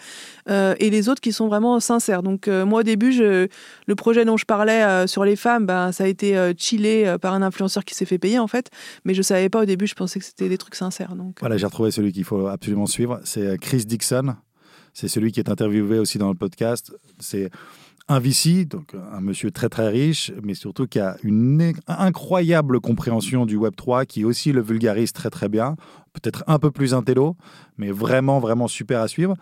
Et 0.47 0.89
les 0.89 1.09
autres 1.09 1.22
qui 1.22 1.34
sont 1.34 1.47
vraiment 1.47 1.80
sincères. 1.80 2.24
Donc 2.24 2.47
moi 2.47 2.82
au 2.82 2.84
début, 2.84 3.12
le 3.12 3.95
projet 3.95 4.26
dont 4.26 4.38
je 4.38 4.45
parlais 4.45 5.07
sur 5.07 5.24
les 5.24 5.36
femmes, 5.36 5.66
ben, 5.66 5.91
ça 5.91 6.03
a 6.05 6.07
été 6.07 6.53
chillé 6.57 7.16
par 7.22 7.34
un 7.34 7.41
influenceur 7.41 7.86
qui 7.86 7.95
s'est 7.95 8.05
fait 8.05 8.18
payer 8.18 8.39
en 8.39 8.47
fait. 8.47 8.70
Mais 9.05 9.14
je 9.14 9.22
savais 9.22 9.49
pas 9.49 9.62
au 9.62 9.66
début, 9.66 9.88
je 9.88 9.95
pensais 9.95 10.20
que 10.20 10.26
c'était 10.26 10.49
des 10.49 10.57
trucs 10.57 10.76
sincères. 10.76 11.14
Voilà, 11.39 11.57
j'ai 11.57 11.66
retrouvé 11.66 11.91
celui 11.91 12.12
qu'il 12.12 12.24
faut 12.24 12.47
absolument 12.47 12.86
suivre. 12.86 13.01
C'est 13.24 13.45
euh, 13.45 13.58
Chris 13.58 13.86
Dixon. 13.86 14.36
C'est 14.93 15.08
celui 15.08 15.32
qui 15.32 15.39
est 15.39 15.49
interviewé 15.49 15.99
aussi 15.99 16.18
dans 16.18 16.30
le 16.30 16.36
podcast. 16.36 16.91
C'est 17.20 17.49
un 18.08 18.20
VC, 18.20 18.66
donc 18.66 18.93
un 19.14 19.22
monsieur 19.22 19.52
très 19.52 19.70
très 19.70 19.88
riche, 19.88 20.34
mais 20.43 20.54
surtout 20.54 20.86
qui 20.86 20.99
a 20.99 21.16
une 21.24 21.74
incroyable 21.88 22.82
compréhension 22.82 23.45
du 23.45 23.56
Web 23.56 23.76
3, 23.76 24.06
qui 24.06 24.26
aussi 24.26 24.52
le 24.52 24.62
vulgarise 24.62 25.14
très 25.14 25.30
très 25.30 25.47
bien, 25.47 25.78
peut-être 26.12 26.43
un 26.47 26.60
peu 26.60 26.72
plus 26.72 26.93
intello, 26.93 27.38
mais 27.78 27.91
vraiment 27.91 28.39
vraiment 28.39 28.68
super 28.68 28.99
à 28.99 29.08
suivre. 29.08 29.36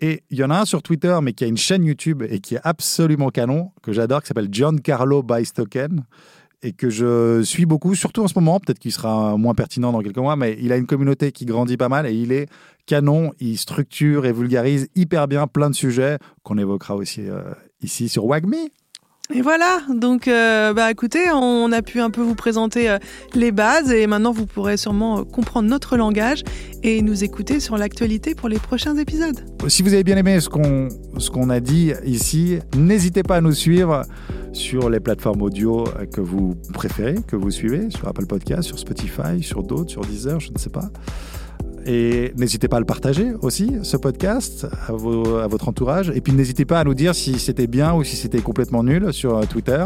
Et 0.00 0.22
il 0.28 0.38
y 0.38 0.44
en 0.44 0.50
a 0.50 0.60
un 0.60 0.64
sur 0.64 0.82
Twitter, 0.82 1.16
mais 1.22 1.32
qui 1.32 1.44
a 1.44 1.46
une 1.46 1.56
chaîne 1.56 1.84
YouTube 1.84 2.22
et 2.28 2.40
qui 2.40 2.56
est 2.56 2.60
absolument 2.62 3.30
canon, 3.30 3.70
que 3.82 3.92
j'adore, 3.92 4.20
qui 4.20 4.28
s'appelle 4.28 4.48
Giancarlo 4.50 5.22
Bystoken, 5.22 6.04
et 6.64 6.72
que 6.72 6.88
je 6.88 7.42
suis 7.42 7.66
beaucoup, 7.66 7.94
surtout 7.94 8.22
en 8.22 8.28
ce 8.28 8.34
moment, 8.36 8.58
peut-être 8.58 8.78
qu'il 8.78 8.90
sera 8.90 9.36
moins 9.36 9.54
pertinent 9.54 9.92
dans 9.92 10.00
quelques 10.00 10.16
mois, 10.16 10.34
mais 10.34 10.56
il 10.60 10.72
a 10.72 10.76
une 10.78 10.86
communauté 10.86 11.30
qui 11.30 11.44
grandit 11.44 11.76
pas 11.76 11.90
mal 11.90 12.06
et 12.06 12.14
il 12.14 12.32
est 12.32 12.48
canon, 12.86 13.32
il 13.38 13.58
structure 13.58 14.24
et 14.24 14.32
vulgarise 14.32 14.88
hyper 14.94 15.28
bien 15.28 15.46
plein 15.46 15.68
de 15.68 15.74
sujets 15.74 16.18
qu'on 16.42 16.56
évoquera 16.56 16.96
aussi 16.96 17.28
euh, 17.28 17.42
ici 17.82 18.08
sur 18.08 18.24
Wagme. 18.24 18.54
Et 19.32 19.40
voilà, 19.40 19.80
donc 19.88 20.28
euh, 20.28 20.74
bah 20.74 20.90
écoutez, 20.90 21.30
on 21.32 21.72
a 21.72 21.80
pu 21.80 21.98
un 21.98 22.10
peu 22.10 22.20
vous 22.20 22.34
présenter 22.34 22.90
euh, 22.90 22.98
les 23.34 23.52
bases 23.52 23.90
et 23.90 24.06
maintenant 24.06 24.32
vous 24.32 24.44
pourrez 24.44 24.76
sûrement 24.76 25.20
euh, 25.20 25.22
comprendre 25.22 25.66
notre 25.66 25.96
langage 25.96 26.42
et 26.82 27.00
nous 27.00 27.24
écouter 27.24 27.58
sur 27.58 27.78
l'actualité 27.78 28.34
pour 28.34 28.50
les 28.50 28.58
prochains 28.58 28.98
épisodes. 28.98 29.40
Si 29.66 29.82
vous 29.82 29.94
avez 29.94 30.04
bien 30.04 30.18
aimé 30.18 30.38
ce 30.40 30.50
qu'on 30.50 30.90
ce 31.16 31.48
a 31.48 31.60
dit 31.60 31.92
ici, 32.04 32.58
n'hésitez 32.76 33.22
pas 33.22 33.36
à 33.36 33.40
nous 33.40 33.54
suivre 33.54 34.02
sur 34.52 34.90
les 34.90 35.00
plateformes 35.00 35.40
audio 35.40 35.84
que 36.12 36.20
vous 36.20 36.54
préférez, 36.74 37.14
que 37.26 37.36
vous 37.36 37.50
suivez, 37.50 37.88
sur 37.88 38.06
Apple 38.06 38.26
Podcast, 38.26 38.64
sur 38.64 38.78
Spotify, 38.78 39.42
sur 39.42 39.62
d'autres, 39.62 39.90
sur 39.90 40.02
Deezer, 40.02 40.38
je 40.38 40.52
ne 40.52 40.58
sais 40.58 40.70
pas. 40.70 40.90
Et 41.86 42.32
n'hésitez 42.36 42.68
pas 42.68 42.76
à 42.78 42.80
le 42.80 42.86
partager 42.86 43.32
aussi, 43.42 43.72
ce 43.82 43.96
podcast, 43.96 44.66
à, 44.88 44.92
votre 44.92 45.68
entourage. 45.68 46.10
Et 46.14 46.20
puis 46.20 46.32
n'hésitez 46.32 46.64
pas 46.64 46.80
à 46.80 46.84
nous 46.84 46.94
dire 46.94 47.14
si 47.14 47.38
c'était 47.38 47.66
bien 47.66 47.94
ou 47.94 48.04
si 48.04 48.16
c'était 48.16 48.40
complètement 48.40 48.82
nul 48.82 49.12
sur 49.12 49.36
euh, 49.36 49.44
Twitter. 49.44 49.84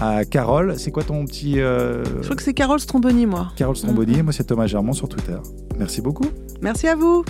À 0.00 0.24
Carole, 0.24 0.74
c'est 0.78 0.90
quoi 0.90 1.02
ton 1.02 1.24
petit. 1.24 1.60
Euh, 1.60 2.04
Je 2.20 2.24
crois 2.24 2.36
que 2.36 2.42
c'est 2.42 2.54
Carole 2.54 2.80
Stromboni, 2.80 3.26
moi. 3.26 3.52
Carole 3.56 3.76
Stromboni, 3.76 4.18
mm. 4.18 4.22
moi 4.22 4.32
c'est 4.32 4.44
Thomas 4.44 4.66
Germont 4.66 4.92
sur 4.92 5.08
Twitter. 5.08 5.38
Merci 5.78 6.00
beaucoup. 6.00 6.26
Merci 6.60 6.88
à 6.88 6.96
vous. 6.96 7.24